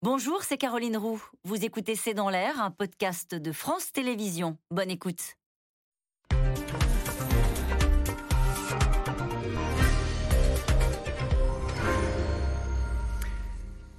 Bonjour, 0.00 0.44
c'est 0.44 0.58
Caroline 0.58 0.96
Roux. 0.96 1.20
Vous 1.42 1.64
écoutez 1.64 1.96
C'est 1.96 2.14
dans 2.14 2.30
l'air, 2.30 2.62
un 2.62 2.70
podcast 2.70 3.34
de 3.34 3.50
France 3.50 3.90
Télévisions. 3.90 4.56
Bonne 4.70 4.92
écoute. 4.92 5.34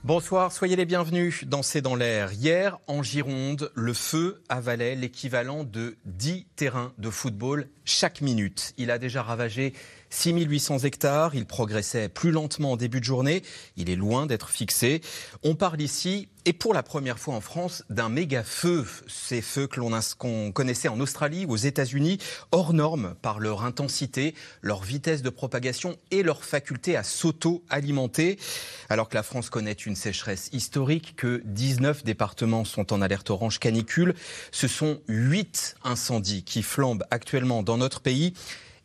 Bonsoir, 0.05 0.53
soyez 0.53 0.77
les 0.77 0.85
bienvenus 0.85 1.43
dans 1.45 1.61
C'est 1.63 1.81
dans 1.81 1.95
l'air. 1.95 2.31
Hier, 2.31 2.79
en 2.87 3.03
Gironde, 3.03 3.69
le 3.75 3.93
feu 3.93 4.41
avalait 4.47 4.95
l'équivalent 4.95 5.65
de 5.65 5.97
10 6.05 6.47
terrains 6.55 6.93
de 6.97 7.09
football 7.09 7.67
chaque 7.83 8.21
minute. 8.21 8.73
Il 8.77 8.89
a 8.89 8.99
déjà 8.99 9.21
ravagé 9.21 9.73
6800 10.09 10.79
hectares, 10.79 11.35
il 11.35 11.45
progressait 11.45 12.09
plus 12.09 12.31
lentement 12.31 12.73
en 12.73 12.77
début 12.77 12.99
de 12.99 13.05
journée, 13.05 13.43
il 13.77 13.89
est 13.89 13.95
loin 13.95 14.25
d'être 14.25 14.49
fixé. 14.49 15.01
On 15.43 15.55
parle 15.55 15.81
ici, 15.81 16.27
et 16.45 16.53
pour 16.53 16.73
la 16.73 16.83
première 16.83 17.19
fois 17.19 17.35
en 17.35 17.41
France, 17.41 17.83
d'un 17.89 18.09
méga 18.09 18.43
feu. 18.43 18.85
Ces 19.07 19.41
feux 19.41 19.67
que 19.67 19.79
l'on 19.79 19.91
connaissait 20.51 20.87
en 20.87 20.99
Australie 20.99 21.45
ou 21.45 21.51
aux 21.51 21.57
États-Unis, 21.57 22.17
hors 22.51 22.73
normes 22.73 23.15
par 23.21 23.39
leur 23.39 23.63
intensité, 23.63 24.33
leur 24.61 24.81
vitesse 24.81 25.21
de 25.21 25.29
propagation 25.29 25.97
et 26.11 26.23
leur 26.23 26.43
faculté 26.43 26.95
à 26.95 27.03
s'auto-alimenter. 27.03 28.39
Alors 28.89 29.09
que 29.09 29.15
la 29.15 29.23
France 29.23 29.49
connaît 29.49 29.73
une 29.73 29.95
sécheresse 29.95 30.49
historique, 30.53 31.15
que 31.15 31.41
19 31.45 32.03
départements 32.03 32.65
sont 32.65 32.93
en 32.93 33.01
alerte 33.01 33.29
orange 33.29 33.59
canicule, 33.59 34.15
ce 34.51 34.67
sont 34.67 35.01
8 35.07 35.75
incendies 35.83 36.43
qui 36.43 36.63
flambent 36.63 37.05
actuellement 37.11 37.63
dans 37.63 37.77
notre 37.77 37.99
pays 38.01 38.33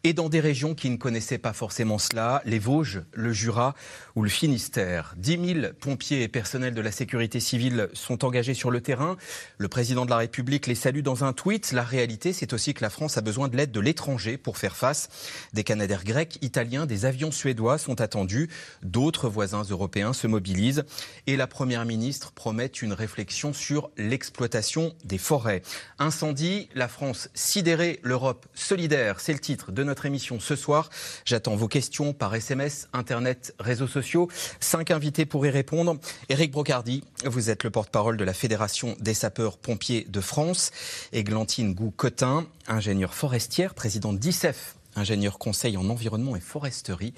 et 0.07 0.13
dans 0.13 0.29
des 0.29 0.41
régions 0.41 0.75
qui 0.75 0.91
ne 0.91 0.99
connaissaient 0.99 1.39
pas 1.39 1.55
forcément 1.55 1.99
cela, 1.99 2.43
les 2.45 2.59
Vosges, 2.59 3.01
le 3.15 3.33
Jura 3.33 3.75
ou 4.15 4.23
le 4.23 4.29
Finistère. 4.29 5.15
10 5.17 5.55
000 5.61 5.73
pompiers 5.81 6.23
et 6.23 6.29
personnels 6.29 6.75
de 6.75 6.83
la 6.83 6.93
sécurité 6.93 7.41
civile 7.41 7.89
sont 7.95 8.23
engagés 8.27 8.53
sur 8.53 8.71
le 8.71 8.83
terrain. 8.83 9.17
Le 9.57 9.67
président 9.69 10.05
de 10.05 10.11
la 10.11 10.19
République 10.19 10.67
les 10.67 10.75
salue 10.75 11.01
dans 11.01 11.25
un 11.25 11.33
tweet. 11.33 11.73
La 11.73 11.83
réalité, 11.83 12.35
c'est 12.35 12.53
aussi 12.53 12.75
que 12.75 12.83
la 12.83 12.91
France 12.91 13.17
a 13.17 13.23
besoin 13.23 13.49
de 13.49 13.57
l'aide 13.57 13.73
de 13.73 13.81
l'étranger 13.81 14.37
pour 14.37 14.59
faire 14.59 14.77
face. 14.77 15.09
Des 15.55 15.65
Canadaires 15.65 16.05
grecs, 16.05 16.37
italiens, 16.43 16.85
des 16.85 17.07
avions 17.07 17.33
suédois 17.33 17.79
sont 17.79 18.03
attendus. 18.03 18.51
D'autres 18.83 19.31
voisins 19.31 19.63
européens 19.63 20.13
se 20.13 20.27
mobilisent. 20.27 20.85
Et 21.27 21.39
la 21.39 21.47
Première 21.47 21.87
ministre 21.87 22.33
promet 22.33 22.67
une 22.67 22.93
réflexion 22.93 23.55
sur 23.55 23.91
l'exploitation 23.97 24.95
des 25.07 25.19
forêts. 25.19 25.63
Incendie, 25.99 26.69
la 26.75 26.89
France 26.89 27.31
sidérée, 27.33 28.01
l'Europe 28.03 28.45
solidaire. 28.53 29.19
C'est 29.21 29.33
le 29.33 29.39
titre 29.39 29.73
de 29.73 29.83
notre 29.83 29.94
notre 29.95 30.07
émission 30.07 30.41
ce 30.41 30.57
soir. 30.57 30.91
J'attends 31.25 31.55
vos 31.55 31.69
questions 31.69 32.13
par 32.13 32.35
SMS, 32.35 32.89
Internet, 32.93 33.55
réseaux 33.61 33.87
sociaux. 33.87 34.29
Cinq 34.59 34.91
invités 34.91 35.25
pour 35.25 35.47
y 35.47 35.51
répondre. 35.51 35.99
Éric 36.29 36.51
Brocardi, 36.51 37.05
vous 37.25 37.49
êtes 37.49 37.63
le 37.63 37.71
porte-parole 37.71 38.17
de 38.17 38.25
la 38.25 38.35
Fédération 38.35 38.97
des 38.99 39.15
sapeurs-pompiers 39.15 40.05
de 40.09 40.21
France. 40.21 40.73
Églantine 41.13 41.75
Gou-Cotin, 41.75 42.45
ingénieure 42.67 43.15
forestière, 43.15 43.73
présidente 43.73 44.19
d'ICEF 44.19 44.75
ingénieur 44.97 45.39
conseil 45.39 45.77
en 45.77 45.89
environnement 45.89 46.37
et 46.37 46.41
foresterie, 46.41 47.15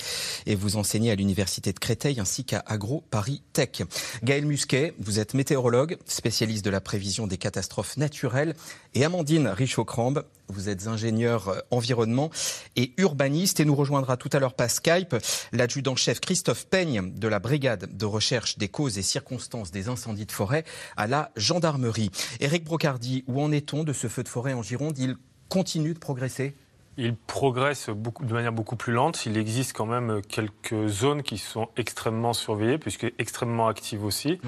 et 0.47 0.55
vous 0.55 0.77
enseignez 0.77 1.11
à 1.11 1.15
l'Université 1.15 1.73
de 1.73 1.79
Créteil 1.79 2.21
ainsi 2.21 2.45
qu'à 2.45 2.63
Agro 2.67 3.05
Paris 3.11 3.43
Tech. 3.53 3.83
Gaël 4.23 4.47
Musquet, 4.47 4.95
vous 4.99 5.19
êtes 5.19 5.35
météorologue, 5.35 5.99
spécialiste 6.07 6.65
de 6.65 6.71
la 6.71 6.81
prévision 6.81 7.27
des 7.27 7.39
catastrophes 7.39 7.97
naturelles, 7.97 8.55
et 8.95 9.05
Amandine 9.05 9.49
Richaud-Crambe, 9.49 10.25
vous 10.49 10.69
êtes 10.69 10.87
ingénieur 10.87 11.49
euh, 11.49 11.61
environnement 11.71 12.31
et 12.77 12.93
urbaniste, 12.99 13.61
et 13.61 13.65
nous 13.65 13.75
rejoindra 13.75 14.17
tout 14.17 14.31
à 14.33 14.39
l'heure 14.39 14.55
par 14.55 14.71
Skype 14.71 15.17
l'adjudant-chef 15.53 16.21
Christophe 16.21 16.67
Peigne 16.67 17.13
de 17.15 17.29
la 17.29 17.39
brigade 17.39 17.97
de 17.97 18.05
recherche 18.05 18.59
des 18.59 18.69
causes 18.69 18.99
et 18.99 19.03
circonstances 19.03 19.71
des 19.71 19.89
incendies 19.89 20.27
de 20.27 20.33
forêt 20.33 20.65
à 20.97 21.07
la 21.07 21.31
gendarmerie. 21.37 22.11
Éric 22.41 22.65
Brocardi, 22.65 23.25
où 23.27 23.41
en 23.41 23.53
est-on 23.53 23.85
de 23.85 23.93
ce 23.93 24.09
feu 24.09 24.23
de 24.23 24.29
forêt 24.29 24.53
en 24.53 24.63
Gironde? 24.63 24.99
Il 24.99 25.17
continue 25.49 25.95
de 25.95 25.99
progresser? 25.99 26.55
Il 26.97 27.15
progresse 27.15 27.91
beaucoup, 27.91 28.25
de 28.25 28.33
manière 28.33 28.53
beaucoup 28.53 28.77
plus 28.77 28.93
lente. 28.93 29.27
Il 29.27 29.37
existe 29.37 29.77
quand 29.77 29.87
même 29.87 30.23
quelques 30.23 30.87
zones 30.87 31.23
qui 31.23 31.39
sont 31.39 31.69
extrêmement 31.77 32.33
surveillées, 32.33 32.79
puisque 32.79 33.13
extrêmement 33.19 33.69
actives 33.69 34.05
aussi. 34.05 34.39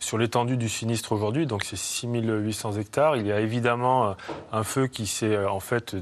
Sur 0.00 0.16
l'étendue 0.16 0.56
du 0.56 0.68
sinistre 0.68 1.12
aujourd'hui, 1.12 1.46
donc 1.46 1.64
c'est 1.64 1.76
6800 1.76 2.74
hectares, 2.74 3.16
il 3.16 3.26
y 3.26 3.32
a 3.32 3.40
évidemment 3.40 4.10
euh, 4.10 4.12
un 4.52 4.62
feu 4.62 4.86
qui 4.86 5.08
s'est 5.08 5.34
euh, 5.34 5.50
en 5.50 5.58
fait 5.58 5.96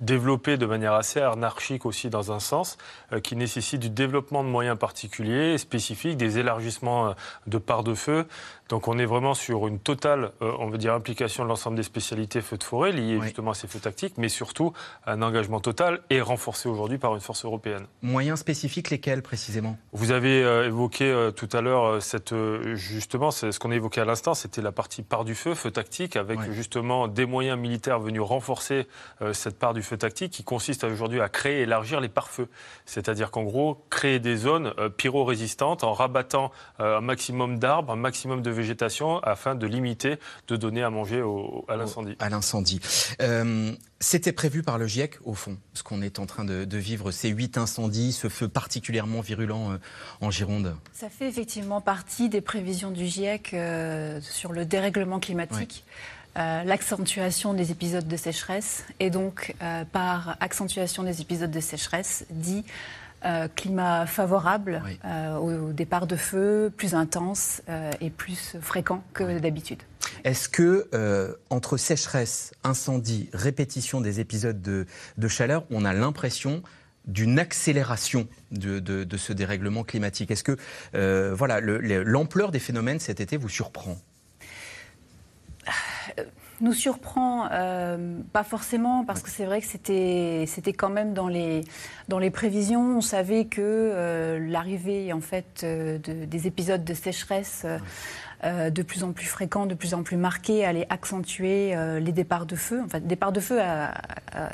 développé 0.00 0.56
de 0.56 0.66
manière 0.66 0.92
assez 0.94 1.20
anarchique 1.20 1.86
aussi 1.86 2.10
dans 2.10 2.32
un 2.32 2.40
sens, 2.40 2.78
euh, 3.12 3.20
qui 3.20 3.36
nécessite 3.36 3.80
du 3.80 3.90
développement 3.90 4.42
de 4.42 4.48
moyens 4.48 4.76
particuliers, 4.76 5.56
spécifiques, 5.56 6.16
des 6.16 6.38
élargissements 6.38 7.14
de 7.46 7.58
parts 7.58 7.84
de 7.84 7.94
feu, 7.94 8.26
donc 8.68 8.86
on 8.86 8.98
est 8.98 9.06
vraiment 9.06 9.34
sur 9.34 9.66
une 9.66 9.78
totale, 9.78 10.32
euh, 10.42 10.52
on 10.58 10.68
veut 10.68 10.78
dire, 10.78 10.92
implication 10.92 11.42
de 11.42 11.48
l'ensemble 11.48 11.76
des 11.76 11.82
spécialités 11.82 12.42
feux 12.42 12.58
de 12.58 12.64
forêt 12.64 12.92
liées 12.92 13.18
justement 13.22 13.52
à 13.52 13.54
ces 13.54 13.66
feux 13.66 13.78
tactiques, 13.78 14.14
mais 14.18 14.28
surtout 14.28 14.72
un 15.06 15.22
engagement 15.22 15.60
total 15.60 16.00
et 16.10 16.20
renforcé 16.20 16.68
aujourd'hui 16.68 16.98
par 16.98 17.14
une 17.14 17.20
force 17.20 17.44
européenne. 17.44 17.86
Moyens 18.02 18.40
spécifiques 18.40 18.90
lesquels 18.90 19.22
précisément? 19.22 19.78
Vous 19.92 20.10
avez 20.10 20.42
euh, 20.42 20.66
évoqué 20.66 21.04
euh, 21.04 21.30
tout 21.30 21.48
à 21.52 21.62
l'heure 21.62 22.02
cette 22.02 22.34
justement 22.74 23.30
ce 23.30 23.58
qu'on 23.58 23.70
a 23.70 23.74
évoqué 23.74 24.00
à 24.00 24.04
l'instant, 24.04 24.34
c'était 24.34 24.60
la 24.60 24.72
partie 24.72 25.02
part 25.02 25.24
du 25.24 25.34
feu, 25.34 25.54
feu 25.54 25.70
tactique, 25.70 26.16
avec 26.16 26.40
justement 26.52 27.08
des 27.08 27.24
moyens 27.24 27.58
militaires 27.58 28.00
venus 28.00 28.20
renforcer 28.20 28.86
cette 29.32 29.58
part 29.58 29.74
du 29.74 29.82
feu 29.82 29.96
tactique 29.96 30.32
qui 30.32 30.44
consiste 30.44 30.84
aujourd'hui 30.84 31.20
à 31.20 31.28
créer 31.28 31.60
et 31.60 31.62
élargir 31.62 32.00
les 32.00 32.08
pare-feux. 32.08 32.48
C'est-à-dire 32.84 33.30
qu'en 33.30 33.42
gros, 33.42 33.84
créer 33.90 34.18
des 34.18 34.36
zones 34.36 34.72
pyro-résistantes 34.96 35.84
en 35.84 35.92
rabattant 35.92 36.50
un 36.78 37.00
maximum 37.00 37.58
d'arbres, 37.58 37.92
un 37.92 37.96
maximum 37.96 38.42
de 38.42 38.50
végétation 38.58 39.20
afin 39.20 39.54
de 39.54 39.66
limiter, 39.66 40.16
de 40.48 40.56
donner 40.56 40.82
à 40.82 40.90
manger 40.90 41.22
à 41.68 41.76
l'incendie. 41.76 42.16
À 42.18 42.28
l'incendie. 42.28 42.80
Euh, 43.20 43.72
c'était 44.00 44.32
prévu 44.32 44.62
par 44.62 44.78
le 44.78 44.86
GIEC, 44.86 45.18
au 45.24 45.34
fond, 45.34 45.56
ce 45.74 45.82
qu'on 45.82 46.02
est 46.02 46.18
en 46.18 46.26
train 46.26 46.44
de, 46.44 46.76
vivre, 46.76 47.10
ces 47.10 47.28
huit 47.28 47.56
incendies, 47.58 48.12
ce 48.12 48.28
feu 48.28 48.48
particulièrement 48.48 49.20
virulent 49.20 49.72
euh, 49.72 49.78
en 50.20 50.30
Gironde 50.30 50.76
Ça 50.92 51.08
fait 51.08 51.28
effectivement 51.28 51.80
partie 51.80 52.28
des 52.28 52.40
prévisions 52.40 52.90
du 52.90 53.06
GIEC 53.06 53.54
euh, 53.54 54.20
sur 54.20 54.52
le 54.52 54.64
dérèglement 54.64 55.18
climatique. 55.18 55.84
l'accentuation 56.36 57.52
des 57.52 57.72
épisodes 57.72 58.06
de 58.06 58.16
sécheresse 58.16 58.84
et 59.00 59.10
donc 59.10 59.56
par 59.90 60.36
accentuation 60.38 61.02
des 61.02 61.20
épisodes 61.20 61.50
de 61.50 61.60
sécheresse 61.60 62.26
dit 62.30 62.64
euh, 63.24 63.48
climat 63.56 64.06
favorable 64.06 64.80
euh, 65.04 65.36
au, 65.38 65.72
départ 65.72 66.06
de 66.06 66.14
feu, 66.14 66.72
plus 66.76 66.94
intense 66.94 67.62
euh, 67.68 67.90
et 68.00 68.10
plus 68.10 68.56
fréquent 68.60 69.02
que 69.12 69.40
d'habitude. 69.40 69.82
Est-ce 70.22 70.48
que 70.48 70.88
entre 71.50 71.76
sécheresse, 71.76 72.52
incendie, 72.62 73.28
répétition 73.32 74.00
des 74.00 74.20
épisodes 74.20 74.62
de, 74.62 75.28
chaleur, 75.28 75.64
on 75.70 75.84
a 75.84 75.92
l'impression 75.92 76.62
d'une 77.06 77.38
accélération 77.40 78.28
de, 78.52 79.16
ce 79.16 79.32
dérèglement 79.32 79.82
climatique? 79.82 80.30
Est-ce 80.30 80.44
que 80.44 80.56
voilà 81.32 81.60
l'ampleur 81.60 82.52
des 82.52 82.60
phénomènes 82.60 83.00
cet 83.00 83.20
été 83.20 83.36
vous 83.36 83.48
surprend? 83.48 83.98
Nous 86.60 86.72
surprend 86.72 87.48
euh, 87.52 88.20
pas 88.32 88.44
forcément 88.44 89.04
parce 89.04 89.22
que 89.22 89.30
c'est 89.30 89.44
vrai 89.44 89.60
que 89.60 89.66
c'était 89.66 90.44
c'était 90.46 90.72
quand 90.72 90.88
même 90.88 91.14
dans 91.14 91.28
les 91.28 91.62
dans 92.08 92.18
les 92.18 92.30
prévisions. 92.30 92.98
On 92.98 93.00
savait 93.00 93.44
que 93.44 93.60
euh, 93.62 94.38
l'arrivée 94.40 95.12
en 95.12 95.20
fait 95.20 95.62
euh, 95.62 95.98
de, 95.98 96.24
des 96.24 96.46
épisodes 96.46 96.84
de 96.84 96.94
sécheresse 96.94 97.66
de 98.44 98.82
plus 98.82 99.02
en 99.02 99.10
plus 99.10 99.26
fréquents, 99.26 99.66
de 99.66 99.74
plus 99.74 99.94
en 99.94 100.04
plus 100.04 100.16
marqués, 100.16 100.64
allait 100.64 100.86
accentuer 100.90 101.74
les 102.00 102.12
départs 102.12 102.46
de 102.46 102.54
feu. 102.54 102.80
En 102.80 102.86
fait, 102.86 103.04
départs 103.04 103.32
de 103.32 103.40
feu 103.40 103.60
à, 103.60 103.94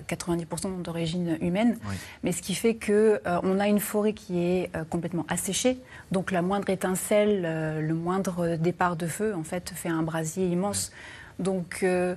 90% 0.08 0.80
d'origine 0.80 1.36
humaine, 1.42 1.76
mais 2.22 2.32
ce 2.32 2.40
qui 2.40 2.54
fait 2.54 2.76
que 2.76 3.20
on 3.42 3.60
a 3.60 3.68
une 3.68 3.80
forêt 3.80 4.14
qui 4.14 4.38
est 4.38 4.70
complètement 4.88 5.26
asséchée. 5.28 5.78
Donc 6.12 6.30
la 6.30 6.40
moindre 6.40 6.70
étincelle, 6.70 7.42
le 7.42 7.94
moindre 7.94 8.56
départ 8.56 8.96
de 8.96 9.06
feu, 9.06 9.34
en 9.34 9.44
fait, 9.44 9.68
fait 9.76 9.90
un 9.90 10.02
brasier 10.02 10.46
immense. 10.46 10.90
Donc. 11.38 11.80
Euh, 11.82 12.14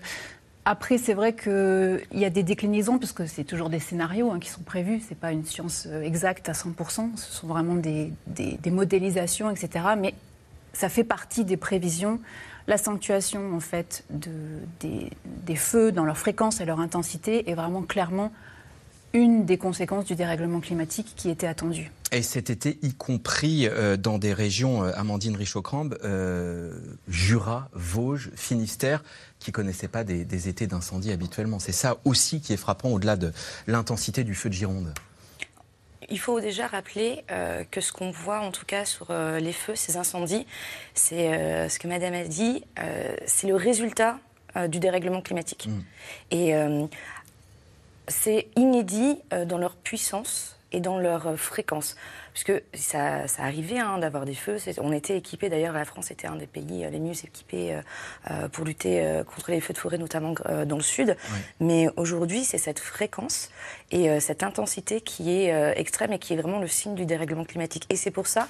après, 0.70 0.98
c'est 0.98 1.14
vrai 1.14 1.32
qu'il 1.32 2.02
y 2.12 2.26
a 2.26 2.30
des 2.30 2.44
déclinaisons, 2.44 3.00
parce 3.00 3.14
que 3.14 3.26
c'est 3.26 3.46
toujours 3.46 3.70
des 3.70 3.80
scénarios 3.80 4.32
hein, 4.32 4.38
qui 4.38 4.50
sont 4.50 4.64
prévus, 4.64 5.00
ce 5.00 5.12
n'est 5.12 5.16
pas 5.16 5.32
une 5.32 5.46
science 5.46 5.88
euh, 5.90 6.02
exacte 6.02 6.50
à 6.50 6.52
100%, 6.52 7.16
ce 7.16 7.32
sont 7.32 7.48
vraiment 7.48 7.76
des, 7.76 8.12
modélisations, 8.70 9.50
etc. 9.50 9.86
Mais 9.98 10.14
ça 10.74 10.90
fait 10.90 11.06
partie 11.06 11.46
des 11.46 11.56
prévisions. 11.56 12.20
L'accentuation, 12.68 13.56
en 13.56 13.62
fait, 13.62 14.04
des, 14.10 15.10
des, 15.46 15.56
feux 15.56 15.94
dans 15.94 16.04
leur 16.04 16.18
fréquence 16.18 16.60
et 16.60 16.66
leur 16.66 16.82
intensité 16.82 17.50
est 17.50 17.56
vraiment 17.56 17.84
clairement 17.84 18.34
une 19.14 19.46
des 19.46 19.58
conséquences 19.58 20.06
du 20.06 20.16
dérèglement 20.16 20.60
climatique 20.60 21.14
qui 21.16 21.30
était 21.30 21.48
attendue. 21.48 21.92
Et 22.12 22.22
cet 22.22 22.50
été, 22.50 22.78
y 22.82 22.94
compris 22.94 23.68
euh, 23.68 23.98
dans 23.98 24.18
des 24.18 24.34
régions, 24.34 24.84
euh, 24.84 24.92
Amandine 24.96 25.36
Richaud-Crambe, 25.36 25.98
euh, 26.04 26.74
Jura, 27.10 27.70
Vosges, 27.74 28.32
Finistère, 28.36 29.04
qui 29.40 29.52
ne 29.52 29.54
connaissaient 29.54 29.88
pas 29.88 30.04
des, 30.04 30.50
étés 30.50 30.68
d'incendie 30.68 31.12
habituellement. 31.12 31.60
C'est 31.60 31.72
ça 31.72 31.98
aussi 32.06 32.42
qui 32.42 32.54
est 32.54 32.58
frappant 32.58 32.90
au-delà 32.90 33.18
de 33.18 33.32
l'intensité 33.68 34.24
du 34.24 34.36
feu 34.36 34.50
de 34.50 34.54
Gironde. 34.54 34.94
il 36.10 36.20
faut 36.20 36.40
déjà 36.40 36.68
rappeler 36.68 37.24
euh, 37.32 37.64
que 37.70 37.82
ce 37.82 37.92
qu'on 37.92 38.12
voit 38.12 38.40
en 38.40 38.52
tout 38.52 38.66
cas 38.66 38.86
sur 38.86 39.08
euh, 39.10 39.40
les 39.40 39.54
feux, 39.54 39.76
ces 39.76 39.98
incendies, 39.98 40.46
c'est 40.94 41.34
euh, 41.34 41.70
ce 41.70 41.80
que 41.80 41.88
Madame 41.88 42.14
a 42.14 42.24
dit, 42.24 42.64
c'est 43.26 43.48
le 43.48 43.56
résultat 43.56 44.20
du 44.70 44.80
dérèglement 44.80 45.22
climatique. 45.22 45.68
Mm. 45.70 45.82
Et 46.32 46.54
c'est 48.08 48.48
inédit 48.56 49.20
dans 49.48 49.58
leur 49.58 49.76
puissance 49.76 50.54
et 50.74 50.82
dans 50.82 51.00
leur 51.00 51.38
fréquence 51.40 51.96
puisque 52.34 52.62
ça, 52.74 53.28
ça 53.28 53.44
arrivait 53.44 53.80
hein, 53.80 53.98
d'avoir 53.98 54.26
des 54.26 54.36
feux. 54.36 54.58
On 54.80 54.92
était 54.92 55.18
équipés, 55.18 55.50
d'ailleurs, 55.50 55.74
la 55.74 55.86
France 55.86 56.12
était 56.12 56.28
un 56.28 56.36
des 56.36 56.46
pays 56.46 56.86
les 56.92 57.00
mieux 57.00 57.14
équipés 57.14 57.80
pour 58.52 58.64
lutter 58.64 59.24
contre 59.26 59.50
les 59.50 59.60
feux 59.60 59.74
de 59.74 59.80
forêt, 59.80 59.98
notamment 59.98 60.36
dans 60.68 60.76
le 60.76 60.84
sud. 60.84 61.18
Mais 61.60 61.88
aujourd'hui, 61.96 62.44
c'est 62.44 62.60
cette 62.60 62.80
fréquence 62.80 63.50
et 63.92 64.10
euh, 64.10 64.20
cette 64.20 64.44
intensité 64.44 65.02
qui 65.02 65.32
est 65.32 65.54
euh, 65.54 65.74
extrême 65.76 66.14
et 66.14 66.20
qui 66.20 66.34
est 66.34 66.38
vraiment 66.38 66.60
le 66.60 66.68
signe 66.68 66.96
du 66.96 67.06
dérèglement 67.06 67.46
climatique. 67.46 67.86
Et 67.90 67.96
c'est 67.96 68.12
pour 68.12 68.28
ça 68.28 68.48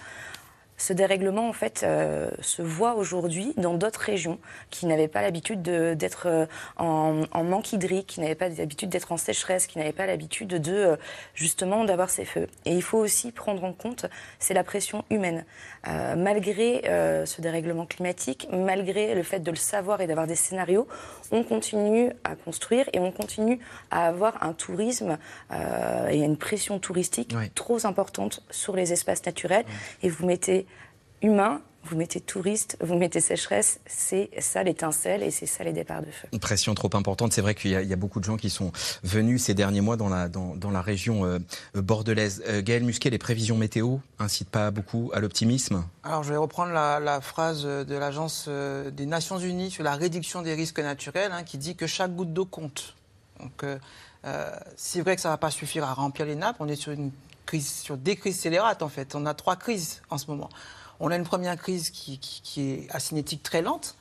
ce 0.78 0.94
dérèglement 0.94 1.50
en 1.50 1.54
fait 1.54 1.82
euh, 1.84 2.30
se 2.40 2.62
voit 2.62 2.94
aujourd'hui 2.94 3.54
dans 3.58 3.74
d'autres 3.74 4.00
régions 4.00 4.38
qui 4.70 4.86
n'avaient 4.86 5.08
pas 5.08 5.24
l'habitude 5.24 5.64
d'être 5.64 6.28
euh, 6.28 6.46
en, 6.78 7.24
en, 7.32 7.44
manque 7.44 7.74
hydrique, 7.74 8.06
qui 8.06 8.22
n'avaient 8.22 8.36
pas 8.36 8.50
l'habitude 8.50 8.90
d'être 8.90 9.12
en 9.12 9.18
sécheresse, 9.18 9.66
qui 9.66 9.80
n'avaient 9.80 9.92
pas 9.92 10.06
l'habitude 10.06 10.50
de 10.50 10.74
euh, 10.74 10.96
justement 11.34 11.84
d'avoir 11.84 12.12
ces 12.12 12.26
feux. 12.26 12.48
Et 12.66 12.74
il 12.74 12.84
faut 12.84 13.00
aussi 13.00 13.32
prendre 13.32 13.64
en 13.64 13.74
compte, 13.74 14.06
c'est 14.38 14.54
la 14.54 14.64
pression 14.64 15.04
humaine. 15.10 15.46
malgré 16.16 16.82
ce 17.26 17.42
dérèglement 17.42 17.86
climatique, 17.86 18.48
malgré 18.52 19.16
le 19.16 19.24
fait 19.24 19.40
de 19.40 19.52
le 19.52 19.58
savoir 19.58 20.02
et 20.02 20.08
d'avoir 20.08 20.28
des 20.28 20.36
scénarios, 20.36 20.88
on 21.32 21.44
continue 21.44 22.12
à 22.24 22.36
construire 22.36 22.86
et 22.94 23.00
on 23.00 23.12
continue 23.12 23.60
à 23.90 24.08
avoir 24.08 24.44
un 24.44 24.54
tourisme 24.54 25.18
et 26.10 26.20
une 26.20 26.38
pression 26.38 26.80
touristique 26.80 27.36
trop 27.56 27.86
importante 27.86 28.44
sur 28.52 28.76
les 28.76 28.94
espaces 28.94 29.26
naturels. 29.26 29.66
Et 30.04 30.10
vous 30.10 30.26
mettez 30.26 30.67
humain, 31.22 31.62
vous 31.88 31.96
mettez 31.96 32.20
touriste, 32.20 32.78
vous 32.82 32.96
mettez 32.96 33.22
sécheresse, 33.22 33.80
c'est 33.86 34.30
ça 34.40 34.62
l'étincelle 34.64 35.24
et 35.24 35.32
c'est 35.32 35.46
ça 35.46 35.64
les 35.64 35.72
départs 35.72 36.02
de 36.02 36.12
feu. 36.12 36.28
Une 36.34 36.40
pression 36.40 36.76
trop 36.76 36.90
importante. 36.94 37.34
C'est 37.34 37.42
vrai 37.42 37.56
qu'il 37.56 37.72
y, 37.72 37.94
a 37.94 37.96
beaucoup 37.96 38.20
de 38.20 38.26
gens 38.26 38.38
qui 38.38 38.50
sont 38.50 38.72
venus 39.04 39.44
ces 39.44 39.54
derniers 39.54 39.82
mois 39.82 39.96
dans 39.96 40.10
la, 40.10 40.28
dans, 40.28 40.72
la 40.72 40.82
région 40.82 41.26
euh, 41.26 41.40
bordelaise. 41.74 42.44
Euh, 42.48 42.62
Gaël 42.62 42.84
Musquet, 42.84 43.10
les 43.10 43.18
prévisions 43.18 43.56
météo 43.56 43.98
incitent 44.20 44.50
pas 44.50 44.72
beaucoup 44.72 45.12
à 45.14 45.20
l'optimisme? 45.20 45.86
Alors 46.04 46.24
je 46.24 46.30
vais 46.30 46.38
reprendre 46.38 46.72
la, 46.74 47.22
phrase 47.22 47.64
de 47.64 47.96
l'Agence 47.96 48.46
euh, 48.48 48.92
des 48.92 49.06
Nations 49.06 49.40
Unies 49.40 49.72
sur 49.72 49.84
la 49.84 49.96
réduction 49.96 50.42
des 50.42 50.54
risques 50.54 50.80
naturels 50.80 51.32
hein, 51.32 51.44
qui 51.44 51.58
dit 51.58 51.76
que 51.76 51.88
chaque 51.88 52.16
goutte 52.16 52.34
d'eau 52.34 52.46
compte. 52.46 52.96
Donc 53.40 53.64
c'est 54.76 55.02
vrai 55.02 55.16
que 55.16 55.22
ça 55.22 55.30
ne 55.30 55.34
va 55.34 55.38
pas 55.38 55.52
suffire 55.52 55.86
à 55.86 55.94
remplir 55.94 56.26
les 56.26 56.36
nappes. 56.36 56.58
On 56.60 56.68
est 56.68 56.76
sur 56.76 56.92
une 56.92 57.12
crise, 57.46 57.70
sur 57.70 57.96
des 57.96 58.16
crises 58.16 58.40
scélérates 58.40 58.82
en 58.82 58.90
fait. 58.90 59.16
On 59.16 59.26
a 59.26 59.34
trois 59.34 59.56
crises 59.56 60.02
en 60.10 60.18
ce 60.18 60.28
moment. 60.28 60.50
On 61.00 61.12
a 61.12 61.16
une 61.16 61.24
première 61.24 61.56
crise 61.58 61.92
qui, 61.92 62.20
est 62.58 62.88
à 62.92 63.00
cinétique 63.00 63.44
très 63.44 63.62
lente. 63.62 63.96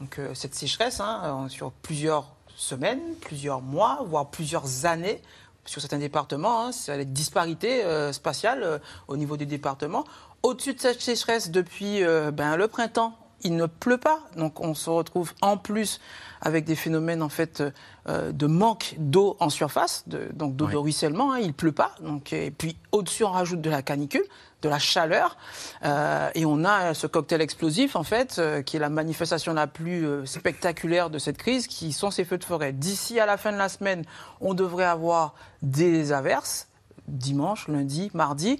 Donc 0.00 0.18
euh, 0.18 0.34
cette 0.34 0.54
sécheresse, 0.54 1.00
hein, 1.00 1.46
sur 1.48 1.72
plusieurs 1.72 2.34
semaines, 2.56 3.00
plusieurs 3.20 3.62
mois, 3.62 4.00
voire 4.06 4.30
plusieurs 4.30 4.86
années, 4.86 5.22
sur 5.64 5.80
certains 5.80 5.98
départements, 5.98 6.66
hein, 6.66 6.72
c'est 6.72 6.96
la 6.96 7.04
disparité 7.04 7.84
euh, 7.84 8.12
spatiale 8.12 8.62
euh, 8.62 8.78
au 9.08 9.16
niveau 9.16 9.36
des 9.36 9.46
départements. 9.46 10.04
Au-dessus 10.42 10.74
de 10.74 10.80
cette 10.80 11.00
sécheresse, 11.00 11.50
depuis 11.50 12.02
ben, 12.34 12.56
le 12.56 12.68
printemps, 12.68 13.16
il 13.44 13.56
ne 13.56 13.64
pleut 13.64 13.96
pas, 13.96 14.20
donc 14.36 14.60
on 14.60 14.74
se 14.74 14.90
retrouve 14.90 15.32
en 15.40 15.56
plus 15.56 16.02
avec 16.42 16.66
des 16.66 16.74
phénomènes 16.74 17.22
en 17.22 17.30
fait 17.30 17.62
de 18.06 18.46
manque 18.46 18.94
d'eau 18.98 19.38
en 19.40 19.48
surface, 19.48 20.04
donc 20.06 20.54
d'eau 20.54 20.66
de 20.66 20.76
ruissellement. 20.76 21.32
Hein, 21.32 21.38
il 21.38 21.54
pleut 21.54 21.72
pas, 21.72 21.94
donc 22.02 22.34
et 22.34 22.50
puis 22.50 22.76
au-dessus 22.92 23.24
on 23.24 23.30
rajoute 23.30 23.62
de 23.62 23.70
la 23.70 23.80
canicule 23.80 24.24
de 24.64 24.68
la 24.68 24.78
chaleur. 24.78 25.36
Euh, 25.84 26.30
et 26.34 26.44
on 26.44 26.64
a 26.64 26.94
ce 26.94 27.06
cocktail 27.06 27.40
explosif, 27.40 27.94
en 27.94 28.02
fait, 28.02 28.36
euh, 28.38 28.62
qui 28.62 28.76
est 28.76 28.80
la 28.80 28.88
manifestation 28.88 29.52
la 29.52 29.66
plus 29.66 30.06
euh, 30.06 30.26
spectaculaire 30.26 31.10
de 31.10 31.18
cette 31.18 31.38
crise, 31.38 31.66
qui 31.66 31.92
sont 31.92 32.10
ces 32.10 32.24
feux 32.24 32.38
de 32.38 32.44
forêt. 32.44 32.72
D'ici 32.72 33.20
à 33.20 33.26
la 33.26 33.36
fin 33.36 33.52
de 33.52 33.58
la 33.58 33.68
semaine, 33.68 34.04
on 34.40 34.54
devrait 34.54 34.84
avoir 34.84 35.34
des 35.62 36.12
averses, 36.12 36.68
dimanche, 37.06 37.68
lundi, 37.68 38.10
mardi. 38.14 38.58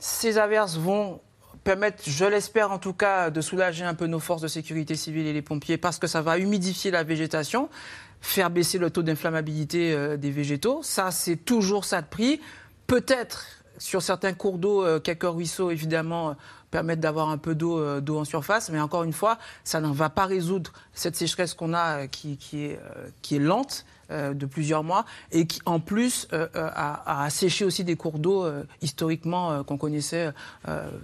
Ces 0.00 0.38
averses 0.38 0.76
vont 0.76 1.20
permettre, 1.64 2.02
je 2.06 2.24
l'espère 2.24 2.72
en 2.72 2.78
tout 2.78 2.92
cas, 2.92 3.30
de 3.30 3.40
soulager 3.40 3.84
un 3.84 3.94
peu 3.94 4.06
nos 4.06 4.20
forces 4.20 4.42
de 4.42 4.48
sécurité 4.48 4.96
civile 4.96 5.26
et 5.26 5.32
les 5.32 5.42
pompiers, 5.42 5.76
parce 5.76 5.98
que 5.98 6.06
ça 6.06 6.22
va 6.22 6.38
humidifier 6.38 6.90
la 6.90 7.04
végétation, 7.04 7.68
faire 8.20 8.50
baisser 8.50 8.78
le 8.78 8.90
taux 8.90 9.02
d'inflammabilité 9.02 10.16
des 10.16 10.30
végétaux. 10.30 10.80
Ça, 10.82 11.10
c'est 11.10 11.36
toujours 11.36 11.84
ça 11.84 12.00
de 12.00 12.06
prix. 12.06 12.40
Peut-être 12.86 13.57
sur 13.78 14.02
certains 14.02 14.34
cours 14.34 14.58
d'eau, 14.58 14.84
euh, 14.84 15.00
quelques 15.00 15.24
ruisseaux, 15.24 15.70
évidemment, 15.70 16.30
euh, 16.30 16.32
permettent 16.70 17.00
d'avoir 17.00 17.30
un 17.30 17.38
peu 17.38 17.54
d'eau 17.54 17.78
euh, 17.78 18.00
d'eau 18.00 18.18
en 18.18 18.24
surface. 18.24 18.70
Mais 18.70 18.80
encore 18.80 19.04
une 19.04 19.12
fois, 19.12 19.38
ça 19.64 19.80
ne 19.80 19.88
va 19.88 20.10
pas 20.10 20.26
résoudre 20.26 20.72
cette 20.92 21.16
sécheresse 21.16 21.54
qu'on 21.54 21.72
a 21.72 22.06
qui, 22.06 22.38
est, 22.52 23.38
lente 23.38 23.86
de 24.10 24.46
plusieurs 24.46 24.84
mois 24.84 25.04
et 25.32 25.46
qui, 25.46 25.60
en 25.66 25.80
plus, 25.80 26.28
a, 26.32 27.24
asséché 27.24 27.66
aussi 27.66 27.84
des 27.84 27.94
cours 27.94 28.18
d'eau 28.18 28.46
historiquement 28.80 29.62
qu'on 29.64 29.76
connaissait 29.76 30.32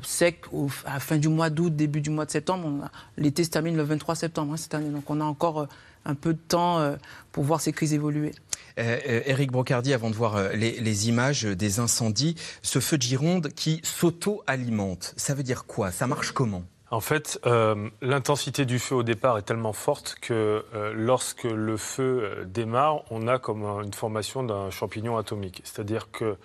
secs 0.03 0.41
à 0.87 0.95
la 0.95 1.01
fin 1.01 1.19
du 1.19 1.29
mois 1.29 1.51
d'août, 1.51 1.75
début 1.75 2.01
du 2.01 2.09
mois 2.09 2.25
de 2.25 2.31
septembre. 2.31 2.89
L'été 3.19 3.45
se 3.45 3.51
termine 3.51 3.77
le 3.77 3.83
23 3.83 4.15
septembre 4.15 4.55
hein, 4.55 4.57
cette 4.57 4.75
année. 4.75 4.89
Donc 4.89 5.11
on 5.11 5.21
a 5.21 5.25
encore 5.25 5.67
un 6.07 6.15
peu 6.15 6.33
de 6.33 6.39
temps 6.39 6.95
pour 7.31 7.45
voir 7.45 7.61
ces 7.61 7.73
crises 7.73 7.93
évoluer. 7.93 8.33
Eric 8.77 9.51
euh, 9.51 9.53
Brocardi, 9.53 9.93
avant 9.93 10.11
de 10.11 10.15
voir 10.15 10.37
euh, 10.37 10.53
les, 10.53 11.09
images 11.09 11.45
des 11.45 11.81
incendies, 11.81 12.35
ce 12.63 12.81
feu 12.81 12.97
de 12.97 13.03
Gironde 13.03 13.49
qui 13.49 13.81
s'auto-alimente, 13.85 15.15
ça 15.17 15.35
veut 15.35 15.43
dire 15.43 15.67
quoi? 15.67 15.91
Ça 15.91 16.07
marche 16.07 16.33
comment? 16.33 16.65
En 16.91 17.01
fait, 17.01 17.41
euh, 17.47 17.89
l'intensité 18.03 18.65
du 18.65 18.79
feu 18.79 18.97
au 18.97 19.03
départ 19.03 19.39
est 19.39 19.43
tellement 19.43 19.73
forte 19.73 20.17
que 20.21 20.65
lorsque 20.95 21.45
le 21.45 21.77
feu 21.77 22.45
démarre, 22.47 23.03
on 23.11 23.27
a 23.27 23.39
comme 23.39 23.65
une 23.83 23.95
formation 23.95 24.45
d'un 24.45 24.71
champignon 24.71 25.17
atomique. 25.17 25.61
C'est-à-dire 25.65 26.11
que 26.13 26.37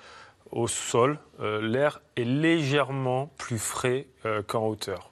au 0.49 0.67
sol, 0.67 1.19
l'air 1.39 2.01
est 2.15 2.23
légèrement 2.23 3.31
plus 3.37 3.59
frais 3.59 4.07
qu'en 4.47 4.65
hauteur, 4.65 5.11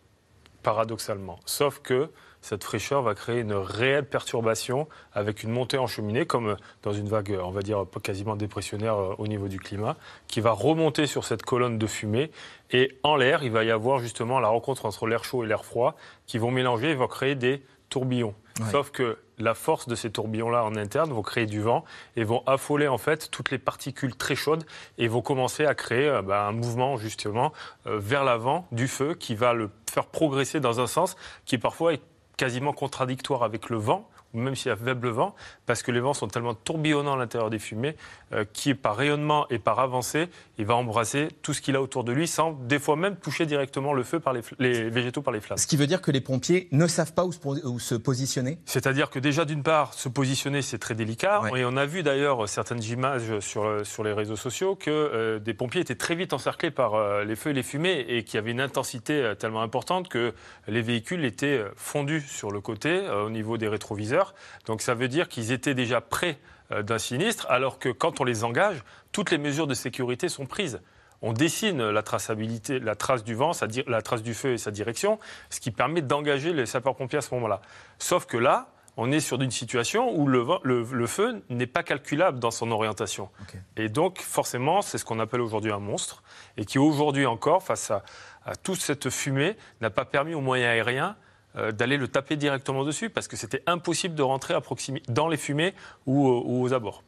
paradoxalement. 0.67 1.39
Sauf 1.45 1.79
que 1.79 2.09
cette 2.41 2.65
fraîcheur 2.65 3.01
va 3.01 3.15
créer 3.15 3.39
une 3.39 3.53
réelle 3.53 4.03
perturbation 4.03 4.89
avec 5.13 5.43
une 5.43 5.49
montée 5.49 5.77
en 5.77 5.87
cheminée, 5.87 6.25
comme 6.25 6.57
dans 6.83 6.91
une 6.91 7.07
vague, 7.07 7.39
on 7.41 7.51
va 7.51 7.61
dire, 7.61 7.85
quasiment 8.03 8.35
dépressionnaire 8.35 8.97
euh, 8.97 9.15
au 9.17 9.27
niveau 9.27 9.47
du 9.47 9.61
climat, 9.61 9.95
qui 10.27 10.41
va 10.41 10.51
remonter 10.51 11.07
sur 11.07 11.23
cette 11.23 11.43
colonne 11.43 11.77
de 11.77 11.87
fumée. 11.87 12.31
Et 12.71 12.99
en 13.03 13.15
l'air, 13.15 13.43
il 13.43 13.51
va 13.51 13.63
y 13.63 13.71
avoir 13.71 13.99
justement 13.99 14.41
la 14.41 14.49
rencontre 14.49 14.85
entre 14.85 15.07
l'air 15.07 15.23
chaud 15.23 15.45
et 15.45 15.47
l'air 15.47 15.63
froid 15.63 15.95
qui 16.25 16.37
vont 16.37 16.51
mélanger 16.51 16.89
et 16.92 16.95
vont 16.95 17.07
créer 17.07 17.35
des 17.35 17.63
tourbillons. 17.87 18.35
Sauf 18.69 18.92
que 18.92 19.18
la 19.37 19.53
force 19.53 19.87
de 19.87 19.95
ces 19.95 20.11
tourbillons-là 20.11 20.63
en 20.63 20.75
interne 20.75 21.11
vont 21.11 21.21
créer 21.21 21.45
du 21.45 21.61
vent 21.61 21.83
et 22.15 22.23
vont 22.23 22.44
affoler 22.45 22.87
en 22.87 22.97
fait 22.97 23.29
toutes 23.31 23.51
les 23.51 23.57
particules 23.57 24.15
très 24.15 24.35
chaudes 24.35 24.65
et 24.97 25.07
vont 25.07 25.21
commencer 25.21 25.65
à 25.65 25.75
créer 25.75 26.07
euh, 26.07 26.21
bah, 26.21 26.47
un 26.47 26.51
mouvement 26.51 26.97
justement 26.97 27.53
euh, 27.85 27.99
vers 27.99 28.23
l'avant 28.23 28.67
du 28.71 28.87
feu 28.87 29.13
qui 29.13 29.35
va 29.35 29.53
le 29.53 29.69
faire 29.89 30.06
progresser 30.06 30.59
dans 30.59 30.79
un 30.79 30.87
sens 30.87 31.15
qui 31.45 31.57
parfois 31.57 31.94
est 31.94 32.01
quasiment 32.37 32.71
contradictoire 32.71 33.44
avec 33.44 33.69
le 33.69 33.77
vent, 33.77 34.07
même 34.37 34.56
s'il 34.56 34.69
y 34.69 34.71
a 34.71 34.75
faible 34.75 35.09
vent, 35.09 35.35
parce 35.65 35.83
que 35.83 35.91
les 35.91 35.99
vents 35.99 36.13
sont 36.13 36.27
tellement 36.27 36.53
tourbillonnants 36.53 37.13
à 37.13 37.17
l'intérieur 37.17 37.49
des 37.49 37.59
fumées, 37.59 37.95
euh, 38.33 38.45
qui 38.51 38.73
par 38.73 38.95
rayonnement 38.95 39.47
et 39.49 39.59
par 39.59 39.79
avancée, 39.79 40.27
il 40.57 40.65
va 40.65 40.75
embrasser 40.75 41.29
tout 41.41 41.53
ce 41.53 41.61
qu'il 41.61 41.75
a 41.75 41.81
autour 41.81 42.03
de 42.03 42.11
lui, 42.11 42.27
sans 42.27 42.51
des 42.51 42.79
fois 42.79 42.95
même 42.95 43.15
toucher 43.15 43.45
directement 43.45 43.94
le 43.94 44.03
feu 44.03 44.19
par 44.19 44.33
les, 44.33 44.89
végétaux 44.89 45.21
par 45.21 45.33
les 45.33 45.39
flammes. 45.39 45.57
Ce 45.57 45.67
qui 45.67 45.77
veut 45.77 45.87
dire 45.87 46.01
que 46.01 46.11
les 46.11 46.21
pompiers 46.21 46.67
ne 46.71 46.87
savent 46.87 47.13
pas 47.13 47.25
où 47.25 47.31
se, 47.79 47.95
positionner 47.95 48.59
C'est-à-dire 48.65 49.09
que 49.09 49.19
déjà, 49.19 49.45
d'une 49.45 49.63
part, 49.63 49.94
se 49.94 50.09
positionner, 50.09 50.61
c'est 50.61 50.77
très 50.77 50.95
délicat. 50.95 51.41
Et 51.56 51.65
on 51.65 51.77
a 51.77 51.85
vu 51.85 52.03
d'ailleurs 52.03 52.47
certaines 52.47 52.83
images 52.83 53.39
sur, 53.39 53.85
sur 53.85 54.03
les 54.03 54.13
réseaux 54.13 54.35
sociaux 54.35 54.75
que 54.75 54.89
euh, 54.89 55.39
des 55.39 55.53
pompiers 55.53 55.81
étaient 55.81 55.95
très 55.95 56.15
vite 56.15 56.33
encerclés 56.33 56.71
par 56.71 56.95
euh, 56.95 57.23
les 57.23 57.35
feux 57.35 57.51
et 57.51 57.53
les 57.53 57.63
fumées 57.63 58.06
et 58.07 58.23
qu'il 58.23 58.35
y 58.35 58.37
avait 58.37 58.51
une 58.51 58.61
intensité 58.61 59.33
tellement 59.39 59.61
importante 59.61 60.09
que 60.09 60.33
les 60.67 60.81
véhicules 60.81 61.25
étaient 61.25 61.63
fondus 61.75 62.21
sur 62.21 62.51
le 62.51 62.61
côté 62.61 63.07
au 63.09 63.29
niveau 63.29 63.57
des 63.57 63.67
rétroviseurs. 63.67 64.26
Donc 64.65 64.81
ça 64.81 64.93
veut 64.93 65.07
dire 65.07 65.27
qu'ils 65.29 65.51
étaient 65.51 65.75
déjà 65.75 66.01
prêts 66.01 66.39
euh, 66.71 66.83
d'un 66.83 66.97
sinistre, 66.97 67.45
alors 67.49 67.79
que 67.79 67.89
quand 67.89 68.19
on 68.19 68.23
les 68.23 68.43
engage, 68.43 68.83
toutes 69.11 69.31
les 69.31 69.37
mesures 69.37 69.67
de 69.67 69.73
sécurité 69.73 70.29
sont 70.29 70.45
prises. 70.45 70.81
On 71.21 71.33
dessine 71.33 71.89
la 71.89 72.03
traçabilité, 72.03 72.79
la 72.79 72.95
trace 72.95 73.23
du 73.23 73.33
vent, 73.33 73.51
la 73.87 74.01
trace 74.01 74.21
du 74.21 74.33
feu 74.33 74.53
et 74.53 74.57
sa 74.57 74.69
direction, 74.69 75.19
ce 75.49 75.59
qui 75.59 75.71
permet 75.71 76.01
d'engager 76.01 76.53
les 76.53 76.65
sapeurs-pompiers 76.65 77.17
à 77.17 77.21
ce 77.21 77.33
moment-là. 77.33 77.61
Sauf 77.97 78.25
que 78.25 78.37
là, 78.37 78.67
on 78.97 79.11
est 79.11 79.19
sur 79.19 79.41
une 79.41 79.51
situation 79.51 80.11
où 80.15 80.27
le, 80.27 81.07
feu 81.07 81.43
n'est 81.49 81.67
pas 81.67 81.83
calculable 81.83 82.39
dans 82.39 82.51
son 82.51 82.71
orientation. 82.71 83.29
Et 83.77 83.89
donc, 83.89 84.19
forcément, 84.19 84.81
c'est 84.81 84.97
ce 84.97 85.05
qu'on 85.05 85.19
appelle 85.19 85.41
aujourd'hui 85.41 85.71
un 85.71 85.79
monstre, 85.79 86.23
et 86.57 86.65
qui 86.65 86.79
aujourd'hui 86.79 87.25
encore, 87.25 87.63
face 87.63 87.91
à, 87.91 88.03
à 88.45 88.55
toute 88.55 88.79
cette 88.79 89.09
fumée, 89.09 89.55
n'a 89.81 89.89
pas 89.89 90.05
permis 90.05 90.33
aux 90.33 90.41
moyens 90.41 90.71
aériens 90.71 91.15
euh, 91.57 91.71
d'aller 91.71 91.97
le 91.97 92.07
taper 92.07 92.35
directement 92.35 92.83
dessus 92.83 93.09
parce 93.09 93.28
que 93.28 93.35
c'était 93.35 93.64
impossible 93.66 94.16
de 94.16 94.23
rentrer 94.23 94.54
à 94.54 94.61
proximité, 94.61 95.11
dans 95.11 95.28
les 95.28 95.37
fumées 95.37 95.73
ou, 96.06 96.28
aux 96.28 96.73
abords. 96.73 97.04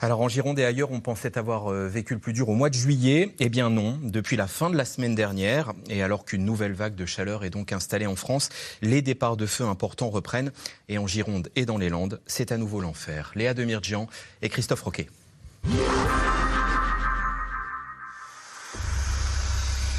Alors 0.00 0.20
en 0.20 0.28
Gironde 0.28 0.58
et 0.58 0.64
ailleurs, 0.64 0.90
on 0.90 1.00
pensait 1.00 1.38
avoir 1.38 1.72
euh, 1.72 1.88
vécu 1.88 2.14
le 2.14 2.20
plus 2.20 2.32
dur 2.32 2.48
au 2.48 2.54
mois 2.54 2.68
de 2.68 2.74
juillet. 2.74 3.34
Eh 3.38 3.48
bien 3.48 3.70
non, 3.70 3.98
depuis 4.02 4.36
la 4.36 4.46
fin 4.46 4.68
de 4.68 4.76
la 4.76 4.84
semaine 4.84 5.14
dernière, 5.14 5.72
et 5.88 6.02
alors 6.02 6.24
qu'une 6.24 6.44
nouvelle 6.44 6.74
vague 6.74 6.94
de 6.94 7.06
chaleur 7.06 7.44
est 7.44 7.50
donc 7.50 7.72
installée 7.72 8.06
en 8.06 8.16
France, 8.16 8.50
les 8.82 9.02
départs 9.02 9.36
de 9.36 9.46
feu 9.46 9.64
importants 9.64 10.10
reprennent. 10.10 10.52
Et 10.88 10.98
en 10.98 11.06
Gironde 11.06 11.48
et 11.56 11.64
dans 11.64 11.78
les 11.78 11.88
Landes, 11.88 12.20
c'est 12.26 12.52
à 12.52 12.58
nouveau 12.58 12.80
l'enfer. 12.80 13.32
Léa 13.34 13.54
Demirjian 13.54 14.06
et 14.42 14.48
Christophe 14.48 14.82
Roquet. 14.82 15.08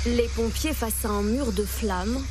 Les 0.05 0.29
pompiers 0.35 0.73
face 0.73 1.03
à 1.05 1.09
un 1.09 1.23
mur 1.23 1.51
de 1.51 1.63
flammes. 1.63 2.23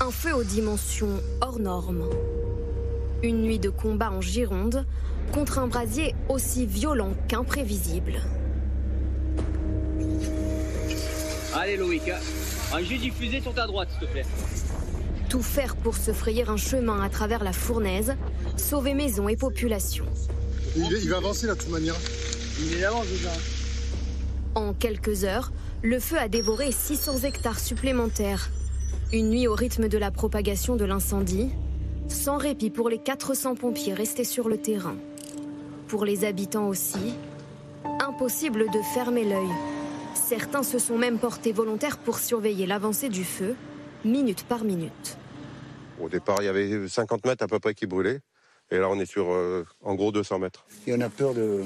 Un 0.00 0.10
feu 0.10 0.34
aux 0.34 0.42
dimensions 0.42 1.20
hors 1.40 1.60
normes. 1.60 2.08
Une 3.22 3.42
nuit 3.42 3.60
de 3.60 3.70
combat 3.70 4.10
en 4.10 4.20
Gironde 4.20 4.84
contre 5.32 5.58
un 5.58 5.68
brasier 5.68 6.14
aussi 6.28 6.66
violent 6.66 7.12
qu'imprévisible. 7.28 8.20
Allez 11.54 11.76
Loïc, 11.76 12.10
un 12.72 12.82
jus 12.82 12.98
diffusé 12.98 13.40
sur 13.40 13.54
ta 13.54 13.68
droite 13.68 13.88
s'il 13.92 14.08
te 14.08 14.12
plaît. 14.12 14.26
Tout 15.28 15.42
faire 15.42 15.76
pour 15.76 15.96
se 15.96 16.12
frayer 16.12 16.44
un 16.48 16.56
chemin 16.56 17.00
à 17.00 17.08
travers 17.08 17.44
la 17.44 17.52
fournaise, 17.52 18.16
sauver 18.56 18.94
maison 18.94 19.28
et 19.28 19.36
population. 19.36 20.06
Il, 20.76 21.08
va 21.08 21.18
avancer 21.18 21.46
là 21.46 21.54
de 21.54 21.60
toute 21.60 21.70
manière. 21.70 21.94
Il 22.60 22.74
est 22.74 22.84
avance 22.84 23.06
déjà. 23.06 23.30
En 24.56 24.74
quelques 24.74 25.22
heures, 25.22 25.52
le 25.82 26.00
feu 26.00 26.18
a 26.18 26.26
dévoré 26.26 26.72
600 26.72 27.18
hectares 27.22 27.60
supplémentaires. 27.60 28.50
Une 29.14 29.30
nuit 29.30 29.46
au 29.46 29.54
rythme 29.54 29.86
de 29.86 29.96
la 29.96 30.10
propagation 30.10 30.74
de 30.74 30.84
l'incendie, 30.84 31.48
sans 32.08 32.36
répit 32.36 32.68
pour 32.68 32.88
les 32.88 32.98
400 32.98 33.54
pompiers 33.54 33.94
restés 33.94 34.24
sur 34.24 34.48
le 34.48 34.56
terrain. 34.56 34.96
Pour 35.86 36.04
les 36.04 36.24
habitants 36.24 36.66
aussi, 36.66 37.14
impossible 38.00 38.68
de 38.72 38.80
fermer 38.92 39.22
l'œil. 39.22 39.46
Certains 40.16 40.64
se 40.64 40.80
sont 40.80 40.98
même 40.98 41.18
portés 41.18 41.52
volontaires 41.52 41.98
pour 41.98 42.18
surveiller 42.18 42.66
l'avancée 42.66 43.08
du 43.08 43.22
feu, 43.22 43.54
minute 44.04 44.42
par 44.48 44.64
minute. 44.64 45.16
Au 46.00 46.08
départ, 46.08 46.38
il 46.40 46.46
y 46.46 46.48
avait 46.48 46.88
50 46.88 47.24
mètres 47.24 47.44
à 47.44 47.46
peu 47.46 47.60
près 47.60 47.72
qui 47.74 47.86
brûlaient. 47.86 48.18
Et 48.72 48.78
là, 48.78 48.88
on 48.90 48.98
est 48.98 49.06
sur 49.06 49.30
euh, 49.30 49.64
en 49.84 49.94
gros 49.94 50.10
200 50.10 50.40
mètres. 50.40 50.66
Et 50.88 50.92
on 50.92 51.00
a 51.00 51.08
peur 51.08 51.34
de... 51.34 51.62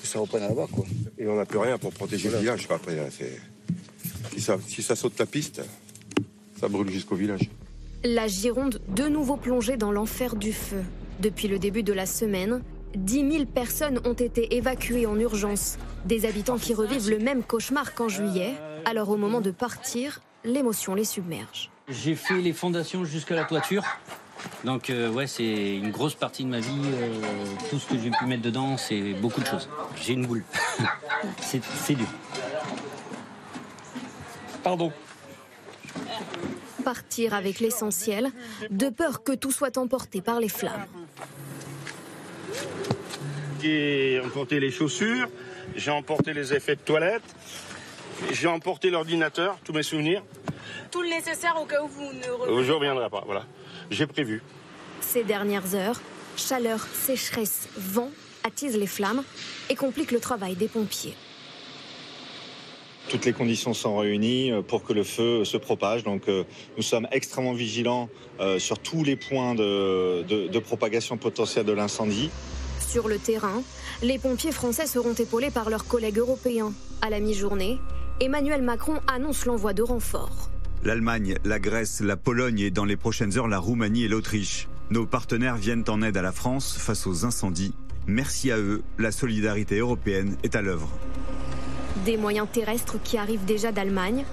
que 0.00 0.06
ça 0.06 0.18
reprenne 0.18 0.44
à 0.44 0.54
bas, 0.54 0.66
quoi. 0.72 0.86
Et 1.18 1.28
on 1.28 1.36
n'a 1.36 1.44
plus 1.44 1.58
rien 1.58 1.76
pour 1.76 1.92
protéger 1.92 2.30
le 2.30 2.38
village. 2.38 2.66
Après, 2.70 3.10
si 4.32 4.40
ça, 4.40 4.56
si 4.66 4.82
ça 4.82 4.96
saute 4.96 5.18
la 5.18 5.26
piste, 5.26 5.60
ça 6.60 6.68
brûle 6.68 6.90
jusqu'au 6.90 7.14
village. 7.14 7.48
La 8.04 8.26
Gironde, 8.26 8.80
de 8.88 9.04
nouveau 9.04 9.36
plongée 9.36 9.78
dans 9.78 9.92
l'enfer 9.92 10.36
du 10.36 10.52
feu. 10.52 10.82
Depuis 11.18 11.48
le 11.48 11.58
début 11.58 11.82
de 11.82 11.94
la 11.94 12.04
semaine, 12.04 12.62
10 12.96 13.32
000 13.32 13.44
personnes 13.46 13.98
ont 14.04 14.12
été 14.12 14.56
évacuées 14.56 15.06
en 15.06 15.18
urgence. 15.18 15.78
Des 16.04 16.26
habitants 16.26 16.58
qui 16.58 16.74
revivent 16.74 17.08
le 17.08 17.18
même 17.18 17.42
cauchemar 17.42 17.94
qu'en 17.94 18.08
juillet. 18.08 18.52
Alors 18.84 19.08
au 19.08 19.16
moment 19.16 19.40
de 19.40 19.50
partir, 19.50 20.20
l'émotion 20.44 20.94
les 20.94 21.04
submerge. 21.04 21.70
J'ai 21.88 22.14
fait 22.14 22.40
les 22.40 22.52
fondations 22.52 23.04
jusqu'à 23.06 23.36
la 23.36 23.44
toiture. 23.44 23.84
Donc 24.64 24.90
euh, 24.90 25.10
ouais, 25.10 25.26
c'est 25.26 25.76
une 25.76 25.90
grosse 25.90 26.14
partie 26.14 26.44
de 26.44 26.50
ma 26.50 26.60
vie. 26.60 26.82
Euh, 26.84 27.22
tout 27.70 27.78
ce 27.78 27.86
que 27.86 27.98
j'ai 27.98 28.10
pu 28.10 28.26
mettre 28.26 28.42
dedans, 28.42 28.76
c'est 28.76 29.14
beaucoup 29.14 29.40
de 29.40 29.46
choses. 29.46 29.68
J'ai 30.02 30.12
une 30.12 30.26
boule. 30.26 30.44
c'est 31.40 31.94
dur. 31.94 32.06
Pardon 34.62 34.92
partir 36.80 37.34
avec 37.34 37.60
l'essentiel, 37.60 38.30
de 38.70 38.88
peur 38.88 39.22
que 39.22 39.32
tout 39.32 39.52
soit 39.52 39.76
emporté 39.78 40.20
par 40.20 40.40
les 40.40 40.48
flammes. 40.48 40.86
J'ai 43.62 44.20
emporté 44.24 44.58
les 44.58 44.70
chaussures, 44.70 45.28
j'ai 45.76 45.90
emporté 45.90 46.32
les 46.32 46.54
effets 46.54 46.76
de 46.76 46.80
toilette, 46.80 47.22
j'ai 48.32 48.48
emporté 48.48 48.90
l'ordinateur, 48.90 49.58
tous 49.64 49.72
mes 49.72 49.82
souvenirs. 49.82 50.22
Tout 50.90 51.02
le 51.02 51.08
nécessaire 51.08 51.56
au 51.60 51.66
cas 51.66 51.82
où 51.82 51.88
vous 51.88 52.12
ne 52.12 52.30
reviendrez 52.30 52.64
Je 52.64 52.72
reviendrai 52.72 53.10
pas, 53.10 53.22
voilà. 53.26 53.44
J'ai 53.90 54.06
prévu. 54.06 54.42
Ces 55.00 55.24
dernières 55.24 55.74
heures, 55.74 56.00
chaleur, 56.36 56.80
sécheresse, 56.92 57.68
vent 57.76 58.10
attisent 58.44 58.76
les 58.76 58.86
flammes 58.86 59.22
et 59.68 59.74
compliquent 59.74 60.12
le 60.12 60.20
travail 60.20 60.54
des 60.56 60.68
pompiers. 60.68 61.14
Toutes 63.10 63.24
les 63.24 63.32
conditions 63.32 63.74
sont 63.74 63.96
réunies 63.96 64.52
euh, 64.52 64.62
pour 64.62 64.84
que 64.84 64.92
le 64.92 65.02
feu 65.02 65.44
se 65.44 65.56
propage. 65.56 66.04
Donc 66.04 66.28
euh, 66.28 66.44
nous 66.76 66.82
sommes 66.84 67.08
extrêmement 67.10 67.54
vigilants 67.54 68.08
euh, 68.38 68.60
sur 68.60 68.78
tous 68.78 69.02
les 69.02 69.16
points 69.16 69.56
de, 69.56 70.58
propagation 70.60 71.16
potentielle 71.16 71.66
de 71.66 71.72
l'incendie. 71.72 72.30
Sur 72.78 73.08
le 73.08 73.18
terrain, 73.18 73.62
les 74.02 74.18
pompiers 74.18 74.52
français 74.52 74.86
seront 74.86 75.14
épaulés 75.14 75.50
par 75.50 75.70
leurs 75.70 75.88
collègues 75.88 76.18
européens. 76.18 76.72
À 77.02 77.10
la 77.10 77.18
mi-journée, 77.18 77.78
Emmanuel 78.20 78.62
Macron 78.62 79.00
annonce 79.12 79.44
l'envoi 79.44 79.72
de 79.72 79.82
renforts. 79.82 80.48
L'Allemagne, 80.84 81.34
la 81.44 81.58
Grèce, 81.58 82.00
la 82.00 82.16
Pologne 82.16 82.60
et 82.60 82.70
dans 82.70 82.84
les 82.84 82.96
prochaines 82.96 83.36
heures 83.36 83.48
la 83.48 83.58
Roumanie 83.58 84.04
et 84.04 84.08
l'Autriche. 84.08 84.68
Nos 84.90 85.04
partenaires 85.06 85.56
viennent 85.56 85.84
en 85.88 86.00
aide 86.02 86.16
à 86.16 86.22
la 86.22 86.32
France 86.32 86.76
face 86.78 87.08
aux 87.08 87.24
incendies. 87.24 87.74
Merci 88.06 88.52
à 88.52 88.58
eux, 88.58 88.82
la 88.98 89.10
solidarité 89.10 89.78
européenne 89.78 90.36
est 90.44 90.54
à 90.54 90.62
l'œuvre. 90.62 90.88
Des 92.04 92.16
moyens 92.16 92.48
terrestres 92.50 92.96
qui 93.02 93.18
arrivent 93.18 93.44
déjà 93.44 93.72
d'Allemagne. 93.72 94.24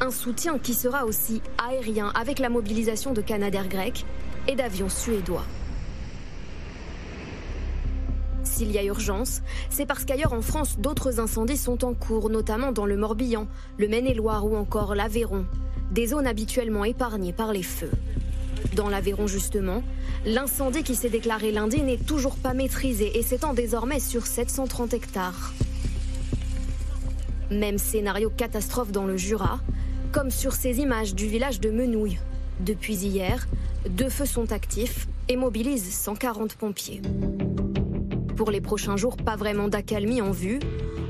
Un 0.00 0.12
soutien 0.12 0.58
qui 0.58 0.72
sera 0.72 1.04
aussi 1.04 1.42
aérien 1.68 2.12
avec 2.14 2.38
la 2.38 2.48
mobilisation 2.48 3.12
de 3.12 3.20
Canadair 3.20 3.66
grecs 3.66 4.06
et 4.46 4.54
d'avions 4.54 4.88
suédois. 4.88 5.44
S'il 8.44 8.70
y 8.70 8.78
a 8.78 8.84
urgence, 8.84 9.42
c'est 9.68 9.84
parce 9.84 10.04
qu'ailleurs 10.04 10.32
en 10.32 10.42
France, 10.42 10.78
d'autres 10.78 11.18
incendies 11.18 11.56
sont 11.56 11.84
en 11.84 11.92
cours, 11.92 12.30
notamment 12.30 12.70
dans 12.70 12.86
le 12.86 12.96
Morbihan, 12.96 13.48
le 13.78 13.88
Maine-et-Loire 13.88 14.46
ou 14.46 14.56
encore 14.56 14.94
l'Aveyron, 14.94 15.44
des 15.90 16.08
zones 16.08 16.26
habituellement 16.26 16.84
épargnées 16.84 17.32
par 17.32 17.52
les 17.52 17.64
feux. 17.64 17.90
Dans 18.76 18.88
l'Aveyron 18.88 19.26
justement, 19.26 19.82
l'incendie 20.24 20.84
qui 20.84 20.94
s'est 20.94 21.10
déclaré 21.10 21.50
lundi 21.50 21.82
n'est 21.82 21.98
toujours 21.98 22.36
pas 22.36 22.54
maîtrisé 22.54 23.18
et 23.18 23.22
s'étend 23.22 23.54
désormais 23.54 24.00
sur 24.00 24.24
730 24.26 24.94
hectares. 24.94 25.52
Même 27.50 27.78
scénario 27.78 28.28
catastrophe 28.28 28.92
dans 28.92 29.06
le 29.06 29.16
Jura, 29.16 29.60
comme 30.12 30.30
sur 30.30 30.52
ces 30.52 30.80
images 30.80 31.14
du 31.14 31.26
village 31.26 31.60
de 31.60 31.70
Menouille. 31.70 32.18
Depuis 32.60 32.94
hier, 32.94 33.46
deux 33.88 34.10
feux 34.10 34.26
sont 34.26 34.52
actifs 34.52 35.08
et 35.28 35.36
mobilisent 35.36 35.94
140 35.94 36.56
pompiers. 36.56 37.00
Pour 38.36 38.50
les 38.50 38.60
prochains 38.60 38.98
jours, 38.98 39.16
pas 39.16 39.36
vraiment 39.36 39.68
d'accalmie 39.68 40.20
en 40.20 40.30
vue. 40.30 40.60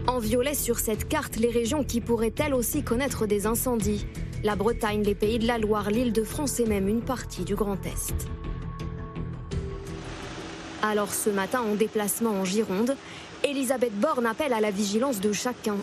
En 0.07 0.21
violet 0.21 0.55
sur 0.55 0.79
cette 0.79 1.09
carte, 1.09 1.37
les 1.37 1.51
régions 1.51 1.83
qui 1.83 2.01
pourraient 2.01 2.35
elles 2.39 2.55
aussi 2.55 2.83
connaître 2.83 3.27
des 3.27 3.47
incendies. 3.47 4.07
La 4.45 4.55
Bretagne, 4.55 5.03
les 5.03 5.17
pays 5.17 5.41
de 5.41 5.47
la 5.47 5.59
Loire, 5.59 5.91
l'île 5.91 6.13
de 6.13 6.23
France 6.23 6.61
et 6.61 6.67
même 6.67 6.89
une 6.89 7.03
partie 7.03 7.43
du 7.43 7.57
Grand 7.57 7.85
Est. 7.85 8.29
Alors 10.83 11.13
ce 11.13 11.29
matin, 11.31 11.61
en 11.61 11.75
déplacement 11.75 12.31
en 12.31 12.45
Gironde, 12.45 12.97
Elisabeth 13.45 13.95
Borne 13.95 14.27
appelle 14.27 14.53
à 14.53 14.61
la 14.61 14.71
vigilance 14.71 15.21
de 15.21 15.33
chacun 15.33 15.77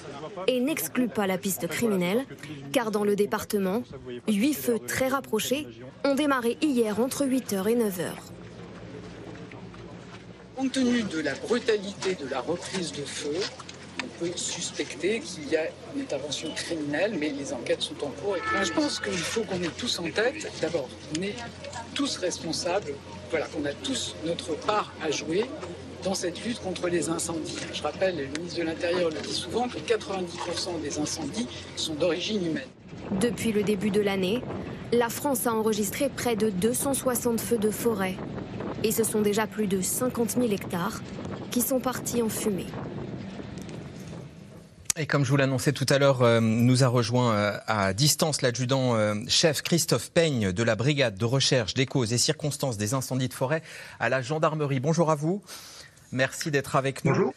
et 0.47 0.59
n'exclut 0.59 1.07
pas 1.07 1.27
la 1.27 1.38
piste 1.38 1.67
criminelle, 1.67 2.25
car 2.71 2.91
dans 2.91 3.03
le 3.03 3.15
département, 3.15 3.83
huit 4.27 4.53
feux 4.53 4.79
très 4.79 5.07
rapprochés 5.07 5.67
ont 6.03 6.15
démarré 6.15 6.57
hier 6.62 7.00
entre 7.00 7.25
8h 7.25 7.69
et 7.69 7.75
9h. 7.75 8.12
Compte 10.55 10.71
tenu 10.71 11.03
de 11.03 11.19
la 11.19 11.33
brutalité 11.33 12.15
de 12.15 12.29
la 12.29 12.39
reprise 12.39 12.91
de 12.91 13.03
feu, 13.03 13.35
on 14.03 14.19
peut 14.19 14.31
suspecter 14.35 15.19
qu'il 15.19 15.50
y 15.50 15.57
a 15.57 15.65
une 15.95 16.01
intervention 16.01 16.53
criminelle, 16.53 17.15
mais 17.19 17.29
les 17.29 17.51
enquêtes 17.53 17.81
sont 17.81 18.03
en 18.03 18.09
cours. 18.09 18.38
Je 18.63 18.71
pense 18.71 19.00
qu'il 19.00 19.17
faut 19.17 19.41
qu'on 19.41 19.62
ait 19.62 19.71
tous 19.77 20.00
en 20.00 20.09
tête, 20.09 20.50
d'abord, 20.62 20.88
on 21.17 21.21
est 21.21 21.35
tous 21.93 22.17
responsables, 22.17 22.93
voilà, 23.29 23.47
qu'on 23.47 23.65
a 23.65 23.74
tous 23.74 24.15
notre 24.25 24.55
part 24.55 24.93
à 25.01 25.12
jouer 25.12 25.45
dans 26.05 26.13
cette 26.13 26.45
lutte 26.45 26.62
contre 26.62 26.88
les 26.88 27.09
incendies. 27.09 27.57
Je 27.74 27.81
rappelle, 27.81 28.15
le 28.15 28.27
ministre 28.27 28.59
de 28.59 28.63
l'Intérieur 28.63 29.09
le 29.09 29.19
dit 29.27 29.33
souvent, 29.33 29.67
que 29.67 29.79
90% 29.79 30.81
des 30.81 31.00
incendies 31.00 31.47
sont 31.75 31.95
d'origine 31.95 32.45
humaine. 32.45 32.67
Depuis 33.19 33.51
le 33.51 33.63
début 33.63 33.89
de 33.89 34.01
l'année, 34.01 34.41
la 34.93 35.09
France 35.09 35.47
a 35.47 35.53
enregistré 35.53 36.09
près 36.09 36.35
de 36.35 36.51
260 36.51 37.41
feux 37.41 37.57
de 37.57 37.71
forêt. 37.71 38.15
Et 38.83 38.91
ce 38.91 39.03
sont 39.03 39.21
déjà 39.21 39.47
plus 39.47 39.65
de 39.65 39.81
50 39.81 40.31
000 40.31 40.45
hectares 40.51 41.01
qui 41.50 41.62
sont 41.62 41.79
partis 41.79 42.21
en 42.21 42.29
fumée. 42.29 42.67
Et 44.97 45.07
comme 45.07 45.25
je 45.25 45.29
vous 45.29 45.38
l'annonçais 45.38 45.74
tout 45.74 45.85
à 45.89 45.97
l'heure, 45.97 46.21
euh, 46.21 46.39
nous 46.39 46.85
a 46.85 46.88
rejoint 46.88 47.33
euh, 47.33 47.57
à 47.67 47.93
distance 47.93 48.41
l'adjudant 48.41 48.95
euh, 48.95 49.15
chef 49.27 49.62
Christophe 49.62 50.09
Peigne 50.12 50.53
de 50.53 50.63
la 50.63 50.75
brigade 50.75 51.17
de 51.17 51.25
recherche 51.25 51.74
des 51.74 51.85
causes 51.85 52.13
et 52.13 52.17
circonstances 52.17 52.77
des 52.77 52.93
incendies 52.93 53.27
de 53.27 53.33
forêt 53.33 53.62
à 54.00 54.07
la 54.07 54.21
gendarmerie. 54.21 54.79
Bonjour 54.79 55.12
à 55.12 55.15
vous. 55.15 55.41
Merci 56.12 56.51
d'être 56.51 56.75
avec 56.75 57.03
nous. 57.03 57.12
Bonjour. 57.12 57.33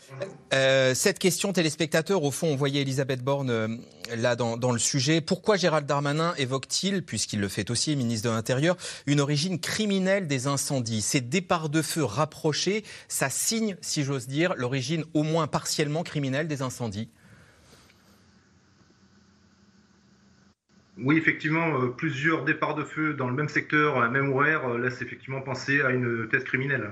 Euh, 0.53 0.95
cette 0.95 1.19
question, 1.19 1.53
téléspectateur, 1.53 2.23
au 2.23 2.31
fond, 2.31 2.49
on 2.49 2.57
voyait 2.57 2.83
Elisabeth 2.83 3.23
Borne 3.23 3.51
euh, 3.51 3.69
là 4.17 4.37
dans, 4.37 4.57
dans, 4.57 4.73
le 4.73 4.79
sujet. 4.79 5.21
Pourquoi 5.21 5.57
Gérald 5.57 5.87
Darmanin 5.87 6.35
évoque-t-il, 6.37 7.03
puisqu'il 7.03 7.41
le 7.41 7.49
fait 7.49 7.71
aussi, 7.71 7.97
ministre 7.97 8.29
de 8.29 8.35
l'Intérieur, 8.35 8.77
une 9.07 9.21
origine 9.21 9.59
criminelle 9.59 10.27
des 10.27 10.47
incendies? 10.47 11.03
Ces 11.03 11.21
départs 11.21 11.69
de 11.69 11.83
feu 11.83 12.05
rapprochés, 12.05 12.85
ça 13.09 13.31
signe, 13.31 13.77
si 13.81 14.05
j'ose 14.05 14.29
dire, 14.29 14.55
l'origine 14.57 15.05
au 15.15 15.23
moins 15.23 15.47
partiellement 15.47 16.03
criminelle 16.03 16.49
des 16.49 16.63
incendies? 16.63 17.09
Oui, 21.01 21.17
effectivement, 21.17 21.81
euh, 21.81 21.89
plusieurs 21.89 22.45
départs 22.45 22.75
de 22.75 22.85
feu 22.85 23.15
dans 23.15 23.29
le 23.29 23.35
même 23.35 23.49
secteur, 23.49 23.99
à 23.99 24.01
la 24.01 24.09
même 24.09 24.33
horaire, 24.33 24.69
laissent 24.79 25.01
effectivement 25.01 25.41
penser 25.41 25.81
à 25.81 25.91
une 25.91 26.29
thèse 26.29 26.45
criminelle. 26.45 26.91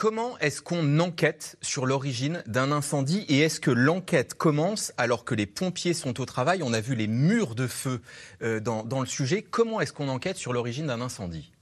Comment 0.00 0.38
est-ce 0.38 0.62
qu'on 0.62 1.00
enquête 1.00 1.56
sur 1.60 1.84
l'origine 1.84 2.44
d'un 2.46 2.70
incendie 2.70 3.26
et 3.28 3.40
est-ce 3.40 3.58
que 3.58 3.72
l'enquête 3.72 4.34
commence 4.34 4.92
alors 4.96 5.24
que 5.24 5.34
les 5.34 5.44
pompiers 5.44 5.92
sont 5.92 6.20
au 6.20 6.24
travail? 6.24 6.62
On 6.62 6.72
a 6.72 6.80
vu 6.80 6.94
les 6.94 7.08
murs 7.08 7.56
de 7.56 7.66
feu 7.66 8.00
euh, 8.42 8.60
dans, 8.60 9.00
le 9.00 9.06
sujet. 9.06 9.42
Comment 9.42 9.80
est-ce 9.80 9.92
qu'on 9.92 10.06
enquête 10.06 10.36
sur 10.36 10.52
l'origine 10.52 10.86
d'un 10.86 11.00
incendie? 11.00 11.52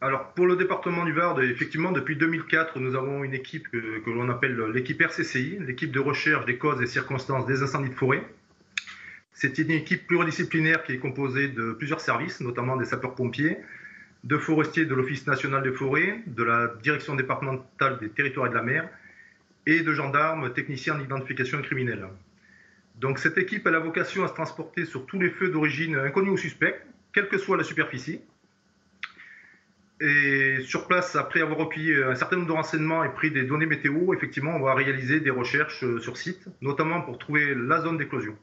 Alors, 0.00 0.32
pour 0.32 0.46
le 0.46 0.56
département 0.56 1.04
du 1.04 1.12
Var, 1.12 1.42
effectivement, 1.42 1.92
depuis 1.92 2.16
2004, 2.16 2.78
nous 2.78 2.94
avons 2.94 3.24
une 3.24 3.34
équipe 3.34 3.68
que, 3.68 3.98
que 3.98 4.08
l'on 4.08 4.30
appelle 4.30 4.58
l'équipe 4.72 5.02
RCCI, 5.02 5.58
l'équipe 5.60 5.92
de 5.92 6.00
recherche 6.00 6.46
des 6.46 6.56
causes 6.56 6.80
et 6.80 6.86
circonstances 6.86 7.44
des 7.44 7.62
incendies 7.62 7.90
de 7.90 7.94
forêt. 7.94 8.26
C'est 9.34 9.58
une 9.58 9.70
équipe 9.70 10.06
pluridisciplinaire 10.06 10.82
qui 10.82 10.92
est 10.92 10.98
composée 10.98 11.48
de 11.48 11.74
plusieurs 11.74 12.00
services, 12.00 12.40
notamment 12.40 12.78
des 12.78 12.86
sapeurs-pompiers, 12.86 13.58
de 14.28 14.36
forestiers 14.36 14.84
de 14.84 14.94
l'Office 14.94 15.26
national 15.26 15.62
des 15.62 15.72
forêts, 15.72 16.20
de 16.26 16.42
la 16.42 16.74
direction 16.82 17.14
départementale 17.16 17.98
des 17.98 18.10
territoires 18.10 18.46
et 18.46 18.50
de 18.50 18.54
la 18.54 18.62
mer, 18.62 18.88
et 19.64 19.80
de 19.80 19.92
gendarmes 19.94 20.52
techniciens 20.52 20.96
d'identification 20.98 21.62
criminelle. 21.62 22.06
Donc 22.96 23.18
cette 23.18 23.38
équipe 23.38 23.66
a 23.66 23.70
la 23.70 23.78
vocation 23.78 24.24
à 24.24 24.28
se 24.28 24.34
transporter 24.34 24.84
sur 24.84 25.06
tous 25.06 25.18
les 25.18 25.30
feux 25.30 25.48
d'origine 25.48 25.96
inconnue 25.96 26.28
ou 26.28 26.36
suspecte, 26.36 26.84
quelle 27.14 27.28
que 27.28 27.38
soit 27.38 27.56
la 27.56 27.64
superficie. 27.64 28.20
Et 30.00 30.58
sur 30.60 30.86
place, 30.86 31.16
après 31.16 31.40
avoir 31.40 31.58
recueilli 31.60 31.94
un 31.94 32.14
certain 32.14 32.36
nombre 32.36 32.48
de 32.48 32.52
renseignements 32.52 33.04
et 33.04 33.08
pris 33.08 33.30
des 33.30 33.44
données 33.44 33.66
météo, 33.66 34.12
effectivement, 34.12 34.54
on 34.56 34.60
va 34.60 34.74
réaliser 34.74 35.20
des 35.20 35.30
recherches 35.30 35.84
sur 36.00 36.18
site, 36.18 36.46
notamment 36.60 37.00
pour 37.00 37.18
trouver 37.18 37.54
la 37.54 37.80
zone 37.80 37.96
d'éclosion. 37.96 38.36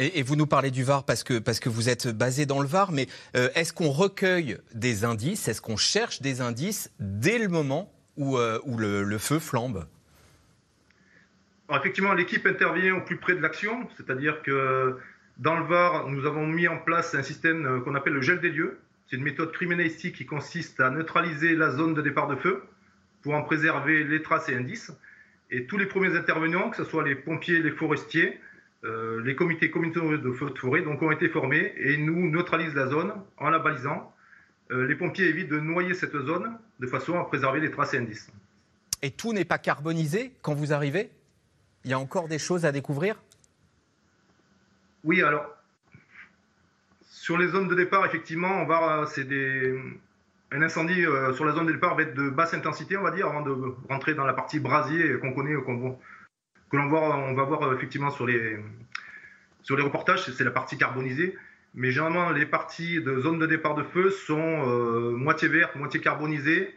Et, 0.00 0.22
vous 0.22 0.36
nous 0.36 0.46
parlez 0.46 0.70
du 0.70 0.84
Var 0.84 1.04
parce 1.04 1.24
que, 1.24 1.40
parce 1.40 1.58
que 1.58 1.68
vous 1.68 1.88
êtes 1.88 2.06
basé 2.06 2.46
dans 2.46 2.60
le 2.60 2.68
Var, 2.68 2.92
mais 2.92 3.08
euh, 3.34 3.48
est-ce 3.56 3.72
qu'on 3.72 3.90
recueille 3.90 4.56
des 4.72 5.04
indices, 5.04 5.48
est-ce 5.48 5.60
qu'on 5.60 5.76
cherche 5.76 6.22
des 6.22 6.40
indices 6.40 6.92
dès 7.00 7.38
le 7.38 7.48
moment 7.48 7.92
où, 8.16 8.38
euh, 8.38 8.60
le, 8.64 9.18
feu 9.18 9.40
flambe? 9.40 9.86
Effectivement, 11.68 12.12
l'équipe 12.14 12.46
intervient 12.46 12.94
au 12.94 13.00
plus 13.00 13.16
près 13.16 13.34
de 13.34 13.40
l'action, 13.40 13.88
c'est-à-dire 13.96 14.40
que 14.42 14.96
dans 15.36 15.58
le 15.58 15.64
Var, 15.64 16.08
nous 16.08 16.26
avons 16.26 16.46
mis 16.46 16.68
en 16.68 16.78
place 16.78 17.16
un 17.16 17.24
système 17.24 17.66
euh, 17.66 17.80
qu'on 17.80 17.96
appelle 17.96 18.14
le 18.14 18.22
gel 18.22 18.40
des 18.40 18.50
lieux. 18.50 18.78
C'est 19.08 19.16
une 19.16 19.24
méthode 19.24 19.50
criminalistique 19.50 20.14
qui 20.14 20.26
consiste 20.26 20.78
à 20.78 20.90
neutraliser 20.90 21.56
la 21.56 21.70
zone 21.70 21.94
de 21.94 22.02
départ 22.02 22.28
de 22.28 22.36
feu 22.36 22.62
pour 23.22 23.34
en 23.34 23.42
préserver 23.42 24.04
les 24.04 24.22
traces 24.22 24.48
et 24.48 24.54
indices. 24.54 24.92
Et 25.50 25.66
tous 25.66 25.76
les 25.76 25.86
premiers 25.86 26.16
intervenants, 26.16 26.70
que 26.70 26.76
ce 26.76 26.84
soit 26.84 27.02
les 27.02 27.16
pompiers, 27.16 27.60
les 27.62 27.72
forestiers, 27.72 28.38
euh, 28.88 29.22
les 29.22 29.36
comités 29.36 29.70
communautaires 29.70 30.18
de 30.18 30.32
feu 30.32 30.50
de 30.50 30.58
forêt 30.58 30.82
donc, 30.82 31.02
ont 31.02 31.10
été 31.10 31.28
formés 31.28 31.72
et 31.76 31.98
nous 31.98 32.30
neutralisent 32.30 32.74
la 32.74 32.88
zone 32.88 33.12
en 33.36 33.50
la 33.50 33.58
balisant. 33.58 34.12
Euh, 34.70 34.86
les 34.86 34.94
pompiers 34.94 35.26
évitent 35.26 35.50
de 35.50 35.60
noyer 35.60 35.94
cette 35.94 36.16
zone 36.16 36.58
de 36.80 36.86
façon 36.86 37.18
à 37.18 37.24
préserver 37.24 37.60
les 37.60 37.70
traces 37.70 37.94
et 37.94 37.98
indices. 37.98 38.30
Et 39.02 39.10
tout 39.10 39.32
n'est 39.32 39.44
pas 39.44 39.58
carbonisé 39.58 40.32
quand 40.42 40.54
vous 40.54 40.72
arrivez? 40.72 41.10
Il 41.84 41.90
y 41.90 41.94
a 41.94 41.98
encore 41.98 42.28
des 42.28 42.38
choses 42.38 42.64
à 42.64 42.72
découvrir? 42.72 43.16
Oui, 45.04 45.22
alors, 45.22 45.46
sur 47.08 47.38
les 47.38 47.48
zones 47.48 47.68
de 47.68 47.74
départ, 47.74 48.04
effectivement, 48.06 48.62
on 48.62 48.66
va, 48.66 49.06
c'est 49.06 49.24
des, 49.24 49.78
un 50.50 50.62
incendie 50.62 51.04
euh, 51.04 51.32
sur 51.34 51.44
la 51.44 51.52
zone 51.52 51.66
de 51.66 51.72
départ 51.72 51.94
va 51.94 52.02
être 52.02 52.14
de 52.14 52.30
basse 52.30 52.54
intensité, 52.54 52.96
on 52.96 53.02
va 53.02 53.10
dire, 53.10 53.26
avant 53.26 53.42
de 53.42 53.54
rentrer 53.88 54.14
dans 54.14 54.24
la 54.24 54.32
partie 54.32 54.60
brasier 54.60 55.18
qu'on 55.18 55.32
connaît, 55.32 55.54
qu'on 55.62 55.98
que 56.70 56.76
l'on 56.76 56.88
voit, 56.88 57.16
on 57.16 57.34
va 57.34 57.44
voir 57.44 57.62
euh, 57.62 57.74
effectivement 57.74 58.10
sur 58.10 58.26
les, 58.26 58.58
sur 59.62 59.76
les 59.76 59.82
reportages, 59.82 60.30
c'est 60.30 60.44
la 60.44 60.50
partie 60.50 60.76
carbonisée. 60.76 61.36
Mais 61.74 61.90
généralement, 61.90 62.30
les 62.30 62.46
parties 62.46 63.00
de 63.00 63.20
zone 63.20 63.38
de 63.38 63.46
départ 63.46 63.74
de 63.74 63.82
feu 63.82 64.10
sont 64.10 64.38
euh, 64.38 65.10
moitié 65.12 65.48
vertes, 65.48 65.76
moitié 65.76 66.00
carbonisées. 66.00 66.74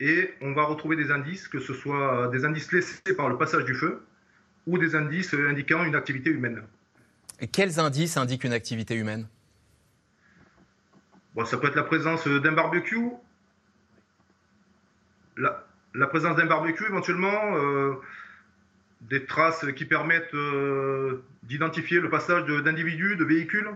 Et 0.00 0.32
on 0.40 0.52
va 0.52 0.62
retrouver 0.62 0.94
des 0.94 1.10
indices, 1.10 1.48
que 1.48 1.58
ce 1.58 1.74
soit 1.74 2.28
des 2.28 2.44
indices 2.44 2.70
laissés 2.70 3.16
par 3.16 3.28
le 3.28 3.36
passage 3.36 3.64
du 3.64 3.74
feu 3.74 4.00
ou 4.66 4.78
des 4.78 4.94
indices 4.94 5.34
indiquant 5.34 5.82
une 5.82 5.96
activité 5.96 6.30
humaine. 6.30 6.62
Et 7.40 7.48
quels 7.48 7.80
indices 7.80 8.16
indiquent 8.16 8.44
une 8.44 8.52
activité 8.52 8.94
humaine? 8.94 9.26
Bon, 11.34 11.44
Ça 11.44 11.56
peut 11.56 11.66
être 11.66 11.74
la 11.74 11.82
présence 11.82 12.28
d'un 12.28 12.52
barbecue, 12.52 13.10
la, 15.36 15.66
la 15.94 16.06
présence 16.06 16.36
d'un 16.36 16.46
barbecue 16.46 16.84
éventuellement. 16.86 17.56
Euh, 17.56 17.94
des 19.00 19.24
traces 19.24 19.64
qui 19.76 19.84
permettent 19.84 20.34
euh, 20.34 21.22
d'identifier 21.44 22.00
le 22.00 22.10
passage 22.10 22.44
d'individus, 22.44 23.16
de, 23.16 23.24
véhicules? 23.24 23.70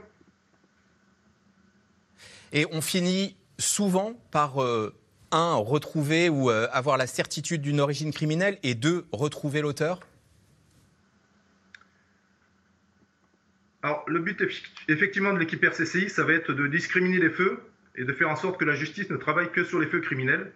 Et 2.53 2.67
on 2.71 2.81
finit 2.81 3.37
souvent 3.59 4.15
par, 4.31 4.63
euh, 4.63 4.95
un, 5.33 5.55
retrouver 5.55 6.29
ou 6.29 6.51
euh, 6.51 6.69
avoir 6.73 6.97
la 6.97 7.07
certitude 7.07 7.63
d'une 7.63 7.81
origine 7.81 8.13
criminelle, 8.13 8.59
et 8.63 8.75
deux, 8.75 9.07
retrouver 9.13 9.63
l'auteur? 9.63 10.01
Alors, 13.83 14.05
le 14.07 14.21
but 14.21 14.41
effectivement 14.89 15.33
de 15.33 15.39
l'équipe 15.39 15.63
RCCI, 15.63 16.09
ça 16.09 16.23
va 16.23 16.35
être 16.35 16.53
de 16.53 16.69
discriminer 16.69 17.19
les 17.19 17.31
feux 17.31 17.61
et 17.97 18.05
de 18.05 18.13
faire 18.13 18.31
en 18.31 18.37
sorte 18.37 18.59
que 18.61 18.65
la 18.65 18.75
justice 18.75 19.11
ne 19.11 19.17
travaille 19.17 19.51
que 19.51 19.65
sur 19.65 19.81
les 19.81 19.87
feux 19.87 20.01
criminels. 20.01 20.53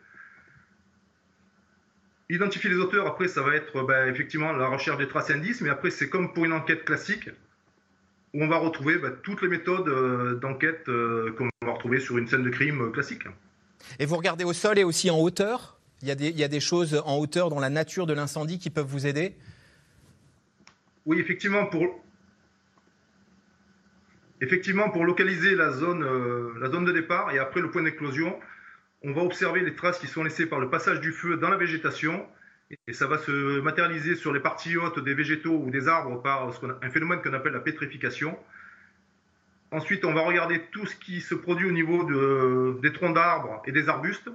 Identifier 2.29 2.71
les 2.71 2.77
auteurs, 2.77 3.07
après, 3.07 3.29
ça 3.29 3.41
va 3.43 3.55
être 3.55 3.83
ben, 3.83 4.09
effectivement 4.09 4.53
la 4.53 4.67
recherche 4.67 4.99
des 4.99 5.07
traces 5.07 5.31
indices, 5.31 5.61
mais 5.61 5.71
après, 5.71 5.91
c'est 5.91 6.09
comme 6.09 6.33
pour 6.33 6.45
une 6.45 6.53
enquête 6.53 6.85
classique, 6.85 7.31
où 8.35 8.43
on 8.43 8.49
va 8.49 8.57
retrouver 8.57 8.99
ben, 8.99 9.15
toutes 9.23 9.43
les 9.43 9.49
méthodes 9.49 9.89
euh, 9.89 10.35
d'enquête 10.35 10.89
euh, 10.89 11.33
qu'on 11.39 11.49
va 11.65 11.73
retrouver 11.73 12.01
sur 12.01 12.19
une 12.19 12.27
scène 12.27 12.43
de 12.43 12.51
crime 12.51 12.81
euh, 12.81 12.91
classique. 12.91 13.23
Et 14.01 14.07
vous 14.07 14.17
regardez 14.17 14.43
au 14.43 14.53
sol 14.53 14.77
et 14.77 14.83
aussi 14.83 15.09
en 15.09 15.21
hauteur? 15.21 15.79
Il 16.03 16.09
y, 16.09 16.11
a 16.11 16.17
des, 16.17 16.29
il 16.29 16.37
y 16.39 16.43
a 16.43 16.49
des 16.49 16.61
choses 16.61 17.01
en 17.07 17.17
hauteur 17.17 17.49
dans 17.49 17.61
la 17.61 17.71
nature 17.71 18.07
de 18.07 18.13
l'incendie 18.13 18.59
qui 18.59 18.71
peuvent 18.71 18.87
vous 18.87 19.07
aider? 19.07 19.37
Oui, 21.07 21.21
effectivement, 21.21 21.67
pour, 21.67 22.05
effectivement, 24.41 24.91
pour 24.91 25.05
localiser 25.05 25.55
la 25.55 25.71
zone, 25.71 26.05
la 26.61 26.69
zone 26.69 26.85
de 26.85 26.93
départ 26.93 27.31
et 27.31 27.39
après 27.39 27.61
le 27.61 27.71
point 27.71 27.83
d'éclosion, 27.83 28.37
on 29.07 29.13
va 29.13 29.23
observer 29.23 29.61
les 29.61 29.75
traces 29.75 30.01
qui 30.01 30.09
sont 30.09 30.25
laissées 30.25 30.47
par 30.47 30.59
le 30.59 30.69
passage 30.69 31.01
du 31.01 31.13
feu 31.13 31.37
dans 31.37 31.49
la 31.49 31.57
végétation. 31.57 32.27
Et 32.89 32.93
ça 32.93 33.07
va 33.07 33.19
se 33.19 33.61
matérialiser 33.61 34.17
sur 34.17 34.33
les 34.33 34.41
parties 34.41 34.77
hautes 34.77 34.99
des 34.99 35.15
végétaux 35.15 35.63
ou 35.65 35.71
des 35.71 35.87
arbres 35.87 36.21
par 36.21 36.51
un 36.83 36.91
phénomène 36.91 37.23
qu'on 37.23 37.33
appelle 37.33 37.53
la 37.53 37.61
pétrification. 37.61 38.37
Ensuite, 39.71 40.05
on 40.05 40.13
va 40.13 40.23
regarder 40.23 40.61
tout 40.73 40.87
ce 40.87 40.97
qui 40.97 41.21
se 41.21 41.37
produit 41.37 41.69
au 41.69 41.73
niveau 41.73 42.03
des 42.81 42.93
troncs 42.93 43.15
d'arbres 43.15 43.63
et 43.65 43.71
des 43.71 43.89
arbustes, 43.89 44.29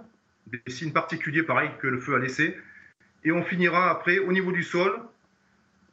des 0.47 0.61
signes 0.67 0.93
particuliers 0.93 1.43
pareils 1.43 1.71
que 1.81 1.87
le 1.87 1.99
feu 1.99 2.15
a 2.15 2.19
laissés. 2.19 2.57
Et 3.25 3.33
on 3.33 3.43
finira 3.43 3.91
après 3.91 4.19
au 4.19 4.31
niveau 4.31 4.53
du 4.53 4.63
sol 4.63 4.97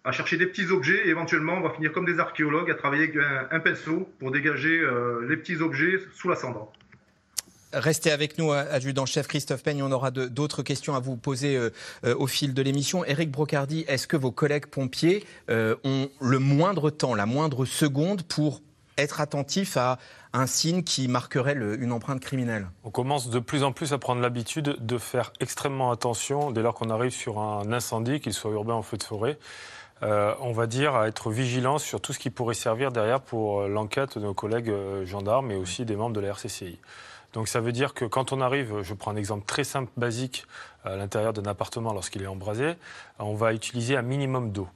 à 0.05 0.12
chercher 0.12 0.37
des 0.37 0.47
petits 0.47 0.71
objets 0.71 1.07
et 1.07 1.11
éventuellement 1.11 1.55
on 1.55 1.62
va 1.62 1.71
finir 1.71 1.93
comme 1.93 2.07
des 2.07 2.21
archéologues 2.21 2.71
à 2.71 2.75
travailler 2.75 3.11
avec 3.11 3.17
un, 3.51 3.61
pinceau 3.61 4.09
pour 4.21 4.31
dégager 4.31 4.81
euh, 4.81 5.27
les 5.29 5.37
petits 5.37 5.57
objets 5.57 6.01
sous 6.12 6.29
la 6.29 6.37
cendre. 6.37 6.73
Restez 7.74 8.11
avec 8.11 8.38
nous, 8.38 8.50
adjudant-chef 8.50 9.26
Christophe 9.26 9.62
Peigne. 9.62 9.83
On 9.83 9.92
aura 9.92 10.11
d'autres 10.11 10.62
questions 10.62 10.94
à 10.94 11.00
vous 11.00 11.16
poser 11.16 11.54
euh, 11.54 11.68
euh, 12.07 12.14
au 12.16 12.26
fil 12.26 12.54
de 12.54 12.62
l'émission. 12.62 13.04
Éric 13.04 13.31
Brocardi, 13.31 13.85
est-ce 13.88 14.07
que 14.07 14.16
vos 14.16 14.31
collègues 14.31 14.66
pompiers 14.66 15.22
euh, 15.50 15.76
ont 15.85 16.09
le 16.18 16.38
moindre 16.38 16.88
temps, 16.88 17.14
la 17.14 17.26
moindre 17.26 17.66
seconde 17.66 18.22
pour 18.22 18.62
être 18.96 19.20
attentifs 19.20 19.76
à 19.76 19.98
un 20.33 20.46
signe 20.46 20.83
qui 20.83 21.09
marquerait 21.09 21.52
une 21.52 21.92
empreinte 21.92 22.20
criminelle? 22.20 22.68
On 22.85 22.90
commence 22.90 23.28
de 23.28 23.38
plus 23.38 23.62
en 23.62 23.72
plus 23.72 23.92
à 23.92 23.98
prendre 23.98 24.22
l'habitude 24.22 24.76
de 24.81 24.96
faire 24.96 25.31
extrêmement 25.38 25.90
attention 25.90 26.50
dès 26.50 26.62
lors 26.62 26.72
qu'on 26.72 26.88
arrive 26.88 27.12
sur 27.12 27.38
un 27.38 27.70
incendie, 27.70 28.20
qu'il 28.20 28.33
soit 28.33 28.50
urbain 28.50 28.78
ou 28.78 28.83
feu 28.83 28.96
de 28.96 29.02
forêt. 29.02 29.38
on 30.00 30.52
va 30.52 30.66
dire, 30.66 30.94
à 30.94 31.07
être 31.07 31.31
vigilant 31.31 31.76
sur 31.76 32.00
tout 32.00 32.14
ce 32.14 32.18
qui 32.18 32.31
pourrait 32.31 32.54
servir 32.54 32.92
derrière 32.92 33.20
pour 33.20 33.68
l'enquête 33.68 34.16
de 34.16 34.24
nos 34.24 34.35
collègues 34.35 34.72
gendarmes 35.04 35.50
et 35.50 35.57
aussi 35.57 35.85
des 35.85 35.96
membres 35.96 36.14
de 36.14 36.20
la 36.20 36.28
RCCI. 36.28 36.78
Donc 37.33 37.49
ça 37.49 37.61
veut 37.61 37.73
dire 37.73 37.95
que 37.95 38.05
quand 38.05 38.33
on 38.33 38.41
arrive, 38.41 38.83
je 38.83 38.95
prends 38.95 39.11
un 39.11 39.17
exemple 39.17 39.45
très 39.47 39.64
simple, 39.64 39.91
basique, 39.97 40.47
à 40.85 40.97
l'intérieur 40.97 41.33
d'un 41.33 41.49
appartement 41.49 41.93
lorsqu'il 41.93 42.23
est 42.23 42.27
embrasé, 42.29 42.75
on 43.19 43.35
va 43.35 43.53
utiliser 43.53 43.97
un 43.97 44.03
minimum 44.03 44.51
d'eau. 44.53 44.69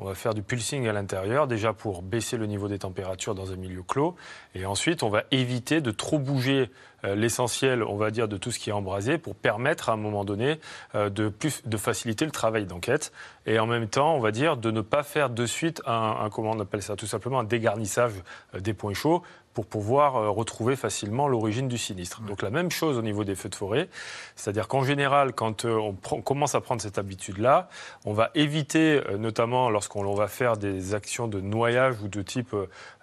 on 0.00 0.04
va 0.06 0.14
faire 0.14 0.34
du 0.34 0.42
pulsing 0.42 0.88
à 0.88 0.92
l'intérieur, 0.92 1.46
déjà 1.46 1.72
pour 1.72 2.02
baisser 2.02 2.36
le 2.36 2.46
niveau 2.46 2.68
des 2.68 2.80
températures 2.80 3.34
dans 3.34 3.52
un 3.52 3.56
milieu 3.56 3.82
clos. 3.82 4.16
Et 4.54 4.66
ensuite, 4.66 5.02
on 5.02 5.08
va 5.08 5.22
éviter 5.30 5.80
de 5.80 5.92
trop 5.92 6.18
bouger 6.18 6.70
euh, 7.04 7.14
l'essentiel, 7.14 7.82
on 7.82 7.96
va 7.96 8.10
dire, 8.10 8.26
de 8.26 8.36
tout 8.36 8.50
ce 8.50 8.58
qui 8.58 8.70
est 8.70 8.72
embrasé 8.72 9.18
pour 9.18 9.36
permettre 9.36 9.88
à 9.88 9.92
un 9.92 9.96
moment 9.96 10.24
donné 10.24 10.58
euh, 10.94 11.10
de, 11.10 11.32
faciliter 11.76 12.24
le 12.24 12.32
travail 12.32 12.66
d'enquête. 12.66 13.12
Et 13.46 13.58
en 13.58 13.66
même 13.66 13.88
temps, 13.88 14.16
on 14.16 14.20
va 14.20 14.32
dire, 14.32 14.56
de 14.56 14.70
ne 14.70 14.80
pas 14.80 15.04
faire 15.04 15.30
de 15.30 15.46
suite 15.46 15.80
un, 15.86 16.16
un 16.22 16.28
comment 16.28 16.50
on 16.50 16.60
appelle 16.60 16.82
ça 16.82 16.96
tout 16.96 17.06
simplement, 17.06 17.38
un 17.38 17.44
dégarnissage 17.44 18.14
euh, 18.54 18.60
des 18.60 18.74
points 18.74 18.94
chauds 18.94 19.22
pour 19.54 19.66
pouvoir 19.66 20.16
euh, 20.16 20.30
retrouver 20.30 20.76
facilement 20.76 21.28
l'origine 21.28 21.68
du 21.68 21.78
sinistre. 21.78 22.20
Donc 22.22 22.42
la 22.42 22.50
même 22.50 22.70
chose 22.70 22.98
au 22.98 23.02
niveau 23.02 23.24
des 23.24 23.36
feux 23.36 23.48
de 23.48 23.54
forêt, 23.54 23.88
c'est-à-dire 24.36 24.68
qu'en 24.68 24.82
général, 24.82 25.32
quand 25.32 25.64
euh, 25.64 25.92
on, 26.10 26.20
commence 26.20 26.54
à 26.54 26.60
prendre 26.60 26.82
cette 26.82 26.98
habitude-là, 26.98 27.68
on 28.04 28.12
va 28.12 28.30
éviter, 28.34 29.00
euh, 29.08 29.16
notamment 29.16 29.70
lorsqu'on 29.70 30.14
va 30.14 30.26
faire 30.26 30.56
des 30.56 30.94
actions 30.94 31.28
de 31.28 31.40
noyage 31.40 32.00
ou 32.02 32.08
de 32.08 32.20
type, 32.22 32.54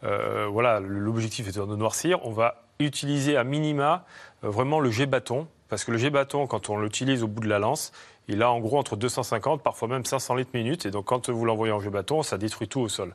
voilà, 0.01 0.79
l'objectif 0.79 1.47
est 1.47 1.57
de 1.57 1.75
noircir, 1.75 2.25
on 2.25 2.31
va 2.31 2.63
utiliser 2.79 3.37
à 3.37 3.43
minima 3.43 4.05
vraiment 4.41 4.79
le 4.79 4.91
jet 4.91 5.05
bâton, 5.05 5.47
parce 5.69 5.85
que 5.85 5.91
le 5.91 5.97
jet 5.97 6.09
bâton, 6.09 6.47
quand 6.47 6.69
on 6.69 6.79
l'utilise 6.79 7.23
au 7.23 7.27
bout 7.27 7.41
de 7.41 7.47
la 7.47 7.59
lance, 7.59 7.91
il 8.31 8.41
a 8.41 8.51
en 8.51 8.59
gros 8.59 8.77
entre 8.77 8.95
250, 8.95 9.61
parfois 9.61 9.87
même 9.87 10.05
500 10.05 10.35
litres 10.35 10.51
minute. 10.53 10.85
Et 10.85 10.91
donc, 10.91 11.05
quand 11.05 11.29
vous 11.29 11.45
l'envoyez 11.45 11.73
en 11.73 11.79
jet 11.79 11.89
bâton, 11.89 12.23
ça 12.23 12.37
détruit 12.37 12.67
tout 12.67 12.79
au 12.79 12.89
sol. 12.89 13.13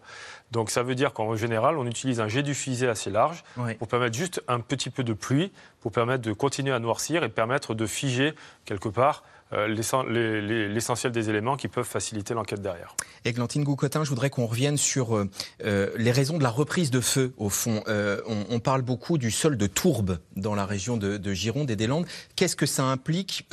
Donc, 0.52 0.70
ça 0.70 0.82
veut 0.82 0.94
dire 0.94 1.12
qu'en 1.12 1.34
général, 1.36 1.78
on 1.78 1.86
utilise 1.86 2.20
un 2.20 2.28
jet 2.28 2.42
du 2.42 2.54
fusée 2.54 2.88
assez 2.88 3.10
large 3.10 3.42
pour 3.78 3.88
permettre 3.88 4.16
juste 4.16 4.42
un 4.48 4.60
petit 4.60 4.90
peu 4.90 5.04
de 5.04 5.12
pluie, 5.12 5.52
pour 5.80 5.92
permettre 5.92 6.22
de 6.22 6.32
continuer 6.32 6.72
à 6.72 6.78
noircir 6.78 7.24
et 7.24 7.28
permettre 7.28 7.74
de 7.74 7.86
figer 7.86 8.34
quelque 8.64 8.88
part 8.88 9.22
l'essentiel 9.52 11.12
des 11.12 11.30
éléments 11.30 11.56
qui 11.56 11.68
peuvent 11.68 11.86
faciliter 11.86 12.34
l'enquête 12.34 12.60
derrière. 12.60 12.96
Églantine 13.24 13.64
Goucotin, 13.64 14.04
je 14.04 14.08
voudrais 14.08 14.30
qu'on 14.30 14.46
revienne 14.46 14.76
sur 14.76 15.16
euh, 15.16 15.28
euh, 15.64 15.90
les 15.96 16.10
raisons 16.10 16.38
de 16.38 16.42
la 16.42 16.50
reprise 16.50 16.90
de 16.90 17.00
feu, 17.00 17.32
au 17.36 17.48
fond. 17.48 17.82
On, 18.26 18.60
parle 18.60 18.82
beaucoup 18.82 19.18
du 19.18 19.30
sol 19.30 19.56
de 19.56 19.66
tourbe 19.66 20.18
dans 20.34 20.54
la 20.54 20.66
région 20.66 20.96
de, 20.96 21.32
Gironde 21.32 21.70
et 21.70 21.76
des 21.76 21.86
Landes. 21.86 22.06
Qu'est-ce 22.34 22.56
que 22.56 22.66
ça 22.66 22.84
implique 22.84 23.48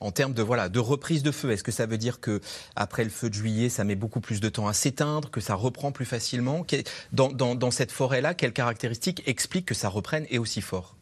en 0.00 0.10
termes 0.10 0.34
de, 0.34 0.42
voilà, 0.42 0.68
de 0.68 0.78
reprise 0.78 1.22
de 1.22 1.30
feu? 1.30 1.50
Est-ce 1.50 1.64
que 1.64 1.72
ça 1.72 1.86
veut 1.86 1.96
dire 1.96 2.20
que 2.20 2.40
après 2.76 3.04
le 3.04 3.10
feu 3.10 3.30
de 3.30 3.34
juillet, 3.34 3.68
ça 3.68 3.84
met 3.84 3.94
beaucoup 3.94 4.20
plus 4.20 4.40
de 4.40 4.48
temps 4.48 4.66
à 4.66 4.72
s'éteindre, 4.72 5.30
que 5.30 5.40
ça 5.40 5.54
reprend 5.54 5.92
plus 5.92 6.04
facilement? 6.04 6.66
Dans, 7.12 7.30
dans 7.32 7.70
cette 7.70 7.92
forêt-là, 7.92 8.34
quelles 8.34 8.52
caractéristiques 8.52 9.22
expliquent 9.26 9.66
que 9.66 9.74
ça 9.74 9.88
reprenne 9.88 10.26
et 10.28 10.38
aussi 10.38 10.60
fort? 10.60 10.96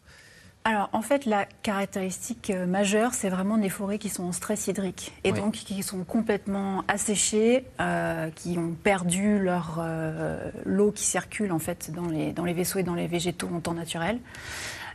Alors, 0.65 0.91
en 0.93 1.01
fait, 1.01 1.25
la 1.25 1.47
caractéristique 1.63 2.51
euh, 2.51 2.67
majeure, 2.67 3.15
c'est 3.15 3.31
vraiment 3.31 3.57
des 3.57 3.71
forêts 3.71 3.99
qui 3.99 4.11
sont 4.11 4.25
en 4.25 4.33
stress 4.33 4.67
hydrique 4.67 5.13
et 5.25 5.33
donc 5.33 5.55
qui 5.55 5.83
sont 5.83 6.05
complètement 6.05 6.85
asséchées, 6.87 7.65
euh, 7.81 8.29
qui 8.35 8.59
ont 8.59 8.75
perdu 8.75 9.39
leur 9.39 9.79
euh, 9.81 10.51
l'eau 10.67 10.93
qui 10.93 11.05
circule 11.05 11.53
en 11.53 11.59
fait 11.59 11.91
dans 11.93 12.09
les, 12.09 12.33
dans 12.33 12.45
les 12.45 12.53
vaisseaux 12.53 12.79
et 12.79 12.83
dans 12.83 12.95
les 12.95 13.07
végétaux 13.07 13.49
en 13.55 13.61
temps 13.61 13.73
naturel. 13.73 14.19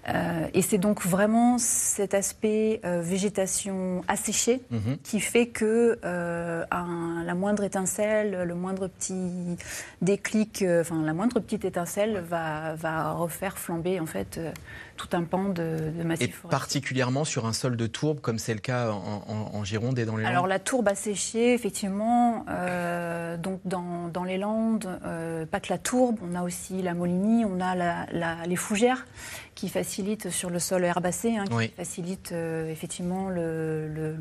Euh, 0.07 0.47
et 0.53 0.61
c'est 0.61 0.77
donc 0.77 1.03
vraiment 1.03 1.57
cet 1.57 2.13
aspect 2.13 2.79
euh, 2.85 3.01
végétation 3.01 4.03
asséchée 4.07 4.61
mhm. 4.69 4.97
qui 5.03 5.19
fait 5.19 5.47
que 5.47 5.99
euh, 6.05 6.63
la 6.69 7.33
moindre 7.33 7.63
étincelle, 7.63 8.43
le 8.43 8.55
moindre 8.55 8.87
petit 8.87 9.57
déclic, 10.01 10.63
enfin 10.81 11.01
la 11.03 11.13
moindre 11.13 11.39
petite 11.39 11.65
étincelle 11.65 12.23
va, 12.29 12.75
va 12.75 13.13
refaire 13.13 13.57
flamber 13.57 13.99
en 13.99 14.05
fait 14.05 14.39
tout 14.95 15.09
un 15.13 15.23
pan 15.23 15.45
de, 15.45 15.91
de 15.97 16.03
massif 16.03 16.41
Et 16.45 16.47
particulièrement 16.49 17.25
sur 17.25 17.45
un 17.47 17.53
sol 17.53 17.75
de 17.75 17.87
tourbe, 17.87 18.21
comme 18.21 18.37
c'est 18.37 18.53
le 18.53 18.59
cas 18.59 18.91
en, 18.91 19.63
Gironde 19.63 19.97
et 19.97 20.05
dans 20.05 20.15
les 20.15 20.23
Landes 20.23 20.31
Alors 20.31 20.47
la 20.47 20.59
tourbe 20.59 20.87
asséchée, 20.87 21.53
effectivement, 21.53 22.45
donc 23.41 23.59
dans, 23.65 24.07
dans, 24.09 24.23
les 24.23 24.37
Landes, 24.37 24.87
pas 25.49 25.59
que 25.59 25.69
la 25.69 25.79
tourbe, 25.79 26.17
on 26.21 26.35
a 26.35 26.43
aussi 26.43 26.81
la 26.81 26.93
molinie, 26.93 27.45
on 27.45 27.59
a 27.59 27.75
la, 27.75 28.45
les 28.45 28.55
fougères 28.55 29.05
qui 29.55 29.69
facilitent 29.69 30.29
sur 30.29 30.49
le 30.49 30.59
sol 30.59 30.83
herbacé, 30.83 31.37
hein, 31.37 31.45
qui 31.45 31.69
facilitent 31.69 32.33
euh, 32.33 32.69
effectivement 32.69 33.29
le, 33.29 34.15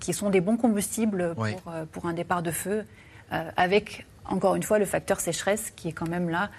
qui 0.00 0.12
sont 0.12 0.30
des 0.30 0.40
bons 0.40 0.56
combustibles 0.56 1.34
pour, 1.34 1.72
euh, 1.72 1.84
pour 1.90 2.06
un 2.06 2.12
départ 2.12 2.42
de 2.42 2.50
feu, 2.50 2.84
euh, 3.32 3.50
avec 3.56 4.04
encore 4.26 4.56
une 4.56 4.64
fois 4.64 4.80
le 4.80 4.84
facteur 4.84 5.20
sécheresse 5.20 5.72
qui 5.76 5.88
est 5.88 5.92
quand 5.92 6.08
même 6.08 6.28
là 6.28 6.50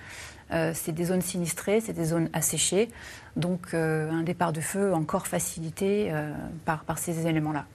euh, 0.51 0.71
c'est 0.75 0.91
des 0.91 1.05
zones 1.05 1.21
sinistrées, 1.21 1.81
c'est 1.81 1.93
des 1.93 2.05
zones 2.05 2.29
asséchées. 2.33 2.89
Donc 3.35 3.73
euh, 3.73 4.09
un 4.11 4.23
départ 4.23 4.53
de 4.53 4.61
feu 4.61 4.93
encore 4.93 5.27
facilité 5.27 6.09
euh, 6.11 6.31
par, 6.65 6.97
ces 6.97 7.27
éléments-là. 7.27 7.65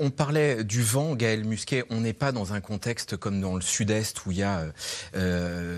on 0.00 0.10
parlait 0.10 0.64
du 0.64 0.82
vent, 0.82 1.14
Gaël 1.14 1.44
Musquet. 1.44 1.84
On 1.90 2.00
n'est 2.00 2.14
pas 2.14 2.32
dans 2.32 2.54
un 2.54 2.60
contexte 2.60 3.16
comme 3.16 3.40
dans 3.40 3.54
le 3.54 3.60
sud-est 3.60 4.26
où 4.26 4.32
il 4.32 4.38
y 4.38 4.42
a 4.42 4.64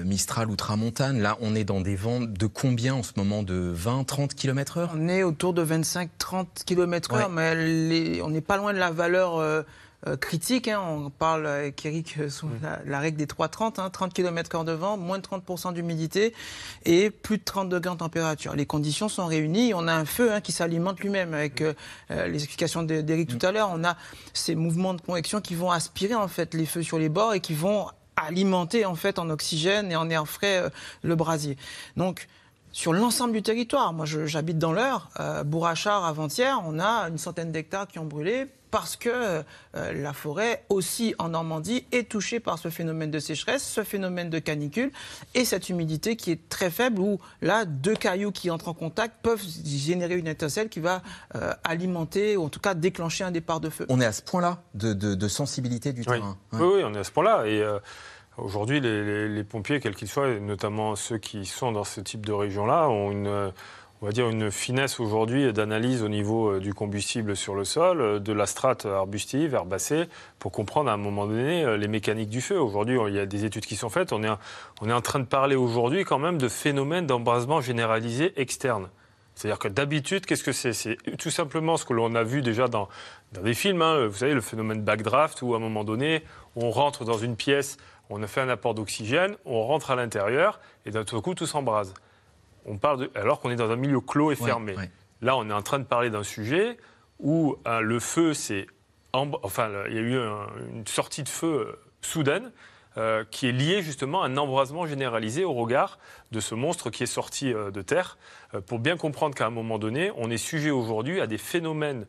Mistral 0.05 0.51
ou 0.51 0.57
Tramontane. 0.57 1.21
Là, 1.21 1.37
on 1.41 1.55
est 1.55 1.65
dans 1.65 1.81
des 1.81 1.97
vents 1.97 2.21
de 2.21 2.47
combien 2.47 2.95
en 2.95 3.03
ce 3.03 3.13
moment? 3.17 3.43
De 3.43 3.73
20, 3.75 4.05
30 4.05 4.35
km 4.35 4.79
heure? 4.79 4.93
On 4.95 5.09
est 5.09 5.23
autour 5.23 5.53
de 5.53 5.63
25, 5.63 6.11
30 6.19 6.63
km 6.65 7.15
heure, 7.15 7.29
mais 7.31 8.21
on 8.23 8.31
n'est 8.31 8.41
pas 8.41 8.57
loin 8.57 8.73
de 8.73 8.79
la 8.79 8.91
valeur 8.91 9.65
euh, 10.07 10.17
critique. 10.17 10.67
Hein. 10.67 10.81
On 10.81 11.11
parle 11.11 11.47
avec 11.47 11.85
Eric 11.85 12.15
euh, 12.19 12.31
sous 12.31 12.49
la, 12.87 12.99
règle 12.99 13.19
des 13.19 13.27
3,30, 13.27 13.79
hein, 13.79 13.91
30 13.91 14.15
km 14.15 14.65
de 14.65 14.73
vent, 14.73 14.97
moins 14.97 15.19
de 15.19 15.23
30% 15.23 15.75
d'humidité 15.75 16.33
et 16.87 17.11
plus 17.11 17.37
de 17.37 17.45
30 17.45 17.69
degrés 17.69 17.91
en 17.91 17.97
température. 17.97 18.57
Les 18.57 18.65
conditions 18.65 19.11
sont 19.11 19.27
réunies. 19.27 19.75
On 19.75 19.87
a 19.89 19.93
un 19.93 20.07
feu 20.07 20.33
hein, 20.33 20.41
qui 20.41 20.53
s'alimente 20.53 21.01
lui-même 21.01 21.35
avec 21.35 21.61
euh, 21.61 21.75
les 22.09 22.43
explications 22.43 22.83
d'Eric 22.83 23.29
tout 23.29 23.47
à 23.47 23.53
l'heure. 23.53 23.69
On 23.75 23.85
a 23.85 23.99
ces 24.33 24.55
mouvements 24.55 24.95
de 24.95 25.03
convection 25.03 25.43
qui 25.43 25.55
vont 25.55 25.71
aspirer 25.71 26.15
en 26.15 26.29
fait 26.29 26.55
les 26.55 26.65
feux 26.65 26.83
sur 26.83 26.99
les 26.99 27.11
bords 27.11 27.35
et 27.35 27.41
qui 27.41 27.53
vont 27.53 27.87
alimenter 28.17 28.87
en 28.87 28.95
fait 28.95 29.19
en 29.19 29.29
oxygène 29.29 29.93
et 29.93 29.97
en 29.97 30.09
air 30.09 30.27
frais 30.27 30.63
le 31.03 31.15
brasier. 31.15 31.59
Donc 31.99 32.27
sur 32.73 32.95
l'ensemble 32.95 33.35
du 33.35 33.43
territoire. 33.43 33.93
Moi, 33.93 34.07
j'habite 34.07 34.59
dans 34.59 34.73
l'Eure. 34.73 35.11
Bourrachard, 35.45 36.05
avant-hier, 36.05 36.59
on 36.65 36.79
a 36.79 37.09
une 37.09 37.19
centaine 37.19 37.53
d'hectares 37.53 37.89
qui 37.89 37.99
ont 37.99 38.07
brûlé 38.07 38.47
parce 38.71 38.97
que 38.97 39.09
euh, 39.09 39.43
la 39.75 40.13
forêt 40.13 40.65
aussi 40.69 41.15
en 41.19 41.31
Normandie 41.31 41.85
est 41.93 42.09
touchée 42.09 42.41
par 42.41 42.59
ce 42.59 42.69
phénomène 42.69 43.11
de 43.11 43.19
sécheresse, 43.19 43.63
ce 43.63 43.83
phénomène 43.83 44.31
de 44.31 44.39
canicule 44.39 44.91
et 45.35 45.45
cette 45.45 45.69
humidité 45.69 46.17
qui 46.17 46.31
est 46.31 46.49
très 46.49 46.71
faible 46.71 47.01
où 47.01 47.19
là 47.43 47.65
deux 47.65 47.95
cailloux 47.95 48.33
qui 48.33 48.51
entrent 48.51 48.69
en 48.69 48.75
contact 48.75 49.17
peuvent 49.23 49.45
générer 49.65 50.17
une 50.17 50.29
étincelle 50.29 50.69
qui 50.69 50.81
va 50.81 51.03
euh, 51.35 51.53
alimenter 51.65 52.37
ou 52.37 52.45
en 52.45 52.49
tout 52.49 52.61
cas 52.61 52.75
déclencher 52.75 53.25
un 53.25 53.31
départ 53.31 53.61
de 53.61 53.71
feu. 53.71 53.87
On 53.89 54.01
est 54.01 54.07
à 54.07 54.13
ce 54.13 54.23
point-là 54.23 54.63
de, 54.75 55.29
sensibilité 55.29 55.93
du 55.93 56.05
terrain. 56.05 56.37
Oui. 56.53 56.61
oui, 56.61 56.83
on 56.85 56.95
est 56.95 56.99
à 56.99 57.05
ce 57.05 57.13
point-là 57.13 57.47
et 57.47 57.61
euh, 57.61 57.79
Aujourd'hui, 58.39 58.81
les, 58.81 59.29
les, 59.29 59.45
pompiers, 59.45 59.81
quels 59.81 59.95
qu'ils 59.95 60.09
soient, 60.09 60.39
notamment 60.39 60.97
ceux 60.97 61.19
qui 61.19 61.45
sont 61.45 61.73
dans 61.73 61.85
ce 61.85 62.01
type 62.01 62.25
de 62.25 62.33
région-là, 62.33 62.89
ont 62.89 63.11
une, 63.11 63.53
on 64.03 64.07
va 64.07 64.13
dire, 64.13 64.31
une 64.31 64.51
finesse 64.51 64.99
aujourd'hui 64.99 65.53
d'analyse 65.53 66.03
au 66.03 66.09
niveau 66.09 66.53
euh, 66.53 66.61
du 66.61 66.73
combustible 66.73 67.37
sur 67.37 67.55
le 67.55 67.65
sol, 67.65 68.01
euh, 68.01 68.19
de 68.19 68.33
la 68.33 68.47
strate 68.47 68.87
arbustive, 68.87 69.53
herbacée, 69.53 70.09
pour 70.39 70.53
comprendre 70.53 70.89
à 70.91 70.95
un 70.95 70.97
moment 70.97 71.27
donné 71.27 71.65
euh, 71.65 71.77
les 71.77 71.89
mécaniques 71.89 72.31
du 72.31 72.41
feu. 72.41 72.59
Aujourd'hui, 72.59 72.99
il 73.09 73.15
y 73.15 73.19
a 73.19 73.27
des 73.27 73.45
études 73.45 73.67
qui 73.67 73.77
sont 73.77 73.91
faites. 73.91 74.15
On 74.15 74.23
est, 74.23 74.93
en 74.93 75.01
train 75.03 75.19
de 75.19 75.27
parler 75.27 75.55
aujourd'hui 75.55 76.05
quand 76.05 76.19
même 76.19 76.39
de 76.39 76.49
phénomènes 76.49 77.07
d'embrasement 77.07 77.61
généralisé 77.61 78.33
externe. 78.41 78.89
C'est-à-dire 79.35 79.59
que 79.59 79.69
d'habitude, 79.69 80.25
qu'est-ce 80.25 80.45
que 80.45 80.53
c'est? 80.53 80.73
C'est 80.73 80.97
tout 81.19 81.31
simplement 81.31 81.77
ce 81.77 81.85
que 81.85 81.93
l'on 81.93 82.15
a 82.15 82.23
vu 82.23 82.41
déjà 82.41 82.69
dans, 82.69 82.89
des 83.33 83.55
films. 83.55 83.83
Hein. 83.83 84.07
Vous 84.07 84.17
savez, 84.17 84.33
le 84.33 84.41
phénomène 84.41 84.83
backdraft, 84.83 85.43
où 85.43 85.53
à 85.53 85.59
un 85.59 85.61
moment 85.61 85.85
donné, 85.85 86.25
on 86.57 86.71
rentre 86.71 87.05
dans 87.05 87.19
une 87.19 87.37
pièce, 87.37 87.77
on 88.09 88.23
a 88.23 88.27
fait 88.27 88.41
un 88.41 88.49
apport 88.49 88.75
d'oxygène, 88.75 89.37
on 89.45 89.63
rentre 89.63 89.91
à 89.91 89.97
l'intérieur, 89.97 90.59
et 90.87 90.91
d'un 90.91 91.05
coup, 91.05 91.35
tout 91.35 91.47
s'embrase 91.47 91.93
on 92.65 92.79
parle 92.79 93.09
alors 93.15 93.41
qu'on 93.41 93.51
est 93.51 93.57
dans 93.57 93.71
un 93.71 93.77
milieu 93.77 94.01
clos 94.01 94.33
et 94.33 94.37
fermé. 94.37 94.75
Là, 95.23 95.37
on 95.37 95.49
est 95.49 95.53
en 95.53 95.63
train 95.63 95.79
de 95.79 95.85
parler 95.85 96.11
d'un 96.11 96.23
sujet 96.23 96.79
où 97.19 97.57
hein, 97.65 97.81
le 97.81 98.01
feu, 98.01 98.35
c'est. 98.35 98.67
Enfin, 99.13 99.69
il 99.89 99.95
y 99.95 99.99
a 99.99 100.03
eu 100.03 100.17
une 100.73 100.87
sortie 100.87 101.23
de 101.23 101.29
feu 101.29 101.47
euh, 101.47 101.79
soudaine. 102.01 102.53
Euh, 102.97 103.25
qui 103.31 103.47
est 103.47 103.53
liée 103.53 103.83
justement 103.83 104.25
à 104.25 104.27
un 104.27 104.37
embrasement 104.37 104.85
généralisé 104.85 105.45
au 105.45 105.53
regard 105.55 106.01
de 106.33 106.41
ce 106.41 106.57
monstre 106.57 106.91
qui 106.91 107.05
est 107.05 107.07
sorti 107.07 107.55
euh, 107.55 107.71
de 107.71 107.83
terre, 107.83 108.19
pour 108.67 108.81
bien 108.81 108.97
comprendre 108.97 109.37
qu'à 109.37 109.47
un 109.47 109.51
moment 109.51 109.79
donné, 109.79 110.11
on 110.17 110.29
est 110.29 110.37
sujet 110.37 110.71
aujourd'hui 110.71 111.21
à 111.21 111.29
des 111.29 111.39
phénomènes 111.39 112.05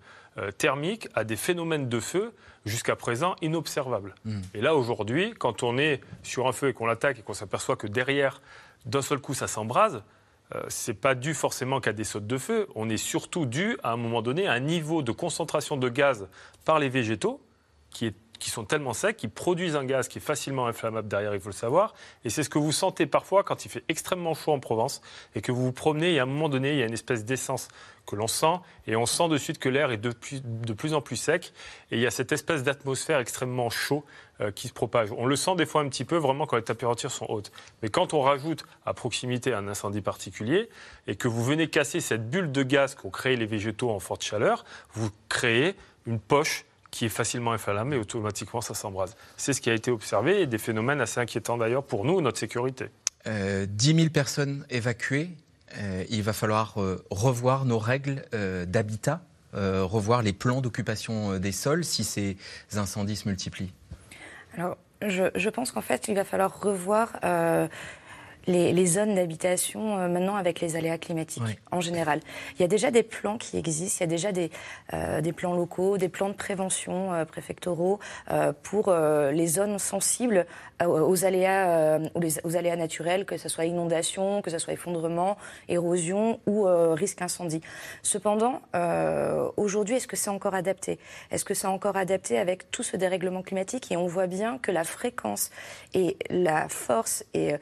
thermiques, 0.57 1.07
à 1.13 1.23
des 1.23 1.35
phénomènes 1.35 1.87
de 1.87 1.99
feu 1.99 2.33
jusqu'à 2.65 2.95
présent 2.95 3.35
inobservables. 3.43 4.15
Hmm. 4.25 4.41
Et 4.55 4.61
là, 4.61 4.75
aujourd'hui, 4.75 5.35
quand 5.37 5.61
on 5.61 5.77
est 5.77 6.01
sur 6.23 6.47
un 6.47 6.51
feu 6.51 6.69
et 6.69 6.73
qu'on 6.73 6.87
l'attaque 6.87 7.19
et 7.19 7.21
qu'on 7.21 7.35
s'aperçoit 7.35 7.75
que 7.75 7.85
derrière, 7.85 8.41
d'un 8.85 9.01
seul 9.01 9.19
coup, 9.19 9.33
ça 9.33 9.47
s'embrase, 9.47 9.97
euh, 9.97 9.99
c'est 10.67 10.93
pas 10.93 11.15
dû 11.15 11.33
forcément 11.33 11.79
qu'à 11.79 11.93
des 11.93 12.03
sautes 12.03 12.27
de 12.27 12.37
feu, 12.37 12.67
on 12.75 12.89
est 12.89 12.97
surtout 12.97 13.45
dû 13.45 13.77
à 13.83 13.91
un 13.91 13.97
moment 13.97 14.21
donné 14.21 14.47
à 14.47 14.53
un 14.53 14.59
niveau 14.59 15.01
de 15.01 15.11
concentration 15.11 15.77
de 15.77 15.89
gaz 15.89 16.27
par 16.65 16.79
les 16.79 16.89
végétaux 16.89 17.41
qui 17.89 18.05
est 18.05 18.15
qui 18.41 18.49
sont 18.49 18.65
tellement 18.65 18.93
secs 18.93 19.15
qu'ils 19.15 19.29
produisent 19.29 19.75
un 19.75 19.85
gaz 19.85 20.07
qui 20.07 20.17
est 20.17 20.21
facilement 20.21 20.65
inflammable 20.65 21.07
derrière, 21.07 21.33
il 21.35 21.39
faut 21.39 21.49
le 21.49 21.53
savoir. 21.53 21.93
Et 22.25 22.29
c'est 22.29 22.43
ce 22.43 22.49
que 22.49 22.57
vous 22.57 22.71
sentez 22.71 23.05
parfois 23.05 23.43
quand 23.43 23.65
il 23.65 23.69
fait 23.69 23.83
extrêmement 23.87 24.33
chaud 24.33 24.51
en 24.51 24.59
Provence 24.59 25.01
et 25.35 25.41
que 25.41 25.51
vous 25.51 25.63
vous 25.63 25.71
promenez 25.71 26.13
et 26.13 26.19
à 26.19 26.23
un 26.23 26.25
moment 26.25 26.49
donné, 26.49 26.71
il 26.71 26.79
y 26.79 26.81
a 26.81 26.87
une 26.87 26.93
espèce 26.93 27.23
d'essence 27.23 27.67
que 28.07 28.15
l'on 28.15 28.27
sent 28.27 28.55
et 28.87 28.95
on 28.95 29.05
sent 29.05 29.29
de 29.29 29.37
suite 29.37 29.59
que 29.59 29.69
l'air 29.69 29.91
est 29.91 29.97
de 29.97 30.09
plus, 30.09 30.41
de 30.43 30.73
plus, 30.73 30.95
en 30.95 31.01
plus 31.01 31.17
sec 31.17 31.53
et 31.91 31.97
il 31.97 32.01
y 32.01 32.07
a 32.07 32.11
cette 32.11 32.31
espèce 32.31 32.63
d'atmosphère 32.63 33.19
extrêmement 33.19 33.69
chaud 33.69 34.03
euh, 34.41 34.49
qui 34.49 34.67
se 34.67 34.73
propage. 34.73 35.11
On 35.15 35.27
le 35.27 35.35
sent 35.35 35.55
des 35.55 35.67
fois 35.67 35.81
un 35.81 35.87
petit 35.87 36.03
peu 36.03 36.17
vraiment 36.17 36.47
quand 36.47 36.55
les 36.57 36.63
températures 36.63 37.11
sont 37.11 37.27
hautes. 37.29 37.51
Mais 37.83 37.89
quand 37.89 38.15
on 38.15 38.21
rajoute 38.21 38.65
à 38.87 38.95
proximité 38.95 39.53
un 39.53 39.67
incendie 39.67 40.01
particulier 40.01 40.67
et 41.05 41.15
que 41.15 41.27
vous 41.27 41.43
venez 41.43 41.69
casser 41.69 41.99
cette 41.99 42.27
bulle 42.27 42.51
de 42.51 42.63
gaz 42.63 42.95
qu'ont 42.95 43.11
créé 43.11 43.35
les 43.35 43.45
végétaux 43.45 43.91
en 43.91 43.99
forte 43.99 44.23
chaleur, 44.23 44.65
vous 44.93 45.11
créez 45.29 45.75
une 46.07 46.19
poche 46.19 46.65
qui 46.91 47.05
est 47.05 47.09
facilement 47.09 47.53
inflammable 47.53 47.95
et 47.95 47.97
automatiquement 47.97 48.61
ça 48.61 48.73
s'embrase. 48.73 49.15
C'est 49.37 49.53
ce 49.53 49.61
qui 49.61 49.69
a 49.69 49.73
été 49.73 49.91
observé 49.91 50.41
et 50.41 50.47
des 50.47 50.57
phénomènes 50.57 51.01
assez 51.01 51.19
inquiétants 51.19 51.57
d'ailleurs 51.57 51.83
pour 51.83 52.05
nous, 52.05 52.21
notre 52.21 52.37
sécurité. 52.37 52.87
Euh, 53.27 53.65
10 53.67 53.95
000 53.95 54.09
personnes 54.09 54.65
évacuées. 54.69 55.29
Euh, 55.77 56.03
il 56.09 56.21
va 56.21 56.33
falloir 56.33 56.81
euh, 56.81 57.03
revoir 57.09 57.63
nos 57.63 57.79
règles 57.79 58.25
euh, 58.33 58.65
d'habitat, 58.65 59.21
euh, 59.53 59.85
revoir 59.85 60.21
les 60.21 60.33
plans 60.33 60.59
d'occupation 60.59 61.33
euh, 61.33 61.39
des 61.39 61.53
sols 61.53 61.85
si 61.85 62.03
ces 62.03 62.35
incendies 62.75 63.15
se 63.15 63.27
multiplient. 63.27 63.71
Alors, 64.57 64.77
je, 65.01 65.23
je 65.33 65.49
pense 65.49 65.71
qu'en 65.71 65.81
fait, 65.81 66.09
il 66.09 66.15
va 66.15 66.25
falloir 66.25 66.59
revoir 66.61 67.17
euh, 67.23 67.67
les, 68.47 68.73
les 68.73 68.85
zones 68.85 69.15
d'habitation 69.15 69.97
euh, 69.97 70.07
maintenant 70.07 70.35
avec 70.35 70.59
les 70.61 70.75
aléas 70.75 70.97
climatiques 70.97 71.43
Oui. 71.45 71.55
en 71.71 71.81
général. 71.81 72.19
Il 72.55 72.61
y 72.61 72.65
a 72.65 72.67
déjà 72.67 72.91
des 72.91 73.03
plans 73.03 73.37
qui 73.37 73.57
existent, 73.57 73.97
il 73.99 74.09
y 74.09 74.09
a 74.11 74.15
déjà 74.15 74.31
des, 74.31 74.49
euh, 74.93 75.21
des 75.21 75.33
plans 75.33 75.53
locaux, 75.53 75.97
des 75.97 76.09
plans 76.09 76.29
de 76.29 76.33
prévention 76.35 77.13
euh, 77.13 77.25
préfectoraux 77.25 77.99
pour 78.63 78.93
les 78.93 79.47
zones 79.47 79.77
sensibles 79.79 80.45
aux 80.85 81.25
aléas, 81.25 81.99
aux, 82.15 82.19
les- 82.19 82.43
aux 82.43 82.55
aléas 82.55 82.75
naturels, 82.75 83.25
que 83.25 83.37
ce 83.37 83.49
soit 83.49 83.65
inondation, 83.65 84.41
que 84.41 84.49
ce 84.49 84.57
soit 84.57 84.73
effondrement, 84.73 85.37
érosion 85.69 86.39
ou 86.47 86.63
risque 86.93 87.21
incendie. 87.21 87.61
Cependant, 88.01 88.61
aujourd'hui, 89.57 89.95
est-ce 89.95 90.07
que 90.07 90.15
c'est 90.15 90.29
encore 90.29 90.55
adapté? 90.55 90.99
Est-ce 91.31 91.45
que 91.45 91.53
c'est 91.53 91.67
encore 91.67 91.97
adapté 91.97 92.37
avec 92.37 92.71
tout 92.71 92.83
ce 92.83 92.97
dérèglement 92.97 93.41
climatique? 93.41 93.91
Et 93.91 93.97
on 93.97 94.07
voit 94.07 94.27
bien 94.27 94.57
que 94.57 94.71
la 94.71 94.83
fréquence 94.83 95.51
et 95.93 96.17
la 96.29 96.67
force, 96.69 97.23
et 97.33 97.55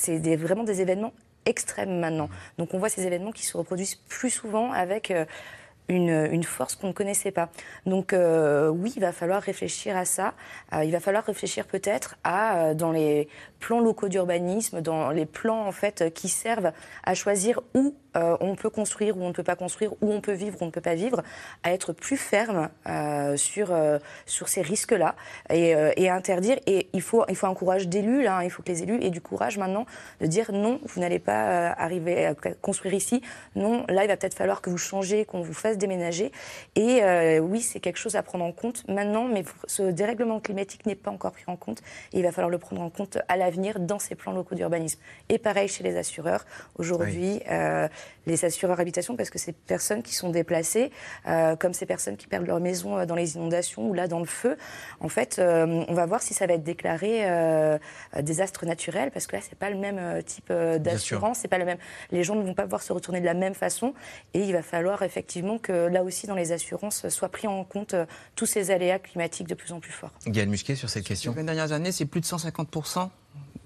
c'est 0.00 0.36
vraiment 0.36 0.64
des 0.64 0.80
événements 0.80 1.12
extrêmes 1.46 1.98
maintenant. 1.98 2.28
Donc 2.58 2.74
on 2.74 2.78
voit 2.78 2.88
ces 2.88 3.06
événements 3.06 3.32
qui 3.32 3.44
se 3.44 3.56
reproduisent 3.56 3.96
plus 4.08 4.30
souvent 4.30 4.72
avec 4.72 5.10
euh, 5.10 5.24
une, 5.88 6.44
force 6.44 6.76
qu'on 6.76 6.88
ne 6.88 6.92
connaissait 6.92 7.32
pas. 7.32 7.48
Donc 7.86 8.12
euh, 8.12 8.68
oui, 8.68 8.92
il 8.96 9.00
va 9.00 9.12
falloir 9.12 9.42
réfléchir 9.42 9.96
à 9.96 10.04
ça. 10.04 10.34
Euh, 10.72 10.84
il 10.84 10.92
va 10.92 11.00
falloir 11.00 11.24
réfléchir 11.24 11.66
peut-être 11.66 12.16
à 12.22 12.74
dans 12.74 12.92
les 12.92 13.28
plans 13.58 13.80
locaux 13.80 14.08
d'urbanisme, 14.08 14.80
dans 14.80 15.10
les 15.10 15.26
plans 15.26 15.66
en 15.66 15.72
fait 15.72 16.12
qui 16.14 16.28
servent 16.28 16.72
à 17.02 17.14
choisir 17.14 17.60
où 17.74 17.96
euh, 18.16 18.36
on 18.40 18.54
peut 18.54 18.70
construire, 18.70 19.16
où 19.16 19.22
on 19.22 19.28
ne 19.28 19.32
peut 19.32 19.42
pas 19.42 19.56
construire, 19.56 19.92
où 20.00 20.12
on 20.12 20.20
peut 20.20 20.32
vivre, 20.32 20.56
où 20.60 20.64
on 20.64 20.66
ne 20.66 20.72
peut 20.72 20.80
pas 20.80 20.94
vivre, 20.94 21.22
à 21.62 21.72
être 21.72 21.92
plus 21.92 22.16
ferme 22.16 22.68
euh, 22.88 23.36
sur 23.36 23.72
euh, 23.72 23.98
sur 24.26 24.48
ces 24.48 24.62
risques-là 24.62 25.14
et, 25.50 25.74
et 25.96 26.08
à 26.08 26.14
interdire. 26.14 26.58
Et 26.66 26.88
il 26.92 27.02
faut 27.02 27.24
il 27.28 27.36
faut 27.36 27.46
un 27.46 27.54
courage 27.54 27.88
d'élus 27.88 28.22
là. 28.22 28.38
hein. 28.38 28.42
il 28.44 28.50
faut 28.50 28.62
que 28.62 28.68
les 28.70 28.82
élus 28.82 29.02
aient 29.02 29.10
du 29.10 29.20
courage 29.20 29.58
maintenant 29.58 29.86
de 30.20 30.26
dire 30.26 30.52
non, 30.52 30.80
vous 30.84 31.00
n'allez 31.00 31.18
pas 31.18 31.70
arriver 31.70 32.26
à 32.26 32.34
construire 32.60 32.94
ici. 32.94 33.22
Non, 33.54 33.84
là 33.88 34.04
il 34.04 34.08
va 34.08 34.16
peut-être 34.16 34.34
falloir 34.34 34.60
que 34.60 34.70
vous 34.70 34.78
changez, 34.78 35.24
qu'on 35.24 35.42
vous 35.42 35.54
fasse 35.54 35.78
déménager. 35.78 36.32
Et 36.76 37.02
oui, 37.40 37.60
c'est 37.60 37.80
quelque 37.80 37.98
chose 37.98 38.16
à 38.16 38.22
prendre 38.22 38.44
en 38.44 38.52
compte 38.52 38.86
maintenant, 38.88 39.24
mais 39.24 39.44
ce 39.66 39.82
dérèglement 39.82 40.40
climatique 40.40 40.86
n'est 40.86 40.94
pas 40.94 41.10
encore 41.10 41.32
pris 41.32 41.44
en 41.46 41.56
compte. 41.56 41.80
Et 42.12 42.18
il 42.18 42.22
va 42.22 42.32
falloir 42.32 42.50
le 42.50 42.58
prendre 42.58 42.82
en 42.82 42.90
compte 42.90 43.18
à 43.28 43.36
l'avenir 43.36 43.80
dans 43.80 43.98
ces 43.98 44.14
plans 44.14 44.32
locaux 44.32 44.54
d'urbanisme. 44.54 45.00
Et 45.28 45.38
pareil 45.38 45.68
chez 45.68 45.84
les 45.84 45.96
assureurs. 45.96 46.44
Aujourd'hui, 46.78 47.40
les 48.26 48.44
assureurs 48.44 48.80
habitation, 48.80 49.16
parce 49.16 49.30
que 49.30 49.38
ces 49.38 49.52
personnes 49.52 50.02
qui 50.02 50.14
sont 50.14 50.30
déplacées, 50.30 50.90
euh, 51.26 51.56
comme 51.56 51.72
ces 51.72 51.86
personnes 51.86 52.16
qui 52.16 52.26
perdent 52.26 52.46
leur 52.46 52.60
maison 52.60 52.98
euh, 52.98 53.06
dans 53.06 53.14
les 53.14 53.36
inondations 53.36 53.88
ou 53.88 53.94
là 53.94 54.08
dans 54.08 54.18
le 54.18 54.26
feu, 54.26 54.56
en 55.00 55.08
fait, 55.08 55.38
euh, 55.38 55.84
on 55.88 55.94
va 55.94 56.06
voir 56.06 56.22
si 56.22 56.34
ça 56.34 56.46
va 56.46 56.54
être 56.54 56.62
déclaré 56.62 57.20
euh, 57.22 57.78
désastre 58.20 58.66
naturel, 58.66 59.10
parce 59.10 59.26
que 59.26 59.36
là, 59.36 59.42
c'est 59.42 59.58
pas 59.58 59.70
le 59.70 59.76
même 59.76 60.22
type 60.22 60.52
d'assurance, 60.52 61.38
c'est 61.40 61.48
pas 61.48 61.58
le 61.58 61.64
même. 61.64 61.78
Les 62.10 62.24
gens 62.24 62.34
ne 62.34 62.42
vont 62.42 62.54
pas 62.54 62.64
pouvoir 62.64 62.82
se 62.82 62.92
retourner 62.92 63.20
de 63.20 63.26
la 63.26 63.34
même 63.34 63.54
façon, 63.54 63.94
et 64.34 64.40
il 64.40 64.52
va 64.52 64.62
falloir 64.62 65.02
effectivement 65.02 65.58
que 65.58 65.72
là 65.72 66.02
aussi, 66.02 66.26
dans 66.26 66.34
les 66.34 66.52
assurances, 66.52 67.08
soient 67.08 67.28
pris 67.28 67.48
en 67.48 67.64
compte 67.64 67.94
tous 68.36 68.46
ces 68.46 68.70
aléas 68.70 68.98
climatiques 68.98 69.48
de 69.48 69.54
plus 69.54 69.72
en 69.72 69.80
plus 69.80 69.92
forts. 69.92 70.12
Gaël 70.26 70.48
Musquet 70.48 70.74
sur 70.74 70.88
cette 70.88 71.04
Sur 71.04 71.08
question. 71.08 71.34
les 71.36 71.42
dernières 71.42 71.72
années, 71.72 71.92
c'est 71.92 72.06
plus 72.06 72.20
de 72.20 72.26
150% 72.26 73.10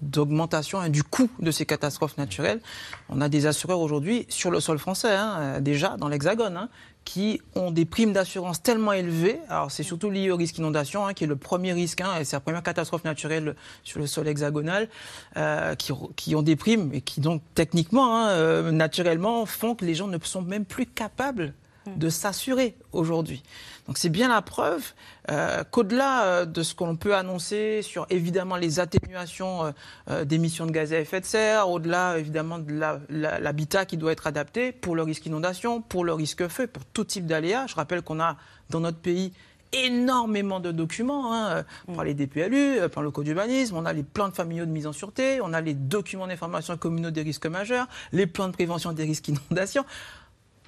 d'augmentation 0.05 0.79
hein, 0.79 0.89
du 0.89 1.03
coût 1.03 1.29
de 1.39 1.51
ces 1.51 1.65
catastrophes 1.65 2.17
naturelles. 2.17 2.61
On 3.09 3.21
a 3.21 3.29
des 3.29 3.45
assureurs 3.45 3.79
aujourd'hui 3.79 4.25
sur 4.29 4.51
le 4.51 4.59
sol 4.59 4.79
français, 4.79 5.13
hein, 5.13 5.35
euh, 5.39 5.59
déjà 5.59 5.97
dans 5.97 6.07
l'Hexagone, 6.07 6.57
hein, 6.57 6.69
qui 7.03 7.41
ont 7.55 7.71
des 7.71 7.85
primes 7.85 8.13
d'assurance 8.13 8.61
tellement 8.61 8.93
élevées. 8.93 9.39
Alors 9.49 9.71
c'est 9.71 9.83
surtout 9.83 10.09
lié 10.09 10.31
au 10.31 10.37
risque 10.37 10.57
inondation, 10.57 11.07
qui 11.13 11.23
est 11.23 11.27
le 11.27 11.35
premier 11.35 11.73
risque, 11.73 12.01
et 12.19 12.23
c'est 12.23 12.35
la 12.35 12.39
première 12.39 12.63
catastrophe 12.63 13.03
naturelle 13.03 13.55
sur 13.83 13.99
le 13.99 14.07
sol 14.07 14.27
hexagonal, 14.27 14.89
euh, 15.37 15.75
qui, 15.75 15.93
qui 16.15 16.35
ont 16.35 16.41
des 16.41 16.55
primes 16.55 16.91
et 16.93 17.01
qui 17.01 17.21
donc 17.21 17.41
techniquement, 17.53 18.27
euh, 18.27 18.71
naturellement, 18.71 19.45
font 19.45 19.75
que 19.75 19.85
les 19.85 19.95
gens 19.95 20.07
ne 20.07 20.17
sont 20.21 20.41
même 20.41 20.65
plus 20.65 20.85
capables 20.85 21.53
de 21.95 22.09
s'assurer 22.09 22.75
aujourd'hui. 22.91 23.43
Donc 23.87 23.97
c'est 23.99 24.09
bien 24.09 24.27
la 24.29 24.41
preuve 24.41 24.93
euh, 25.29 25.63
qu'au-delà 25.69 26.23
euh, 26.23 26.45
de 26.45 26.63
ce 26.63 26.73
qu'on 26.73 26.95
peut 26.95 27.15
annoncer 27.15 27.81
sur 27.83 28.07
évidemment 28.09 28.55
les 28.55 28.79
atténuations 28.79 29.65
euh, 29.65 29.71
euh, 30.09 30.25
d'émissions 30.25 30.65
de 30.65 30.71
gaz 30.71 30.91
à 30.93 30.99
effet 30.99 31.21
de 31.21 31.25
serre, 31.25 31.69
au-delà 31.69 32.17
évidemment 32.17 32.57
de 32.57 32.73
la- 32.73 32.99
la- 33.09 33.39
l'habitat 33.39 33.85
qui 33.85 33.97
doit 33.97 34.11
être 34.11 34.25
adapté 34.27 34.71
pour 34.71 34.95
le 34.95 35.03
risque 35.03 35.25
inondation, 35.27 35.81
pour 35.81 36.03
le 36.03 36.13
risque 36.13 36.47
feu, 36.47 36.65
pour 36.67 36.83
tout 36.85 37.03
type 37.03 37.27
d'aléas. 37.27 37.67
Je 37.67 37.75
rappelle 37.75 38.01
qu'on 38.01 38.19
a 38.19 38.37
dans 38.71 38.79
notre 38.79 38.97
pays 38.97 39.31
énormément 39.73 40.59
de 40.59 40.71
documents. 40.71 41.33
Hein. 41.33 41.63
On 41.87 41.93
parle 41.95 42.13
des 42.13 42.25
DPLU, 42.25 42.79
euh, 42.79 42.87
plan 42.87 43.01
locaux 43.01 43.23
d'urbanisme, 43.23 43.75
on 43.75 43.85
a 43.85 43.93
les 43.93 44.03
plans 44.03 44.29
de 44.29 44.33
familiaux 44.33 44.65
de 44.65 44.71
mise 44.71 44.87
en 44.87 44.93
sûreté, 44.93 45.39
on 45.43 45.53
a 45.53 45.61
les 45.61 45.73
documents 45.73 46.27
d'information 46.27 46.77
communaux 46.77 47.11
des 47.11 47.21
risques 47.23 47.45
majeurs, 47.47 47.87
les 48.13 48.25
plans 48.25 48.47
de 48.47 48.53
prévention 48.53 48.93
des 48.93 49.03
risques 49.03 49.27
inondations 49.27 49.85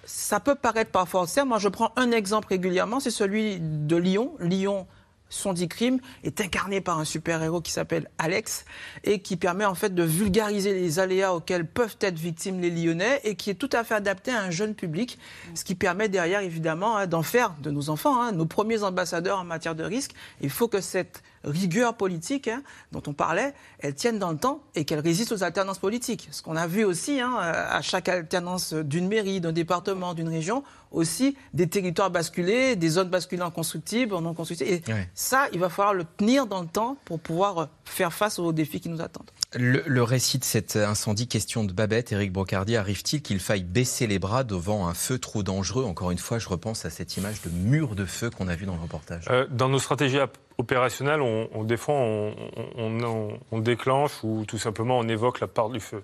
ça 0.08 0.40
peut 0.40 0.56
paraître 0.56 0.90
parfois 0.90 1.24
austère. 1.24 1.46
Moi, 1.46 1.60
je 1.60 1.68
prends 1.68 1.92
un 1.98 2.12
exemple 2.12 2.48
régulièrement, 2.48 3.02
c'est 3.02 3.12
celui 3.12 3.60
de 3.60 3.96
Lyon. 3.98 4.32
Lyon, 4.40 4.88
son 5.28 5.52
dit 5.52 5.68
crime, 5.68 6.00
est 6.24 6.40
incarné 6.40 6.80
par 6.80 6.98
un 6.98 7.04
super-héros 7.04 7.60
qui 7.60 7.74
s'appelle 7.74 8.10
Alex 8.18 8.64
et 9.04 9.20
qui 9.20 9.36
permet 9.36 9.66
en 9.66 9.76
fait 9.76 9.94
de 9.94 10.04
vulgariser 10.04 10.74
les 10.74 11.00
aléas 11.00 11.34
auxquels 11.34 11.68
peuvent 11.68 11.98
être 12.00 12.18
victimes 12.18 12.62
les 12.62 12.70
Lyonnais 12.70 13.20
et 13.26 13.36
qui 13.36 13.50
est 13.50 13.56
tout 13.56 13.70
à 13.74 13.84
fait 13.84 13.96
adapté 13.96 14.32
à 14.32 14.42
un 14.42 14.50
jeune 14.50 14.76
public, 14.76 15.20
ce 15.56 15.66
qui 15.66 15.76
permet 15.76 16.08
derrière 16.08 16.40
évidemment 16.40 16.96
hein, 16.96 17.06
d'en 17.06 17.24
faire 17.24 17.56
de 17.62 17.70
nos 17.70 17.90
enfants 17.90 18.22
hein, 18.22 18.32
nos 18.32 18.46
premiers 18.46 18.84
ambassadeurs 18.84 19.40
en 19.40 19.44
matière 19.44 19.76
de 19.76 19.84
risque. 19.84 20.12
Il 20.40 20.50
faut 20.50 20.70
que 20.70 20.80
cette 20.80 21.22
rigueur 21.48 21.96
politique 21.96 22.48
hein, 22.48 22.64
dont 22.92 23.04
on 23.08 23.14
parlait, 23.14 23.54
elle 23.80 23.96
tienne 23.96 24.20
dans 24.20 24.32
le 24.32 24.38
temps 24.38 24.62
et 24.76 24.86
qu'elle 24.86 25.00
résiste 25.00 25.32
aux 25.32 25.44
alternances 25.44 25.80
politiques. 25.80 26.28
Ce 26.32 26.42
qu'on 26.42 26.56
a 26.56 26.68
vu 26.68 26.84
aussi 26.84 27.20
hein, 27.20 27.36
à 27.38 27.82
chaque 27.82 28.10
alternance 28.10 28.74
d'une 28.74 29.08
mairie, 29.08 29.42
d'un 29.42 29.52
département, 29.52 30.14
d'une 30.14 30.30
région, 30.30 30.64
aussi 30.92 31.38
des 31.54 31.68
territoires 31.68 32.12
basculés, 32.12 32.76
des 32.76 32.90
zones 32.90 33.10
basculées 33.10 33.42
en 33.42 33.52
constructibles, 33.52 34.14
en 34.14 34.22
non 34.22 34.34
constructibles. 34.34 34.72
Et 34.72 34.84
ça, 35.14 35.48
il 35.54 35.60
va 35.60 35.70
falloir 35.70 35.94
le 35.94 36.06
tenir 36.06 36.48
dans 36.48 36.62
le 36.62 36.68
temps 36.68 36.98
pour 37.06 37.20
pouvoir 37.20 37.58
euh, 37.58 37.66
faire 37.86 38.14
face 38.14 38.40
aux 38.40 38.52
défis 38.52 38.80
qui 38.80 38.90
nous 38.90 39.02
attendent. 39.02 39.30
Le, 39.54 40.04
récit 40.04 40.40
de 40.40 40.44
cet 40.44 40.76
incendie, 40.76 41.28
question 41.28 41.64
de 41.64 41.72
Babette, 41.72 42.12
Éric 42.12 42.34
Brocardi, 42.34 42.76
arrive-t-il 42.76 43.22
qu'il 43.22 43.40
faille 43.40 43.64
baisser 43.64 44.06
les 44.06 44.20
bras 44.20 44.44
devant 44.44 44.88
un 44.88 44.94
feu 44.94 45.20
trop 45.20 45.42
dangereux? 45.42 45.86
Encore 45.86 46.12
une 46.12 46.18
fois, 46.18 46.38
je 46.38 46.50
repense 46.50 46.84
à 46.86 46.90
cette 46.90 47.16
image 47.16 47.42
de 47.42 47.50
mur 47.50 47.96
de 47.96 48.06
feu 48.06 48.30
qu'on 48.30 48.50
a 48.50 48.56
vu 48.56 48.66
dans 48.66 48.76
le 48.76 48.82
reportage. 48.82 49.26
Euh, 49.30 49.48
dans 49.50 49.70
nos 49.70 49.80
stratégies 49.80 50.20
opérationnelles, 50.58 51.22
on, 51.22 51.48
on, 51.54 51.64
des 51.64 51.78
fois, 51.78 51.96
on 51.96 53.60
déclenche 53.60 54.24
ou 54.24 54.44
tout 54.46 54.58
simplement 54.58 55.00
on 55.00 55.08
évoque 55.08 55.40
la 55.40 55.48
part 55.48 55.70
du 55.70 55.80
feu. 55.80 56.04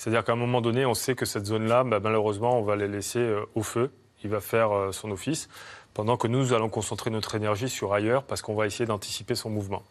C'est-à-dire 0.00 0.24
qu'à 0.24 0.32
un 0.32 0.36
moment 0.36 0.62
donné, 0.62 0.86
on 0.86 0.94
sait 0.94 1.14
que 1.14 1.26
cette 1.26 1.44
zone-là, 1.44 1.84
bah, 1.84 2.00
malheureusement, 2.02 2.58
on 2.58 2.62
va 2.62 2.74
la 2.74 2.86
laisser 2.86 3.18
euh, 3.18 3.44
au 3.54 3.62
feu. 3.62 3.90
Il 4.24 4.30
va 4.30 4.40
faire 4.40 4.72
euh, 4.72 4.92
son 4.92 5.10
office, 5.10 5.48
pendant 5.94 6.16
que 6.16 6.26
nous 6.26 6.52
allons 6.52 6.68
concentrer 6.68 7.10
notre 7.10 7.34
énergie 7.34 7.68
sur 7.68 7.92
ailleurs 7.92 8.24
parce 8.24 8.42
qu'on 8.42 8.54
va 8.54 8.66
essayer 8.66 8.86
d'anticiper 8.86 9.34
son 9.34 9.50
mouvement. 9.50 9.82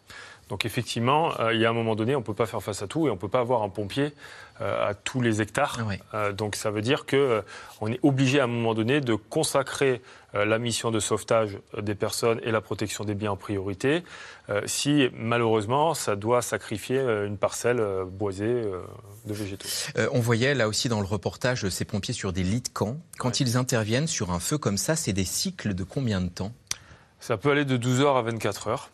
Donc 0.50 0.64
effectivement, 0.64 1.32
euh, 1.38 1.54
il 1.54 1.60
y 1.60 1.64
a 1.64 1.70
un 1.70 1.72
moment 1.72 1.94
donné, 1.94 2.16
on 2.16 2.18
ne 2.18 2.24
peut 2.24 2.34
pas 2.34 2.46
faire 2.46 2.62
face 2.62 2.82
à 2.82 2.88
tout 2.88 3.06
et 3.06 3.10
on 3.10 3.14
ne 3.14 3.18
peut 3.18 3.28
pas 3.28 3.38
avoir 3.38 3.62
un 3.62 3.68
pompier 3.68 4.12
euh, 4.60 4.90
à 4.90 4.94
tous 4.94 5.20
les 5.20 5.40
hectares. 5.40 5.78
Euh, 6.12 6.32
donc 6.32 6.56
ça 6.56 6.72
veut 6.72 6.82
dire 6.82 7.06
qu'on 7.06 7.86
est 7.86 8.00
obligé 8.02 8.40
à 8.40 8.44
un 8.44 8.48
moment 8.48 8.74
donné 8.74 9.00
de 9.00 9.14
consacrer 9.14 10.02
la 10.32 10.60
mission 10.60 10.92
de 10.92 11.00
sauvetage 11.00 11.58
des 11.76 11.96
personnes 11.96 12.40
et 12.44 12.52
la 12.52 12.60
protection 12.60 13.04
des 13.04 13.16
biens 13.16 13.32
en 13.32 13.36
priorité, 13.36 14.04
si 14.64 15.08
malheureusement 15.12 15.92
ça 15.92 16.14
doit 16.14 16.40
sacrifier 16.40 17.00
une 17.00 17.36
parcelle 17.36 17.84
boisée 18.06 18.62
de 19.24 19.34
végétaux. 19.34 19.66
On 20.12 20.20
voyait 20.20 20.54
là 20.54 20.68
aussi 20.68 20.88
dans 20.88 21.00
le 21.00 21.06
reportage 21.06 21.68
ces 21.68 21.84
pompiers 21.84 22.14
sur 22.14 22.32
des 22.32 22.44
lits 22.44 22.60
de 22.60 22.68
camp. 22.68 22.96
Quand 23.18 23.40
ils 23.40 23.56
interviennent 23.56 24.06
sur 24.06 24.30
un 24.30 24.38
feu 24.38 24.56
comme 24.56 24.78
ça, 24.78 24.94
c'est 24.94 25.12
des 25.12 25.24
cycles 25.24 25.74
de 25.74 25.82
combien 25.82 26.20
de 26.20 26.28
temps? 26.28 26.52
Ça 27.18 27.36
peut 27.36 27.50
aller 27.50 27.64
de 27.64 27.76
12 27.76 28.00
heures 28.02 28.16
à 28.16 28.22
24 28.22 28.68
heures. 28.68 28.90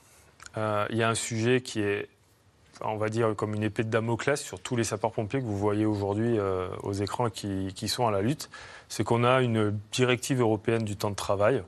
Il 0.56 0.96
y 0.96 1.02
a 1.02 1.08
un 1.08 1.14
sujet 1.14 1.60
qui 1.60 1.80
est 1.80 2.08
on 2.84 2.96
va 2.96 3.08
dire, 3.08 3.34
comme 3.36 3.54
une 3.54 3.62
épée 3.62 3.84
de 3.84 3.90
Damoclès 3.90 4.40
sur 4.40 4.60
tous 4.60 4.76
les 4.76 4.84
sapeurs-pompiers 4.84 5.40
que 5.40 5.44
vous 5.44 5.56
voyez 5.56 5.86
aujourd'hui 5.86 6.38
euh, 6.38 6.68
aux 6.82 6.92
écrans 6.92 7.30
qui, 7.30 7.88
sont 7.88 8.06
à 8.06 8.10
la 8.10 8.20
lutte. 8.20 8.50
C'est 8.88 9.04
qu'on 9.04 9.24
a 9.24 9.40
une 9.40 9.78
directive 9.92 10.40
européenne 10.40 10.84
du 10.84 10.96
temps 10.96 11.10
de 11.10 11.16
travail 11.16 11.62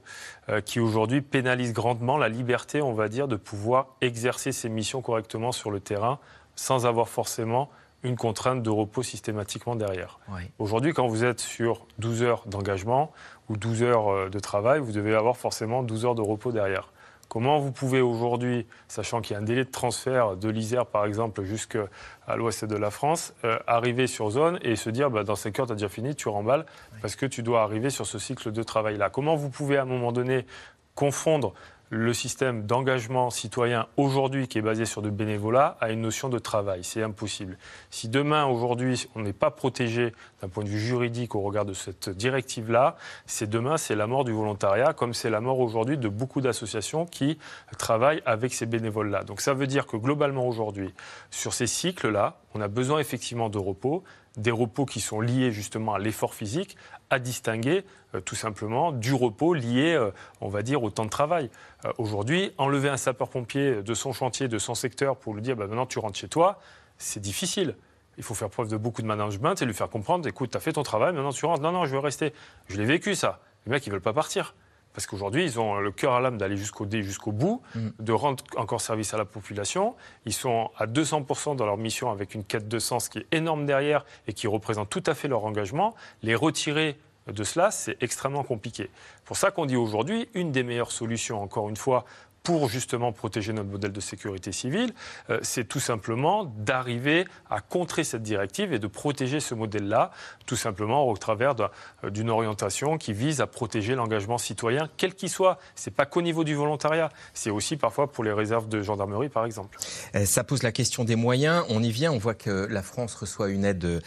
euh, 0.49 0.61
qui 0.61 0.81
aujourd'hui 0.81 1.21
pénalise 1.21 1.73
grandement 1.73 2.17
la 2.17 2.29
liberté, 2.29 2.83
on 2.83 2.93
va 2.93 3.09
dire, 3.09 3.29
de 3.29 3.37
pouvoir 3.37 3.89
exercer 4.01 4.53
ses 4.53 4.69
missions 4.69 5.03
correctement 5.03 5.53
sur 5.53 5.71
le 5.71 5.81
terrain 5.81 6.19
sans 6.55 6.87
avoir 6.87 7.09
forcément 7.09 7.71
une 8.05 8.17
contrainte 8.17 8.63
de 8.63 8.71
repos 8.71 9.03
systématiquement 9.03 9.75
derrière. 9.75 10.21
Aujourd'hui, 10.61 10.93
quand 10.93 11.09
vous 11.09 11.25
êtes 11.25 11.41
sur 11.41 11.87
12 11.99 12.23
heures 12.23 12.43
d'engagement 12.47 13.11
ou 13.49 13.57
12 13.57 13.83
heures 13.83 14.09
euh, 14.09 14.29
de 14.29 14.39
travail, 14.39 14.81
vous 14.81 14.93
devez 14.93 15.15
avoir 15.15 15.37
forcément 15.37 15.83
12 15.83 16.05
heures 16.05 16.15
de 16.15 16.23
repos 16.23 16.53
derrière. 16.53 16.93
Comment 17.29 17.59
vous 17.59 17.73
pouvez 17.73 18.01
aujourd'hui, 18.01 18.67
sachant 18.89 19.21
qu'il 19.21 19.35
y 19.35 19.37
a 19.37 19.41
un 19.41 19.45
délai 19.45 19.65
de 19.65 19.71
transfert 19.71 20.37
de 20.37 20.49
l'Isère 20.49 20.87
par 20.87 21.05
exemple 21.05 21.43
jusqu'à 21.43 21.89
l'ouest 22.37 22.65
de 22.65 22.77
la 22.77 22.91
France, 22.91 23.35
euh, 23.45 23.59
arriver 23.67 24.07
sur 24.07 24.31
zone 24.31 24.59
et 24.63 24.77
se 24.77 24.89
dire 24.89 25.11
bah, 25.11 25.25
dans 25.25 25.37
5 25.37 25.59
heures 25.61 25.67
tu 25.67 25.73
as 25.73 25.75
déjà 25.75 25.89
fini, 25.91 26.15
tu 26.15 26.29
remballes 26.29 26.65
parce 27.03 27.17
que 27.17 27.27
tu 27.27 27.43
dois 27.43 27.63
arriver 27.63 27.91
sur 27.91 28.07
ce 28.07 28.19
cycle 28.19 28.51
de 28.51 28.63
travail-là. 28.63 29.11
Comment 29.11 29.37
vous 29.37 29.51
pouvez 29.51 29.77
à 29.77 29.83
un 29.83 29.87
moment 29.87 30.13
donné 30.13 30.47
confondre 30.95 31.53
le 31.91 32.13
système 32.13 32.67
d'engagement 32.67 33.31
citoyen 33.31 33.87
aujourd'hui 33.97 34.47
qui 34.47 34.59
est 34.59 34.63
basé 34.63 34.85
sur 34.85 35.01
du 35.01 35.11
bénévolat 35.11 35.77
a 35.81 35.91
une 35.91 36.03
notion 36.03 36.29
de 36.29 36.39
travail. 36.39 36.85
C'est 36.85 37.03
impossible. 37.03 37.57
Si 37.91 38.09
demain, 38.09 38.45
aujourd'hui, 38.45 39.09
on 39.15 39.21
n'est 39.21 39.33
pas 39.33 39.51
protégé 39.51 40.13
d'un 40.43 40.49
point 40.49 40.65
de 40.65 40.69
vue 40.69 40.79
juridique 40.79 41.35
au 41.35 41.41
regard 41.41 41.65
de 41.65 41.73
cette 41.73 42.11
directive-là, 42.11 42.97
c'est 43.27 43.49
demain, 43.49 43.79
c'est 43.79 43.97
la 43.97 44.07
mort 44.07 44.25
du 44.25 44.33
volontariat, 44.33 44.93
comme 44.93 45.15
c'est 45.15 45.31
la 45.31 45.41
mort 45.41 45.61
aujourd'hui 45.61 45.97
de 45.97 46.09
beaucoup 46.09 46.41
d'associations 46.41 47.07
qui 47.07 47.39
travaillent 47.79 48.23
avec 48.27 48.53
ces 48.53 48.67
bénévoles-là. 48.67 49.25
Donc 49.25 49.41
ça 49.41 49.55
veut 49.55 49.67
dire 49.67 49.87
que 49.87 49.97
globalement 49.97 50.47
aujourd'hui, 50.47 50.93
sur 51.31 51.55
ces 51.55 51.67
cycles-là, 51.67 52.37
on 52.55 52.61
a 52.61 52.69
besoin 52.69 52.99
effectivement 52.99 53.49
de 53.49 53.59
repos, 53.59 54.05
des 54.39 54.51
repos 54.51 54.87
qui 54.87 55.01
sont 55.01 55.21
liés 55.21 55.53
justement 55.53 55.95
à 55.95 55.99
l'effort 55.99 56.35
physique, 56.35 56.77
à 57.11 57.19
distinguer 57.19 57.85
euh, 58.15 58.21
tout 58.21 58.37
simplement 58.37 58.93
du 58.93 59.13
repos 59.13 59.53
lié, 59.53 59.95
euh, 59.95 60.11
on 60.41 60.49
va 60.49 60.63
dire, 60.63 60.83
au 60.83 60.91
temps 60.91 61.05
de 61.05 61.11
travail. 61.11 61.51
Euh, 61.85 61.93
aujourd'hui, 61.99 62.53
enlever 62.57 62.89
un 62.89 62.97
sapeur-pompier 62.97 63.83
de 63.83 63.95
son 63.95 64.13
chantier, 64.13 64.49
de 64.49 64.59
son 64.59 64.75
secteur 64.75 65.17
pour 65.17 65.35
lui 65.35 65.43
dire 65.43 65.57
bah, 65.57 65.67
maintenant 65.67 65.87
tu 65.87 65.99
rentres 65.99 66.19
chez 66.19 66.29
toi, 66.29 66.61
c'est 66.97 67.21
difficile. 67.21 67.77
Il 68.17 68.25
faut 68.25 68.35
faire 68.35 68.51
preuve 68.51 68.69
de 68.69 68.77
beaucoup 68.77 69.03
de 69.03 69.07
management 69.07 69.61
et 69.61 69.65
lui 69.65 69.75
faire 69.75 69.91
comprendre 69.91 70.27
écoute, 70.27 70.51
tu 70.51 70.57
as 70.57 70.61
fait 70.61 70.73
ton 70.73 70.83
travail, 70.83 71.13
maintenant 71.13 71.33
tu 71.33 71.45
rentres. 71.47 71.63
Non, 71.63 71.73
non, 71.73 71.85
je 71.85 71.93
veux 71.93 72.01
rester. 72.01 72.33
Je 72.69 72.77
l'ai 72.77 72.85
vécu 72.85 73.15
ça. 73.15 73.41
Les 73.67 73.73
mecs, 73.73 73.87
ils 73.87 73.91
veulent 73.91 74.01
pas 74.01 74.13
partir. 74.13 74.55
Parce 74.99 75.07
qu'aujourd'hui, 75.07 75.45
ils 75.45 75.61
ont 75.61 75.79
le 75.79 75.93
cœur 75.93 76.15
à 76.15 76.21
l'âme 76.21 76.39
d'aller 76.39 76.57
jusqu'au 76.57 76.85
jusqu'au 76.91 77.31
bout, 77.31 77.63
mm. 77.77 77.89
de 78.01 78.13
rendre 78.13 78.43
encore 78.57 78.81
service 78.81 79.15
à 79.15 79.17
la 79.17 79.25
population. 79.25 79.95
Ils 80.27 80.33
sont 80.33 80.73
à 80.77 80.89
200% 80.89 81.55
dans 81.55 81.67
leur 81.67 81.77
mission 81.77 82.11
avec 82.11 82.35
une 82.35 82.43
quête 82.43 82.67
de 82.67 82.81
sens 82.81 83.09
qui 83.09 83.19
est 83.19 83.27
énorme 83.31 83.65
derrière 83.65 84.05
et 84.27 84.33
qui 84.33 84.49
représente 84.49 84.91
tout 84.91 85.05
à 85.07 85.15
fait 85.15 85.29
leur 85.29 85.45
engagement. 85.45 85.95
Les 86.25 86.35
retirer 86.35 86.99
de 87.33 87.45
cela, 87.45 87.71
c'est 87.71 87.97
extrêmement 88.03 88.43
compliqué. 88.43 88.91
Pour 89.25 89.37
ça 89.37 89.53
qu'on 89.53 89.67
dit 89.67 89.77
aujourd'hui, 89.77 90.29
une 90.35 90.51
des 90.51 90.65
meilleures 90.65 90.91
solutions, 90.91 91.41
encore 91.41 91.69
une 91.69 91.77
fois, 91.77 92.05
pour 92.49 92.71
justement 92.71 93.13
protéger 93.13 93.53
notre 93.53 93.69
modèle 93.69 93.93
de 93.93 94.01
sécurité 94.01 94.53
civile, 94.53 94.95
euh, 95.29 95.39
c'est 95.43 95.69
tout 95.69 95.81
simplement 95.81 96.47
d'arriver 96.47 97.27
à 97.51 97.61
contrer 97.61 98.05
cette 98.05 98.23
directive 98.23 98.73
et 98.73 98.79
de 98.79 98.87
protéger 98.87 99.39
ce 99.39 99.55
modèle-là, 99.55 100.13
tout 100.47 100.57
simplement 100.57 101.07
au 101.11 101.17
travers 101.19 101.55
euh, 101.61 102.09
d'une 102.09 102.31
orientation 102.31 102.97
qui 102.97 103.13
vise 103.13 103.43
à 103.43 103.47
protéger 103.47 103.95
l'engagement 103.95 104.39
citoyen, 104.39 104.89
quel 104.97 105.15
qu'il 105.15 105.29
soit. 105.29 105.59
Ce 105.75 105.91
n'est 105.91 105.95
pas 105.95 106.07
qu'au 106.07 106.23
niveau 106.23 106.43
du 106.43 106.55
volontariat, 106.55 107.11
c'est 107.35 107.51
aussi 107.51 107.77
parfois 107.77 108.11
pour 108.11 108.25
les 108.25 108.33
réserves 108.33 108.67
de 108.67 108.81
gendarmerie, 108.81 109.29
par 109.29 109.45
exemple. 109.45 109.77
Euh, 110.15 110.25
ça 110.25 110.43
pose 110.43 110.63
la 110.63 110.73
question 110.73 111.05
des 111.05 111.17
moyens. 111.17 111.67
On 111.69 111.83
y 111.83 111.91
vient, 111.91 112.13
on 112.13 112.19
voit 112.19 112.33
que 112.33 112.67
la 112.71 112.83
France 112.83 113.15
reçoit 113.15 113.51
une 113.51 113.67
aide 113.67 114.01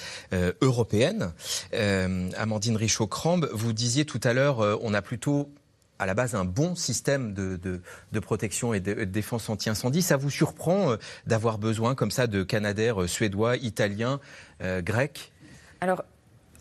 européenne. 0.61 1.31
Amandine 1.71 2.75
Richaud-Crambe, 2.75 3.51
vous 3.53 3.71
disiez 3.71 4.05
tout 4.05 4.19
à 4.23 4.33
l'heure, 4.33 4.79
on 4.81 4.95
a 4.95 5.03
plutôt 5.03 5.51
à 6.01 6.07
la 6.07 6.15
base 6.15 6.33
un 6.33 6.45
bon 6.45 6.73
système 6.73 7.33
de, 7.35 7.59
de, 8.11 8.19
protection 8.19 8.73
et 8.73 8.79
de, 8.79 9.03
défense 9.03 9.49
anti-incendie. 9.49 10.01
Ça 10.01 10.17
vous 10.17 10.31
surprend 10.31 10.93
euh, 10.93 10.97
d'avoir 11.27 11.59
besoin 11.59 11.93
comme 11.93 12.09
ça 12.09 12.25
de 12.25 12.41
Canadair 12.41 13.03
euh, 13.03 13.07
suédois, 13.07 13.55
italiens, 13.57 14.19
euh, 14.63 14.81
grecs? 14.81 15.31
Alors, 15.79 16.03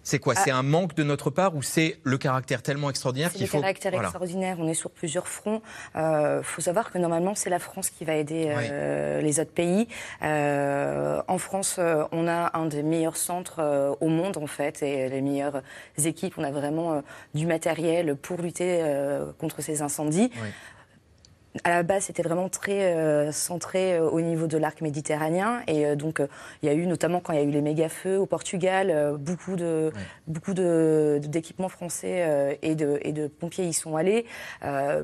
c'est 0.02 0.18
quoi 0.18 0.34
C'est 0.34 0.50
ah. 0.50 0.58
un 0.58 0.62
manque 0.62 0.94
de 0.94 1.02
notre 1.02 1.30
part 1.30 1.54
ou 1.54 1.62
c'est 1.62 1.98
le 2.02 2.18
caractère 2.18 2.62
tellement 2.62 2.90
extraordinaire 2.90 3.32
qu'il 3.32 3.46
faut... 3.46 3.58
le 3.58 3.62
caractère 3.62 3.94
extraordinaire. 3.94 4.56
On 4.58 4.68
est 4.68 4.74
sur 4.74 4.90
plusieurs 4.90 5.28
fronts. 5.28 5.62
Il 5.94 6.00
euh, 6.00 6.42
faut 6.42 6.60
savoir 6.60 6.90
que 6.90 6.98
normalement, 6.98 7.34
c'est 7.34 7.50
la 7.50 7.58
France 7.58 7.90
qui 7.90 8.04
va 8.04 8.14
aider 8.14 8.46
euh, 8.48 9.20
les 9.20 9.40
autres 9.40 9.52
pays. 9.52 9.88
Euh, 10.22 11.20
en 11.28 11.38
France, 11.38 11.78
on 12.12 12.28
a 12.28 12.58
un 12.58 12.66
des 12.66 12.82
meilleurs 12.82 13.16
centres 13.16 13.96
au 14.00 14.08
monde, 14.08 14.36
en 14.36 14.46
fait, 14.46 14.82
et 14.82 15.08
les 15.08 15.20
meilleures 15.20 15.62
équipes. 16.02 16.34
On 16.38 16.44
a 16.44 16.50
vraiment 16.50 17.02
du 17.34 17.46
matériel 17.46 18.16
pour 18.16 18.40
lutter 18.40 18.82
contre 19.38 19.62
ces 19.62 19.82
incendies 19.82 20.30
à 21.64 21.70
la 21.70 21.82
base, 21.82 22.04
c'était 22.04 22.22
vraiment 22.22 22.48
très 22.48 22.94
euh, 22.94 23.32
centré 23.32 23.94
euh, 23.94 24.08
au 24.08 24.20
niveau 24.20 24.46
de 24.46 24.56
l'arc 24.56 24.80
méditerranéen. 24.80 25.62
Et 25.66 25.84
euh, 25.84 25.96
donc, 25.96 26.22
il 26.62 26.66
y 26.66 26.68
a 26.68 26.74
eu, 26.74 26.86
notamment 26.86 27.20
quand 27.20 27.32
il 27.32 27.38
y 27.38 27.42
a 27.42 27.44
eu 27.44 27.50
les 27.50 27.60
méga-feux 27.60 28.18
au 28.18 28.26
Portugal, 28.26 29.16
beaucoup 29.18 29.56
de 29.56 29.92
beaucoup 30.26 30.54
d'équipements 30.54 31.68
français 31.68 32.58
et, 32.62 32.74
de, 32.74 32.98
et 33.02 33.12
de 33.12 33.26
pompiers 33.26 33.64
y 33.64 33.72
sont 33.72 33.96
allés. 33.96 34.26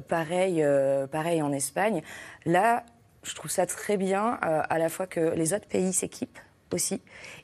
pareil, 0.09 0.65
pareil 1.11 1.43
en 1.43 1.53
Espagne. 1.53 2.03
Là, 2.45 2.85
je 3.23 3.35
trouve 3.35 3.51
ça 3.51 3.67
très 3.67 3.97
bien, 3.97 4.39
à 4.41 4.79
la 4.79 4.89
fois 4.89 5.07
que 5.07 5.35
les 5.35 5.53
autres 5.53 5.67
pays 5.67 5.93
s'équipent 5.93 6.39
aussi 6.73 7.01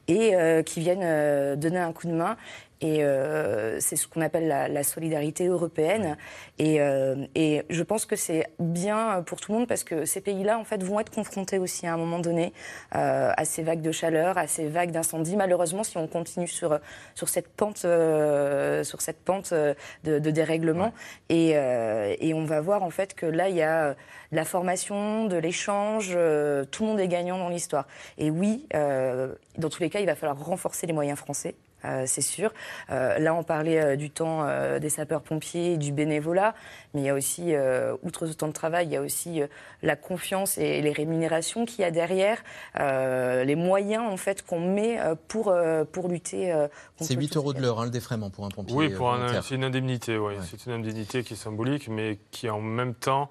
et 0.09 0.35
qui 0.65 0.81
viennent 0.81 1.57
donner 1.57 1.79
un 1.79 1.93
coup 1.93 2.07
de 2.07 2.13
main. 2.13 2.37
Et 2.83 3.05
euh, 3.05 3.79
c'est 3.79 3.95
ce 3.95 4.09
qu'on 4.09 4.21
appelle 4.21 4.49
la, 4.49 4.83
solidarité 4.83 5.47
européenne. 5.47 6.17
Et, 6.59 6.81
euh, 6.81 7.15
et, 7.37 7.63
je 7.71 7.83
pense 7.85 8.07
que 8.07 8.17
c'est 8.17 8.49
bien 8.59 9.23
pour 9.25 9.41
tout 9.41 9.53
le 9.53 9.59
monde 9.59 9.69
parce 9.69 9.85
que 9.85 10.05
ces 10.05 10.21
pays-là, 10.21 10.59
en 10.59 10.65
fait, 10.65 10.83
vont 10.83 10.99
être 10.99 11.13
confrontés 11.13 11.61
aussi 11.61 11.87
à 11.87 11.95
un 11.95 11.97
moment 11.97 12.19
donné 12.19 12.53
euh, 12.97 13.31
à 13.37 13.45
ces 13.45 13.63
vagues 13.63 13.83
de 13.83 13.93
chaleur, 13.93 14.37
à 14.37 14.49
ces 14.49 14.67
vagues 14.67 14.91
d'incendie. 14.91 15.37
Malheureusement, 15.37 15.85
si 15.85 15.97
on 15.97 16.09
continue 16.09 16.49
sur, 16.49 16.81
sur 17.15 17.29
cette 17.29 17.49
pente, 17.49 17.79
sur 17.79 19.01
cette 19.01 19.21
pente 19.25 19.55
de, 19.55 20.19
de 20.19 20.31
dérèglement, 20.33 20.93
et, 21.29 21.51
et, 21.51 22.35
on 22.35 22.45
va 22.45 22.61
voir 22.61 22.83
en 22.83 22.91
fait 22.91 23.15
que 23.15 23.27
là, 23.27 23.49
il 23.49 23.57
y 23.57 23.63
a 23.63 23.91
de 23.91 24.37
la 24.37 24.45
formation, 24.45 25.27
de 25.27 25.37
l'échange, 25.37 26.09
tout 26.09 26.83
le 26.83 26.89
monde 26.89 27.01
est 27.01 27.09
gagnant 27.09 27.39
dans 27.39 27.49
l'histoire. 27.49 27.87
Et 28.19 28.31
oui, 28.31 28.67
dans 28.73 29.69
tous 29.71 29.81
les 29.81 29.91
cas, 29.91 30.01
il 30.01 30.07
va 30.07 30.17
falloir 30.17 30.45
renforcer 30.45 30.89
les 30.89 30.93
moyens 30.93 31.19
français. 31.19 31.55
Euh, 31.85 32.05
c'est 32.07 32.23
sûr. 32.23 32.53
Euh, 32.91 33.19
là, 33.19 33.35
on 33.35 33.43
parlait 33.43 33.81
euh, 33.81 33.97
du 33.97 34.11
temps 34.11 34.47
des 34.81 34.89
sapeurs-pompiers, 34.89 35.77
du 35.77 35.93
bénévolat, 35.93 36.55
mais 36.95 37.03
il 37.03 37.05
y 37.05 37.09
a 37.09 37.15
aussi, 37.15 37.55
outre 38.03 38.27
ce 38.27 38.33
temps 38.33 38.49
de 38.49 38.53
travail, 38.53 38.87
il 38.87 38.93
y 38.93 38.97
a 38.97 39.03
aussi 39.03 39.41
la 39.83 39.97
confiance 39.97 40.59
et 40.59 40.81
les 40.81 40.93
rémunérations 40.93 41.65
qu'il 41.65 41.81
y 41.81 41.85
a 41.85 41.91
derrière, 41.91 42.43
les 42.77 43.55
moyens 43.57 44.05
en 44.11 44.17
fait 44.17 44.45
qu'on 44.45 44.61
met 44.61 44.99
pour, 45.29 45.55
pour 45.93 46.09
lutter 46.09 46.53
contre 46.99 47.11
C'est 47.11 47.15
8 47.15 47.37
euros 47.37 47.53
de 47.53 47.61
l'heure, 47.61 47.81
hein, 47.81 47.85
le 47.85 47.91
défraiement 47.91 48.31
pour 48.31 48.45
un 48.45 48.49
pompier. 48.49 48.75
Oui, 48.75 48.91
pour 48.91 49.15
c'est 49.43 49.55
une 49.55 49.65
indemnité, 49.65 50.19
oui. 50.19 50.35
C'est 50.43 50.67
une 50.67 50.73
indemnité 50.73 51.23
qui 51.23 51.35
est 51.35 51.37
symbolique, 51.37 51.89
mais 51.89 52.19
qui 52.31 52.49
en 52.51 52.61
même 52.61 52.95
temps 52.95 53.31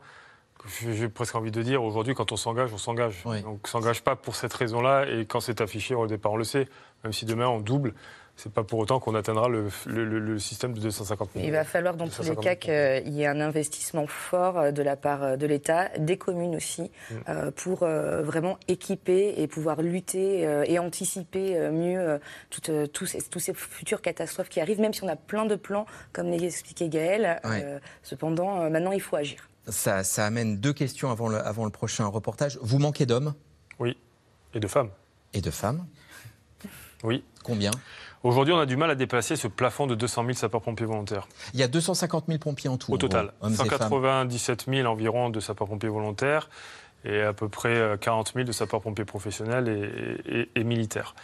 j'ai 0.86 1.10
presque 1.10 1.36
envie 1.36 1.52
de 1.52 1.62
dire, 1.62 1.84
aujourd'hui, 1.84 2.14
quand 2.14 2.32
on 2.32 2.36
s'engage, 2.36 2.72
on 2.74 2.78
s'engage. 2.78 3.24
Donc, 3.24 3.46
on 3.46 3.54
ne 3.54 3.68
s'engage 3.68 4.04
pas 4.04 4.16
pour 4.16 4.36
cette 4.36 4.54
raison-là, 4.54 5.06
et 5.08 5.26
quand 5.26 5.40
c'est 5.40 5.62
affiché 5.62 5.96
au 5.96 6.08
départ, 6.08 6.34
on 6.34 6.38
le 6.38 6.44
sait. 6.44 6.68
Même 7.04 7.14
si 7.14 7.26
demain, 7.26 7.48
on 7.48 7.60
double, 7.60 7.94
c'est 8.42 8.52
pas 8.52 8.64
pour 8.64 8.80
autant 8.80 9.00
qu'on 9.00 9.14
atteindra 9.14 9.48
le, 9.50 9.68
le, 9.86 10.40
système 10.40 10.74
de 10.74 10.80
250 10.80 11.36
millions. 11.36 11.48
Il 11.48 11.52
va 11.52 11.64
falloir 11.64 11.96
dans 11.96 12.08
tous 12.08 12.24
les 12.24 12.36
cas 12.36 12.56
qu'il 12.56 13.14
y 13.14 13.22
ait 13.22 13.28
un 13.28 13.40
investissement 13.40 14.08
fort 14.08 14.58
euh, 14.58 14.72
de 14.72 14.82
la 14.82 14.96
part 14.96 15.22
euh, 15.22 15.36
de 15.36 15.46
l'État, 15.46 15.90
des 16.00 16.18
communes 16.18 16.56
aussi, 16.56 16.82
mm. 16.82 17.16
euh, 17.30 17.52
pour 17.52 17.80
vraiment 17.82 18.58
équiper 18.68 19.36
et 19.38 19.48
pouvoir 19.48 19.82
lutter 19.82 20.42
et 20.66 20.80
anticiper 20.80 21.70
mieux 21.72 22.20
toutes, 22.50 22.72
tous, 22.92 23.06
ces, 23.06 23.22
tous, 23.22 23.40
ces, 23.40 23.54
futures 23.54 24.02
catastrophes 24.02 24.50
qui 24.50 24.60
arrivent, 24.60 24.80
même 24.80 24.94
si 24.94 25.04
on 25.04 25.08
a 25.08 25.16
plein 25.16 25.46
de 25.46 25.56
plans, 25.56 25.86
comme 26.14 26.28
l'expliquait 26.30 26.90
Gaël. 26.90 27.40
cependant, 28.02 28.70
maintenant, 28.70 28.92
il 28.92 29.02
faut 29.02 29.16
agir. 29.16 29.50
Ça, 29.68 30.04
ça, 30.04 30.26
amène 30.26 30.58
deux 30.58 30.74
questions 30.74 31.12
avant 31.12 31.28
le, 31.28 31.38
avant 31.38 31.66
le 31.66 31.72
prochain 31.72 32.06
reportage. 32.08 32.58
Vous 32.62 32.80
manquez 32.80 33.06
d'hommes? 33.06 33.34
Oui, 33.80 33.98
et 34.54 34.60
de 34.60 34.68
femmes. 34.68 34.90
Et 35.34 35.42
de 35.42 35.52
femmes? 35.52 35.86
Oui. 37.04 37.24
Combien? 37.44 37.72
Aujourd'hui, 38.24 38.54
on 38.54 38.60
a 38.60 38.66
du 38.66 38.76
mal 38.76 38.92
à 38.92 38.96
dépasser 38.96 39.36
ce 39.36 39.48
plafond 39.48 39.88
de 39.88 39.96
200 39.96 40.22
000 40.24 40.34
sapeurs-pompiers 40.34 40.86
volontaires. 40.86 41.28
Il 41.54 41.60
y 41.60 41.64
a 41.64 41.68
250 41.68 42.26
000 42.28 42.38
pompiers 42.40 42.70
en 42.70 42.78
tout. 42.78 42.94
Au 42.94 42.98
total. 42.98 43.34
197 43.42 44.66
000 44.70 44.88
environ 44.88 45.30
de 45.30 45.40
sapeurs-pompiers 45.40 45.90
volontaires 45.90 46.50
et 47.04 47.22
à 47.22 47.34
peu 47.34 47.50
près 47.50 47.98
40 48.00 48.28
euh, 48.28 48.32
000 48.36 48.46
de 48.46 48.52
sapeurs-pompiers 48.52 49.06
professionnels 49.06 50.48
et, 50.56 50.64
militaires. 50.64 51.16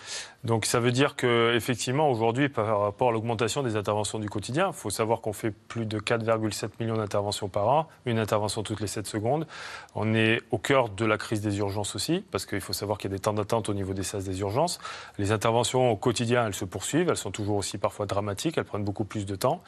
Donc 0.48 0.66
ça 0.66 0.80
veut 0.80 0.94
dire 0.94 1.18
qu'effectivement, 1.18 2.10
aujourd'hui, 2.10 2.48
par 2.48 2.80
rapport 2.80 3.10
à 3.10 3.12
l'augmentation 3.12 3.64
des 3.64 3.76
interventions 3.76 4.18
du 4.18 4.30
quotidien, 4.30 4.68
il 4.70 4.74
faut 4.74 4.90
savoir 4.90 5.20
qu'on 5.20 5.34
fait 5.34 5.52
plus 5.52 5.86
de 5.86 6.00
4,7 6.00 6.70
millions 6.80 6.96
d'interventions 6.96 7.50
par 7.50 7.68
an, 7.68 7.90
une 8.06 8.18
intervention 8.18 8.64
toutes 8.64 8.80
les 8.80 8.88
7 8.88 9.08
secondes. 9.08 9.46
On 9.94 10.14
est 10.14 10.42
au 10.52 10.58
cœur 10.58 10.88
de 10.88 11.04
la 11.04 11.18
crise 11.18 11.42
des 11.42 11.58
urgences 11.58 11.98
aussi, 11.98 12.24
parce 12.32 12.46
qu'il 12.46 12.62
faut 12.62 12.72
savoir 12.72 12.98
qu'il 12.98 13.12
y 13.12 13.14
a 13.14 13.18
des 13.18 13.22
temps 13.22 13.34
d'attente 13.34 13.68
au 13.68 13.74
niveau 13.74 13.94
des 13.94 14.04
SAS 14.04 14.24
des 14.24 14.40
urgences. 14.40 14.80
Les 15.18 15.34
interventions 15.34 15.92
au 15.92 15.98
quotidien, 15.98 16.48
elles 16.48 16.54
se 16.54 16.64
poursuivent, 16.64 17.10
elles 17.10 17.18
sont 17.18 17.32
toujours 17.32 17.58
aussi 17.58 17.78
parfois 17.78 18.06
dramatiques, 18.06 18.58
elles 18.58 18.64
prennent 18.64 18.86
beaucoup 18.86 19.04
plus 19.04 19.26
de 19.26 19.36
temps. 19.36 19.62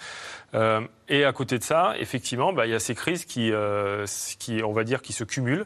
Euh, 0.56 0.80
et 1.10 1.26
à 1.26 1.34
côté 1.34 1.60
de 1.60 1.64
ça, 1.66 1.94
effectivement, 2.00 2.54
bah, 2.54 2.68
il 2.68 2.72
y 2.72 2.76
a 2.76 2.80
ces 2.80 2.96
crises 2.96 3.26
qui, 3.26 3.52
euh, 3.52 4.06
qui, 4.40 4.64
on 4.64 4.72
va 4.72 4.86
dire, 4.86 5.02
qui 5.02 5.12
se 5.12 5.26
cumulent, 5.26 5.66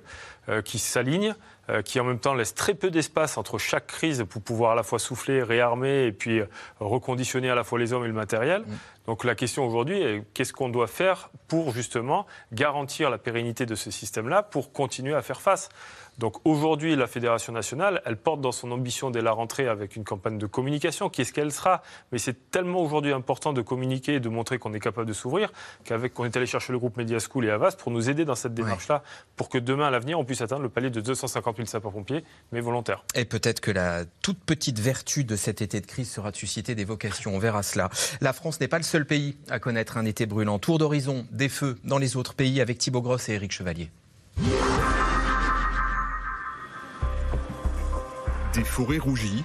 qui 0.65 0.79
s'alignent. 0.79 1.35
Euh, 1.69 1.81
qui 1.81 1.97
en 2.01 2.03
même 2.03 2.19
temps 2.19 2.33
laisse 2.33 2.53
très 2.53 2.73
peu 2.73 2.91
d'espace 2.91 3.37
entre 3.37 3.57
chaque 3.57 3.87
crise 3.87 4.25
pour 4.29 4.41
pouvoir 4.41 4.71
à 4.71 4.75
la 4.75 4.83
fois 4.83 4.99
souffler, 4.99 5.41
réarmer 5.41 6.07
et 6.07 6.11
puis 6.11 6.39
euh, 6.39 6.45
reconditionner 6.81 7.49
à 7.49 7.55
la 7.55 7.63
fois 7.63 7.79
les 7.79 7.93
hommes 7.93 8.03
et 8.03 8.09
le 8.09 8.13
matériel. 8.13 8.63
Mm. 8.63 8.73
Donc 9.07 9.23
la 9.23 9.33
question 9.33 9.65
aujourd'hui 9.65 10.01
est 10.01 10.25
qu'est-ce 10.33 10.51
qu'on 10.51 10.67
doit 10.67 10.87
faire 10.87 11.29
pour 11.47 11.71
justement 11.71 12.25
garantir 12.51 13.09
la 13.09 13.17
pérennité 13.17 13.65
de 13.65 13.75
ce 13.75 13.91
système-là 13.91 14.43
pour 14.43 14.73
continuer 14.73 15.15
à 15.15 15.21
faire 15.21 15.39
face? 15.39 15.69
Donc 16.19 16.37
aujourd'hui, 16.45 16.95
la 16.95 17.07
Fédération 17.07 17.53
nationale, 17.53 18.01
elle 18.05 18.17
porte 18.17 18.41
dans 18.41 18.51
son 18.51 18.71
ambition 18.71 19.09
dès 19.09 19.21
la 19.21 19.31
rentrée 19.31 19.67
avec 19.67 19.95
une 19.95 20.03
campagne 20.03 20.37
de 20.37 20.45
communication 20.45 21.09
qui 21.09 21.21
est 21.21 21.25
ce 21.25 21.33
qu'elle 21.33 21.51
sera? 21.51 21.81
Mais 22.11 22.17
c'est 22.17 22.51
tellement 22.51 22.81
aujourd'hui 22.81 23.13
important 23.13 23.53
de 23.53 23.61
communiquer 23.61 24.15
et 24.15 24.19
de 24.19 24.29
montrer 24.29 24.59
qu'on 24.59 24.73
est 24.73 24.79
capable 24.79 25.07
de 25.07 25.13
s'ouvrir 25.13 25.51
qu'avec 25.83 26.13
qu'on 26.13 26.25
est 26.25 26.35
allé 26.37 26.45
chercher 26.45 26.71
le 26.71 26.79
groupe 26.79 26.97
Media 26.97 27.17
School 27.19 27.45
et 27.45 27.49
Avast 27.49 27.79
pour 27.79 27.91
nous 27.91 28.09
aider 28.09 28.25
dans 28.25 28.35
cette 28.35 28.53
démarche-là, 28.53 29.03
pour 29.35 29.49
que 29.49 29.57
demain, 29.57 29.87
à 29.87 29.91
l'avenir, 29.91 30.19
on 30.19 30.25
puisse 30.25 30.41
atteindre 30.41 30.61
le 30.61 30.69
palier 30.69 30.89
de 30.89 31.01
250 31.01 31.57
000 31.57 31.67
sapeurs-pompiers, 31.67 32.23
mais 32.51 32.61
volontaires. 32.61 33.03
Et 33.15 33.25
peut-être 33.25 33.59
que 33.59 33.71
la 33.71 34.05
toute 34.21 34.39
petite 34.39 34.79
vertu 34.79 35.23
de 35.23 35.35
cet 35.35 35.61
été 35.61 35.81
de 35.81 35.85
crise 35.85 36.11
sera 36.11 36.31
de 36.31 36.35
susciter 36.35 36.75
des 36.75 36.85
vocations. 36.85 37.35
On 37.35 37.39
verra 37.39 37.63
cela. 37.63 37.89
La 38.21 38.33
France 38.33 38.59
n'est 38.59 38.67
pas 38.67 38.77
le 38.77 38.83
seul 38.83 39.05
pays 39.05 39.35
à 39.49 39.59
connaître 39.59 39.97
un 39.97 40.05
été 40.05 40.25
brûlant. 40.25 40.59
Tour 40.59 40.77
d'horizon, 40.77 41.25
des 41.31 41.49
feux 41.49 41.77
dans 41.83 41.97
les 41.97 42.15
autres 42.17 42.33
pays 42.33 42.61
avec 42.61 42.77
Thibaut 42.77 43.01
Grosse 43.01 43.29
et 43.29 43.33
Éric 43.33 43.51
Chevalier. 43.51 43.89
Des 48.53 48.63
forêts 48.63 48.99
rougies, 48.99 49.43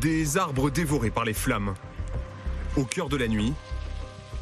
des 0.00 0.36
arbres 0.36 0.68
dévorés 0.68 1.10
par 1.10 1.24
les 1.24 1.34
flammes. 1.34 1.74
Au 2.76 2.84
cœur 2.84 3.08
de 3.08 3.16
la 3.16 3.28
nuit, 3.28 3.52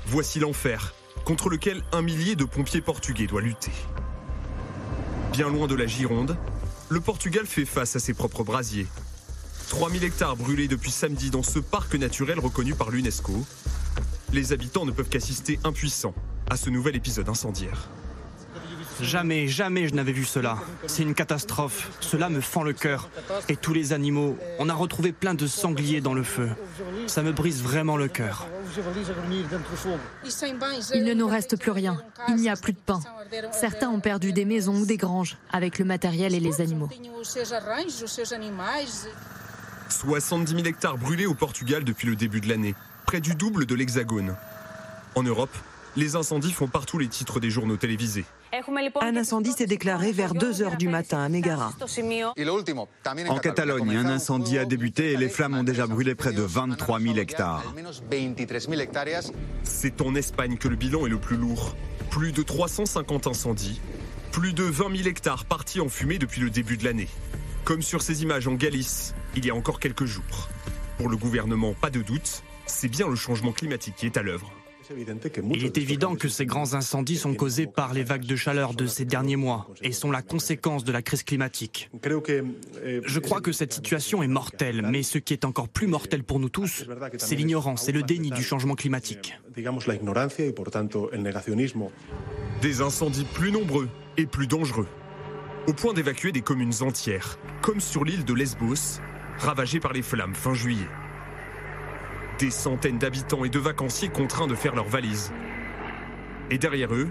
voici 0.07 0.41
l'enfer 0.41 0.95
contre 1.27 1.51
lequel 1.51 1.83
un 1.93 2.01
millier 2.01 2.35
de 2.35 2.45
pompiers 2.45 2.81
portugais 2.81 3.27
doit 3.27 3.43
lutter. 3.43 3.71
Bien 5.33 5.51
loin 5.51 5.67
de 5.67 5.75
la 5.75 5.87
Gironde, 5.87 6.39
le 6.89 7.01
Portugal 7.01 7.45
fait 7.47 7.67
face 7.67 7.95
à 7.95 7.99
ses 7.99 8.15
propres 8.15 8.45
brasiers. 8.45 8.87
3000 9.69 10.05
hectares 10.05 10.37
brûlés 10.37 10.69
depuis 10.69 10.91
samedi 10.91 11.29
dans 11.29 11.43
ce 11.43 11.59
parc 11.59 11.95
naturel 11.95 12.39
reconnu 12.39 12.75
par 12.75 12.91
l'UNESCO. 12.91 13.45
Les 14.33 14.55
habitants 14.55 14.87
ne 14.87 14.91
peuvent 14.91 15.11
qu'assister 15.11 15.61
impuissants 15.65 16.15
à 16.49 16.57
ce 16.57 16.71
nouvel 16.71 16.97
épisode 16.97 17.29
incendiaire. 17.29 17.91
Jamais, 19.01 19.49
jamais 19.49 19.89
je 19.89 19.95
n'avais 19.95 20.13
vu 20.13 20.25
cela. 20.25 20.59
C'est 20.87 21.03
une 21.03 21.15
catastrophe. 21.15 21.91
Cela 22.01 22.29
me 22.29 22.41
fend 22.41 22.63
le 22.63 22.73
cœur. 22.73 23.09
Et 23.49 23.57
tous 23.57 23.73
les 23.73 23.93
animaux, 23.93 24.37
on 24.59 24.69
a 24.69 24.75
retrouvé 24.75 25.13
plein 25.13 25.35
de 25.35 25.47
sangliers 25.47 26.01
dans 26.01 26.15
le 26.15 26.23
feu. 26.23 26.49
Ça 27.07 27.23
me 27.23 27.33
brise 27.33 27.63
vraiment 27.63 27.97
le 27.97 28.09
cœur. 28.09 28.47
Il 30.95 31.05
ne 31.05 31.15
nous 31.15 31.27
reste 31.27 31.59
plus 31.59 31.71
rien. 31.71 32.01
Il 32.29 32.37
n'y 32.37 32.49
a 32.49 32.57
plus 32.57 32.73
de 32.73 32.79
pain. 32.79 33.01
Certains 33.53 33.89
ont 33.89 34.01
perdu 34.01 34.33
des 34.33 34.45
maisons 34.45 34.77
ou 34.77 34.87
des 34.87 34.97
granges 34.97 35.37
avec 35.53 35.79
le 35.79 35.85
matériel 35.85 36.35
et 36.35 36.41
les 36.41 36.61
animaux. 36.61 36.89
70 39.89 40.53
000 40.53 40.65
hectares 40.67 40.97
brûlés 40.97 41.27
au 41.27 41.35
Portugal 41.35 41.85
depuis 41.85 42.09
le 42.09 42.17
début 42.17 42.41
de 42.41 42.49
l'année, 42.49 42.75
près 43.07 43.21
du 43.21 43.35
double 43.35 43.67
de 43.67 43.75
l'Hexagone. 43.75 44.37
En 45.15 45.23
Europe, 45.23 45.55
les 45.97 46.17
incendies 46.17 46.53
font 46.53 46.69
partout 46.69 46.99
les 46.99 47.09
titres 47.09 47.41
des 47.41 47.51
journaux 47.51 47.77
télévisés. 47.77 48.25
Un 49.01 49.17
incendie 49.17 49.53
s'est 49.53 49.67
déclaré 49.67 50.13
vers 50.13 50.35
2 50.35 50.53
h 50.53 50.77
du 50.77 50.89
matin 50.89 51.23
à 51.23 51.29
Megara. 51.31 51.73
En 53.29 53.39
Catalogne, 53.39 53.97
un 53.97 54.07
incendie 54.07 54.59
a 54.59 54.67
débuté 54.67 55.13
et 55.13 55.17
les 55.17 55.31
flammes 55.31 55.55
ont 55.57 55.63
déjà 55.63 55.87
brûlé 55.87 56.15
près 56.15 56.33
de 56.33 56.43
23 56.43 57.01
000 57.01 57.17
hectares. 57.17 57.75
C'est 59.63 60.01
en 60.03 60.15
Espagne 60.15 60.59
que 60.59 60.69
le 60.69 60.77
bilan 60.77 61.07
est 61.07 61.11
le 61.11 61.19
plus 61.19 61.37
lourd. 61.37 61.75
Plus 62.11 62.33
de 62.33 62.43
350 62.43 63.27
incendies, 63.27 63.81
plus 64.33 64.53
de 64.53 64.65
20 64.65 64.97
000 64.97 65.09
hectares 65.09 65.47
partis 65.47 65.81
en 65.81 65.89
fumée 65.89 66.19
depuis 66.19 66.43
le 66.43 66.51
début 66.51 66.77
de 66.77 66.85
l'année. 66.85 67.09
Comme 67.65 67.81
sur 67.81 68.03
ces 68.03 68.23
images 68.23 68.49
en 68.49 68.55
Galice, 68.55 69.15
il 69.35 69.47
y 69.47 69.51
a 69.51 69.55
encore 69.55 69.81
quelques 69.81 70.05
jours. 70.05 70.51
Pour 70.99 71.09
le 71.09 71.17
gouvernement, 71.17 71.73
pas 71.73 71.91
de 71.91 72.03
doute, 72.03 72.43
c'est 72.67 72.89
bien 72.89 73.09
le 73.09 73.17
changement 73.17 73.53
climatique 73.53 73.95
qui 73.97 74.07
est 74.07 74.19
à 74.19 74.23
l'œuvre. 74.23 74.53
Il 75.55 75.65
est 75.65 75.79
évident 75.79 76.15
que 76.15 76.29
ces 76.29 76.47
grands 76.47 76.75
incendies 76.75 77.17
sont 77.17 77.35
causés 77.35 77.67
par 77.67 77.95
les 77.95 78.05
vagues 78.05 78.27
de 78.27 78.37
chaleur 78.37 78.75
de 78.75 78.87
ces 78.87 79.05
derniers 79.05 79.37
mois 79.37 79.69
et 79.83 79.93
sont 79.93 80.11
la 80.11 80.23
conséquence 80.23 80.85
de 80.85 80.93
la 80.93 81.03
crise 81.03 81.23
climatique. 81.23 81.91
Je 82.03 83.19
crois 83.19 83.41
que 83.41 83.53
cette 83.53 83.73
situation 83.73 84.23
est 84.23 84.29
mortelle, 84.29 84.83
mais 84.89 85.03
ce 85.03 85.19
qui 85.19 85.33
est 85.33 85.45
encore 85.45 85.69
plus 85.69 85.87
mortel 85.87 86.25
pour 86.25 86.41
nous 86.41 86.49
tous, 86.49 86.85
c'est 87.19 87.37
l'ignorance 87.37 87.89
et 87.89 87.93
le 87.93 88.03
déni 88.03 88.31
du 88.31 88.43
changement 88.43 88.75
climatique. 88.75 89.35
Des 92.63 92.81
incendies 92.81 93.27
plus 93.33 93.51
nombreux 93.51 93.89
et 94.17 94.27
plus 94.27 94.47
dangereux, 94.47 94.87
au 95.67 95.73
point 95.73 95.93
d'évacuer 95.93 96.33
des 96.33 96.43
communes 96.43 96.75
entières, 96.81 97.39
comme 97.61 97.81
sur 97.81 98.05
l'île 98.05 98.25
de 98.25 98.35
Lesbos, 98.35 99.01
ravagée 99.39 99.81
par 99.81 99.93
les 99.93 100.03
flammes 100.03 100.35
fin 100.35 100.55
juillet. 100.55 100.89
Des 102.39 102.51
centaines 102.51 102.99
d'habitants 102.99 103.45
et 103.45 103.49
de 103.49 103.59
vacanciers 103.59 104.09
contraints 104.09 104.47
de 104.47 104.55
faire 104.55 104.75
leurs 104.75 104.89
valises. 104.89 105.33
Et 106.51 106.59
derrière 106.59 106.93
eux, 106.93 107.09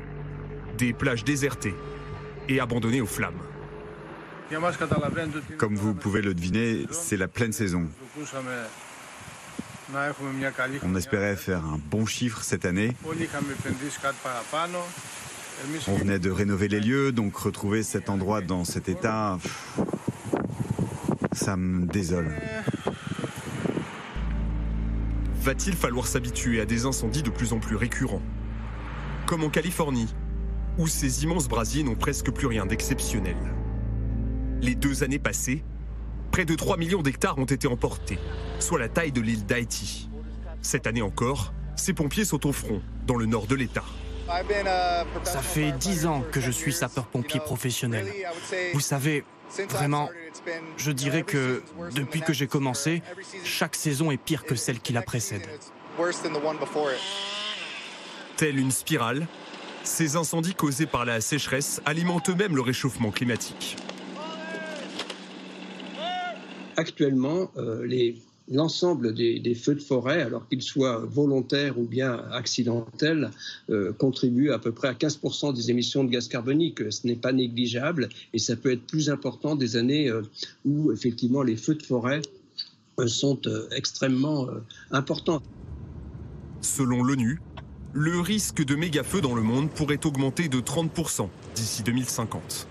des 0.78 0.94
plages 0.94 1.24
désertées 1.24 1.76
et 2.50 2.60
abandonnées 2.60 3.02
aux 3.02 3.08
flammes. 3.08 3.40
Comme 5.58 5.76
vous 5.76 5.94
pouvez 5.94 6.22
le 6.22 6.34
deviner, 6.34 6.86
c'est 6.92 7.18
la 7.18 7.28
pleine 7.28 7.54
saison. 7.54 7.88
On 10.84 10.96
espérait 10.96 11.36
faire 11.36 11.66
un 11.66 11.80
bon 11.90 12.06
chiffre 12.06 12.44
cette 12.44 12.66
année. 12.66 12.96
On 15.88 15.96
venait 15.96 16.20
de 16.20 16.32
rénover 16.32 16.68
les 16.68 16.80
lieux, 16.80 17.12
donc 17.12 17.36
retrouver 17.36 17.84
cet 17.84 18.10
endroit 18.10 18.42
dans 18.42 18.66
cet 18.66 18.90
état, 18.90 19.38
ça 21.34 21.56
me 21.56 21.86
désole. 21.86 22.32
Va-t-il 25.42 25.76
falloir 25.76 26.06
s'habituer 26.06 26.62
à 26.62 26.66
des 26.66 26.86
incendies 26.86 27.24
de 27.24 27.32
plus 27.32 27.52
en 27.52 27.58
plus 27.58 27.76
récurrents 27.76 28.22
Comme 29.26 29.44
en 29.44 29.50
Californie, 29.50 30.14
où 30.78 30.86
ces 30.86 31.24
immenses 31.24 31.48
brasiers 31.48 31.82
n'ont 31.82 31.96
presque 31.96 32.30
plus 32.30 32.46
rien 32.46 32.68
d'exceptionnel. 32.68 33.36
Les 34.62 34.76
deux 34.76 35.04
années 35.04 35.18
passées, 35.18 35.64
près 36.30 36.46
de 36.46 36.54
3 36.54 36.78
millions 36.78 37.02
d'hectares 37.02 37.39
ont 37.39 37.46
été 37.46 37.68
emportés, 37.68 38.20
soit 38.60 38.78
la 38.78 38.88
taille 38.88 39.12
de 39.12 39.20
l'île 39.20 39.48
d'Haïti. 39.48 40.12
Cette 40.62 40.86
année 40.86 41.02
encore, 41.02 41.54
ces 41.76 41.94
pompiers 41.94 42.26
sont 42.26 42.46
au 42.46 42.52
front, 42.52 42.84
dans 43.08 43.16
le 43.16 43.26
nord 43.26 43.48
de 43.48 43.56
l'État. 43.56 43.86
Ça 45.24 45.42
fait 45.42 45.72
dix 45.72 46.06
ans 46.06 46.24
que 46.32 46.39
je 46.39 46.52
suis 46.52 46.72
sapeur-pompier 46.72 47.39
professionnel. 47.39 48.06
Vous 48.76 48.80
savez, 48.80 49.26
Vraiment, 49.70 50.10
je 50.78 50.92
dirais 50.92 51.24
que 51.24 51.62
depuis 51.96 52.22
que 52.22 52.34
j'ai 52.34 52.48
commencé, 52.48 53.02
chaque 53.44 53.76
saison 53.76 54.12
est 54.12 54.18
pire 54.18 54.44
que 54.44 54.56
celle 54.56 54.80
qui 54.80 54.94
la 54.94 55.02
précède. 55.02 55.48
Telle 58.38 58.58
une 58.58 58.72
spirale, 58.72 59.28
ces 59.84 60.16
incendies 60.16 60.56
causés 60.56 60.86
par 60.86 61.06
la 61.06 61.22
sécheresse 61.22 61.82
alimentent 61.86 62.30
eux-mêmes 62.30 62.56
le 62.56 62.62
réchauffement 62.62 63.12
climatique. 63.12 63.76
Actuellement, 66.78 67.52
euh, 67.58 67.86
les 67.86 68.16
l'ensemble 68.52 69.14
des, 69.14 69.56
feux 69.56 69.76
de 69.76 69.82
forêt, 69.82 70.22
alors 70.22 70.47
qu'ils 70.47 70.62
soient 70.62 70.97
volontaires 71.06 71.80
ou 71.80 71.84
bien 71.84 72.24
accidentels, 72.32 73.32
euh, 73.70 73.93
contribuent 73.93 74.52
à 74.52 74.60
peu 74.60 74.72
près 74.72 74.89
à 74.89 74.93
15% 74.93 75.54
des 75.54 75.72
émissions 75.72 76.04
de 76.04 76.10
gaz 76.10 76.28
carbonique. 76.28 76.91
Ce 76.91 77.08
n'est 77.08 77.16
pas 77.16 77.32
négligeable 77.32 78.10
et 78.34 78.39
ça 78.39 78.56
peut 78.56 78.72
être 78.72 78.86
plus 78.86 79.10
important 79.10 79.56
des 79.56 79.78
années 79.78 80.10
euh, 80.10 80.22
où 80.66 80.91
effectivement 80.91 81.41
les 81.41 81.56
feux 81.56 81.76
de 81.76 81.84
forêt 81.84 82.22
euh, 82.99 83.08
sont 83.08 83.41
extrêmement 83.72 84.47
importants. 84.91 85.41
Selon 86.62 87.02
l'ONU, 87.04 87.39
le 87.93 88.20
risque 88.20 88.64
de 88.64 88.76
méga-feux 88.76 89.22
dans 89.22 89.36
le 89.36 89.41
monde 89.41 89.70
pourrait 89.70 90.06
augmenter 90.06 90.47
de 90.47 90.60
30% 90.60 91.30
d'ici 91.56 91.84
2050. 91.84 92.68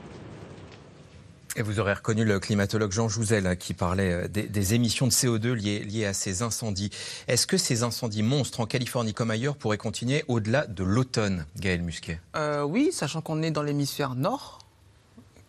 Et 1.60 1.62
vous 1.62 1.78
aurez 1.78 1.92
reconnu 1.92 2.24
le 2.24 2.40
climatologue 2.40 2.90
Jean 2.90 3.10
Jouzel 3.10 3.46
hein, 3.46 3.54
qui 3.54 3.74
parlait 3.74 4.12
euh, 4.12 4.28
des, 4.28 4.72
émissions 4.72 5.06
de 5.06 5.12
CO2 5.12 5.52
liées, 5.52 5.80
liées 5.80 6.06
à 6.06 6.14
ces 6.14 6.40
incendies. 6.40 6.88
Est-ce 7.28 7.46
que 7.46 7.58
ces 7.58 7.82
incendies 7.82 8.22
monstres 8.22 8.60
en 8.60 8.66
Californie 8.66 9.12
comme 9.12 9.30
ailleurs 9.30 9.56
pourraient 9.56 9.76
continuer 9.76 10.24
au-delà 10.26 10.66
de 10.66 10.82
l'automne, 10.82 11.44
Gaël 11.58 11.82
Musquet? 11.82 12.18
Euh, 12.34 12.62
Oui, 12.62 12.92
sachant 12.92 13.20
qu'on 13.20 13.42
est 13.42 13.50
dans 13.50 13.62
l'hémisphère 13.62 14.14
nord, 14.14 14.60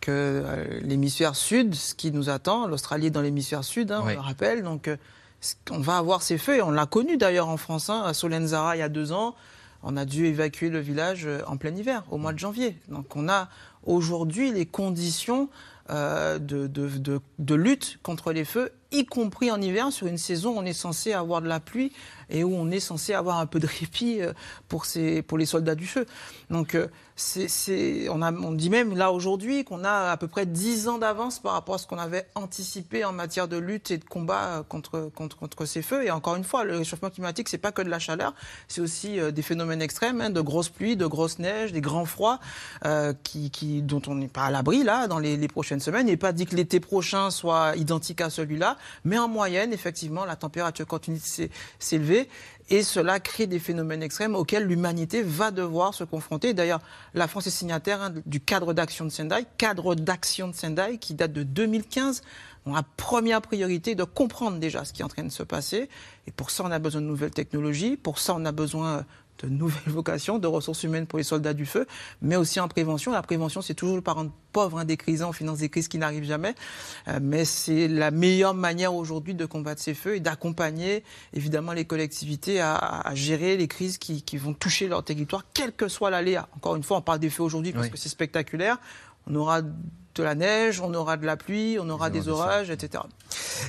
que 0.01 0.43
l'hémisphère 0.82 1.38
sud, 1.38 1.76
ce 1.76 1.95
qui 1.95 2.12
nous 2.12 2.30
attend, 2.30 2.68
l'Australie 2.68 3.07
est 3.07 3.12
dans 3.12 3.22
l'hémisphère 3.22 3.64
sud, 3.64 3.93
hein, 3.93 4.01
on 4.03 4.09
le 4.09 4.20
rappelle, 4.20 4.64
donc 4.64 4.89
on 5.70 5.80
va 5.80 5.95
avoir 5.95 6.24
ces 6.24 6.38
feux, 6.38 6.57
et 6.57 6.62
on 6.62 6.72
l'a 6.72 6.88
connu 6.88 7.16
d'ailleurs 7.16 7.47
en 7.47 7.55
France, 7.55 7.89
hein, 7.89 8.03
à 8.05 8.14
Solenzara 8.14 8.76
il 8.76 8.80
y 8.80 8.82
a 8.82 8.89
deux 8.89 9.14
ans, 9.14 9.34
on 9.82 9.95
a 9.95 10.03
dû 10.03 10.26
évacuer 10.26 10.68
le 10.68 10.80
village 10.80 11.26
en 11.47 11.55
plein 11.55 11.74
hiver, 11.74 12.03
au 12.12 12.18
mois 12.18 12.34
de 12.34 12.39
janvier. 12.39 12.76
Donc 12.89 13.16
on 13.16 13.30
a 13.30 13.47
aujourd'hui 13.86 14.51
les 14.51 14.66
conditions 14.66 15.47
de, 15.91 16.67
de, 16.67 17.19
de, 17.39 17.55
lutte 17.55 17.99
contre 18.01 18.31
les 18.31 18.45
feux, 18.45 18.71
y 18.91 19.05
compris 19.05 19.51
en 19.51 19.61
hiver, 19.61 19.91
sur 19.91 20.07
une 20.07 20.17
saison 20.17 20.55
où 20.55 20.59
on 20.59 20.65
est 20.65 20.73
censé 20.73 21.11
avoir 21.11 21.41
de 21.41 21.47
la 21.47 21.59
pluie 21.59 21.91
et 22.32 22.43
où 22.43 22.55
on 22.55 22.71
est 22.71 22.79
censé 22.79 23.13
avoir 23.13 23.39
un 23.39 23.45
peu 23.45 23.59
de 23.59 23.67
répit 23.67 24.21
euh, 24.21 24.34
pour, 24.67 24.86
ces, 24.86 25.21
pour 25.21 25.38
les 25.38 25.45
soldats 25.45 25.75
du 25.75 25.86
feu. 25.86 26.05
Donc, 26.49 26.75
euh, 26.75 26.88
c'est, 27.15 28.09
on, 28.09 28.21
a, 28.23 28.32
on 28.32 28.51
dit 28.51 28.71
même 28.71 28.97
là 28.97 29.11
aujourd'hui 29.11 29.63
qu'on 29.63 29.84
a 29.84 30.09
à 30.09 30.17
peu 30.17 30.27
près 30.27 30.47
10 30.47 30.88
ans 30.88 30.97
d'avance 30.97 31.39
par 31.39 31.53
rapport 31.53 31.75
à 31.75 31.77
ce 31.77 31.86
qu'on 31.86 31.99
avait 31.99 32.25
anticipé 32.34 33.05
en 33.05 33.11
matière 33.11 33.47
de 33.47 33.57
lutte 33.57 33.91
et 33.91 33.97
de 33.97 34.05
combat 34.05 34.43
euh, 34.45 34.63
contre, 34.63 35.11
contre, 35.13 35.38
contre 35.38 35.65
ces 35.65 35.82
feux. 35.82 36.03
Et 36.03 36.09
encore 36.09 36.36
une 36.36 36.43
fois, 36.43 36.63
le 36.63 36.77
réchauffement 36.77 37.09
climatique, 37.09 37.49
c'est 37.49 37.59
pas 37.59 37.71
que 37.71 37.82
de 37.82 37.89
la 37.89 37.99
chaleur, 37.99 38.34
c'est 38.67 38.82
aussi 38.82 39.19
des 39.32 39.41
phénomènes 39.41 39.82
extrêmes, 39.82 40.21
hein, 40.21 40.29
de 40.29 40.41
grosses 40.41 40.69
pluies, 40.69 40.95
de 40.95 41.05
grosses 41.05 41.38
neiges, 41.38 41.71
des 41.73 41.82
grands 41.82 42.05
froids, 42.05 42.39
qui, 43.23 43.51
qui, 43.51 43.82
dont 43.82 44.01
on 44.07 44.15
n'est 44.15 44.27
pas 44.27 44.45
à 44.45 44.51
l'abri 44.51 44.84
là 44.84 45.07
dans 45.07 45.19
les, 45.19 45.38
les 45.38 45.47
prochaines 45.47 45.79
semaines. 45.79 46.07
N'est 46.07 46.17
pas 46.17 46.32
dit 46.32 46.45
que 46.45 46.55
l'été 46.55 46.79
prochain 46.79 47.29
soit 47.29 47.75
identique 47.75 48.21
à 48.21 48.29
celui-là, 48.29 48.77
mais 49.05 49.17
en 49.17 49.27
moyenne, 49.27 49.73
effectivement, 49.73 50.25
la 50.25 50.36
température 50.36 50.88
continue 50.88 51.17
de 51.17 51.49
s'élever 51.79 52.20
et 52.69 52.84
cela 52.84 53.19
crée 53.19 53.47
des 53.47 53.59
phénomènes 53.59 54.01
extrêmes 54.01 54.34
auxquels 54.34 54.65
l'humanité 54.65 55.22
va 55.24 55.51
devoir 55.51 55.93
se 55.93 56.05
confronter. 56.05 56.53
D'ailleurs, 56.53 56.80
la 57.13 57.28
France 57.28 57.47
est 57.47 57.51
signataire 57.51 58.01
hein, 58.01 58.13
du 58.26 58.39
cadre 58.39 58.74
d'action 58.74 59.03
de 59.03 59.09
Sendai, 59.09 59.45
cadre 59.57 59.93
d'action 59.93 60.47
de 60.47 60.53
Sendai 60.53 60.97
qui 60.97 61.13
date 61.13 61.34
de 61.34 61.43
2015. 61.43 62.22
On 62.65 62.74
a 62.74 62.84
première 62.84 63.41
priorité 63.41 63.93
de 63.95 64.03
comprendre 64.05 64.57
déjà 64.57 64.86
ce 64.86 64.93
qui 64.93 65.01
est 65.01 65.05
en 65.05 65.09
train 65.09 65.24
de 65.24 65.30
se 65.30 65.43
passer. 65.43 65.89
Et 66.28 66.32
pour 66.32 66.49
ça, 66.49 66.63
on 66.63 66.72
a 66.72 66.80
besoin 66.80 67.01
de 67.01 67.07
nouvelles 67.07 67.32
technologies. 67.32 67.97
Pour 67.97 68.19
ça, 68.19 68.36
on 68.38 68.45
a 68.45 68.51
besoin 68.53 69.05
de 69.41 69.49
nouvelles 69.49 69.81
vocations, 69.87 70.39
de 70.39 70.47
ressources 70.47 70.83
humaines 70.83 71.07
pour 71.07 71.17
les 71.17 71.23
soldats 71.23 71.53
du 71.53 71.65
feu, 71.65 71.87
mais 72.21 72.35
aussi 72.35 72.59
en 72.59 72.67
prévention. 72.67 73.11
La 73.11 73.21
prévention, 73.21 73.61
c'est 73.61 73.73
toujours 73.73 73.95
le 73.95 74.01
parent 74.01 74.27
pauvre 74.51 74.79
hein, 74.79 74.85
des 74.85 74.97
crises, 74.97 75.23
on 75.23 75.31
finance 75.31 75.59
des 75.59 75.69
crises 75.69 75.87
qui 75.87 75.97
n'arrivent 75.97 76.25
jamais, 76.25 76.55
euh, 77.07 77.19
mais 77.21 77.45
c'est 77.45 77.87
la 77.87 78.11
meilleure 78.11 78.53
manière 78.53 78.93
aujourd'hui 78.93 79.33
de 79.33 79.45
combattre 79.45 79.81
ces 79.81 79.93
feux 79.93 80.15
et 80.15 80.19
d'accompagner 80.19 81.03
évidemment 81.33 81.73
les 81.73 81.85
collectivités 81.85 82.59
à, 82.59 83.03
gérer 83.13 83.57
les 83.57 83.67
crises 83.67 83.97
qui, 83.97 84.21
qui, 84.21 84.37
vont 84.37 84.53
toucher 84.53 84.87
leur 84.87 85.03
territoire, 85.03 85.45
quel 85.53 85.71
que 85.71 85.87
soit 85.87 86.09
l'aléa. 86.09 86.47
Encore 86.55 86.75
une 86.75 86.83
fois, 86.83 86.97
on 86.97 87.01
parle 87.01 87.19
des 87.19 87.29
feux 87.29 87.43
aujourd'hui 87.43 87.71
parce 87.71 87.89
que 87.89 87.97
c'est 87.97 88.09
spectaculaire. 88.09 88.77
On 89.28 89.36
aura 89.36 89.61
de 89.61 90.24
la 90.24 90.36
neige, 90.36 90.82
on 90.82 90.93
aura 90.93 91.17
de 91.17 91.26
la 91.26 91.38
pluie, 91.38 91.78
on 91.80 91.89
aura 91.89 92.09
des 92.09 92.28
orages, 92.28 92.69
etc. 92.69 93.03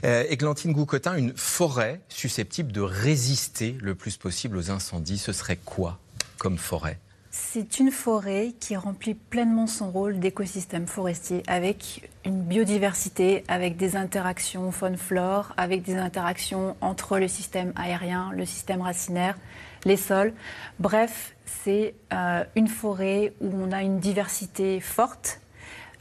Euh, 0.05 0.25
Églantine 0.29 0.73
Goucotin, 0.73 1.17
une 1.17 1.33
forêt 1.37 2.01
susceptible 2.09 2.73
de 2.73 2.81
résister 2.81 3.77
le 3.81 3.95
plus 3.95 4.17
possible 4.17 4.57
aux 4.57 4.71
incendies, 4.71 5.19
ce 5.19 5.33
serait 5.33 5.59
quoi 5.65 5.99
comme 6.39 6.59
forêt? 6.59 6.99
C'est 7.35 7.79
une 7.79 7.91
forêt 7.91 8.53
qui 8.61 8.77
remplit 8.77 9.15
pleinement 9.15 9.67
son 9.67 9.91
rôle 9.91 10.19
d'écosystème 10.19 10.87
forestier 10.87 11.43
avec 11.47 12.11
une 12.27 12.43
biodiversité, 12.43 13.43
avec 13.49 13.79
des 13.79 13.97
interactions 13.97 14.71
faune-flore, 14.71 15.55
avec 15.57 15.83
des 15.83 15.95
interactions 15.95 16.77
entre 16.83 17.19
le 17.19 17.29
système 17.29 17.73
aérien, 17.75 18.31
le 18.35 18.45
système 18.45 18.83
racinaire, 18.83 19.39
les 19.87 19.97
sols. 19.97 20.35
Bref, 20.79 21.35
c'est 21.65 21.95
euh, 22.13 22.45
une 22.55 22.69
forêt 22.69 23.33
où 23.41 23.51
on 23.55 23.73
a 23.73 23.83
une 23.83 23.99
diversité 23.99 24.81
forte 24.81 25.41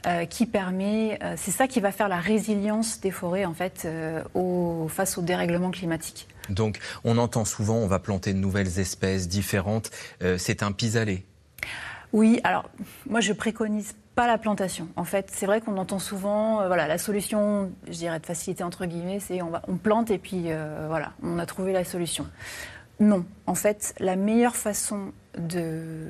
euh, 0.06 0.24
qui 0.24 0.46
permet, 0.46 1.18
euh, 1.22 1.34
c'est 1.36 1.52
ça 1.52 1.68
qui 1.68 1.80
va 1.80 1.92
faire 1.92 2.08
la 2.08 2.18
résilience 2.18 3.00
des 3.00 3.12
forêts 3.12 3.44
en 3.44 3.54
fait 3.54 3.82
euh, 3.84 4.22
au, 4.34 4.88
face 4.88 5.16
au 5.16 5.22
dérèglement 5.22 5.70
climatique. 5.70 6.26
Donc 6.48 6.80
on 7.04 7.18
entend 7.18 7.44
souvent 7.44 7.76
on 7.76 7.86
va 7.86 8.00
planter 8.00 8.32
de 8.32 8.38
nouvelles 8.38 8.80
espèces 8.80 9.28
différentes, 9.28 9.90
c'est 10.38 10.64
un 10.64 10.72
pis-aller. 10.72 11.24
Oui, 12.12 12.40
alors 12.42 12.68
moi 13.08 13.20
je 13.20 13.32
préconise 13.32 13.94
pas 14.16 14.26
la 14.26 14.38
plantation. 14.38 14.88
En 14.96 15.04
fait, 15.04 15.30
c'est 15.32 15.46
vrai 15.46 15.60
qu'on 15.60 15.78
entend 15.78 16.00
souvent, 16.00 16.66
voilà, 16.66 16.88
la 16.88 16.98
solution, 16.98 17.70
je 17.86 17.92
dirais 17.92 18.18
de 18.18 18.26
facilité 18.26 18.64
entre 18.64 18.86
guillemets, 18.86 19.20
c'est 19.20 19.40
on, 19.40 19.52
on 19.68 19.76
plante 19.76 20.10
et 20.10 20.18
puis 20.18 20.48
voilà, 20.88 21.12
on 21.22 21.38
a 21.38 21.46
trouvé 21.46 21.72
la 21.72 21.84
solution. 21.84 22.26
Non, 22.98 23.24
en 23.46 23.54
fait, 23.54 23.94
la 24.00 24.16
meilleure 24.16 24.56
façon 24.56 25.12
de 25.38 26.08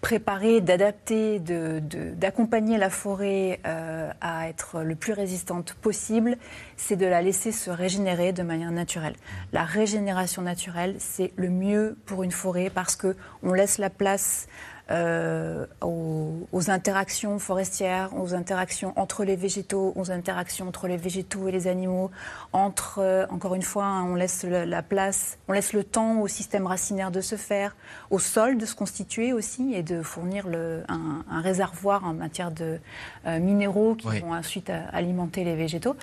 préparer, 0.00 0.60
d'adapter, 0.60 1.40
d'accompagner 1.40 2.78
la 2.78 2.90
forêt 2.90 3.60
euh, 3.66 4.10
à 4.20 4.48
être 4.48 4.82
le 4.82 4.94
plus 4.94 5.12
résistante 5.12 5.74
possible, 5.74 6.36
c'est 6.76 6.96
de 6.96 7.06
la 7.06 7.22
laisser 7.22 7.52
se 7.52 7.70
régénérer 7.70 8.32
de 8.32 8.42
manière 8.42 8.70
naturelle. 8.70 9.14
La 9.52 9.64
régénération 9.64 10.42
naturelle, 10.42 10.96
c'est 10.98 11.32
le 11.36 11.50
mieux 11.50 11.96
pour 12.06 12.22
une 12.22 12.32
forêt 12.32 12.70
parce 12.70 12.96
qu'on 12.96 13.52
laisse 13.52 13.78
la 13.78 13.90
place 13.90 14.46
euh, 14.90 15.66
aux, 15.82 16.70
interactions 16.70 17.38
forestières, 17.38 18.10
aux 18.18 18.34
interactions 18.34 18.92
entre 18.96 19.24
les 19.24 19.36
végétaux, 19.36 19.92
aux 19.96 20.10
interactions 20.10 20.68
entre 20.68 20.88
les 20.88 20.96
végétaux 20.96 21.48
et 21.48 21.52
les 21.52 21.68
animaux, 21.68 22.10
entre, 22.52 22.98
euh, 22.98 23.24
encore 23.30 23.54
une 23.54 23.62
fois, 23.62 23.84
hein, 23.84 24.04
on 24.04 24.14
laisse 24.14 24.44
la, 24.44 24.82
place, 24.82 25.38
on 25.48 25.52
laisse 25.52 25.72
le 25.72 25.84
temps 25.84 26.20
au 26.20 26.28
système 26.28 26.66
racinaire 26.66 27.10
de 27.10 27.20
se 27.20 27.36
faire, 27.36 27.76
au 28.10 28.18
sol 28.18 28.58
de 28.58 28.66
se 28.66 28.74
constituer 28.74 29.32
aussi 29.32 29.74
et 29.74 29.82
de 29.82 30.02
fournir 30.02 30.48
le, 30.48 30.82
un, 30.88 31.40
réservoir 31.40 32.04
en 32.04 32.12
matière 32.12 32.50
de 32.50 32.78
euh, 33.26 33.38
minéraux 33.38 33.94
qui 33.94 34.08
vont 34.18 34.34
ensuite 34.34 34.70
alimenter 34.92 35.44
les 35.44 35.54
végétaux. 35.54 35.96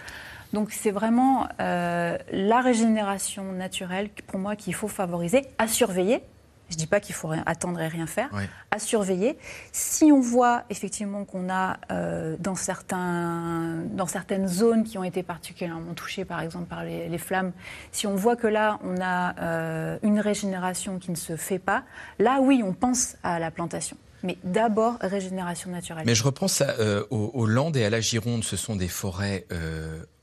Donc 0.53 0.71
c'est 0.71 0.91
vraiment 0.91 1.47
la 1.59 2.61
régénération 2.61 3.51
naturelle 3.51 4.09
pour 4.27 4.39
moi 4.39 4.55
qu'il 4.55 4.73
faut 4.73 4.87
favoriser, 4.87 5.41
à 5.57 5.67
surveiller, 5.67 6.23
je 6.69 6.75
ne 6.75 6.79
dis 6.79 6.87
pas 6.87 6.99
qu'il 6.99 7.15
faut 7.15 7.31
attendre 7.45 7.79
et 7.79 7.87
rien 7.87 8.07
faire, 8.07 8.29
à 8.71 8.79
surveiller. 8.79 9.37
Si 9.71 10.11
on 10.11 10.19
voit 10.19 10.63
effectivement 10.69 11.25
qu'on 11.25 11.49
a 11.49 11.77
euh, 11.91 12.35
dans, 12.39 12.55
certains, 12.55 13.83
dans 13.91 14.07
certaines 14.07 14.47
zones 14.47 14.83
qui 14.83 14.97
ont 14.97 15.03
été 15.03 15.23
particulièrement 15.23 15.93
touchées, 15.93 16.25
par 16.25 16.41
exemple 16.41 16.67
par 16.67 16.83
les, 16.83 17.17
flammes, 17.17 17.53
si 17.91 18.05
on 18.05 18.15
voit 18.15 18.35
que 18.35 18.47
là 18.47 18.79
on 18.83 19.01
a 19.01 19.35
euh, 19.39 19.97
une 20.03 20.19
régénération 20.19 20.99
qui 20.99 21.11
ne 21.11 21.15
se 21.15 21.35
fait 21.35 21.59
pas, 21.59 21.83
là 22.19 22.39
oui, 22.41 22.61
on 22.63 22.73
pense 22.73 23.15
à 23.23 23.39
la 23.39 23.51
plantation. 23.51 23.97
Mais 24.23 24.37
d'abord, 24.43 24.97
régénération 24.99 25.69
naturelle. 25.69 26.03
Mais 26.05 26.15
je 26.15 26.23
repense 26.23 26.61
euh, 26.61 27.05
aux, 27.11 27.45
Landes 27.45 27.77
et 27.77 27.85
à 27.85 27.89
la 27.89 28.01
Gironde. 28.01 28.43
Ce 28.43 28.57
sont 28.57 28.75
des 28.75 28.87
forêts 28.87 29.45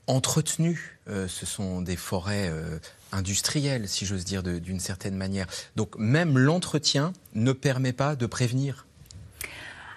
entretenues. 0.05 0.99
ce 1.07 1.45
sont 1.45 1.81
des 1.81 1.95
forêts 1.95 2.51
industriel, 3.11 3.87
si 3.87 4.05
j'ose 4.05 4.25
dire, 4.25 4.43
d'une 4.43 4.79
certaine 4.79 5.15
manière. 5.15 5.47
Donc 5.75 5.97
même 5.97 6.37
l'entretien 6.37 7.13
ne 7.33 7.51
permet 7.51 7.93
pas 7.93 8.15
de 8.15 8.25
prévenir. 8.25 8.85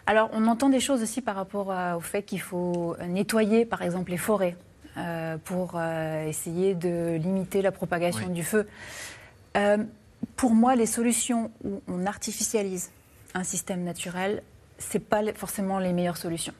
Alors 0.06 0.30
on 0.32 0.46
entend 0.46 0.68
des 0.68 0.80
choses 0.80 1.02
aussi 1.02 1.20
par 1.20 1.36
rapport 1.36 1.74
au 1.96 2.00
fait 2.00 2.22
qu'il 2.22 2.40
faut 2.40 2.96
nettoyer, 3.06 3.64
par 3.64 3.82
exemple, 3.82 4.10
les 4.10 4.16
forêts 4.16 4.56
euh, 4.98 5.36
pour 5.44 5.72
euh, 5.76 6.26
essayer 6.26 6.74
de 6.74 7.16
limiter 7.22 7.62
la 7.62 7.70
propagation 7.70 8.28
du 8.30 8.42
feu. 8.42 8.66
Euh, 9.56 9.76
pour 10.34 10.54
moi, 10.54 10.74
les 10.74 10.86
solutions 10.86 11.52
où 11.62 11.80
on 11.86 12.04
artificialise 12.04 12.90
un 13.34 13.44
système 13.44 13.84
naturel, 13.84 14.42
c'est 14.78 14.98
pas 14.98 15.20
forcément 15.34 15.78
les 15.78 15.92
meilleures 15.92 16.16
solutions. 16.16 16.54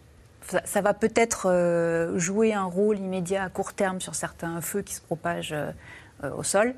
Ça, 0.65 0.81
va 0.81 0.95
peut-être 0.95 2.13
jouer 2.17 2.55
un 2.55 2.65
rôle 2.65 2.99
immédiat 2.99 3.43
à 3.45 3.49
court 3.51 3.75
terme 3.75 4.01
sur 4.01 4.15
certains 4.15 4.61
feux 4.61 4.83
qui 4.83 4.95
se 4.95 5.01
propagent 5.01 5.55
au 6.23 6.43
sol. 6.43 6.75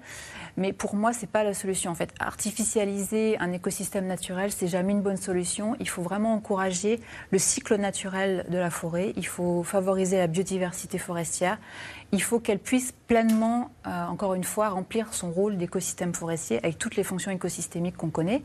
Mais 0.56 0.72
pour 0.72 0.94
moi, 0.94 1.12
ce 1.12 1.22
n'est 1.22 1.26
pas 1.26 1.44
la 1.44 1.54
solution. 1.54 1.90
En 1.90 1.94
fait, 1.94 2.12
artificialiser 2.18 3.38
un 3.38 3.52
écosystème 3.52 4.06
naturel, 4.06 4.50
c'est 4.52 4.68
jamais 4.68 4.92
une 4.92 5.02
bonne 5.02 5.16
solution. 5.16 5.76
Il 5.80 5.88
faut 5.88 6.02
vraiment 6.02 6.34
encourager 6.34 7.00
le 7.30 7.38
cycle 7.38 7.76
naturel 7.76 8.44
de 8.48 8.58
la 8.58 8.70
forêt. 8.70 9.12
Il 9.16 9.26
faut 9.26 9.62
favoriser 9.62 10.18
la 10.18 10.26
biodiversité 10.26 10.98
forestière. 10.98 11.58
Il 12.12 12.22
faut 12.22 12.40
qu'elle 12.40 12.58
puisse 12.58 12.92
pleinement, 13.06 13.70
euh, 13.86 14.06
encore 14.06 14.34
une 14.34 14.44
fois, 14.44 14.68
remplir 14.68 15.14
son 15.14 15.30
rôle 15.30 15.56
d'écosystème 15.56 16.14
forestier 16.14 16.58
avec 16.58 16.78
toutes 16.78 16.96
les 16.96 17.04
fonctions 17.04 17.30
écosystémiques 17.30 17.96
qu'on 17.96 18.10
connaît. 18.10 18.42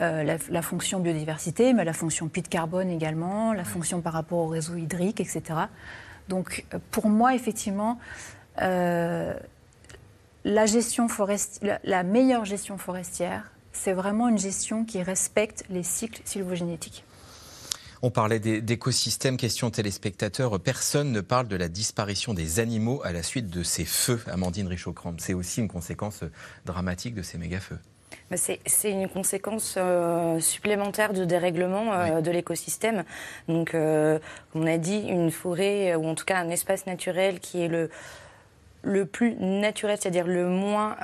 Euh, 0.00 0.36
la, 0.48 0.62
fonction 0.62 1.00
biodiversité, 1.00 1.74
mais 1.74 1.84
la 1.84 1.92
fonction 1.92 2.28
puits 2.28 2.42
de 2.42 2.48
carbone 2.48 2.88
également, 2.88 3.52
la 3.52 3.62
fonction 3.62 4.00
par 4.00 4.14
rapport 4.14 4.38
au 4.38 4.46
réseau 4.46 4.74
hydrique, 4.74 5.20
etc. 5.20 5.42
Donc, 6.28 6.64
pour 6.90 7.08
moi, 7.08 7.34
effectivement, 7.34 7.98
la, 10.44 10.66
gestion 10.66 11.06
la 11.84 12.02
meilleure 12.02 12.44
gestion 12.44 12.78
forestière, 12.78 13.52
c'est 13.72 13.92
vraiment 13.92 14.28
une 14.28 14.38
gestion 14.38 14.84
qui 14.84 15.02
respecte 15.02 15.64
les 15.70 15.82
cycles 15.82 16.22
sylvogénétiques. 16.24 17.04
On 18.04 18.10
parlait 18.10 18.40
d'écosystèmes, 18.40 19.36
question 19.36 19.70
téléspectateurs. 19.70 20.58
Personne 20.58 21.12
ne 21.12 21.20
parle 21.20 21.46
de 21.46 21.54
la 21.54 21.68
disparition 21.68 22.34
des 22.34 22.58
animaux 22.58 23.00
à 23.04 23.12
la 23.12 23.22
suite 23.22 23.48
de 23.48 23.62
ces 23.62 23.84
feux, 23.84 24.20
Amandine 24.26 24.66
Richaud-Crampe. 24.66 25.20
C'est 25.20 25.34
aussi 25.34 25.60
une 25.60 25.68
conséquence 25.68 26.24
dramatique 26.66 27.14
de 27.14 27.22
ces 27.22 27.38
méga-feux. 27.38 27.78
c'est 28.34 28.90
une 28.90 29.08
conséquence 29.08 29.76
euh, 29.78 30.40
supplémentaire 30.40 31.12
du 31.12 31.26
dérèglement 31.26 31.92
euh, 31.92 32.20
de 32.20 32.32
l'écosystème. 32.32 33.04
Donc, 33.46 33.72
euh, 33.76 34.18
on 34.56 34.66
a 34.66 34.78
dit, 34.78 35.06
une 35.08 35.30
forêt, 35.30 35.94
ou 35.94 36.04
en 36.08 36.16
tout 36.16 36.24
cas 36.24 36.38
un 36.38 36.50
espace 36.50 36.86
naturel 36.86 37.38
qui 37.38 37.62
est 37.62 37.68
le, 37.68 37.88
le 38.82 39.06
plus 39.06 39.36
naturel, 39.36 39.96
c'est-à-dire 40.00 40.26
le 40.26 40.46
moins 40.48 40.96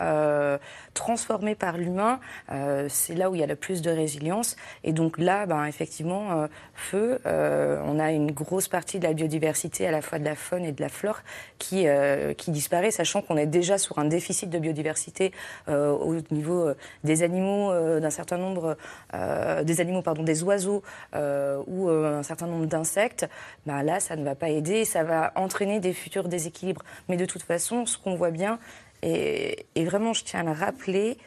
transformé 0.99 1.55
par 1.55 1.79
l'humain, 1.79 2.19
euh, 2.51 2.87
c'est 2.91 3.15
là 3.15 3.31
où 3.31 3.35
il 3.37 3.41
y 3.41 3.45
a 3.45 3.47
le 3.47 3.55
plus 3.55 3.83
de 3.83 3.91
résilience. 3.91 4.57
Et 4.83 4.93
donc 4.93 5.17
là, 5.19 5.47
ben, 5.47 5.65
effectivement, 5.65 6.33
euh, 6.33 6.47
feu, 6.75 7.21
euh, 7.25 7.81
on 7.87 8.01
a 8.01 8.11
une 8.11 8.33
grosse 8.33 8.67
partie 8.67 8.99
de 8.99 9.05
la 9.05 9.13
biodiversité, 9.13 9.87
à 9.87 9.93
la 9.93 10.03
fois 10.03 10.19
de 10.19 10.25
la 10.25 10.35
faune 10.35 10.65
et 10.65 10.73
de 10.73 10.81
la 10.83 10.89
flore, 10.89 11.21
qui, 11.59 11.87
qui 12.37 12.51
disparaît, 12.51 12.91
sachant 12.91 13.23
qu'on 13.23 13.37
est 13.37 13.47
déjà 13.47 13.79
sur 13.79 13.99
un 13.99 14.05
déficit 14.05 14.51
de 14.51 14.59
biodiversité 14.59 15.33
au 15.69 16.15
niveau 16.31 16.71
des 17.05 17.23
animaux, 17.23 17.73
d'un 18.01 18.11
certain 18.11 18.39
nombre, 18.39 18.77
des 19.63 19.81
animaux, 19.81 20.03
pardon, 20.03 20.23
des 20.23 20.43
oiseaux 20.43 20.83
ou 21.15 21.89
un 21.89 22.23
certain 22.23 22.47
nombre 22.47 22.67
d'insectes. 22.67 23.29
Ben 23.67 23.83
là, 23.83 24.01
ça 24.01 24.17
ne 24.17 24.25
va 24.25 24.35
pas 24.35 24.49
aider, 24.51 24.85
ça 24.85 25.03
va 25.03 25.33
entraîner 25.35 25.81
des 25.81 25.93
futurs 25.93 26.29
déséquilibres. 26.29 26.83
Mais 27.09 27.17
de 27.17 27.27
toute 27.27 27.43
façon, 27.43 27.68
ce 27.87 27.99
qu'on 27.99 28.15
voit 28.15 28.31
bien, 28.31 28.59
et, 29.03 29.67
vraiment, 29.77 30.13
je 30.13 30.25
tiens 30.25 30.41
à 30.41 30.43
le 30.43 30.53
rappeler, 30.53 31.19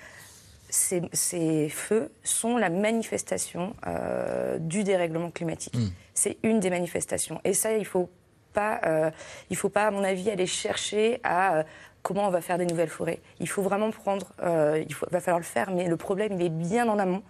ces, 0.70 1.70
feux 1.70 2.12
sont 2.24 2.58
la 2.58 2.70
manifestation 2.70 3.76
euh, 3.88 4.58
du 4.60 4.84
dérèglement 4.84 5.32
climatique. 5.32 5.76
Hmm. 5.76 5.90
C'est 6.14 6.38
une 6.44 6.60
des 6.60 6.70
manifestations. 6.70 7.42
Et 7.44 7.54
ça, 7.54 7.74
il 7.74 7.86
faut, 7.86 8.10
pas, 8.54 8.82
euh, 8.86 9.12
il 9.50 9.58
faut 9.58 9.70
pas, 9.70 9.88
à 9.88 9.92
mon 9.92 10.04
avis, 10.04 10.30
aller 10.30 10.46
chercher 10.46 11.20
à 11.24 11.58
euh, 11.58 11.64
comment 12.02 12.28
on 12.28 12.32
va 12.32 12.42
faire 12.42 12.58
des 12.58 12.66
nouvelles 12.66 12.90
forêts. 12.90 13.20
Il 13.40 13.48
faut 13.48 13.62
vraiment 13.62 13.92
prendre, 13.92 14.34
il 14.42 14.96
va 15.12 15.20
falloir 15.20 15.40
le 15.40 15.46
faire, 15.46 15.72
mais 15.72 15.88
le 15.88 15.98
problème, 15.98 16.34
il 16.34 16.42
est 16.42 16.50
bien 16.50 16.88
en 16.90 17.00
amont. 17.00 17.24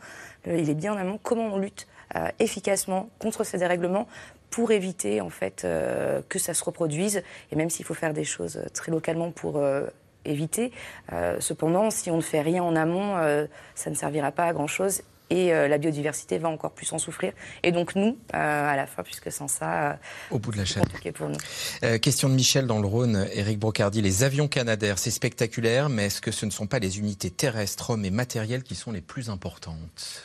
il 0.46 0.70
est 0.70 0.76
bien 0.76 0.94
en 0.94 0.98
amont. 0.98 1.20
Comment 1.22 1.54
on 1.54 1.58
lutte 1.58 1.88
efficacement 2.40 3.10
contre 3.20 3.44
ces 3.44 3.58
dérèglements 3.58 4.08
pour 4.52 4.72
éviter 4.72 5.20
en 5.22 5.30
fait 5.30 5.66
que 6.30 6.40
ça 6.40 6.54
se 6.54 6.64
reproduise. 6.64 7.24
Et 7.52 7.56
même 7.56 7.72
s'il 7.72 7.86
faut 7.86 7.96
faire 7.96 8.14
des 8.14 8.26
choses 8.26 8.62
très 8.74 8.92
localement 8.92 9.32
pour 9.32 9.60
éviter. 10.26 10.72
Euh, 11.14 11.38
cependant, 11.40 11.92
si 11.92 12.10
on 12.12 12.18
ne 12.18 12.22
fait 12.22 12.42
rien 12.42 12.64
en 12.64 12.76
amont, 12.76 13.18
euh, 13.18 13.46
ça 13.76 13.90
ne 13.90 13.96
servira 13.96 14.32
pas 14.32 14.46
à 14.46 14.54
grand-chose 14.54 15.02
et 15.30 15.54
euh, 15.54 15.70
la 15.70 15.78
biodiversité 15.78 16.38
va 16.38 16.50
encore 16.50 16.72
plus 16.72 16.92
en 16.92 17.00
souffrir. 17.00 17.32
Et 17.64 17.72
donc 17.72 17.96
nous, 17.96 18.18
à 18.34 18.76
la 18.76 18.86
fin, 18.86 19.02
puisque 19.02 19.32
sans 19.32 19.48
ça, 19.48 19.98
au 20.30 20.40
bout 20.40 20.52
de 20.52 20.58
la 20.58 20.66
chaîne. 20.66 20.84
pour 21.14 21.30
nous. 21.30 22.00
question 22.00 22.28
de 22.28 22.34
Michel 22.34 22.68
dans 22.68 22.80
le 22.80 22.88
Rhône, 22.88 23.28
Éric 23.34 23.58
Brocardi, 23.58 24.02
les 24.02 24.24
avions 24.24 24.50
canadaires, 24.50 25.00
c'est 25.00 25.12
spectaculaire, 25.12 25.88
mais 25.88 26.08
est-ce 26.08 26.20
que 26.20 26.32
ce 26.32 26.46
ne 26.46 26.52
sont 26.52 26.68
pas 26.68 26.80
les 26.80 27.00
unités 27.00 27.30
terrestres, 27.30 27.92
hommes 27.92 28.04
et 28.04 28.12
matériels 28.12 28.64
qui 28.64 28.76
sont 28.76 28.92
les 28.92 29.00
plus 29.00 29.30
importantes? 29.30 30.22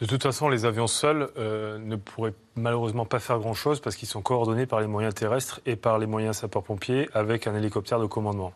De 0.00 0.06
toute 0.06 0.22
façon, 0.22 0.48
les 0.48 0.64
avions 0.64 0.86
seuls 0.86 1.30
ne 1.36 1.96
pourraient 1.96 2.34
malheureusement 2.56 3.06
pas 3.06 3.20
faire 3.20 3.38
grand-chose 3.38 3.80
parce 3.80 3.96
qu'ils 3.96 4.08
sont 4.08 4.22
coordonnés 4.22 4.66
par 4.66 4.80
les 4.80 4.86
moyens 4.86 5.14
terrestres 5.14 5.60
et 5.66 5.76
par 5.76 5.98
les 5.98 6.06
moyens 6.06 6.38
sapeurs-pompiers 6.38 7.08
avec 7.14 7.46
un 7.46 7.54
hélicoptère 7.54 8.00
de 8.00 8.06
commandement. 8.06 8.52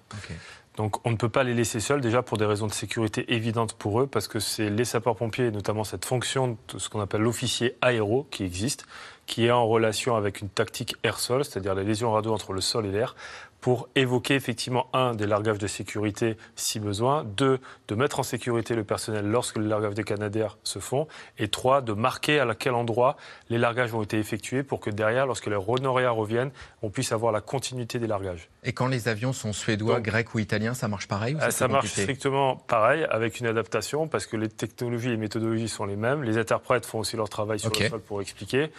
Donc 0.77 1.05
on 1.05 1.11
ne 1.11 1.17
peut 1.17 1.29
pas 1.29 1.43
les 1.43 1.55
laisser 1.55 1.81
seuls, 1.81 2.01
déjà 2.01 2.23
pour 2.23 2.39
des 2.39 2.45
raisons 2.45 2.69
de 2.69 2.73
sécurité 2.73 3.35
évidentes 3.35 3.73
pour 3.73 4.01
eux, 4.01 4.07
parce 4.07 4.29
que 4.29 4.39
c'est 4.39 4.71
les 4.71 4.85
sapeurs-pompiers, 4.85 5.51
notamment 5.51 5.83
cette 5.83 6.05
fonction 6.05 6.57
de 6.73 6.79
ce 6.79 6.89
qu'on 6.89 7.01
appelle 7.01 7.23
l'officier 7.23 7.77
aéro 7.81 8.29
qui 8.31 8.45
existe, 8.45 8.87
qui 9.27 9.47
est 9.47 9.51
en 9.51 9.67
relation 9.67 10.15
avec 10.15 10.41
une 10.41 10.49
tactique 10.49 10.95
air-sol, 11.03 11.45
c'est-à-dire 11.45 11.75
la 11.75 11.83
lésion 11.83 12.13
radio 12.13 12.33
entre 12.33 12.53
le 12.53 12.61
sol 12.61 12.87
et 12.87 12.93
l'air, 12.93 13.17
pour 13.61 13.89
évoquer 13.95 14.35
effectivement, 14.35 14.89
un, 14.93 15.15
des 15.15 15.27
largages 15.27 15.59
de 15.59 15.67
sécurité 15.67 16.37
si 16.57 16.81
besoin, 16.81 17.25
deux, 17.25 17.59
de 17.89 17.95
mettre 17.95 18.21
en 18.21 18.23
sécurité 18.23 18.75
le 18.75 18.85
personnel 18.85 19.27
lorsque 19.27 19.57
les 19.57 19.67
largages 19.67 19.95
des 19.95 20.05
Canadaires 20.05 20.59
se 20.63 20.79
font, 20.79 21.09
et 21.39 21.49
trois, 21.49 21.81
de 21.81 21.93
marquer 21.93 22.41
à 22.41 22.55
quel 22.55 22.75
endroit 22.75 23.17
les 23.51 23.59
largages 23.59 23.95
ont 23.95 24.03
été 24.03 24.19
effectués 24.19 24.63
pour 24.63 24.81
que 24.81 24.91
derrière, 24.91 25.27
lorsque 25.27 25.47
les 25.47 25.57
honoraires 25.57 26.15
reviennent, 26.15 26.51
on 26.83 26.91
puisse 26.91 27.13
avoir 27.13 27.33
la 27.33 27.41
continuité 27.41 27.99
des 27.99 28.07
largages. 28.07 28.49
Et 28.63 28.73
quand 28.73 28.87
les 28.87 29.09
avions 29.09 29.33
sont 29.33 29.53
suédois, 29.53 30.01
grecs 30.01 30.35
ou 30.35 30.39
italiens, 30.39 30.75
ça 30.75 30.89
marche 30.89 31.09
pareil 31.09 31.35
ou 31.35 31.39
euh, 31.39 31.51
Ça 31.51 31.69
marche 31.69 31.89
strictement 31.89 32.57
pareil, 32.57 33.07
avec 33.11 33.41
une 33.41 33.47
adaptation, 33.47 34.09
parce 34.09 34.27
que 34.27 34.37
les 34.37 34.49
technologies 34.49 35.09
et 35.09 35.13
les 35.13 35.17
méthodologies 35.17 35.69
sont 35.69 35.85
les 35.85 35.97
mêmes. 35.97 36.23
Les 36.23 36.39
interprètes 36.39 36.87
font 36.87 37.01
aussi 37.01 37.17
leur 37.17 37.29
travail 37.29 37.59
sur 37.59 37.71
le 37.71 37.89
sol 37.89 38.01
pour 38.01 38.21
expliquer. 38.21 38.71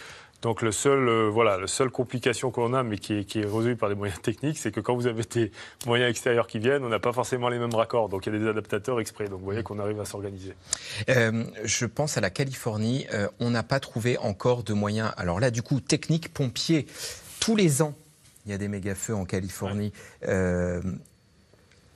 Donc 0.41 0.61
le 0.61 0.71
seul, 0.71 1.07
euh, 1.07 1.29
voilà, 1.29 1.57
la 1.57 1.67
seule 1.67 1.89
complication 1.89 2.49
qu'on 2.49 2.73
a, 2.73 2.81
mais 2.81 2.97
qui 2.97 3.13
est, 3.13 3.23
qui 3.25 3.39
est 3.39 3.45
résolue 3.45 3.75
par 3.75 3.89
des 3.89 3.95
moyens 3.95 4.21
techniques, 4.21 4.57
c'est 4.57 4.71
que 4.71 4.79
quand 4.79 4.95
vous 4.95 5.07
avez 5.07 5.23
des 5.23 5.51
moyens 5.85 6.09
extérieurs 6.09 6.47
qui 6.47 6.59
viennent, 6.59 6.83
on 6.85 6.89
n'a 6.89 6.99
pas 6.99 7.11
forcément 7.11 7.49
les 7.49 7.59
mêmes 7.59 7.73
raccords. 7.73 8.07
Donc 8.07 8.25
il 8.25 8.33
y 8.33 8.35
a 8.35 8.39
des 8.39 8.47
adaptateurs 8.47 8.99
exprès. 9.01 9.25
Donc 9.25 9.39
vous 9.39 9.45
voyez 9.45 9.63
qu'on 9.63 9.79
arrive 9.79 9.99
à 9.99 10.05
s'organiser. 10.05 10.53
Euh, 11.09 11.43
je 11.65 11.85
pense 11.85 12.17
à 12.17 12.21
la 12.21 12.29
Californie. 12.29 13.05
Euh, 13.13 13.27
on 13.39 13.49
n'a 13.49 13.63
pas 13.63 13.81
trouvé 13.81 14.17
encore 14.19 14.63
de 14.63 14.73
moyens. 14.73 15.11
Alors 15.17 15.39
là, 15.41 15.51
du 15.51 15.61
coup, 15.61 15.81
technique 15.81 16.33
pompiers. 16.33 16.85
Tous 17.41 17.55
les 17.55 17.81
ans, 17.81 17.93
il 18.45 18.51
y 18.51 18.55
a 18.55 18.57
des 18.57 18.67
méga-feux 18.69 19.15
en 19.15 19.25
Californie 19.25 19.91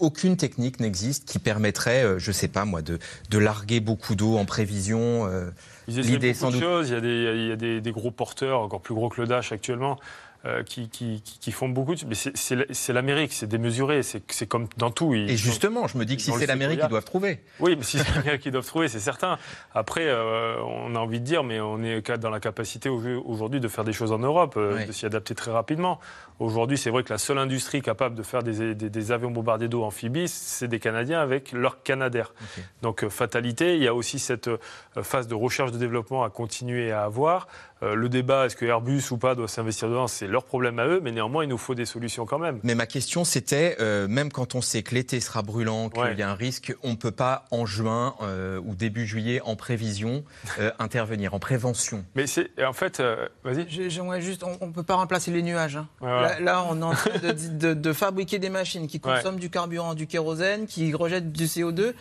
aucune 0.04 0.38
technique 0.38 0.80
n'existe 0.80 1.26
qui 1.26 1.40
permettrait, 1.40 2.04
euh, 2.04 2.20
je 2.20 2.30
ne 2.30 2.34
sais 2.34 2.48
pas 2.48 2.66
moi, 2.66 2.82
de, 2.82 3.00
de 3.30 3.38
larguer 3.38 3.80
beaucoup 3.80 4.16
d'eau 4.16 4.38
en 4.38 4.46
prévision. 4.46 5.28
Euh, 5.28 5.50
L'idée 5.88 6.34
sans 6.34 6.52
doute. 6.52 6.62
Choses. 6.62 6.90
Il 6.90 6.94
y 6.94 6.98
a, 6.98 7.02
des, 7.02 7.34
il 7.36 7.48
y 7.48 7.52
a 7.52 7.56
des, 7.56 7.82
des, 7.82 7.92
gros 7.92 8.12
porteurs, 8.12 8.62
encore 8.62 8.82
plus 8.82 8.94
gros 8.94 9.10
que 9.10 9.22
le 9.22 9.28
Dash 9.28 9.52
actuellement, 9.52 9.98
euh, 10.46 10.62
qui, 10.62 10.90
qui, 10.90 11.22
qui, 11.22 11.52
font 11.54 11.70
beaucoup. 11.70 11.96
De... 11.96 12.06
Mais 12.06 12.16
c'est 12.16 12.92
l'Amérique, 12.92 13.32
c'est 13.32 13.48
démesuré, 13.48 14.02
c'est 14.04 14.46
comme 14.46 14.68
dans 14.76 14.92
tout. 14.92 15.14
Et 15.14 15.38
justement, 15.38 15.88
je 15.88 15.98
me 15.98 16.04
dis 16.04 16.18
que 16.18 16.22
si 16.22 16.34
c'est 16.34 16.46
l'Amérique, 16.48 16.82
ils 16.84 16.90
doivent 16.90 17.06
trouver. 17.06 17.40
Oui, 17.62 17.76
mais 17.78 17.84
si 17.84 17.98
c'est 17.98 18.14
l'Amérique 18.14 18.42
qu'ils 18.42 18.52
doivent 18.52 18.66
trouver, 18.66 18.90
c'est 18.90 19.00
certain. 19.00 19.38
Après, 19.74 20.06
euh, 20.06 20.58
on 20.64 20.96
a 20.96 21.00
envie 21.00 21.22
de 21.22 21.26
dire, 21.26 21.46
mais 21.46 21.62
on 21.62 21.82
est 21.82 22.12
dans 22.18 22.30
la 22.30 22.42
capacité 22.42 22.90
aujourd'hui 22.90 23.62
de 23.62 23.68
faire 23.70 23.86
des 23.86 23.94
choses 23.94 24.12
en 24.12 24.20
Europe, 24.20 24.56
euh, 24.58 24.86
de 24.86 24.92
s'y 24.92 25.06
adapter 25.06 25.34
très 25.34 25.52
rapidement. 25.52 26.02
Aujourd'hui, 26.40 26.78
c'est 26.78 26.90
vrai 26.90 27.04
que 27.04 27.12
la 27.12 27.18
seule 27.18 27.38
industrie 27.38 27.82
capable 27.82 28.16
de 28.16 28.24
faire 28.24 28.44
des, 28.44 28.76
des, 28.76 28.90
des 28.90 29.12
avions 29.12 29.32
bombardiers 29.32 29.68
d'eau 29.68 29.84
amphibies, 29.84 30.28
c'est 30.28 30.68
des 30.68 30.80
Canadiens 30.80 31.22
avec 31.22 31.52
leur 31.52 31.84
Canadair. 31.84 32.34
Donc, 32.82 33.08
fatalité, 33.08 33.76
il 33.76 33.84
y 33.84 33.88
a 33.88 33.94
aussi 33.94 34.20
cette 34.20 34.50
phase 35.02 35.28
de 35.28 35.36
recherche 35.36 35.72
de 35.72 35.78
développement 35.78 36.24
à 36.24 36.30
continuer 36.30 36.92
à 36.92 37.04
avoir. 37.04 37.48
le 37.82 38.10
débat, 38.10 38.46
est-ce 38.46 38.56
que 38.56 38.66
Airbus 38.66 39.04
ou 39.12 39.18
pas 39.18 39.36
doit 39.36 39.48
s'investir 39.48 39.90
dedans, 39.90 40.08
c'est 40.08 40.28
leur 40.28 40.44
problème 40.44 40.80
à 40.80 40.88
eux, 40.88 41.00
mais 41.04 41.12
néanmoins, 41.12 41.44
il 41.44 41.50
nous 41.50 41.58
faut 41.58 41.76
des 41.76 41.86
solutions 41.86 42.26
quand 42.26 42.40
même. 42.40 42.60
Mais 42.64 42.76
ma 42.76 42.86
question, 42.86 43.24
c'était, 43.24 43.78
euh, 43.80 44.08
même 44.08 44.32
quand 44.32 44.56
on 44.56 44.62
sait 44.62 44.84
que 44.84 44.96
l'été 44.96 45.20
sera 45.20 45.42
brûlant, 45.42 45.90
qu'il 45.90 46.18
y 46.18 46.22
a 46.22 46.30
un 46.30 46.36
risque, 46.36 46.74
on 46.84 46.92
ne 46.92 46.96
peut 46.96 47.12
pas 47.12 47.46
en 47.52 47.66
juin 47.66 48.16
euh, 48.22 48.60
ou 48.64 48.76
début 48.76 49.06
juillet, 49.06 49.42
en 49.44 49.56
prévision, 49.56 50.24
euh, 50.60 50.72
intervenir, 50.80 51.34
en 51.34 51.40
prévention. 51.40 52.06
Mais 52.16 52.28
c'est, 52.28 52.50
en 52.64 52.74
fait, 52.74 53.02
vas-y. 53.44 53.66
J'aimerais 53.90 54.22
juste, 54.22 54.44
on 54.44 54.68
ne 54.68 54.72
peut 54.72 54.84
pas 54.84 54.96
remplacer 54.96 55.32
les 55.32 55.42
nuages. 55.42 55.78
Hein. 55.78 55.88
Là, 56.40 56.66
on 56.70 56.80
est 56.80 56.84
en 56.84 56.94
train 56.94 57.12
de, 57.20 57.74
de, 57.74 57.94
fabriquer 57.94 58.40
des 58.40 58.50
machines 58.50 58.88
qui 58.88 59.00
consomment 59.00 59.40
du 59.40 59.50
carburant, 59.50 59.94
du 59.94 60.08
kérosène, 60.08 60.68
qui 60.68 60.94
rejettent 60.94 61.32
du 61.32 61.46
CO2. 61.46 61.94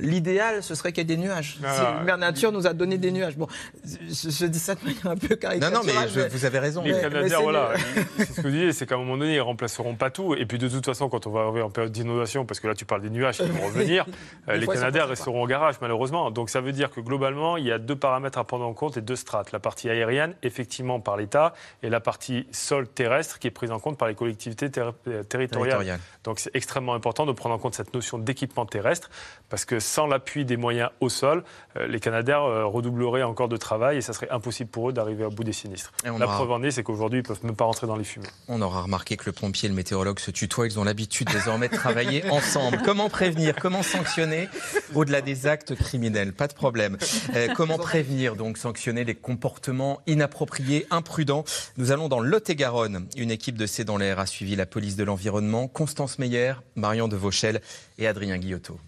L'idéal, 0.00 0.62
ce 0.62 0.74
serait 0.74 0.92
qu'il 0.92 1.02
y 1.02 1.12
ait 1.12 1.16
des 1.16 1.22
nuages. 1.22 1.58
Ah, 1.64 2.02
Mère 2.04 2.18
Nature 2.18 2.52
nous 2.52 2.66
a 2.66 2.72
donné 2.72 2.98
des 2.98 3.12
nuages. 3.12 3.36
Bon, 3.36 3.46
je, 3.84 4.46
dis 4.46 4.58
ça 4.58 4.74
de 4.74 4.84
manière 4.84 5.06
un 5.06 5.16
peu 5.16 5.36
caricaturale. 5.36 5.72
Non, 5.72 5.80
non, 5.80 5.86
mais, 5.86 6.28
vous 6.28 6.44
avez 6.44 6.58
raison. 6.58 6.82
Les 6.82 7.00
Canadiens, 7.00 7.40
voilà, 7.40 7.72
c'est 8.16 8.32
ce 8.32 8.40
que 8.40 8.48
je 8.48 8.54
disais, 8.54 8.72
c'est 8.72 8.86
qu'à 8.86 8.96
un 8.96 8.98
moment 8.98 9.16
donné, 9.16 9.34
ils 9.34 9.40
remplaceront 9.40 9.94
pas 9.94 10.10
tout. 10.10 10.34
Et 10.34 10.46
puis 10.46 10.58
de 10.58 10.68
toute 10.68 10.84
façon, 10.84 11.08
quand 11.08 11.26
on 11.26 11.30
va 11.30 11.42
arriver 11.42 11.62
en 11.62 11.70
période 11.70 11.92
d'inondation, 11.92 12.44
parce 12.44 12.60
que 12.60 12.68
là, 12.68 12.74
tu 12.74 12.84
parles 12.84 13.02
des 13.02 13.10
nuages 13.10 13.38
qui 13.38 13.48
vont 13.48 13.66
revenir, 13.66 14.06
euh, 14.48 14.56
les 14.56 14.66
Canadiens 14.66 15.04
resteront 15.04 15.42
au 15.42 15.46
garage, 15.46 15.76
malheureusement. 15.80 16.30
Donc 16.30 16.50
ça 16.50 16.60
veut 16.60 16.72
dire 16.72 16.90
que 16.90 17.00
globalement, 17.00 17.56
il 17.56 17.66
y 17.66 17.72
a 17.72 17.78
deux 17.78 17.96
paramètres 17.96 18.38
à 18.38 18.44
prendre 18.44 18.64
en 18.64 18.72
compte 18.72 18.96
et 18.96 19.02
deux 19.02 19.16
strates. 19.16 19.52
La 19.52 19.60
partie 19.60 19.88
aérienne, 19.90 20.34
effectivement, 20.42 21.00
par 21.00 21.16
l'État, 21.16 21.54
et 21.82 21.90
la 21.90 22.00
partie 22.00 22.46
sol 22.52 22.88
terrestre, 22.88 23.38
qui 23.38 23.46
est 23.46 23.50
prise 23.50 23.70
en 23.70 23.78
compte 23.78 23.98
par 23.98 24.08
les 24.08 24.14
collectivités 24.14 24.70
euh, 24.78 25.22
territoriales. 25.24 25.98
Donc 26.24 26.38
c'est 26.38 26.54
extrêmement 26.54 26.94
important 26.94 27.26
de 27.26 27.32
prendre 27.32 27.54
en 27.54 27.58
compte 27.58 27.74
cette 27.74 27.94
notion 27.94 28.18
d'équipement 28.18 28.66
terrestre, 28.66 29.10
parce 29.48 29.64
que 29.64 29.80
sans 29.90 30.06
l'appui 30.06 30.44
des 30.44 30.56
moyens 30.56 30.90
au 31.00 31.08
sol, 31.08 31.42
euh, 31.76 31.86
les 31.88 31.98
Canadiens 31.98 32.40
euh, 32.40 32.64
redoubleraient 32.64 33.24
encore 33.24 33.48
de 33.48 33.56
travail 33.56 33.98
et 33.98 34.00
ça 34.00 34.12
serait 34.12 34.30
impossible 34.30 34.70
pour 34.70 34.88
eux 34.88 34.92
d'arriver 34.92 35.24
au 35.24 35.30
bout 35.30 35.44
des 35.44 35.52
sinistres. 35.52 35.92
La 36.04 36.26
preuve 36.26 36.52
en 36.52 36.62
est, 36.62 36.70
c'est 36.70 36.82
qu'aujourd'hui, 36.82 37.18
ils 37.18 37.22
ne 37.22 37.26
peuvent 37.26 37.44
même 37.44 37.56
pas 37.56 37.64
rentrer 37.64 37.86
dans 37.86 37.96
les 37.96 38.04
fumées. 38.04 38.28
On 38.48 38.62
aura 38.62 38.82
remarqué 38.82 39.16
que 39.16 39.24
le 39.26 39.32
pompier 39.32 39.66
et 39.66 39.68
le 39.68 39.74
météorologue 39.74 40.20
se 40.20 40.30
tutoient. 40.30 40.66
Ils 40.66 40.78
ont 40.78 40.84
l'habitude 40.84 41.28
désormais 41.32 41.68
de 41.68 41.74
travailler 41.74 42.24
ensemble. 42.30 42.80
Comment 42.84 43.08
prévenir 43.08 43.56
Comment 43.56 43.82
sanctionner 43.82 44.48
au-delà 44.94 45.20
des 45.22 45.46
actes 45.46 45.74
criminels? 45.74 46.32
Pas 46.32 46.46
de 46.46 46.54
problème. 46.54 46.96
Euh, 47.34 47.48
comment 47.56 47.78
prévenir, 47.78 48.36
donc 48.36 48.58
sanctionner 48.58 49.04
les 49.04 49.16
comportements 49.16 50.00
inappropriés, 50.06 50.86
imprudents? 50.90 51.44
Nous 51.76 51.90
allons 51.90 52.08
dans 52.08 52.20
Lot-et-Garonne. 52.20 53.08
Une 53.16 53.30
équipe 53.30 53.58
de 53.58 53.66
C'est 53.66 53.84
dans 53.84 53.96
l'air 53.96 54.20
a 54.20 54.26
suivi 54.26 54.54
la 54.54 54.66
police 54.66 54.94
de 54.94 55.04
l'environnement. 55.04 55.66
Constance 55.66 56.18
Meyer, 56.18 56.54
Marion 56.76 57.08
de 57.08 57.16
Vauchel 57.16 57.60
et 57.98 58.06
Adrien 58.06 58.38
Guillotot. 58.38 58.78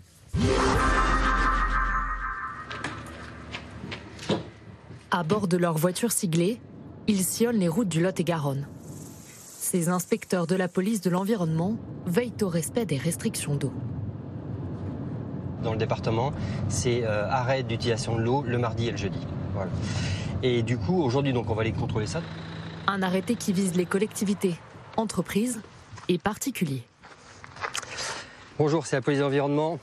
À 5.11 5.23
bord 5.25 5.47
de 5.47 5.57
leur 5.57 5.77
voiture 5.77 6.11
siglée, 6.11 6.61
ils 7.07 7.23
sillonnent 7.23 7.59
les 7.59 7.69
routes 7.69 7.89
du 7.89 8.01
Lot-et-Garonne. 8.03 8.67
Ces 9.35 9.89
inspecteurs 9.89 10.47
de 10.47 10.57
la 10.57 10.69
police 10.69 11.01
de 11.01 11.11
l'environnement 11.11 11.77
veillent 12.07 12.33
au 12.43 12.49
respect 12.49 12.87
des 12.87 12.97
restrictions 12.97 13.55
d'eau. 13.57 13.73
dans 15.63 15.73
le 15.73 15.79
département, 15.79 16.33
c'est 16.69 17.05
arrêt 17.05 17.63
d'utilisation 17.63 18.17
de 18.17 18.23
l'eau 18.23 18.43
le 18.47 18.59
mardi 18.59 18.89
et 18.89 18.91
le 18.91 18.97
jeudi. 18.97 19.21
Voilà. 19.55 19.71
Et 20.43 20.63
du 20.63 20.77
coup, 20.77 21.03
aujourd'hui, 21.03 21.33
donc, 21.33 21.49
on 21.51 21.55
va 21.55 21.61
aller 21.61 21.73
contrôler 21.73 22.07
ça. 22.07 22.21
Un 22.89 23.03
arrêté 23.03 23.37
qui 23.37 23.53
vise 23.53 23.77
les 23.77 23.87
collectivités, 23.87 24.57
entreprises 24.97 25.61
et 26.09 26.19
particuliers. 26.19 26.83
Bonjour, 28.59 28.87
c'est 28.87 28.97
la 28.97 29.03
police 29.03 29.21
de 29.21 29.25
l'environnement. 29.25 29.79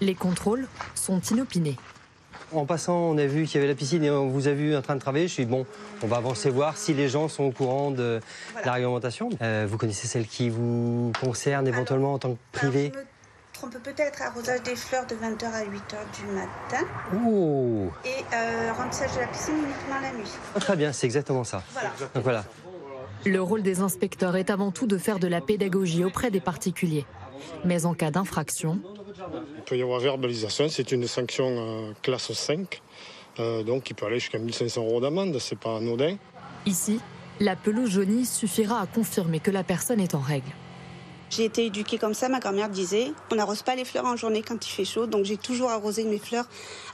Les 0.00 0.14
contrôles 0.14 0.66
sont 0.94 1.20
inopinés. 1.20 1.76
En 2.52 2.66
passant, 2.66 2.96
on 2.96 3.18
a 3.18 3.26
vu 3.26 3.46
qu'il 3.46 3.54
y 3.54 3.58
avait 3.58 3.68
la 3.68 3.74
piscine 3.74 4.04
et 4.04 4.10
on 4.10 4.28
vous 4.28 4.46
a 4.46 4.52
vu 4.52 4.76
en 4.76 4.82
train 4.82 4.94
de 4.94 5.00
travailler. 5.00 5.26
Je 5.26 5.32
suis 5.32 5.46
bon, 5.46 5.64
on 6.02 6.06
va 6.06 6.16
avancer 6.16 6.50
voir 6.50 6.76
si 6.76 6.92
les 6.92 7.08
gens 7.08 7.28
sont 7.28 7.44
au 7.44 7.50
courant 7.50 7.90
de 7.90 8.20
la 8.64 8.72
réglementation. 8.72 9.30
Euh, 9.40 9.66
vous 9.68 9.78
connaissez 9.78 10.06
celle 10.06 10.26
qui 10.26 10.50
vous 10.50 11.12
concerne 11.20 11.66
éventuellement 11.66 12.12
en 12.12 12.18
tant 12.18 12.32
que 12.32 12.38
privé 12.52 12.92
on 13.64 13.68
peut 13.68 13.78
peut-être 13.78 14.20
arrosage 14.22 14.62
des 14.62 14.74
fleurs 14.74 15.06
de 15.06 15.14
20h 15.14 15.44
à 15.44 15.62
8h 15.62 15.96
du 16.16 16.26
matin. 16.32 16.84
Oh. 17.24 17.90
Et 18.04 18.24
euh, 18.34 18.72
remplissage 18.72 19.14
de 19.14 19.20
la 19.20 19.26
piscine 19.28 19.54
uniquement 19.54 20.00
la 20.02 20.12
nuit. 20.12 20.28
Ah, 20.56 20.58
très 20.58 20.76
bien, 20.76 20.92
c'est 20.92 21.06
exactement 21.06 21.44
ça. 21.44 21.62
Voilà. 21.72 21.90
Donc 22.14 22.24
voilà. 22.24 22.44
Le 23.24 23.40
rôle 23.40 23.62
des 23.62 23.80
inspecteurs 23.80 24.34
est 24.34 24.50
avant 24.50 24.72
tout 24.72 24.88
de 24.88 24.98
faire 24.98 25.20
de 25.20 25.28
la 25.28 25.40
pédagogie 25.40 26.04
auprès 26.04 26.32
des 26.32 26.40
particuliers. 26.40 27.06
Mais 27.64 27.86
en 27.86 27.94
cas 27.94 28.10
d'infraction, 28.10 28.80
il 29.56 29.62
peut 29.62 29.76
y 29.76 29.82
avoir 29.82 30.00
verbalisation, 30.00 30.68
c'est 30.68 30.92
une 30.92 31.06
sanction 31.06 31.46
euh, 31.48 31.92
classe 32.02 32.32
5, 32.32 32.82
euh, 33.38 33.62
donc 33.62 33.90
il 33.90 33.94
peut 33.94 34.06
aller 34.06 34.18
jusqu'à 34.18 34.38
1500 34.38 34.84
euros 34.84 35.00
d'amende, 35.00 35.38
c'est 35.38 35.58
pas 35.58 35.76
anodin. 35.76 36.16
Ici, 36.66 37.00
la 37.40 37.56
pelouse 37.56 37.90
jaunie 37.90 38.24
suffira 38.24 38.80
à 38.80 38.86
confirmer 38.86 39.40
que 39.40 39.50
la 39.50 39.64
personne 39.64 40.00
est 40.00 40.14
en 40.14 40.20
règle. 40.20 40.50
J'ai 41.30 41.46
été 41.46 41.64
éduquée 41.66 41.96
comme 41.96 42.12
ça, 42.12 42.28
ma 42.28 42.40
grand-mère 42.40 42.68
disait, 42.68 43.10
on 43.30 43.36
n'arrose 43.36 43.62
pas 43.62 43.74
les 43.74 43.86
fleurs 43.86 44.04
en 44.04 44.16
journée 44.16 44.42
quand 44.42 44.66
il 44.66 44.70
fait 44.70 44.84
chaud, 44.84 45.06
donc 45.06 45.24
j'ai 45.24 45.38
toujours 45.38 45.70
arrosé 45.70 46.04
mes 46.04 46.18
fleurs 46.18 46.44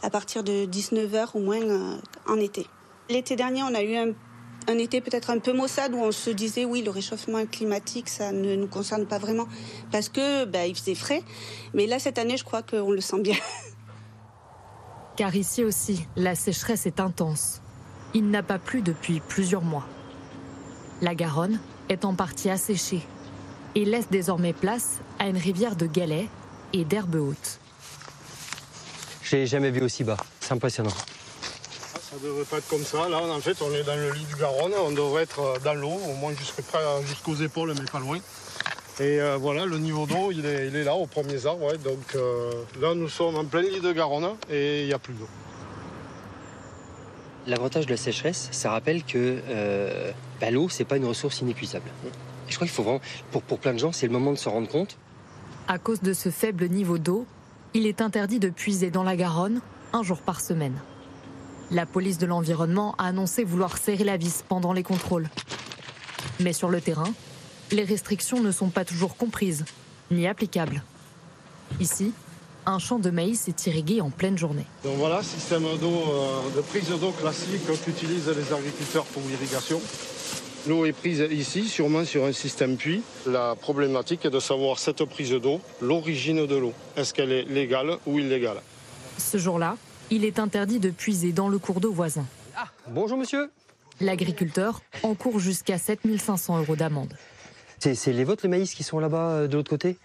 à 0.03 0.11
partir 0.11 0.45
de 0.45 0.65
19h 0.65 1.31
au 1.35 1.41
moins 1.41 1.61
euh, 1.61 1.97
en 2.29 2.37
été. 2.37 2.67
L'été 3.11 3.35
dernier, 3.35 3.63
on 3.65 3.75
a 3.75 3.83
eu 3.83 3.97
un 3.97 4.13
un 4.67 4.79
été 4.79 5.01
peut-être 5.01 5.31
un 5.31 5.39
peu 5.39 5.53
maussade 5.53 5.95
où 5.95 5.99
on 5.99 6.13
se 6.13 6.31
disait 6.31 6.65
oui 6.65 6.83
le 6.83 6.91
réchauffement 6.91 7.45
climatique 7.47 8.09
ça 8.09 8.33
ne 8.33 8.55
nous 8.57 8.67
concerne 8.67 9.07
pas 9.07 9.19
vraiment 9.19 9.47
parce 9.91 10.09
que 10.09 10.45
bah, 10.45 10.67
il 10.67 10.75
faisait 10.75 10.95
frais 10.95 11.23
mais 11.75 11.87
là 11.87 11.99
cette 11.99 12.19
année 12.19 12.37
je 12.37 12.45
crois 12.45 12.63
qu'on 12.63 12.91
le 12.91 13.01
sent 13.01 13.21
bien. 13.21 13.37
Car 15.17 15.35
ici 15.35 15.65
aussi 15.65 16.07
la 16.17 16.35
sécheresse 16.35 16.87
est 16.87 17.01
intense. 17.01 17.61
Il 18.15 18.31
n'a 18.31 18.43
pas 18.43 18.59
plu 18.59 18.83
depuis 18.83 19.21
plusieurs 19.21 19.63
mois. 19.63 19.87
La 21.03 21.15
Garonne 21.15 21.61
est 21.89 22.05
en 22.05 22.15
partie 22.15 22.51
asséchée 22.51 23.03
et 23.75 23.85
laisse 23.85 24.09
désormais 24.11 24.53
place 24.53 25.01
à 25.19 25.29
une 25.29 25.37
rivière 25.37 25.77
de 25.77 25.87
galets 25.87 26.29
et 26.73 26.85
d'herbes 26.85 27.17
hautes. 27.17 27.61
J'ai 29.23 29.47
jamais 29.47 29.71
vu 29.71 29.83
aussi 29.83 30.05
bas, 30.05 30.17
c'est 30.41 30.53
impressionnant. 30.53 30.95
Ça 32.11 32.17
devrait 32.23 32.45
pas 32.45 32.59
être 32.59 32.69
comme 32.69 32.85
ça. 32.85 33.09
Là, 33.09 33.21
en 33.21 33.41
fait, 33.41 33.61
on 33.61 33.73
est 33.75 33.83
dans 33.83 33.97
le 33.97 34.13
lit 34.13 34.25
du 34.25 34.35
Garonne. 34.37 34.73
On 34.83 34.93
devrait 34.93 35.25
être 35.25 35.41
euh, 35.41 35.59
dans 35.63 35.75
l'eau, 35.75 35.93
au 36.09 36.15
moins 36.15 36.33
jusqu'aux 37.05 37.35
épaules, 37.35 37.75
mais 37.79 37.85
pas 37.85 38.01
loin. 38.01 38.19
Et 39.01 39.21
euh, 39.21 39.37
voilà, 39.37 39.65
le 39.65 39.79
niveau 39.79 40.07
d'eau, 40.07 40.33
il 40.33 40.45
est, 40.45 40.85
là, 40.85 40.95
au 40.95 41.07
premier 41.07 41.47
arbre. 41.47 41.77
Donc 41.77 42.17
euh, 42.17 42.51
là, 42.81 42.95
nous 42.95 43.09
sommes 43.09 43.37
en 43.37 43.45
plein 43.45 43.63
lit 43.63 43.81
de 43.81 43.93
Garonne 43.93 44.37
et 44.51 44.83
il 44.83 44.87
n'y 44.87 44.93
a 44.93 44.99
plus 44.99 45.15
d'eau. 45.15 45.29
L'avantage 47.47 47.87
de 47.87 47.91
la 47.93 47.97
sécheresse, 47.97 48.49
ça 48.51 48.71
rappelle 48.71 49.05
que 49.05 49.41
euh, 49.49 50.11
bah, 50.41 50.51
l'eau, 50.51 50.69
c'est 50.69 50.85
pas 50.85 50.97
une 50.97 51.05
ressource 51.05 51.41
inépuisable. 51.41 51.89
je 52.49 52.55
crois 52.57 52.67
qu'il 52.67 52.75
faut 52.75 52.83
vraiment, 52.83 53.01
pour, 53.31 53.43
pour 53.43 53.59
plein 53.59 53.73
de 53.73 53.79
gens, 53.79 53.93
c'est 53.93 54.07
le 54.07 54.13
moment 54.13 54.33
de 54.33 54.39
se 54.39 54.49
rendre 54.49 54.69
compte. 54.69 54.99
À 55.69 55.79
cause 55.79 56.01
de 56.01 56.13
ce 56.13 56.31
faible 56.31 56.69
niveau 56.69 56.99
d'eau, 56.99 57.25
il 57.75 57.87
est 57.87 58.01
interdit 58.01 58.41
de 58.41 58.49
puiser 58.49 58.91
dans 58.91 59.05
la 59.05 59.15
Garonne 59.15 59.61
un 59.93 60.03
jour 60.03 60.19
par 60.23 60.41
semaine. 60.41 60.75
La 61.71 61.85
police 61.85 62.17
de 62.17 62.25
l'environnement 62.25 62.95
a 62.97 63.09
annoncé 63.09 63.45
vouloir 63.45 63.77
serrer 63.77 64.05
la 64.05 64.17
vis 64.17 64.43
pendant 64.49 64.73
les 64.73 64.83
contrôles. 64.83 65.29
Mais 66.41 66.55
sur 66.55 66.71
le 66.71 66.81
terrain, 66.81 67.13
les 67.73 67.85
restrictions 67.85 68.41
ne 68.41 68.51
sont 68.53 68.71
pas 68.71 68.87
toujours 68.87 69.17
comprises 69.17 69.67
ni 70.11 70.27
applicables. 70.27 70.83
Ici, 71.79 72.13
un 72.65 72.79
champ 72.79 72.99
de 72.99 73.11
maïs 73.11 73.49
est 73.49 73.67
irrigué 73.67 74.01
en 74.01 74.09
pleine 74.09 74.39
journée. 74.39 74.65
Donc 74.83 74.97
voilà, 74.97 75.23
système 75.23 75.65
d'eau, 75.79 76.05
euh, 76.11 76.57
de 76.57 76.63
prise 76.63 76.89
d'eau 76.89 77.11
classique 77.11 77.67
qu'utilisent 77.85 78.29
les 78.29 78.53
agriculteurs 78.53 79.05
pour 79.05 79.23
l'irrigation. 79.29 79.81
L'eau 80.67 80.87
est 80.87 80.93
prise 80.93 81.23
ici, 81.31 81.69
sûrement 81.69 82.05
sur 82.07 82.25
un 82.25 82.33
système 82.33 82.77
puits. 82.77 83.03
La 83.27 83.55
problématique 83.55 84.25
est 84.25 84.31
de 84.31 84.41
savoir 84.41 84.79
cette 84.79 85.05
prise 85.05 85.33
d'eau, 85.33 85.61
l'origine 85.83 86.47
de 86.47 86.57
l'eau. 86.57 86.73
Est-ce 86.97 87.13
qu'elle 87.13 87.33
est 87.33 87.45
légale 87.45 87.99
ou 88.07 88.19
illégale? 88.19 88.63
Ce 89.19 89.37
jour-là, 89.37 89.77
il 90.11 90.25
est 90.25 90.39
interdit 90.39 90.79
de 90.79 90.91
puiser 90.91 91.33
dans 91.33 91.49
le 91.49 91.59
cours 91.59 91.81
d'eau 91.81 91.93
voisin. 91.93 92.25
Ah, 92.57 92.69
bonjour 92.89 93.19
monsieur. 93.19 93.51
L'agriculteur 94.01 94.81
encourt 95.03 95.39
jusqu'à 95.39 95.79
7500 95.79 96.59
euros 96.59 96.77
d'amende. 96.77 97.13
C'est 97.79 98.13
les 98.13 98.25
vôtres, 98.25 98.43
les 98.45 98.49
maïs, 98.49 98.75
qui 98.75 98.83
sont 98.83 98.99
là-bas 98.99 99.31
euh, 99.31 99.47
de 99.47 99.57
l'autre 99.57 99.71
côté? 99.71 99.97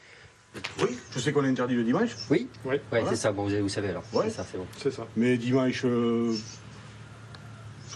Oui, 0.80 0.89
je 1.12 1.20
sais 1.20 1.32
qu'on 1.32 1.43
est 1.43 1.49
interdit 1.49 1.74
le 1.74 1.84
dimanche. 1.84 2.12
Oui 2.30 2.47
Oui, 2.66 2.76
c'est 3.10 3.16
ça, 3.16 3.32
bon, 3.32 3.47
vous, 3.47 3.70
savez 3.70 3.89
alors. 3.89 4.04
Ouais. 4.14 4.26
C'est 4.26 4.36
ça, 4.36 4.45
c'est 4.51 4.58
bon. 4.58 4.68
C'est 4.78 4.91
ça. 4.91 5.08
Mais 5.16 5.38
dimanche. 5.38 5.82
Euh... 5.86 6.36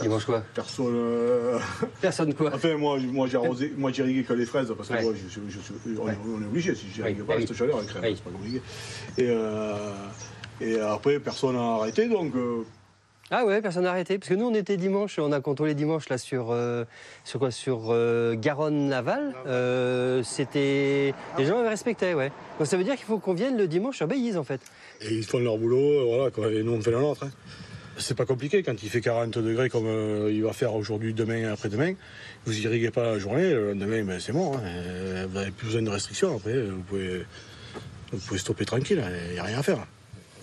Dimanche 0.02 0.26
quoi? 0.26 0.44
Personne. 0.56 0.94
Euh... 0.96 1.60
Personne 2.02 2.34
quoi? 2.34 2.52
Enfin, 2.54 2.76
moi, 2.78 3.00
moi 3.00 3.28
j'ai 3.28 3.38
arrosé, 3.38 3.74
moi 3.78 3.92
j'ai 3.92 4.04
irrigué 4.04 4.24
que 4.24 4.34
les 4.34 4.46
fraises 4.46 4.74
parce 4.76 4.90
que 4.90 5.02
moi, 5.02 5.14
je, 5.14 5.40
je, 5.50 6.00
on, 6.00 6.08
est 6.10 6.46
obligé. 6.46 6.74
Si 6.74 6.88
j'irrigue 6.94 7.24
pas, 7.24 7.40
cette 7.40 7.54
chaleur, 7.54 7.80
elle 7.80 7.88
crève, 7.88 8.04
c'est 8.04 8.24
pas 8.24 8.32
compliqué. 8.32 8.62
Et. 9.18 9.28
Euh... 9.30 9.94
Et 10.62 10.80
après, 10.80 11.20
personne 11.20 11.56
n'a 11.56 11.76
arrêté, 11.76 12.08
donc. 12.08 12.36
Euh, 12.36 12.64
ah 13.30 13.46
ouais, 13.46 13.62
personne 13.62 13.84
n'a 13.84 13.92
arrêté. 13.92 14.18
Parce 14.18 14.30
que 14.30 14.36
nous, 14.36 14.46
on 14.46 14.54
était 14.54 14.78
dimanche, 14.78 15.20
on 15.20 15.32
a 15.32 15.42
contrôlé 15.42 15.76
dimanche 15.76 16.10
là 16.10 16.18
sur, 16.18 16.48
euh, 16.52 16.86
sur 17.24 17.40
quoi? 17.40 17.52
Sur 17.52 17.88
euh, 17.90 18.36
Garonne-Laval. 18.36 19.36
C'était. 20.24 21.14
Les 21.38 21.46
gens 21.46 21.64
respectaient, 21.64 22.14
ouais. 22.14 22.32
Donc 22.58 22.68
ça 22.68 22.78
veut 22.78 22.84
dire 22.84 22.96
qu'il 22.96 23.06
faut 23.06 23.20
qu'on 23.20 23.34
vienne 23.34 23.58
le 23.58 23.68
dimanche 23.68 24.02
à 24.02 24.08
Bayise, 24.08 24.38
en 24.38 24.44
fait. 24.44 24.62
Et 25.02 25.14
ils 25.14 25.26
font 25.26 25.40
leur 25.40 25.58
boulot, 25.58 26.08
voilà, 26.08 26.32
quoi, 26.32 26.52
et 26.52 26.64
nous, 26.64 26.74
on 26.74 26.82
fait 26.82 26.92
le 26.92 27.00
nôtre. 27.00 27.24
Hein. 27.24 27.32
C'est 28.00 28.16
pas 28.16 28.26
compliqué 28.26 28.62
quand 28.62 28.84
il 28.84 28.90
fait 28.90 29.02
40 29.02 29.40
degrés 29.40 29.70
comme 29.70 29.88
il 30.30 30.44
va 30.44 30.54
faire 30.54 30.76
aujourd'hui, 30.76 31.14
demain, 31.14 31.52
après-demain. 31.52 31.94
Vous 32.46 32.60
irriguez 32.60 32.92
pas 32.92 33.04
la 33.04 33.20
journée, 33.20 33.50
le 33.50 33.74
lendemain, 33.74 34.04
ben, 34.04 34.20
c'est 34.20 34.34
bon. 34.34 34.56
Hein. 34.56 35.26
Vous 35.28 35.34
n'avez 35.34 35.52
plus 35.52 35.66
besoin 35.66 35.82
de 35.82 35.90
restrictions. 35.90 36.36
Après, 36.36 36.62
vous 36.62 36.82
pouvez, 36.84 37.26
vous 38.12 38.20
pouvez 38.20 38.40
stopper 38.40 38.66
tranquille, 38.66 39.04
il 39.30 39.34
n'y 39.34 39.40
a 39.40 39.44
rien 39.44 39.58
à 39.58 39.64
faire. 39.64 39.80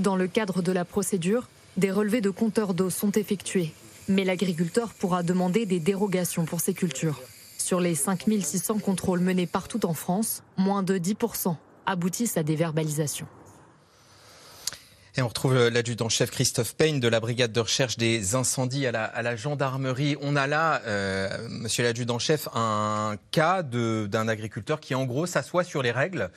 Dans 0.00 0.16
le 0.16 0.26
cadre 0.26 0.60
de 0.60 0.72
la 0.72 0.84
procédure, 0.84 1.48
des 1.76 1.92
relevés 1.92 2.20
de 2.20 2.30
compteurs 2.30 2.74
d'eau 2.74 2.90
sont 2.90 3.12
effectués, 3.12 3.72
mais 4.08 4.24
l'agriculteur 4.24 4.92
pourra 4.92 5.22
demander 5.22 5.66
des 5.66 5.78
dérogations 5.78 6.44
pour 6.44 6.60
ses 6.60 6.74
cultures. 6.74 7.20
Sur 7.58 7.80
les 7.80 7.94
5600 7.94 8.80
contrôles 8.80 9.20
menés 9.20 9.46
partout 9.46 9.86
en 9.86 9.94
France, 9.94 10.42
moins 10.56 10.82
de 10.82 10.98
10% 10.98 11.56
aboutissent 11.86 12.36
à 12.36 12.42
des 12.42 12.56
verbalisations. 12.56 13.28
Et 15.16 15.22
on 15.22 15.28
retrouve 15.28 15.54
l'adjudant-chef 15.68 16.32
Christophe 16.32 16.74
Payne 16.74 16.98
de 16.98 17.06
la 17.06 17.20
brigade 17.20 17.52
de 17.52 17.60
recherche 17.60 17.96
des 17.96 18.34
incendies 18.34 18.88
à 18.88 18.90
la, 18.90 19.36
gendarmerie. 19.36 20.16
On 20.20 20.34
a 20.34 20.48
là, 20.48 20.82
euh, 20.86 21.28
monsieur 21.48 21.84
l'adjudant-chef, 21.84 22.48
un 22.52 23.16
cas 23.30 23.62
d'un 23.62 24.26
agriculteur 24.26 24.80
qui 24.80 24.96
en 24.96 25.04
gros 25.04 25.26
s'assoit 25.26 25.62
sur 25.62 25.82
les 25.82 25.92
règles 25.92 26.30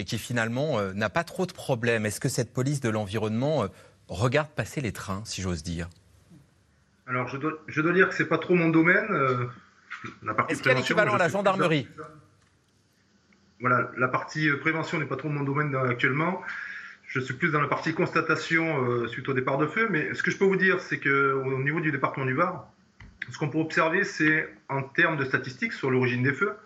et 0.00 0.04
qui 0.04 0.18
finalement 0.18 0.78
euh, 0.78 0.94
n'a 0.94 1.10
pas 1.10 1.24
trop 1.24 1.44
de 1.44 1.52
problèmes. 1.52 2.06
Est-ce 2.06 2.20
que 2.20 2.30
cette 2.30 2.54
police 2.54 2.80
de 2.80 2.88
l'environnement 2.88 3.64
euh, 3.64 3.68
regarde 4.08 4.48
passer 4.48 4.80
les 4.80 4.92
trains, 4.92 5.22
si 5.26 5.42
j'ose 5.42 5.62
dire? 5.62 5.90
Alors, 7.06 7.28
je 7.28 7.36
dois, 7.36 7.52
je 7.66 7.82
dois, 7.82 7.92
dire 7.92 8.08
que 8.08 8.14
c'est 8.14 8.28
pas 8.28 8.38
trop 8.38 8.54
mon 8.54 8.70
domaine. 8.70 9.08
Euh, 9.10 9.44
Est-ce 10.48 10.62
qu'il 10.62 10.72
y 10.72 10.74
a 10.74 10.78
l'équivalent 10.78 11.14
à 11.14 11.18
la 11.18 11.28
gendarmerie? 11.28 11.86
Voilà, 13.60 13.90
la 13.98 14.08
partie 14.08 14.48
prévention 14.52 14.98
n'est 14.98 15.04
pas 15.04 15.16
trop 15.16 15.28
mon 15.28 15.42
domaine 15.42 15.74
actuellement. 15.76 16.40
Je 17.08 17.20
suis 17.20 17.34
plus 17.34 17.50
dans 17.50 17.60
la 17.60 17.68
partie 17.68 17.92
constatation 17.92 19.06
suite 19.08 19.28
au 19.28 19.34
départ 19.34 19.58
de 19.58 19.66
feu. 19.66 19.88
Mais 19.90 20.14
ce 20.14 20.22
que 20.22 20.30
je 20.30 20.38
peux 20.38 20.46
vous 20.46 20.56
dire, 20.56 20.80
c'est 20.80 20.98
qu'au 20.98 21.58
niveau 21.58 21.80
du 21.80 21.92
département 21.92 22.24
du 22.24 22.32
Var, 22.32 22.66
ce 23.30 23.36
qu'on 23.36 23.50
peut 23.50 23.58
observer, 23.58 24.04
c'est 24.04 24.48
en 24.70 24.82
termes 24.82 25.18
de 25.18 25.26
statistiques 25.26 25.74
sur 25.74 25.90
l'origine 25.90 26.22
des 26.22 26.32
feux, 26.32 26.56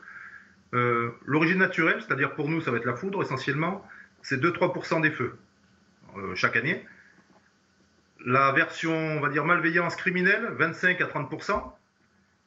euh, 0.75 1.11
l'origine 1.25 1.59
naturelle, 1.59 2.03
c'est-à-dire 2.03 2.35
pour 2.35 2.49
nous, 2.49 2.61
ça 2.61 2.71
va 2.71 2.79
être 2.79 2.85
la 2.85 2.95
foudre 2.95 3.23
essentiellement, 3.23 3.87
c'est 4.23 4.41
2-3% 4.43 5.01
des 5.03 5.11
feux 5.11 5.37
euh, 6.17 6.35
chaque 6.35 6.57
année. 6.57 6.85
La 8.27 8.53
version, 8.53 8.93
on 8.93 9.21
va 9.21 9.29
dire, 9.29 9.45
malveillance 9.45 9.95
criminelle, 9.97 10.49
25 10.59 11.01
à 11.01 11.07
30%. 11.07 11.63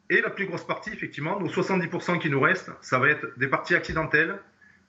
Et 0.09 0.21
la 0.21 0.29
plus 0.29 0.45
grosse 0.45 0.65
partie, 0.65 0.91
effectivement, 0.91 1.39
nos 1.39 1.47
70% 1.47 2.19
qui 2.19 2.29
nous 2.29 2.39
restent, 2.39 2.71
ça 2.81 2.97
va 2.99 3.09
être 3.09 3.27
des 3.37 3.47
parties 3.47 3.75
accidentelles, 3.75 4.39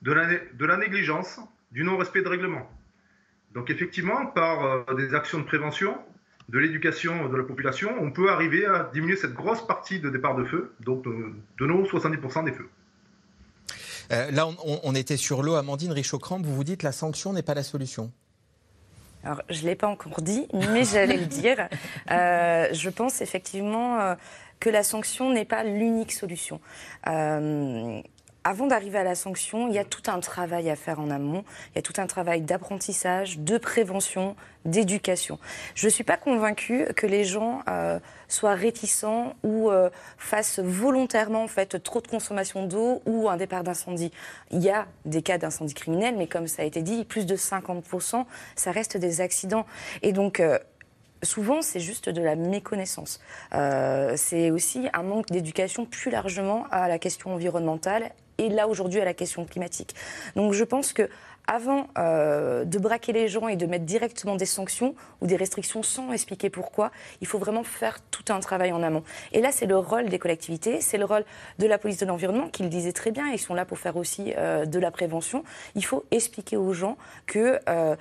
de 0.03 0.13
la, 0.13 0.77
négligence, 0.77 1.41
du 1.73 1.85
non-respect 1.85 2.23
de 2.23 2.29
règlement. 2.29 2.71
Donc 3.53 3.71
effectivement, 3.71 4.27
par 4.27 4.65
euh, 4.65 4.95
des 4.95 5.15
actions 5.15 5.39
de 5.39 5.45
prévention, 5.45 5.97
de 6.49 6.59
l'éducation 6.59 7.29
de 7.29 7.37
la 7.37 7.45
population, 7.45 7.95
on 8.01 8.11
peut 8.11 8.31
arriver 8.31 8.65
à 8.65 8.91
diminuer 8.93 9.17
cette 9.17 9.35
grosse 9.35 9.65
partie 9.67 10.01
de 10.01 10.09
départ 10.09 10.35
de 10.35 10.45
feu, 10.45 10.73
donc 10.81 11.05
de 11.05 11.67
nos 11.67 11.85
70% 11.85 12.45
des 12.45 12.53
feux. 12.53 12.69
Euh, 14.13 14.31
là, 14.31 14.49
on, 14.65 14.95
était 14.95 15.17
sur 15.17 15.43
l'eau. 15.43 15.55
Amandine 15.55 15.93
Richaud-Cramp, 15.93 16.41
vous 16.43 16.55
vous 16.55 16.65
dites 16.65 16.83
la 16.83 16.93
sanction 16.93 17.33
n'est 17.33 17.43
pas 17.43 17.55
la 17.55 17.63
solution 17.63 18.11
alors, 19.25 19.43
je 19.51 19.63
ne 19.63 19.67
l'ai 19.67 19.75
pas 19.75 19.89
encore 19.89 20.23
dit, 20.23 20.47
mais 20.53 20.85
j'allais 20.85 21.17
le 21.17 21.27
dire. 21.27 21.69
Euh, 22.11 22.69
je 22.73 22.89
pense 22.89 23.21
effectivement 23.21 24.01
euh, 24.01 24.15
que 24.61 24.71
la 24.71 24.83
sanction 24.83 25.31
n'est 25.31 25.45
pas 25.45 25.63
l'unique 25.63 26.13
solution. 26.13 26.59
Euh, 27.07 28.01
avant 28.49 28.67
d'arriver 28.67 28.97
à 28.97 29.05
la 29.05 29.15
sanction, 29.15 29.69
il 29.69 29.75
y 29.75 29.79
a 29.79 29.85
tout 29.85 30.11
un 30.11 30.21
travail 30.21 30.71
à 30.71 30.77
faire 30.77 31.01
en 31.01 31.11
amont. 31.11 31.45
Il 31.71 31.77
y 31.77 31.79
a 31.81 31.83
tout 31.83 31.93
un 31.99 32.07
travail 32.07 32.41
d'apprentissage, 32.41 33.39
de 33.41 33.59
prévention, 33.59 34.37
d'éducation. 34.65 35.39
Je 35.75 35.85
ne 35.85 35.91
suis 35.91 36.03
pas 36.03 36.17
convaincue 36.17 36.87
que 36.97 37.07
les 37.07 37.25
gens 37.25 37.61
euh, 37.69 38.01
soient 38.27 38.55
réticents 38.55 39.35
ou 39.43 39.69
euh, 39.69 39.91
fassent 40.17 40.61
volontairement 40.61 41.43
en 41.43 41.47
fait, 41.47 41.83
trop 41.83 42.01
de 42.01 42.09
consommation 42.09 42.65
d'eau 42.65 43.03
ou 43.05 43.29
un 43.29 43.37
départ 43.37 43.65
d'incendie. 43.65 44.13
Il 44.51 44.63
y 44.63 44.71
a 44.71 44.87
des 45.05 45.21
cas 45.21 45.37
d'incendie 45.37 45.75
criminel, 45.75 46.15
mais 46.17 46.27
comme 46.27 46.47
ça 46.47 46.63
a 46.63 46.65
été 46.65 46.81
dit, 46.81 47.05
plus 47.05 47.27
de 47.27 47.37
50%, 47.37 48.25
ça 48.57 48.73
reste 48.73 48.97
des 48.97 49.21
accidents. 49.21 49.67
Et 50.01 50.13
donc, 50.13 50.41
euh, 50.41 50.59
souvent, 51.23 51.61
c'est 51.61 51.81
juste 51.81 52.09
de 52.09 52.23
la 52.23 52.35
méconnaissance. 52.35 53.21
C'est 53.53 54.51
aussi 54.51 54.89
un 54.95 55.03
manque 55.03 55.27
d'éducation 55.27 55.85
plus 55.85 56.11
largement 56.11 56.65
à 56.71 56.89
la 56.89 56.99
question 56.99 57.35
environnementale 57.35 58.11
et 58.39 58.49
là 58.49 58.69
aujourd'hui 58.69 59.01
à 59.01 59.05
la 59.05 59.15
question 59.15 59.45
climatique. 59.45 59.95
Donc 60.37 60.53
je 60.53 60.65
pense 60.65 60.93
que 60.93 61.09
avant 61.49 61.89
euh, 61.97 62.65
de 62.65 62.79
braquer 62.79 63.13
les 63.13 63.27
gens 63.27 63.49
et 63.49 63.57
de 63.57 63.67
mettre 63.67 63.87
directement 63.87 64.37
des 64.37 64.47
sanctions 64.47 64.95
ou 65.21 65.27
des 65.27 65.37
restrictions 65.37 65.83
sans 65.83 66.13
expliquer 66.13 66.51
pourquoi, 66.51 66.93
il 67.23 67.27
faut 67.27 67.39
vraiment 67.39 67.65
faire 67.65 67.99
tout 68.11 68.25
un 68.29 68.39
travail 68.41 68.71
en 68.71 68.83
amont. 68.83 69.03
Et 69.33 69.41
là, 69.41 69.51
c'est 69.51 69.65
le 69.65 69.79
rôle 69.79 70.11
des 70.11 70.19
collectivités, 70.19 70.83
c'est 70.83 70.99
le 70.99 71.07
rôle 71.07 71.25
de 71.59 71.67
la 71.67 71.79
police 71.79 71.97
de 71.97 72.07
l'environnement, 72.07 72.49
qui 72.49 72.63
le 72.63 72.69
disait 72.69 72.93
très 72.93 73.11
bien, 73.11 73.29
ils 73.29 73.39
sont 73.39 73.55
là 73.55 73.65
pour 73.65 73.79
faire 73.79 73.97
aussi 73.97 74.35
euh, 74.37 74.67
de 74.67 74.79
la 74.79 74.91
prévention. 74.91 75.43
Il 75.75 75.85
faut 75.85 76.05
expliquer 76.11 76.59
aux 76.59 76.75
gens 76.75 76.99
que 77.27 77.59
euh, 77.69 77.97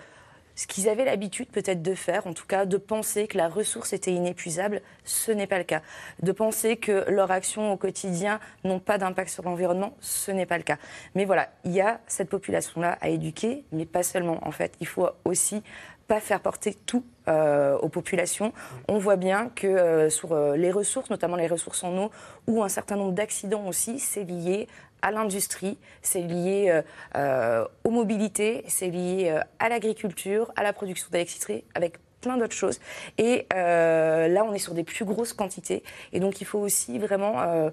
ce 0.57 0.67
qu'ils 0.67 0.89
avaient 0.89 1.05
l'habitude 1.05 1.47
peut-être 1.47 1.81
de 1.81 1.93
faire, 1.93 2.27
en 2.27 2.33
tout 2.33 2.47
cas 2.47 2.65
de 2.65 2.77
penser 2.77 3.27
que 3.27 3.37
la 3.37 3.47
ressource 3.47 3.93
était 3.93 4.11
inépuisable, 4.11 4.81
ce 5.05 5.31
n'est 5.31 5.47
pas 5.47 5.59
le 5.59 5.63
cas. 5.63 5.81
De 6.23 6.31
penser 6.31 6.77
que 6.77 7.09
leurs 7.09 7.31
actions 7.31 7.71
au 7.71 7.77
quotidien 7.77 8.39
n'ont 8.63 8.79
pas 8.79 8.97
d'impact 8.97 9.29
sur 9.29 9.43
l'environnement, 9.43 9.95
ce 10.01 10.31
n'est 10.31 10.47
pas 10.47 10.57
le 10.57 10.63
cas. 10.63 10.77
Mais 11.13 11.25
voilà, 11.25 11.49
il 11.63 11.71
y 11.71 11.79
a 11.79 12.01
cette 12.07 12.29
population-là 12.29 12.97
à 12.99 13.09
éduquer, 13.09 13.63
mais 13.71 13.85
pas 13.85 14.01
seulement 14.03 14.39
en 14.45 14.51
fait. 14.51 14.73
Il 14.81 14.87
faut 14.87 15.07
aussi 15.25 15.61
pas 16.07 16.19
faire 16.19 16.39
porter 16.39 16.73
tout 16.73 17.03
euh, 17.27 17.77
aux 17.79 17.89
populations. 17.89 18.53
On 18.87 18.97
voit 18.97 19.17
bien 19.17 19.49
que 19.53 19.67
euh, 19.67 20.09
sur 20.09 20.31
euh, 20.31 20.55
les 20.55 20.71
ressources, 20.71 21.09
notamment 21.09 21.35
les 21.35 21.47
ressources 21.47 21.83
en 21.83 21.95
eau, 21.97 22.11
ou 22.47 22.63
un 22.63 22.69
certain 22.69 22.95
nombre 22.95 23.11
d'accidents 23.11 23.67
aussi, 23.67 23.99
c'est 23.99 24.23
lié 24.23 24.67
à 25.01 25.11
l'industrie, 25.11 25.77
c'est 26.01 26.21
lié 26.21 26.67
euh, 26.69 26.81
euh, 27.15 27.67
aux 27.83 27.91
mobilités, 27.91 28.63
c'est 28.67 28.89
lié 28.89 29.29
euh, 29.29 29.39
à 29.59 29.69
l'agriculture, 29.69 30.51
à 30.55 30.63
la 30.63 30.73
production 30.73 31.07
d'électricité, 31.11 31.65
avec 31.75 31.97
plein 32.21 32.37
d'autres 32.37 32.55
choses. 32.55 32.79
Et 33.17 33.45
là, 33.51 34.43
on 34.43 34.53
est 34.53 34.59
sur 34.59 34.73
des 34.73 34.83
plus 34.83 35.05
grosses 35.05 35.33
quantités. 35.33 35.83
Et 36.13 36.19
donc, 36.19 36.41
il 36.41 36.45
faut 36.45 36.59
aussi 36.59 36.97
vraiment 36.97 37.71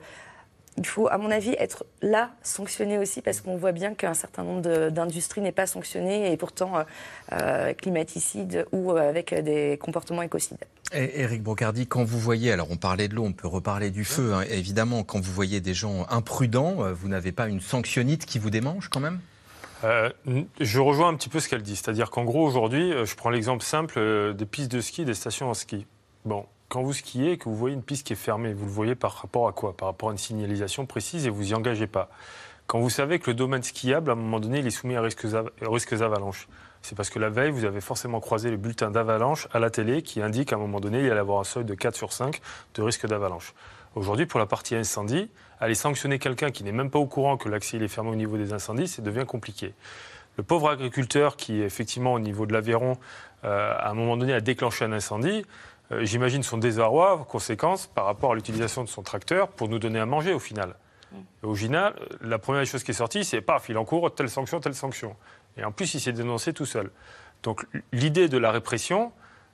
il 0.76 0.86
faut, 0.86 1.08
à 1.08 1.18
mon 1.18 1.30
avis, 1.30 1.54
être 1.58 1.84
là, 2.02 2.30
sanctionné 2.42 2.98
aussi, 2.98 3.22
parce 3.22 3.40
qu'on 3.40 3.56
voit 3.56 3.72
bien 3.72 3.94
qu'un 3.94 4.14
certain 4.14 4.42
nombre 4.42 4.90
d'industries 4.90 5.40
n'est 5.40 5.52
pas 5.52 5.66
sanctionné 5.66 6.32
et 6.32 6.36
pourtant 6.36 6.78
euh, 6.78 6.82
euh, 7.32 7.74
climaticide 7.74 8.66
ou 8.72 8.90
euh, 8.90 9.08
avec 9.08 9.34
des 9.34 9.78
comportements 9.80 10.22
écocides. 10.22 10.58
Éric 10.92 11.42
Brocardi, 11.42 11.86
quand 11.86 12.04
vous 12.04 12.18
voyez, 12.18 12.52
alors 12.52 12.68
on 12.70 12.76
parlait 12.76 13.08
de 13.08 13.14
l'eau, 13.14 13.24
on 13.24 13.32
peut 13.32 13.48
reparler 13.48 13.90
du 13.90 14.04
feu, 14.04 14.34
hein, 14.34 14.42
évidemment, 14.50 15.02
quand 15.02 15.20
vous 15.20 15.32
voyez 15.32 15.60
des 15.60 15.74
gens 15.74 16.06
imprudents, 16.08 16.92
vous 16.92 17.08
n'avez 17.08 17.32
pas 17.32 17.48
une 17.48 17.60
sanctionnite 17.60 18.26
qui 18.26 18.38
vous 18.38 18.50
démange 18.50 18.88
quand 18.88 19.00
même? 19.00 19.20
Je 20.60 20.80
rejoins 20.80 21.08
un 21.08 21.14
petit 21.14 21.28
peu 21.28 21.40
ce 21.40 21.48
qu'elle 21.48 21.62
dit, 21.62 21.76
c'est-à-dire 21.76 22.10
qu'en 22.10 22.24
gros 22.24 22.46
aujourd'hui, 22.46 22.92
je 23.04 23.14
prends 23.16 23.28
l'exemple 23.28 23.62
simple 23.62 24.32
des 24.34 24.46
pistes 24.46 24.70
de 24.70 24.80
ski, 24.80 25.04
des 25.04 25.14
stations 25.14 25.50
en 25.50 25.54
ski. 25.54 25.86
Bon, 26.24 26.46
quand 26.74 26.82
vous 26.82 26.92
skiez 26.92 27.30
et 27.30 27.38
que 27.38 27.44
vous 27.44 27.54
voyez 27.54 27.76
une 27.76 27.84
piste 27.84 28.04
qui 28.04 28.14
est 28.14 28.16
fermée, 28.16 28.52
vous 28.52 28.64
le 28.64 28.72
voyez 28.72 28.96
par 28.96 29.12
rapport 29.12 29.46
à 29.46 29.52
quoi? 29.52 29.76
Par 29.76 29.86
rapport 29.86 30.08
à 30.08 30.12
une 30.12 30.18
signalisation 30.18 30.86
précise 30.86 31.24
et 31.24 31.30
vous 31.30 31.52
y 31.52 31.54
engagez 31.54 31.86
pas. 31.86 32.10
Quand 32.66 32.80
vous 32.80 32.90
savez 32.90 33.20
que 33.20 33.30
le 33.30 33.34
domaine 33.34 33.62
skiable, 33.62 34.10
à 34.10 34.14
un 34.14 34.16
moment 34.16 34.40
donné, 34.40 34.58
il 34.58 34.66
est 34.66 34.70
soumis 34.70 34.96
à 34.96 35.00
risques, 35.00 35.24
risques 35.62 35.92
avalanches, 35.92 36.48
c'est 36.82 36.96
parce 36.96 37.10
que 37.10 37.20
la 37.20 37.28
veille, 37.28 37.52
vous 37.52 37.64
avez 37.64 37.80
forcément 37.80 38.18
croisé 38.18 38.50
le 38.50 38.56
bulletin 38.56 38.90
d'avalanche 38.90 39.46
à 39.52 39.60
la 39.60 39.70
télé 39.70 40.02
qui 40.02 40.20
indique 40.20 40.52
à 40.52 40.56
un 40.56 40.58
moment 40.58 40.80
donné, 40.80 40.98
il 40.98 41.06
y 41.06 41.10
avoir 41.10 41.38
un 41.38 41.44
seuil 41.44 41.64
de 41.64 41.74
4 41.74 41.94
sur 41.94 42.12
5 42.12 42.40
de 42.74 42.82
risque 42.82 43.06
d'avalanche. 43.06 43.54
Aujourd'hui, 43.94 44.26
pour 44.26 44.40
la 44.40 44.46
partie 44.46 44.74
incendie, 44.74 45.30
aller 45.60 45.76
sanctionner 45.76 46.18
quelqu'un 46.18 46.50
qui 46.50 46.64
n'est 46.64 46.72
même 46.72 46.90
pas 46.90 46.98
au 46.98 47.06
courant 47.06 47.36
que 47.36 47.48
l'accès 47.48 47.76
est 47.76 47.86
fermé 47.86 48.10
au 48.10 48.16
niveau 48.16 48.36
des 48.36 48.52
incendies, 48.52 48.88
ça 48.88 49.00
devient 49.00 49.26
compliqué. 49.28 49.74
Le 50.36 50.42
pauvre 50.42 50.70
agriculteur 50.70 51.36
qui, 51.36 51.62
effectivement, 51.62 52.14
au 52.14 52.18
niveau 52.18 52.46
de 52.46 52.52
l'Aveyron, 52.52 52.98
euh, 53.44 53.72
à 53.78 53.90
un 53.90 53.94
moment 53.94 54.16
donné, 54.16 54.32
a 54.32 54.40
déclenché 54.40 54.84
un 54.84 54.92
incendie, 54.92 55.44
j'imagine 56.00 56.42
son 56.42 56.58
désarroi, 56.58 57.26
conséquence, 57.28 57.86
par 57.86 58.06
rapport 58.06 58.32
à 58.32 58.34
l'utilisation 58.34 58.84
de 58.84 58.88
son 58.88 59.02
tracteur 59.02 59.48
pour 59.48 59.68
nous 59.68 59.78
donner 59.78 59.98
à 59.98 60.06
manger 60.06 60.32
au 60.32 60.38
final. 60.38 60.74
Mm. 61.12 61.16
Au 61.42 61.54
final, 61.54 61.94
la 62.20 62.38
première 62.38 62.64
chose 62.66 62.82
qui 62.82 62.90
est 62.90 62.94
sortie, 62.94 63.24
c'est 63.24 63.40
paf, 63.40 63.68
il 63.68 63.78
encourt 63.78 64.14
telle 64.14 64.30
sanction, 64.30 64.60
telle 64.60 64.74
sanction. 64.74 65.16
Et 65.56 65.64
en 65.64 65.72
plus, 65.72 65.94
il 65.94 66.00
s'est 66.00 66.12
dénoncé 66.12 66.52
tout 66.52 66.66
seul. 66.66 66.90
Donc 67.42 67.66
l'idée 67.92 68.28
de 68.28 68.38
la 68.38 68.50
répression, 68.50 69.12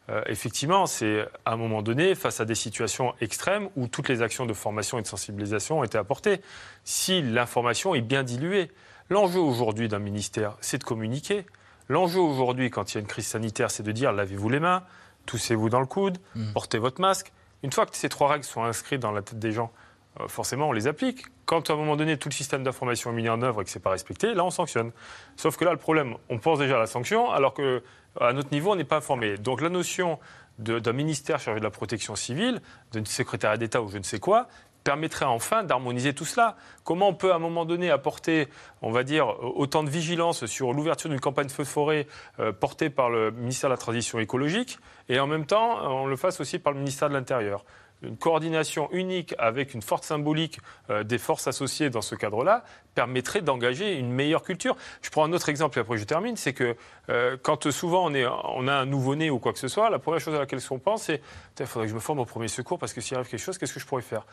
euh, 0.09 0.23
effectivement, 0.27 0.87
c'est 0.87 1.27
à 1.45 1.53
un 1.53 1.57
moment 1.57 1.83
donné, 1.83 2.15
face 2.15 2.41
à 2.41 2.45
des 2.45 2.55
situations 2.55 3.15
extrêmes 3.21 3.69
où 3.77 3.87
toutes 3.89 4.09
les 4.09 4.23
actions 4.23 4.47
de 4.47 4.53
formation 4.53 4.99
et 4.99 5.03
de 5.03 5.07
sensibilisation 5.07 5.81
ont 5.81 5.85
été 5.85 5.99
apportées. 5.99 6.41
Si 6.85 7.23
l'information 7.23 7.95
est 7.95 8.01
bien 8.01 8.23
diluée, 8.23 8.71
l'enjeu 9.09 9.41
aujourd'hui 9.41 9.89
d'un 9.89 9.99
ministère, 9.99 10.57
c'est 10.61 10.79
de 10.79 10.85
communiquer. 10.85 11.45
L'enjeu 11.89 12.21
aujourd'hui, 12.21 12.71
quand 12.71 12.93
il 12.93 12.95
y 12.97 12.99
a 12.99 13.01
une 13.01 13.09
crise 13.09 13.27
sanitaire, 13.27 13.71
c'est 13.71 13.83
de 13.83 13.93
dire 13.93 14.13
lavez-vous 14.13 14.49
les 14.49 14.61
mains, 14.61 14.85
toussez-vous 15.31 15.69
dans 15.69 15.81
le 15.81 15.87
coude, 15.87 16.19
hmm. 16.35 16.53
portez 16.53 16.79
votre 16.79 17.01
masque. 17.01 17.33
Une 17.63 17.73
fois 17.73 17.87
que 17.87 17.97
ces 17.97 18.09
trois 18.09 18.29
règles 18.29 18.45
sont 18.45 18.65
inscrites 18.65 19.01
dans 19.01 19.13
la 19.13 19.23
tête 19.23 19.39
des 19.39 19.53
gens, 19.53 19.71
euh, 20.19 20.27
forcément, 20.27 20.69
on 20.69 20.73
les 20.73 20.89
applique. 20.89 21.27
Quand 21.47 21.71
à 21.71 21.75
un 21.75 21.77
moment 21.77 21.97
donné, 21.97 22.17
tout 22.17 22.29
le 22.29 22.35
système 22.35 22.65
d'information 22.65 23.11
est 23.11 23.15
mis 23.15 23.29
en 23.29 23.41
œuvre 23.43 23.63
et 23.63 23.65
que 23.65 23.71
ce 23.71 23.79
n'est 23.79 23.83
pas 23.83 23.91
respecté, 23.91 24.35
là, 24.35 24.45
on 24.45 24.51
sanctionne. 24.51 24.91
Sauf 25.37 25.57
que 25.57 25.65
là, 25.65 25.71
le 25.71 25.79
problème, 25.79 26.17
on 26.29 26.39
pense 26.39 26.59
déjà 26.59 26.77
à 26.77 26.81
la 26.81 26.87
sanction, 26.87 27.31
alors 27.31 27.55
qu'à 27.55 28.33
notre 28.33 28.51
niveau, 28.51 28.73
on 28.73 28.77
n'est 28.77 28.85
pas 28.85 28.97
informé. 28.97 29.37
Donc 29.39 29.61
la 29.61 29.69
notion 29.69 30.19
d'un 30.59 30.93
ministère 30.93 31.41
chargé 31.41 31.61
de 31.61 31.65
la 31.65 31.71
protection 31.71 32.17
civile, 32.17 32.61
d'un 32.93 33.05
secrétaire 33.05 33.57
d'État 33.57 33.81
ou 33.81 33.89
je 33.89 33.99
ne 33.99 34.03
sais 34.03 34.19
quoi, 34.19 34.49
permettrait 34.85 35.25
enfin 35.25 35.63
d'harmoniser 35.63 36.15
tout 36.15 36.25
cela. 36.25 36.57
Comment 36.85 37.09
on 37.09 37.15
peut 37.15 37.33
à 37.33 37.37
un 37.37 37.41
moment 37.41 37.65
donné 37.65 37.91
apporter, 37.91 38.49
on 38.83 38.91
va 38.91 39.03
dire, 39.03 39.29
autant 39.43 39.83
de 39.83 39.91
vigilance 39.91 40.47
sur 40.47 40.73
l'ouverture 40.73 41.11
d'une 41.11 41.21
campagne 41.21 41.49
feu 41.49 41.65
de 41.65 41.69
forêt 41.69 42.07
euh, 42.39 42.53
portée 42.53 42.91
par 42.91 43.11
le 43.11 43.31
ministère 43.31 43.71
de 43.71 43.75
la 43.75 43.79
Transition 43.79 44.19
écologique 44.19 44.79
et 45.09 45.21
en 45.21 45.27
même 45.27 45.47
temps 45.47 45.79
on 45.83 46.07
le 46.07 46.17
fasse 46.17 46.41
aussi 46.41 46.59
par 46.59 46.73
le 46.73 46.79
ministère 46.79 47.09
de 47.09 47.15
l'Intérieur 47.15 47.65
une 48.03 48.17
coordination 48.17 48.89
unique 48.93 49.35
avec 49.39 49.75
une 49.75 49.83
forte 49.83 50.05
symbolique 50.05 50.59
euh, 50.89 51.05
des 51.05 51.19
forces 51.19 51.47
associées 51.47 51.91
dans 51.91 52.01
ce 52.01 52.15
cadre-là 52.15 52.65
permettrait 52.95 53.43
d'engager 53.43 53.97
une 53.97 54.11
meilleure 54.11 54.43
culture. 54.43 54.77
Je 55.03 55.11
prends 55.11 55.25
un 55.25 55.33
autre 55.33 55.49
exemple 55.49 55.79
et 55.79 55.83
après 55.83 55.97
je 55.97 56.05
termine, 56.05 56.37
c'est 56.37 56.53
que 56.53 56.77
euh, 57.09 57.37
quand 57.43 57.71
souvent 57.71 58.11
on, 58.11 58.15
on 58.15 58.69
a 58.69 58.75
un 58.75 58.87
nouveau-né 58.87 59.31
ou 59.31 59.39
quoi 59.39 59.53
que 59.53 59.59
ce 59.59 59.69
soit, 59.69 59.91
la 59.91 59.99
première 59.99 60.21
chose 60.21 60.35
à 60.35 60.39
laquelle 60.39 60.61
on 60.71 60.79
pense, 60.79 61.05
c'est 61.05 61.21
il 61.59 61.67
faudrait 61.67 61.87
que 61.87 61.91
je 61.91 61.95
me 61.95 62.01
forme 62.01 62.21
au 62.21 62.25
premier 62.25 62.49
secours 62.49 62.79
parce 62.79 62.93
que 62.93 63.01
s'il 63.01 63.17
arrive 63.17 63.29
quelque 63.29 63.41
chose, 63.41 63.59
qu'est-ce 63.59 63.75
que 63.75 63.81
je 63.81 63.87
pourrais 63.87 64.03
faire? 64.03 64.25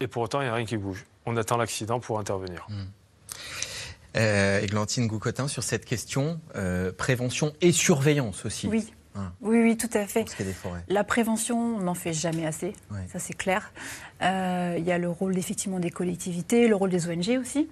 Et 0.00 0.06
pour 0.06 0.22
autant, 0.22 0.40
il 0.40 0.44
n'y 0.44 0.50
a 0.50 0.54
rien 0.54 0.66
qui 0.66 0.76
bouge. 0.76 1.06
On 1.24 1.36
attend 1.36 1.56
l'accident 1.56 2.00
pour 2.00 2.18
intervenir. 2.18 2.66
Hmm. 2.68 2.84
Euh, 4.16 4.60
Églantine 4.60 5.06
Goucotin, 5.06 5.46
sur 5.48 5.62
cette 5.62 5.84
question, 5.84 6.40
euh, 6.54 6.90
prévention 6.92 7.52
et 7.60 7.72
surveillance 7.72 8.46
aussi. 8.46 8.66
Oui. 8.66 8.92
Hein. 9.14 9.32
Oui, 9.40 9.58
oui, 9.62 9.76
tout 9.76 9.90
à 9.92 10.06
fait. 10.06 10.26
La 10.88 11.04
prévention, 11.04 11.76
on 11.76 11.80
n'en 11.80 11.94
fait 11.94 12.12
jamais 12.12 12.46
assez, 12.46 12.74
ça 13.10 13.18
c'est 13.18 13.34
clair. 13.34 13.72
Euh, 14.22 14.76
il 14.78 14.84
y 14.84 14.92
a 14.92 14.98
le 14.98 15.08
rôle 15.08 15.38
effectivement 15.38 15.80
des 15.80 15.90
collectivités, 15.90 16.68
le 16.68 16.76
rôle 16.76 16.90
des 16.90 17.08
ONG 17.08 17.38
aussi, 17.40 17.68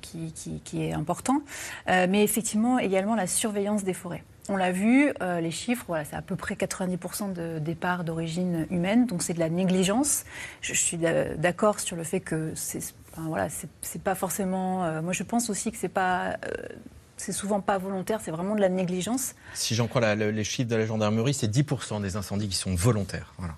qui, 0.00 0.32
qui, 0.64 0.82
est 0.82 0.92
important, 0.92 1.42
mais 1.86 2.24
effectivement 2.24 2.78
également 2.78 3.14
la 3.14 3.26
surveillance 3.26 3.84
des 3.84 3.94
forêts. 3.94 4.24
On 4.48 4.56
l'a 4.56 4.72
vu, 4.72 5.12
euh, 5.22 5.40
les 5.40 5.50
chiffres, 5.50 5.84
voilà, 5.86 6.04
c'est 6.04 6.16
à 6.16 6.22
peu 6.22 6.34
près 6.34 6.54
90% 6.54 7.32
de 7.32 7.58
départs 7.58 8.04
d'origine 8.04 8.66
humaine, 8.70 9.06
donc 9.06 9.22
c'est 9.22 9.34
de 9.34 9.38
la 9.38 9.48
négligence. 9.48 10.24
Je, 10.60 10.74
suis 10.74 10.96
d'accord 10.96 11.78
sur 11.78 11.96
le 11.96 12.04
fait 12.04 12.20
que 12.20 12.52
c'est 12.54 12.94
voilà, 13.16 13.48
c'est 13.82 14.02
pas 14.02 14.14
forcément. 14.14 14.84
Euh, 14.84 15.02
moi, 15.02 15.12
je 15.12 15.22
pense 15.22 15.50
aussi 15.50 15.70
que 15.72 15.78
c'est 15.78 15.88
pas. 15.88 16.30
Euh, 16.30 16.68
c'est 17.16 17.32
souvent 17.32 17.60
pas 17.60 17.76
volontaire, 17.76 18.20
c'est 18.22 18.30
vraiment 18.30 18.54
de 18.54 18.62
la 18.62 18.70
négligence. 18.70 19.34
Si 19.52 19.74
j'en 19.74 19.88
crois 19.88 20.14
les 20.14 20.44
chiffres 20.44 20.70
de 20.70 20.76
la 20.76 20.86
gendarmerie, 20.86 21.34
c'est 21.34 21.54
10% 21.54 22.00
des 22.00 22.16
incendies 22.16 22.48
qui 22.48 22.56
sont 22.56 22.74
volontaires. 22.74 23.34
Voilà. 23.36 23.56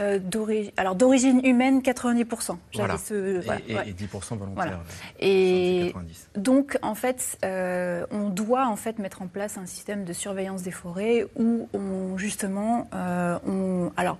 Euh, 0.00 0.18
alors 0.76 0.94
d'origine 0.94 1.40
humaine, 1.44 1.80
90%. 1.80 2.56
Voilà. 2.74 2.98
Ce, 2.98 3.40
et, 3.68 3.92
10% 3.92 4.36
volontaire. 4.36 4.80
Et 5.20 5.94
donc, 6.34 6.78
en 6.82 6.94
fait, 6.94 7.38
euh, 7.44 8.06
on 8.10 8.28
doit 8.28 8.66
en 8.66 8.76
fait 8.76 8.98
mettre 8.98 9.22
en 9.22 9.26
place 9.26 9.58
un 9.58 9.66
système 9.66 10.04
de 10.04 10.12
surveillance 10.12 10.62
des 10.62 10.70
forêts 10.70 11.26
où 11.36 11.68
on, 11.72 12.18
justement, 12.18 12.88
euh, 12.94 13.38
on, 13.46 13.90
alors, 13.96 14.18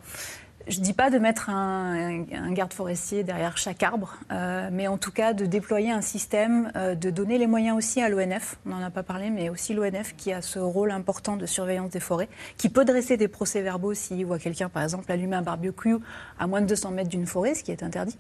je 0.69 0.81
ne 0.81 0.85
dis 0.85 0.93
pas 0.93 1.11
de 1.11 1.19
mettre 1.19 1.49
un, 1.49 2.23
garde 2.51 2.73
forestier 2.73 3.23
derrière 3.23 3.57
chaque 3.57 3.83
arbre, 3.83 4.17
euh, 4.33 4.69
mais 4.73 4.89
en 4.89 4.99
tout 4.99 5.13
cas 5.13 5.33
de 5.33 5.47
déployer 5.47 5.93
un 5.93 6.01
système, 6.01 6.73
euh, 6.75 6.95
de 6.95 7.11
donner 7.11 7.39
les 7.39 7.47
moyens 7.47 7.77
aussi 7.77 8.03
à 8.03 8.09
l'ONF, 8.09 8.57
on 8.67 8.71
n'en 8.71 8.83
a 8.83 8.91
pas 8.91 9.05
parlé, 9.05 9.31
mais 9.31 9.49
aussi 9.49 9.75
l'ONF 9.75 10.15
qui 10.17 10.33
a 10.33 10.43
ce 10.43 10.59
rôle 10.59 10.91
important 10.91 11.37
de 11.37 11.47
surveillance 11.47 11.91
des 11.91 12.01
forêts, 12.01 12.29
qui 12.57 12.69
peut 12.69 12.85
dresser 12.85 13.17
des 13.17 13.29
procès-verbaux 13.29 13.95
s'il 13.95 14.27
voit 14.27 14.39
quelqu'un, 14.39 14.69
par 14.69 14.83
exemple, 14.83 15.11
allumer 15.11 15.37
un 15.37 15.43
barbecue 15.43 15.97
à 16.39 16.47
moins 16.47 16.61
de 16.61 16.67
200 16.67 16.91
mètres 16.91 17.11
d'une 17.11 17.27
forêt, 17.27 17.55
ce 17.55 17.63
qui 17.63 17.71
est 17.71 17.85
interdit. 17.85 18.19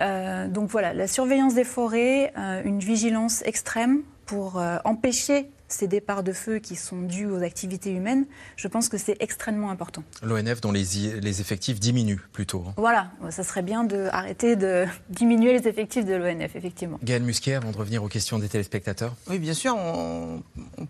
Euh, 0.00 0.48
donc 0.48 0.70
voilà, 0.70 0.94
la 0.94 1.06
surveillance 1.06 1.54
des 1.54 1.64
forêts, 1.64 2.32
une 2.64 2.80
vigilance 2.80 3.42
extrême 3.42 4.00
pour 4.24 4.62
empêcher 4.84 5.50
ces 5.74 5.88
départs 5.88 6.22
de 6.22 6.32
feu 6.32 6.58
qui 6.58 6.76
sont 6.76 7.02
dus 7.02 7.26
aux 7.26 7.42
activités 7.42 7.90
humaines, 7.90 8.26
je 8.56 8.68
pense 8.68 8.88
que 8.88 8.96
c'est 8.96 9.16
extrêmement 9.20 9.70
important. 9.70 10.02
L'ONF 10.22 10.60
dont 10.60 10.72
les, 10.72 10.84
les, 11.20 11.40
effectifs 11.40 11.80
diminuent 11.80 12.20
plutôt. 12.32 12.64
Hein. 12.68 12.74
Voilà, 12.76 13.10
ça 13.30 13.42
serait 13.42 13.62
bien 13.62 13.84
d'arrêter 13.84 14.56
de, 14.56 14.86
diminuer 15.10 15.58
les 15.58 15.68
effectifs 15.68 16.04
de 16.04 16.14
l'ONF, 16.14 16.56
effectivement. 16.56 16.98
Gaël 17.02 17.22
Musquet, 17.22 17.54
avant 17.54 17.72
de 17.72 17.76
revenir 17.76 18.02
aux 18.02 18.08
questions 18.08 18.38
des 18.38 18.48
téléspectateurs. 18.48 19.14
Oui, 19.28 19.38
bien 19.38 19.54
sûr, 19.54 19.76
on, 19.76 20.42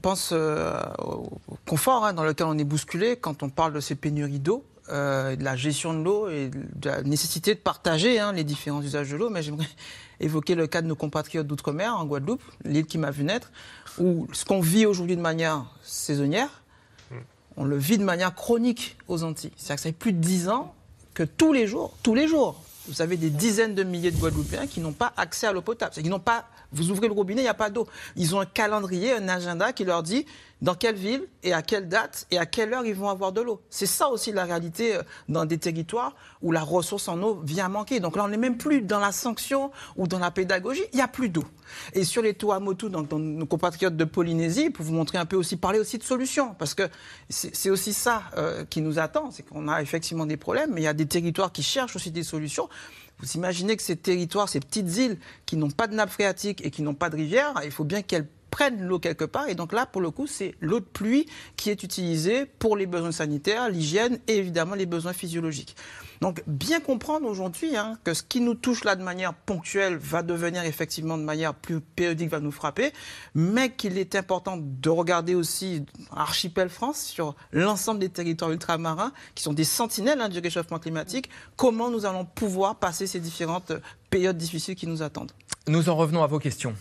pense 0.03 0.31
euh, 0.33 0.79
au 0.99 1.57
confort 1.67 2.05
hein, 2.05 2.13
dans 2.13 2.25
lequel 2.25 2.47
on 2.47 2.59
est 2.59 2.65
bousculé 2.65 3.17
quand 3.17 3.43
on 3.43 3.49
parle 3.49 3.73
de 3.73 3.81
ces 3.81 3.95
pénuries 3.95 4.41
d'eau. 4.41 4.65
Euh, 4.91 5.35
de 5.35 5.43
la 5.43 5.57
gestion 5.57 5.95
de 5.95 6.05
l'eau 6.05 6.29
et 6.29 6.51
de 6.51 6.91
la 6.91 7.01
nécessité 7.01 7.55
de 7.55 7.59
partager 7.59 8.19
hein, 8.21 8.35
les 8.35 8.45
différents 8.45 8.83
usages 8.83 9.11
de 9.11 9.17
l'eau. 9.17 9.31
Mais 9.31 9.43
j'aimerais 9.43 9.67
évoquer 10.21 10.55
le 10.55 10.67
cas 10.67 10.83
de 10.83 10.87
nos 10.87 10.95
compatriotes 10.95 11.47
d'outre-mer, 11.47 11.97
en 11.97 12.05
Guadeloupe, 12.05 12.43
l'île 12.65 12.85
qui 12.85 12.99
m'a 12.99 13.11
vu 13.11 13.25
naître, 13.25 13.51
où 13.99 14.27
ce 14.33 14.45
qu'on 14.45 14.61
vit 14.61 14.87
aujourd'hui 14.87 15.17
de 15.17 15.21
manière 15.21 15.65
saisonnière, 15.83 16.63
hmm. 17.11 17.17
on 17.57 17.65
le 17.65 17.77
vit 17.77 17.99
de 17.99 18.05
manière 18.05 18.35
chronique 18.35 18.97
aux 19.09 19.23
Antilles. 19.23 19.53
C'est-à-dire 19.57 19.77
que 19.77 19.83
ça 19.83 19.89
fait 19.89 19.93
plus 19.93 20.13
de 20.13 20.21
dix 20.21 20.49
ans 20.49 20.75
que 21.15 21.23
tous 21.23 21.53
les 21.53 21.67
jours, 21.67 21.97
tous 22.03 22.15
les 22.15 22.29
jours, 22.29 22.61
vous 22.89 23.01
avez 23.01 23.17
des 23.17 23.31
dizaines 23.31 23.75
de 23.75 23.83
milliers 23.83 24.11
de 24.11 24.19
Guadeloupéens 24.19 24.67
qui 24.67 24.81
n'ont 24.81 24.93
pas 24.93 25.13
accès 25.17 25.47
à 25.47 25.53
l'eau 25.53 25.63
potable. 25.63 25.95
N'ont 26.03 26.21
pas, 26.21 26.47
vous 26.73 26.91
ouvrez 26.91 27.09
le 27.09 27.15
robinet, 27.15 27.41
il 27.41 27.45
n'y 27.45 27.49
a 27.49 27.55
pas 27.55 27.71
d'eau. 27.71 27.87
Ils 28.17 28.35
ont 28.35 28.41
un 28.41 28.47
calendrier, 28.47 29.13
un 29.13 29.29
agenda 29.29 29.73
qui 29.73 29.85
leur 29.85 30.03
dit 30.03 30.27
dans 30.65 30.75
quelle 30.75 30.97
ville 30.97 31.29
et 31.43 31.53
à 31.53 31.61
quelle 31.61 31.89
date 31.89 32.27
et 32.31 32.39
à 32.39 32.47
quelle 32.47 32.73
heure 32.73 32.87
ils 32.87 32.95
vont 32.95 33.11
avoir 33.11 33.33
de 33.33 33.43
l'eau. 33.43 33.61
C'est 33.69 33.85
ça 33.85 34.09
aussi 34.09 34.33
la 34.33 34.45
réalité 34.45 34.97
euh, 34.97 35.03
dans 35.29 35.45
des 35.45 35.59
territoires 35.59 36.17
où 36.41 36.53
la 36.53 36.63
ressource 36.63 37.07
en 37.07 37.23
eau 37.23 37.39
vient 37.45 37.69
manquer. 37.69 38.01
Donc 38.01 38.17
là, 38.17 38.25
on 38.25 38.29
n'est 38.29 38.39
même 38.39 38.57
plus 38.57 38.81
dans 38.81 38.99
la 38.99 39.13
sanction 39.13 39.71
ou 39.97 40.09
dans 40.09 40.19
la 40.19 40.31
pédagogie, 40.31 40.83
il 40.95 40.97
n'y 40.97 41.03
a 41.03 41.09
plus 41.09 41.29
d'eau. 41.29 41.45
Et 41.93 42.05
sur 42.05 42.23
les 42.23 42.33
Tuamotu, 42.33 42.89
donc 42.89 43.09
dans 43.09 43.19
nos 43.19 43.45
compatriotes 43.45 43.97
de 43.97 44.05
Polynésie, 44.05 44.71
pour 44.71 44.87
vous 44.87 44.95
montrer 44.95 45.19
un 45.19 45.27
peu 45.27 45.37
aussi, 45.37 45.59
parler 45.59 45.79
aussi 45.79 45.99
de 45.99 46.03
solutions, 46.03 46.55
parce 46.59 46.73
que 46.73 46.89
c'est 47.29 47.69
aussi 47.69 47.93
ça 47.93 48.23
euh, 48.39 48.65
qui 48.65 48.81
nous 48.81 48.99
attend, 48.99 49.31
c'est 49.33 49.43
qu'on 49.43 49.69
a 49.69 49.83
effectivement 49.83 50.25
des 50.25 50.39
problèmes, 50.39 50.71
mais 50.73 50.81
il 50.81 50.85
y 50.85 50.89
a 50.89 50.95
des 50.95 51.07
territoires 51.07 51.53
qui 51.53 51.63
cherchent 51.63 51.95
aussi 51.95 52.11
des 52.11 52.23
solutions. 52.23 52.71
Vous 53.19 53.31
imaginez 53.33 53.77
que 53.77 53.83
ces 53.83 53.97
territoires, 53.97 54.49
ces 54.49 54.61
petites 54.61 54.97
îles 54.97 55.19
qui 55.45 55.59
n'ont 55.59 55.71
pas 55.71 55.89
de 55.89 55.95
nappe 55.95 56.11
phréatique 56.11 56.65
et 56.65 56.71
qui 56.71 56.81
n'ont 56.81 56.95
pas 56.95 57.11
de 57.11 57.17
rivière, 57.17 57.53
il 57.65 57.71
faut 57.71 57.85
bien 57.85 58.01
qu'elles 58.01 58.27
prennent 58.55 58.87
l'eau 58.87 59.01
quelque 59.01 59.25
part. 59.25 59.49
Et 59.49 59.57
donc 59.57 59.73
là, 59.73 59.85
pour 59.85 60.01
le 60.01 60.13
coup, 60.13 60.29
c'est 60.29 60.55
l'eau 60.61 60.79
de 60.79 60.85
pluie 60.85 61.27
qui 61.57 61.71
est 61.71 61.83
utilisée 61.83 62.47
pour 62.47 62.77
les 62.77 62.87
besoins 62.87 63.11
sanitaires, 63.11 63.69
l'hygiène 63.69 64.21
et 64.29 64.37
évidemment 64.37 64.77
les 64.77 64.87
besoins 64.87 65.13
physiologiques. 65.13 65.75
Donc 66.21 66.41
bien 66.47 66.79
comprendre 66.79 67.27
aujourd'hui 67.27 67.77
hein, 67.77 67.99
que 68.05 68.15
ce 68.15 68.23
qui 68.23 68.41
nous 68.41 68.55
touche 68.55 68.85
là 68.85 68.95
de 68.95 69.03
manière 69.03 69.35
ponctuelle 69.35 69.97
va 69.97 70.23
devenir 70.23 70.63
effectivement 70.63 71.19
de 71.19 71.25
manière 71.25 71.53
plus 71.53 71.81
périodique, 71.81 72.31
va 72.31 72.39
nous 72.39 72.53
frapper, 72.53 72.93
mais 73.35 73.73
qu'il 73.73 73.99
est 73.99 74.15
important 74.15 74.57
de 74.57 74.89
regarder 74.89 75.35
aussi 75.35 75.85
Archipel 76.13 76.69
France 76.69 77.01
sur 77.01 77.35
l'ensemble 77.51 77.99
des 77.99 78.09
territoires 78.09 78.53
ultramarins 78.53 79.13
qui 79.35 79.43
sont 79.43 79.53
des 79.53 79.65
sentinelles 79.65 80.21
hein, 80.21 80.29
du 80.29 80.39
réchauffement 80.39 80.79
climatique, 80.79 81.29
comment 81.57 81.91
nous 81.91 82.07
allons 82.07 82.25
pouvoir 82.25 82.77
passer 82.77 83.09
ces 83.09 83.19
différentes 83.19 83.73
périodes 84.11 84.39
difficiles 84.39 84.77
qui 84.77 84.87
nous 84.87 85.03
attendent? 85.03 85.33
Nous 85.67 85.89
en 85.89 85.97
revenons 85.97 86.23
à 86.23 86.29
vos 86.29 86.39
questions. 86.39 86.75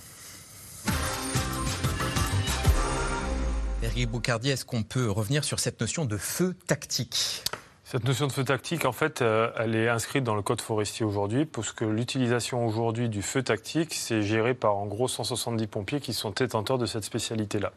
Eric 3.84 4.10
Boucardier, 4.10 4.54
est-ce 4.54 4.64
qu'on 4.64 4.84
peut 4.84 5.12
revenir 5.12 5.44
sur 5.44 5.60
cette 5.60 5.82
notion 5.82 6.06
de 6.06 6.18
feu 6.18 6.56
tactique 6.68 7.44
cette 7.86 8.06
notion 8.06 8.26
de 8.26 8.32
feu 8.32 8.44
tactique, 8.46 8.86
en 8.86 8.92
fait, 8.92 9.22
euh, 9.22 9.52
elle 9.56 9.76
est 9.76 9.88
inscrite 9.88 10.24
dans 10.24 10.34
le 10.34 10.42
code 10.42 10.62
forestier 10.62 11.06
aujourd'hui, 11.06 11.46
parce 11.46 11.74
que 11.74 11.86
l'utilisation 11.86 12.66
aujourd'hui 12.66 13.08
du 13.08 13.22
feu 13.22 13.44
tactique, 13.44 13.94
c'est 13.94 14.24
géré 14.24 14.56
par 14.56 14.78
en 14.78 14.88
gros 14.88 15.08
170 15.08 15.68
pompiers 15.68 16.00
qui 16.00 16.14
sont 16.14 16.32
détenteurs 16.32 16.80
de 16.80 16.88
cette 16.88 17.04
spécialité-là. 17.04 17.72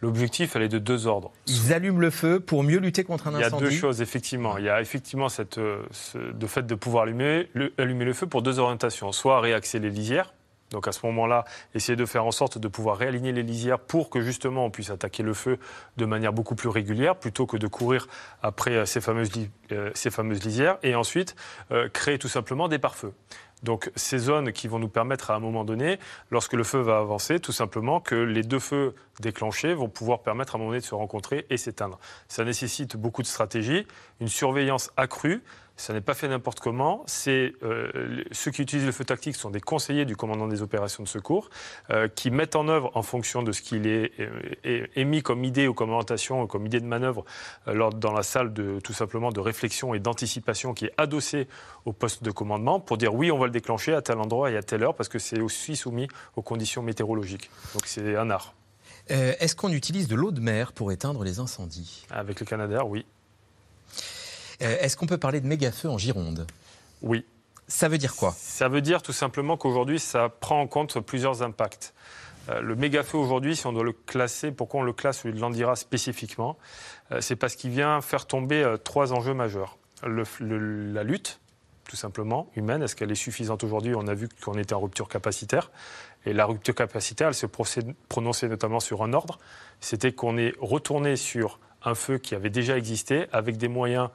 L'objectif, 0.00 0.54
elle 0.54 0.62
est 0.62 0.68
de 0.68 0.78
deux 0.78 1.08
ordres. 1.08 1.32
Ils 1.48 1.72
allument 1.72 1.98
le 1.98 2.10
feu 2.10 2.38
pour 2.38 2.62
mieux 2.62 2.78
lutter 2.78 3.02
contre 3.02 3.26
un 3.26 3.34
incendie. 3.34 3.46
Il 3.48 3.64
y 3.64 3.66
a 3.66 3.70
deux 3.70 3.76
choses, 3.76 4.00
effectivement. 4.00 4.58
Il 4.58 4.64
y 4.64 4.68
a 4.68 4.80
effectivement 4.80 5.28
cette, 5.28 5.58
euh, 5.58 5.82
ce, 5.90 6.18
de 6.18 6.46
fait 6.46 6.64
de 6.64 6.74
pouvoir 6.76 7.04
allumer 7.04 7.48
le, 7.54 7.72
allumer 7.78 8.04
le 8.04 8.12
feu 8.12 8.28
pour 8.28 8.42
deux 8.42 8.60
orientations. 8.60 9.10
Soit 9.10 9.40
réaxer 9.40 9.80
les 9.80 9.90
lisières, 9.90 10.34
donc 10.70 10.86
à 10.86 10.92
ce 10.92 11.04
moment-là, 11.06 11.44
essayer 11.74 11.96
de 11.96 12.06
faire 12.06 12.24
en 12.24 12.30
sorte 12.30 12.58
de 12.58 12.68
pouvoir 12.68 12.96
réaligner 12.96 13.32
les 13.32 13.42
lisières 13.42 13.78
pour 13.78 14.10
que 14.10 14.20
justement 14.20 14.64
on 14.64 14.70
puisse 14.70 14.90
attaquer 14.90 15.22
le 15.22 15.34
feu 15.34 15.58
de 15.96 16.04
manière 16.04 16.32
beaucoup 16.32 16.54
plus 16.54 16.68
régulière 16.68 17.16
plutôt 17.16 17.46
que 17.46 17.56
de 17.56 17.66
courir 17.66 18.06
après 18.42 18.72
euh, 18.72 18.84
ces 18.84 19.00
fameuses, 19.00 19.30
euh, 19.72 19.90
ces 19.94 20.10
fameuses 20.10 20.44
lisières 20.44 20.78
et 20.82 20.94
ensuite 20.94 21.36
euh, 21.70 21.88
créer 21.88 22.18
tout 22.18 22.28
simplement 22.28 22.68
des 22.68 22.78
pare-feux. 22.78 23.14
Donc 23.62 23.90
ces 23.96 24.18
zones 24.18 24.52
qui 24.52 24.68
vont 24.68 24.78
nous 24.78 24.88
permettre 24.88 25.30
à 25.30 25.34
un 25.34 25.40
moment 25.40 25.64
donné, 25.64 25.98
lorsque 26.30 26.52
le 26.52 26.64
feu 26.64 26.78
va 26.78 26.98
avancer, 26.98 27.40
tout 27.40 27.52
simplement 27.52 28.00
que 28.00 28.14
les 28.14 28.42
deux 28.42 28.60
feux 28.60 28.94
déclenchés 29.20 29.74
vont 29.74 29.88
pouvoir 29.88 30.20
permettre 30.20 30.54
à 30.54 30.58
un 30.58 30.60
moment 30.60 30.70
donné 30.70 30.80
de 30.80 30.86
se 30.86 30.94
rencontrer 30.94 31.46
et 31.50 31.56
s'éteindre. 31.56 31.98
Ça 32.28 32.44
nécessite 32.44 32.96
beaucoup 32.96 33.22
de 33.22 33.26
stratégie, 33.26 33.86
une 34.20 34.28
surveillance 34.28 34.92
accrue. 34.96 35.42
Ça 35.78 35.92
n'est 35.92 36.00
pas 36.00 36.14
fait 36.14 36.26
n'importe 36.26 36.58
comment. 36.58 37.04
C'est 37.06 37.54
euh, 37.62 38.24
ceux 38.32 38.50
qui 38.50 38.62
utilisent 38.62 38.84
le 38.84 38.92
feu 38.92 39.04
tactique 39.04 39.36
sont 39.36 39.48
des 39.48 39.60
conseillers 39.60 40.04
du 40.04 40.16
commandant 40.16 40.48
des 40.48 40.60
opérations 40.60 41.04
de 41.04 41.08
secours 41.08 41.50
euh, 41.90 42.08
qui 42.08 42.32
mettent 42.32 42.56
en 42.56 42.66
œuvre 42.66 42.90
en 42.94 43.02
fonction 43.02 43.44
de 43.44 43.52
ce 43.52 43.62
qu'il 43.62 43.86
est, 43.86 44.10
euh, 44.18 44.86
émis 44.96 45.22
comme 45.22 45.44
idée 45.44 45.68
ou 45.68 45.74
comme 45.74 45.90
orientation 45.90 46.42
ou 46.42 46.48
comme 46.48 46.66
idée 46.66 46.80
de 46.80 46.86
manœuvre 46.86 47.24
lors, 47.66 47.94
dans 47.94 48.12
la 48.12 48.24
salle 48.24 48.52
de 48.52 48.80
tout 48.80 48.92
simplement 48.92 49.30
de 49.30 49.38
réflexion 49.38 49.94
et 49.94 50.00
d'anticipation 50.00 50.74
qui 50.74 50.86
est 50.86 50.92
adossée 50.98 51.46
au 51.84 51.92
poste 51.92 52.24
de 52.24 52.32
commandement 52.32 52.80
pour 52.80 52.98
dire 52.98 53.14
oui 53.14 53.30
on 53.30 53.38
va 53.38 53.46
le 53.46 53.52
déclencher 53.52 53.94
à 53.94 54.02
tel 54.02 54.18
endroit 54.18 54.50
et 54.50 54.56
à 54.56 54.64
telle 54.64 54.82
heure 54.82 54.96
parce 54.96 55.08
que 55.08 55.20
c'est 55.20 55.40
aussi 55.40 55.76
soumis 55.76 56.08
aux 56.34 56.42
conditions 56.42 56.82
météorologiques. 56.82 57.50
Donc 57.74 57.86
c'est 57.86 58.16
un 58.16 58.30
art. 58.30 58.52
Est-ce 59.08 59.54
qu'on 59.54 59.72
utilise 59.72 60.08
de 60.08 60.16
l'eau 60.16 60.32
de 60.32 60.40
mer 60.40 60.72
pour 60.72 60.90
éteindre 60.90 61.22
les 61.22 61.38
incendies? 61.38 62.04
Avec 62.10 62.40
le 62.40 62.46
Canadair, 62.46 62.88
oui. 62.88 63.06
Euh, 64.62 64.76
est-ce 64.80 64.96
qu'on 64.96 65.06
peut 65.06 65.18
parler 65.18 65.40
de 65.40 65.46
méga-feu 65.46 65.88
en 65.88 65.98
Gironde? 65.98 66.46
Oui. 67.02 67.24
Ça 67.68 67.88
veut 67.88 67.98
dire 67.98 68.16
quoi? 68.16 68.34
Ça 68.36 68.68
veut 68.68 68.80
dire 68.80 69.02
tout 69.02 69.12
simplement 69.12 69.56
qu'aujourd'hui, 69.56 69.98
ça 69.98 70.28
prend 70.28 70.60
en 70.60 70.66
compte 70.66 71.00
plusieurs 71.00 71.42
impacts. 71.42 71.92
Euh, 72.48 72.62
le 72.62 72.74
méga-feu 72.76 73.18
aujourd'hui, 73.18 73.56
si 73.56 73.66
on 73.66 73.72
doit 73.72 73.84
le 73.84 73.92
classer, 73.92 74.50
pourquoi 74.52 74.80
on 74.80 74.84
le 74.84 74.94
classe, 74.94 75.26
de 75.26 75.38
l'Andira 75.38 75.76
spécifiquement 75.76 76.56
euh, 77.12 77.20
C'est 77.20 77.36
parce 77.36 77.56
qu'il 77.56 77.70
vient 77.70 78.00
faire 78.00 78.26
tomber 78.26 78.76
trois 78.84 79.12
enjeux 79.12 79.34
majeurs. 79.34 79.76
la 80.02 81.02
lutte, 81.04 81.40
tout 81.88 81.96
simplement, 81.96 82.50
humaine, 82.56 82.82
est-ce 82.82 82.96
qu'elle 82.96 83.12
est 83.12 83.16
suffisante 83.16 83.64
aujourd'hui? 83.64 83.94
On 83.94 84.08
a 84.08 84.14
vu 84.14 84.28
qu'on 84.42 84.54
était 84.54 84.74
en 84.74 84.80
rupture 84.80 85.08
capacitaire. 85.08 85.70
Et 86.26 86.32
la 86.32 86.46
rupture 86.46 86.74
capacitaire, 86.74 87.28
elle 87.28 87.34
se 87.34 87.46
prononçait 87.46 88.48
notamment 88.48 88.80
sur 88.80 89.02
un 89.02 89.12
ordre. 89.12 89.38
C'était 89.80 90.12
qu'on 90.12 90.36
est 90.36 90.54
retourné 90.60 91.16
sur 91.16 91.60
un 91.84 91.94
feu 91.94 92.18
qui 92.18 92.34
avait 92.34 92.50
déjà 92.50 92.76
existé 92.76 93.26
avec 93.32 93.56
des 93.56 93.68
moyens 93.68 94.08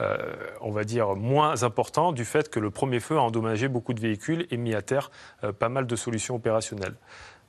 euh, 0.00 0.16
on 0.60 0.70
va 0.70 0.84
dire, 0.84 1.16
moins 1.16 1.62
important 1.62 2.12
du 2.12 2.24
fait 2.24 2.48
que 2.48 2.60
le 2.60 2.70
premier 2.70 3.00
feu 3.00 3.16
a 3.16 3.22
endommagé 3.22 3.68
beaucoup 3.68 3.94
de 3.94 4.00
véhicules 4.00 4.46
et 4.50 4.56
mis 4.56 4.74
à 4.74 4.82
terre 4.82 5.10
euh, 5.44 5.52
pas 5.52 5.68
mal 5.68 5.86
de 5.86 5.96
solutions 5.96 6.36
opérationnelles. 6.36 6.94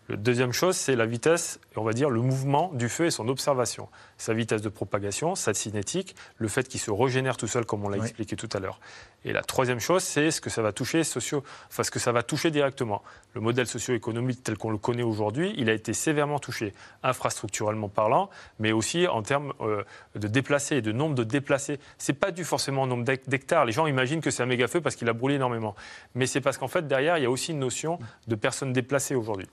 La 0.09 0.15
deuxième 0.15 0.53
chose, 0.53 0.75
c'est 0.75 0.95
la 0.95 1.05
vitesse, 1.05 1.59
on 1.75 1.83
va 1.83 1.93
dire 1.93 2.09
le 2.09 2.21
mouvement 2.21 2.71
du 2.73 2.89
feu 2.89 3.05
et 3.05 3.11
son 3.11 3.27
observation. 3.27 3.89
Sa 4.17 4.33
vitesse 4.33 4.63
de 4.63 4.69
propagation, 4.69 5.35
sa 5.35 5.53
cinétique, 5.53 6.15
le 6.37 6.47
fait 6.47 6.67
qu'il 6.67 6.79
se 6.79 6.89
régénère 6.89 7.37
tout 7.37 7.45
seul, 7.45 7.63
comme 7.63 7.85
on 7.85 7.89
l'a 7.89 7.97
expliqué 7.97 8.35
tout 8.35 8.49
à 8.53 8.59
l'heure. 8.59 8.79
Et 9.23 9.33
la 9.33 9.43
troisième 9.43 9.79
chose, 9.79 10.01
c'est 10.01 10.31
ce 10.31 10.41
que 10.41 10.49
ça 10.49 10.63
va 10.63 10.71
toucher 10.71 11.03
socio, 11.03 11.43
enfin 11.67 11.83
ce 11.83 11.91
que 11.91 11.99
ça 11.99 12.11
va 12.11 12.23
toucher 12.23 12.49
directement. 12.49 13.03
Le 13.35 13.41
modèle 13.41 13.67
socio-économique 13.67 14.41
tel 14.41 14.57
qu'on 14.57 14.71
le 14.71 14.79
connaît 14.79 15.03
aujourd'hui, 15.03 15.53
il 15.57 15.69
a 15.69 15.73
été 15.73 15.93
sévèrement 15.93 16.39
touché, 16.39 16.73
infrastructurellement 17.03 17.89
parlant, 17.89 18.31
mais 18.57 18.71
aussi 18.71 19.05
en 19.05 19.21
termes 19.21 19.53
euh, 19.61 19.83
de 20.15 20.27
déplacés, 20.27 20.81
de 20.81 20.91
nombre 20.91 21.13
de 21.13 21.23
déplacés. 21.23 21.79
C'est 21.99 22.13
pas 22.13 22.31
dû 22.31 22.45
forcément 22.45 22.83
au 22.83 22.87
nombre 22.87 23.03
d'hectares. 23.03 23.65
Les 23.65 23.73
gens 23.73 23.85
imaginent 23.85 24.21
que 24.21 24.31
c'est 24.31 24.41
un 24.41 24.47
méga 24.47 24.67
feu 24.67 24.81
parce 24.81 24.95
qu'il 24.95 25.07
a 25.07 25.13
brûlé 25.13 25.35
énormément, 25.35 25.75
mais 26.15 26.25
c'est 26.25 26.41
parce 26.41 26.57
qu'en 26.57 26.67
fait 26.67 26.87
derrière, 26.87 27.19
il 27.19 27.23
y 27.23 27.27
a 27.27 27.29
aussi 27.29 27.51
une 27.51 27.59
notion 27.59 27.99
de 28.27 28.33
personnes 28.33 28.73
déplacées 28.73 29.13
aujourd'hui. 29.13 29.47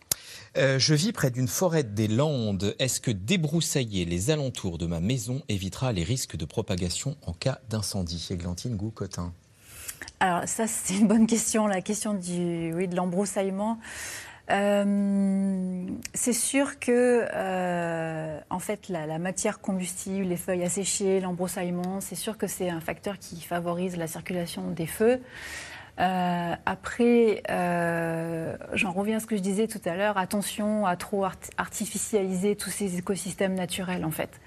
Euh, 0.56 0.78
je 0.78 0.94
vis 0.94 1.12
près 1.12 1.30
d'une 1.30 1.48
forêt 1.48 1.82
des 1.82 2.08
Landes. 2.08 2.74
Est-ce 2.78 3.00
que 3.00 3.10
débroussailler 3.10 4.06
les 4.06 4.30
alentours 4.30 4.78
de 4.78 4.86
ma 4.86 5.00
maison 5.00 5.42
évitera 5.48 5.92
les 5.92 6.02
risques 6.02 6.36
de 6.36 6.46
propagation 6.46 7.16
en 7.26 7.34
cas 7.34 7.58
d'incendie? 7.68 8.26
Églantine 8.30 8.76
Goucotin. 8.76 9.32
Alors 10.20 10.48
ça, 10.48 10.66
c'est 10.66 10.94
une 10.96 11.08
bonne 11.08 11.26
question, 11.26 11.66
la 11.66 11.82
question 11.82 12.14
du, 12.14 12.86
de 12.86 12.96
l'embroussaillement. 12.96 13.78
Euh, 14.50 15.86
c'est 16.14 16.32
sûr 16.32 16.78
que, 16.78 17.26
euh, 17.34 18.38
en 18.48 18.58
fait, 18.58 18.88
la, 18.88 19.18
matière 19.18 19.60
combustible, 19.60 20.24
les 20.24 20.36
feuilles 20.36 20.64
asséchées, 20.64 21.20
l'embroussaillement, 21.20 22.00
c'est 22.00 22.14
sûr 22.14 22.38
que 22.38 22.46
c'est 22.46 22.70
un 22.70 22.80
facteur 22.80 23.18
qui 23.18 23.40
favorise 23.40 23.96
la 23.96 24.06
circulation 24.06 24.70
des 24.70 24.86
feux. 24.86 25.20
Euh, 25.98 26.54
après, 26.66 27.42
euh, 27.50 28.56
j'en 28.74 28.92
reviens 28.92 29.16
à 29.16 29.20
ce 29.20 29.26
que 29.26 29.36
je 29.36 29.42
disais 29.42 29.66
tout 29.66 29.80
à 29.84 29.96
l'heure, 29.96 30.18
attention 30.18 30.86
à 30.86 30.96
trop 30.96 31.24
artificialiser 31.56 32.56
tous 32.56 32.70
ces 32.70 32.98
écosystèmes 32.98 33.54
naturels, 33.54 34.04
en 34.04 34.10
fait. 34.10 34.40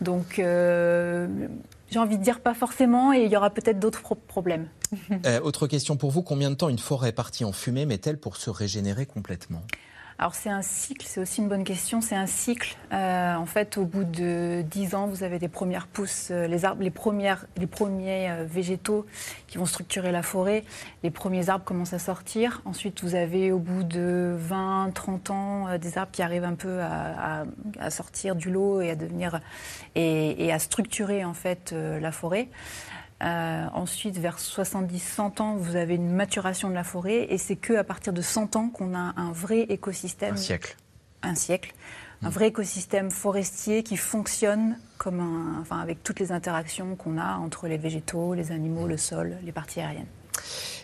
Donc, 0.00 0.34
j'ai 0.36 1.98
envie 1.98 2.18
de 2.18 2.22
dire 2.22 2.40
pas 2.40 2.54
forcément, 2.54 3.12
et 3.12 3.24
il 3.24 3.30
y 3.30 3.36
aura 3.36 3.50
peut-être 3.50 3.78
d'autres 3.78 4.14
problèmes. 4.14 4.68
autre 5.42 5.66
question 5.66 5.96
pour 5.96 6.10
vous, 6.10 6.22
combien 6.22 6.50
de 6.50 6.56
temps 6.56 6.68
une 6.68 6.78
forêt 6.78 7.12
partie 7.12 7.44
en 7.44 7.52
fumée 7.52 7.86
met-elle 7.86 8.18
pour 8.18 8.36
se 8.36 8.50
régénérer 8.50 9.06
complètement? 9.06 9.62
Alors 10.18 10.34
c'est 10.34 10.50
un 10.50 10.62
cycle, 10.62 11.06
c'est 11.08 11.20
aussi 11.20 11.40
une 11.40 11.48
bonne 11.48 11.64
question, 11.64 12.00
c'est 12.00 12.14
un 12.14 12.26
cycle. 12.26 12.76
Euh, 12.92 13.34
en 13.34 13.46
fait, 13.46 13.78
au 13.78 13.84
bout 13.84 14.04
de 14.04 14.62
10 14.62 14.94
ans, 14.94 15.06
vous 15.06 15.22
avez 15.22 15.38
des 15.38 15.48
premières 15.48 15.86
pousses, 15.86 16.28
euh, 16.30 16.46
les 16.46 16.64
arbres, 16.64 16.82
les, 16.82 16.90
premiers 16.90 17.34
euh, 18.30 18.44
végétaux 18.46 19.06
qui 19.46 19.58
vont 19.58 19.66
structurer 19.66 20.12
la 20.12 20.22
forêt, 20.22 20.64
les 21.02 21.10
premiers 21.10 21.48
arbres 21.48 21.64
commencent 21.64 21.94
à 21.94 21.98
sortir. 21.98 22.62
Ensuite, 22.64 23.02
vous 23.02 23.14
avez 23.14 23.52
au 23.52 23.58
bout 23.58 23.82
de 23.82 24.34
20, 24.38 24.92
30 24.94 25.30
ans 25.30 25.78
des 25.78 25.98
arbres 25.98 26.12
qui 26.12 26.22
arrivent 26.22 26.44
un 26.44 26.54
peu 26.54 26.80
à, 26.80 27.44
sortir 27.90 28.36
du 28.36 28.50
lot 28.50 28.80
et 28.80 28.90
à 28.90 28.96
devenir 28.96 29.40
et 29.94 30.52
à 30.52 30.58
structurer 30.58 31.24
en 31.24 31.34
fait 31.34 31.72
la 31.72 32.12
forêt. 32.12 32.48
Euh, 33.22 33.66
ensuite, 33.72 34.18
vers 34.18 34.38
70-100 34.38 35.40
ans, 35.40 35.56
vous 35.56 35.76
avez 35.76 35.94
une 35.94 36.10
maturation 36.10 36.68
de 36.68 36.74
la 36.74 36.82
forêt 36.82 37.26
et 37.30 37.38
c'est 37.38 37.56
que 37.56 37.74
à 37.74 37.84
partir 37.84 38.12
de 38.12 38.20
100 38.20 38.56
ans 38.56 38.68
qu'on 38.68 38.94
a 38.94 39.14
un 39.16 39.30
vrai 39.32 39.60
écosystème. 39.68 40.34
Un 40.34 40.38
siècle. 40.38 40.76
Un 41.22 41.34
siècle. 41.36 41.72
Un 42.24 42.30
vrai 42.30 42.48
écosystème 42.48 43.10
forestier 43.10 43.82
qui 43.82 43.96
fonctionne 43.96 44.78
comme 44.96 45.20
un, 45.20 45.60
enfin, 45.60 45.80
avec 45.80 46.02
toutes 46.04 46.20
les 46.20 46.30
interactions 46.30 46.94
qu'on 46.94 47.18
a 47.18 47.36
entre 47.36 47.66
les 47.66 47.78
végétaux, 47.78 48.34
les 48.34 48.52
animaux, 48.52 48.86
le 48.86 48.96
sol, 48.96 49.36
les 49.44 49.50
parties 49.50 49.80
aériennes. 49.80 50.06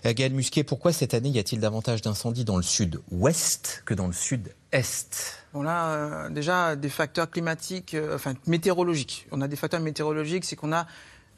Euh, 0.04 0.12
Gaël 0.14 0.32
Musquet, 0.32 0.64
pourquoi 0.64 0.92
cette 0.92 1.14
année 1.14 1.28
y 1.28 1.38
a-t-il 1.38 1.60
davantage 1.60 2.02
d'incendies 2.02 2.44
dans 2.44 2.56
le 2.56 2.62
sud-ouest 2.62 3.82
que 3.84 3.94
dans 3.94 4.08
le 4.08 4.12
sud-est? 4.12 5.44
On 5.54 5.66
a 5.66 5.88
euh, 5.88 6.28
déjà 6.28 6.76
des 6.76 6.88
facteurs 6.88 7.30
climatiques, 7.30 7.96
enfin 8.12 8.34
météorologiques. 8.46 9.26
On 9.30 9.40
a 9.40 9.48
des 9.48 9.56
facteurs 9.56 9.80
météorologiques, 9.80 10.44
c'est 10.44 10.56
qu'on 10.56 10.72
a 10.72 10.86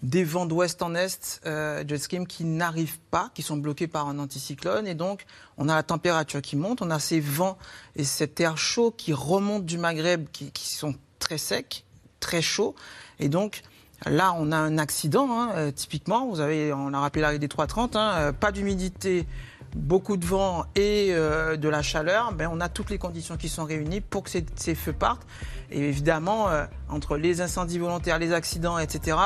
des 0.03 0.25
vents 0.25 0.47
d'ouest 0.47 0.83
en 0.83 0.95
est, 0.95 1.41
euh, 1.47 1.85
jet 1.87 1.99
stream, 1.99 2.27
qui 2.27 2.45
n'arrivent 2.45 3.01
pas, 3.11 3.31
qui 3.35 3.43
sont 3.43 3.57
bloqués 3.57 3.87
par 3.87 4.09
un 4.09 4.19
anticyclone. 4.19 4.87
Et 4.87 4.95
donc, 4.95 5.27
on 5.59 5.69
a 5.69 5.75
la 5.75 5.83
température 5.83 6.41
qui 6.41 6.57
monte, 6.57 6.83
on 6.83 6.91
a 6.91 6.99
ces 6.99 7.21
vents 7.21 7.59
et 7.97 8.05
cet 8.05 8.41
air 8.41 8.57
chaud 8.57 8.95
qui 8.97 9.13
remonte 9.13 9.67
du 9.67 9.79
Maghreb, 9.79 10.27
qui, 10.33 10.51
sont 10.55 10.95
très 11.19 11.39
secs, 11.39 11.85
très 12.19 12.41
chauds. 12.43 12.75
Et 13.19 13.29
donc, 13.29 13.63
là, 14.07 14.35
on 14.39 14.53
a 14.53 14.57
un 14.57 14.79
accident, 14.79 15.29
hein, 15.31 15.53
euh, 15.55 15.71
typiquement. 15.71 16.27
Vous 16.29 16.41
avez, 16.41 16.73
on 16.73 16.95
a 16.95 17.01
rappelé 17.01 17.23
l'arrêt 17.23 17.39
des 17.39 17.49
330, 17.49 17.97
hein, 17.97 18.13
euh, 18.17 18.33
pas 18.33 18.53
d'humidité, 18.53 19.27
beaucoup 19.77 20.17
de 20.17 20.25
vent 20.25 20.65
et 20.75 21.09
euh, 21.11 21.57
de 21.57 21.69
la 21.69 21.83
chaleur, 21.83 22.33
ben, 22.33 22.49
on 22.53 22.61
a 22.61 22.69
toutes 22.69 22.91
les 22.91 22.99
conditions 22.99 23.37
qui 23.37 23.49
sont 23.49 23.65
réunies 23.65 24.01
pour 24.01 24.25
que 24.25 24.31
ces 24.31 24.75
feux 24.75 24.93
partent. 24.93 25.27
Et 25.71 25.89
évidemment, 25.89 26.49
entre 26.89 27.17
les 27.17 27.41
incendies 27.41 27.79
volontaires, 27.79 28.19
les 28.19 28.33
accidents, 28.33 28.77
etc., 28.77 29.17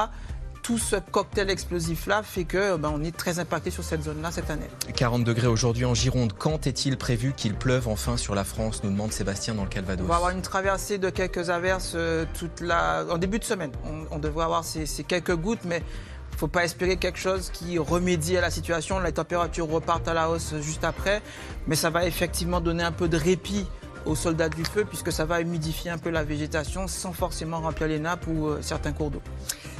tout 0.64 0.78
ce 0.78 0.96
cocktail 0.96 1.50
explosif-là 1.50 2.22
fait 2.22 2.44
que 2.44 2.76
ben, 2.76 2.90
on 2.92 3.04
est 3.04 3.14
très 3.14 3.38
impacté 3.38 3.70
sur 3.70 3.84
cette 3.84 4.02
zone-là 4.02 4.30
cette 4.32 4.50
année. 4.50 4.66
40 4.96 5.22
degrés 5.22 5.46
aujourd'hui 5.46 5.84
en 5.84 5.94
Gironde. 5.94 6.32
Quand 6.32 6.66
est-il 6.66 6.96
prévu 6.96 7.34
qu'il 7.36 7.54
pleuve 7.54 7.86
enfin 7.86 8.16
sur 8.16 8.34
la 8.34 8.44
France 8.44 8.82
nous 8.82 8.90
demande 8.90 9.12
Sébastien 9.12 9.54
dans 9.54 9.64
le 9.64 9.68
Calvados. 9.68 10.04
On 10.04 10.08
va 10.08 10.16
avoir 10.16 10.30
une 10.30 10.40
traversée 10.40 10.96
de 10.96 11.10
quelques 11.10 11.50
averses 11.50 11.92
euh, 11.94 12.24
toute 12.38 12.62
la... 12.62 13.04
en 13.10 13.18
début 13.18 13.38
de 13.38 13.44
semaine. 13.44 13.72
On, 14.10 14.18
devrait 14.18 14.44
avoir 14.44 14.64
ces, 14.64 14.86
quelques 15.04 15.36
gouttes, 15.36 15.64
mais 15.66 15.82
il 16.30 16.34
ne 16.34 16.38
faut 16.38 16.48
pas 16.48 16.64
espérer 16.64 16.96
quelque 16.96 17.18
chose 17.18 17.50
qui 17.52 17.78
remédie 17.78 18.38
à 18.38 18.40
la 18.40 18.50
situation. 18.50 18.98
Les 19.00 19.12
températures 19.12 19.68
repartent 19.68 20.08
à 20.08 20.14
la 20.14 20.30
hausse 20.30 20.54
juste 20.62 20.84
après, 20.84 21.20
mais 21.66 21.76
ça 21.76 21.90
va 21.90 22.06
effectivement 22.06 22.62
donner 22.62 22.84
un 22.84 22.92
peu 22.92 23.06
de 23.06 23.18
répit 23.18 23.66
aux 24.06 24.14
soldats 24.14 24.48
du 24.48 24.64
feu, 24.64 24.84
puisque 24.88 25.12
ça 25.12 25.26
va 25.26 25.40
humidifier 25.40 25.90
un 25.90 25.98
peu 25.98 26.10
la 26.10 26.24
végétation 26.24 26.88
sans 26.88 27.12
forcément 27.12 27.60
remplir 27.60 27.88
les 27.88 27.98
nappes 27.98 28.26
ou 28.26 28.48
euh, 28.48 28.58
certains 28.62 28.92
cours 28.92 29.10
d'eau. 29.10 29.22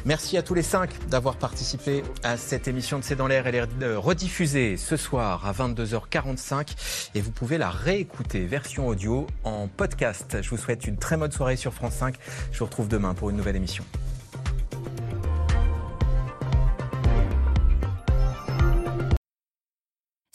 Merci 0.06 0.36
à 0.36 0.42
tous 0.42 0.52
les 0.52 0.62
cinq 0.62 0.90
d'avoir 1.08 1.36
participé 1.36 2.02
à 2.22 2.36
cette 2.36 2.68
émission 2.68 2.98
de 2.98 3.04
C'est 3.04 3.16
dans 3.16 3.26
l'air. 3.26 3.46
Elle 3.46 3.54
est 3.54 3.82
euh, 3.82 3.98
rediffusée 3.98 4.76
ce 4.76 4.98
soir 4.98 5.46
à 5.46 5.52
22h45 5.52 7.10
et 7.14 7.22
vous 7.22 7.30
pouvez 7.30 7.56
la 7.56 7.70
réécouter 7.70 8.44
version 8.44 8.86
audio 8.86 9.26
en 9.44 9.66
podcast. 9.66 10.42
Je 10.42 10.50
vous 10.50 10.58
souhaite 10.58 10.86
une 10.86 10.98
très 10.98 11.16
bonne 11.16 11.32
soirée 11.32 11.56
sur 11.56 11.72
France 11.72 11.94
5. 11.94 12.16
Je 12.52 12.58
vous 12.58 12.66
retrouve 12.66 12.88
demain 12.88 13.14
pour 13.14 13.30
une 13.30 13.36
nouvelle 13.36 13.56
émission. 13.56 13.82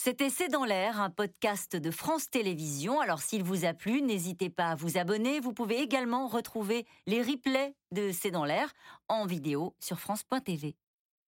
C'était 0.01 0.31
C'est 0.31 0.47
dans 0.47 0.65
l'air, 0.65 0.99
un 0.99 1.11
podcast 1.11 1.75
de 1.75 1.91
France 1.91 2.31
Télévisions. 2.31 2.99
Alors 2.99 3.21
s'il 3.21 3.43
vous 3.43 3.65
a 3.65 3.73
plu, 3.73 4.01
n'hésitez 4.01 4.49
pas 4.49 4.69
à 4.69 4.75
vous 4.75 4.97
abonner. 4.97 5.39
Vous 5.39 5.53
pouvez 5.53 5.81
également 5.81 6.27
retrouver 6.27 6.87
les 7.05 7.21
replays 7.21 7.75
de 7.91 8.11
C'est 8.11 8.31
dans 8.31 8.45
l'air 8.45 8.73
en 9.09 9.25
vidéo 9.25 9.75
sur 9.79 9.99
France.tv. 9.99 10.75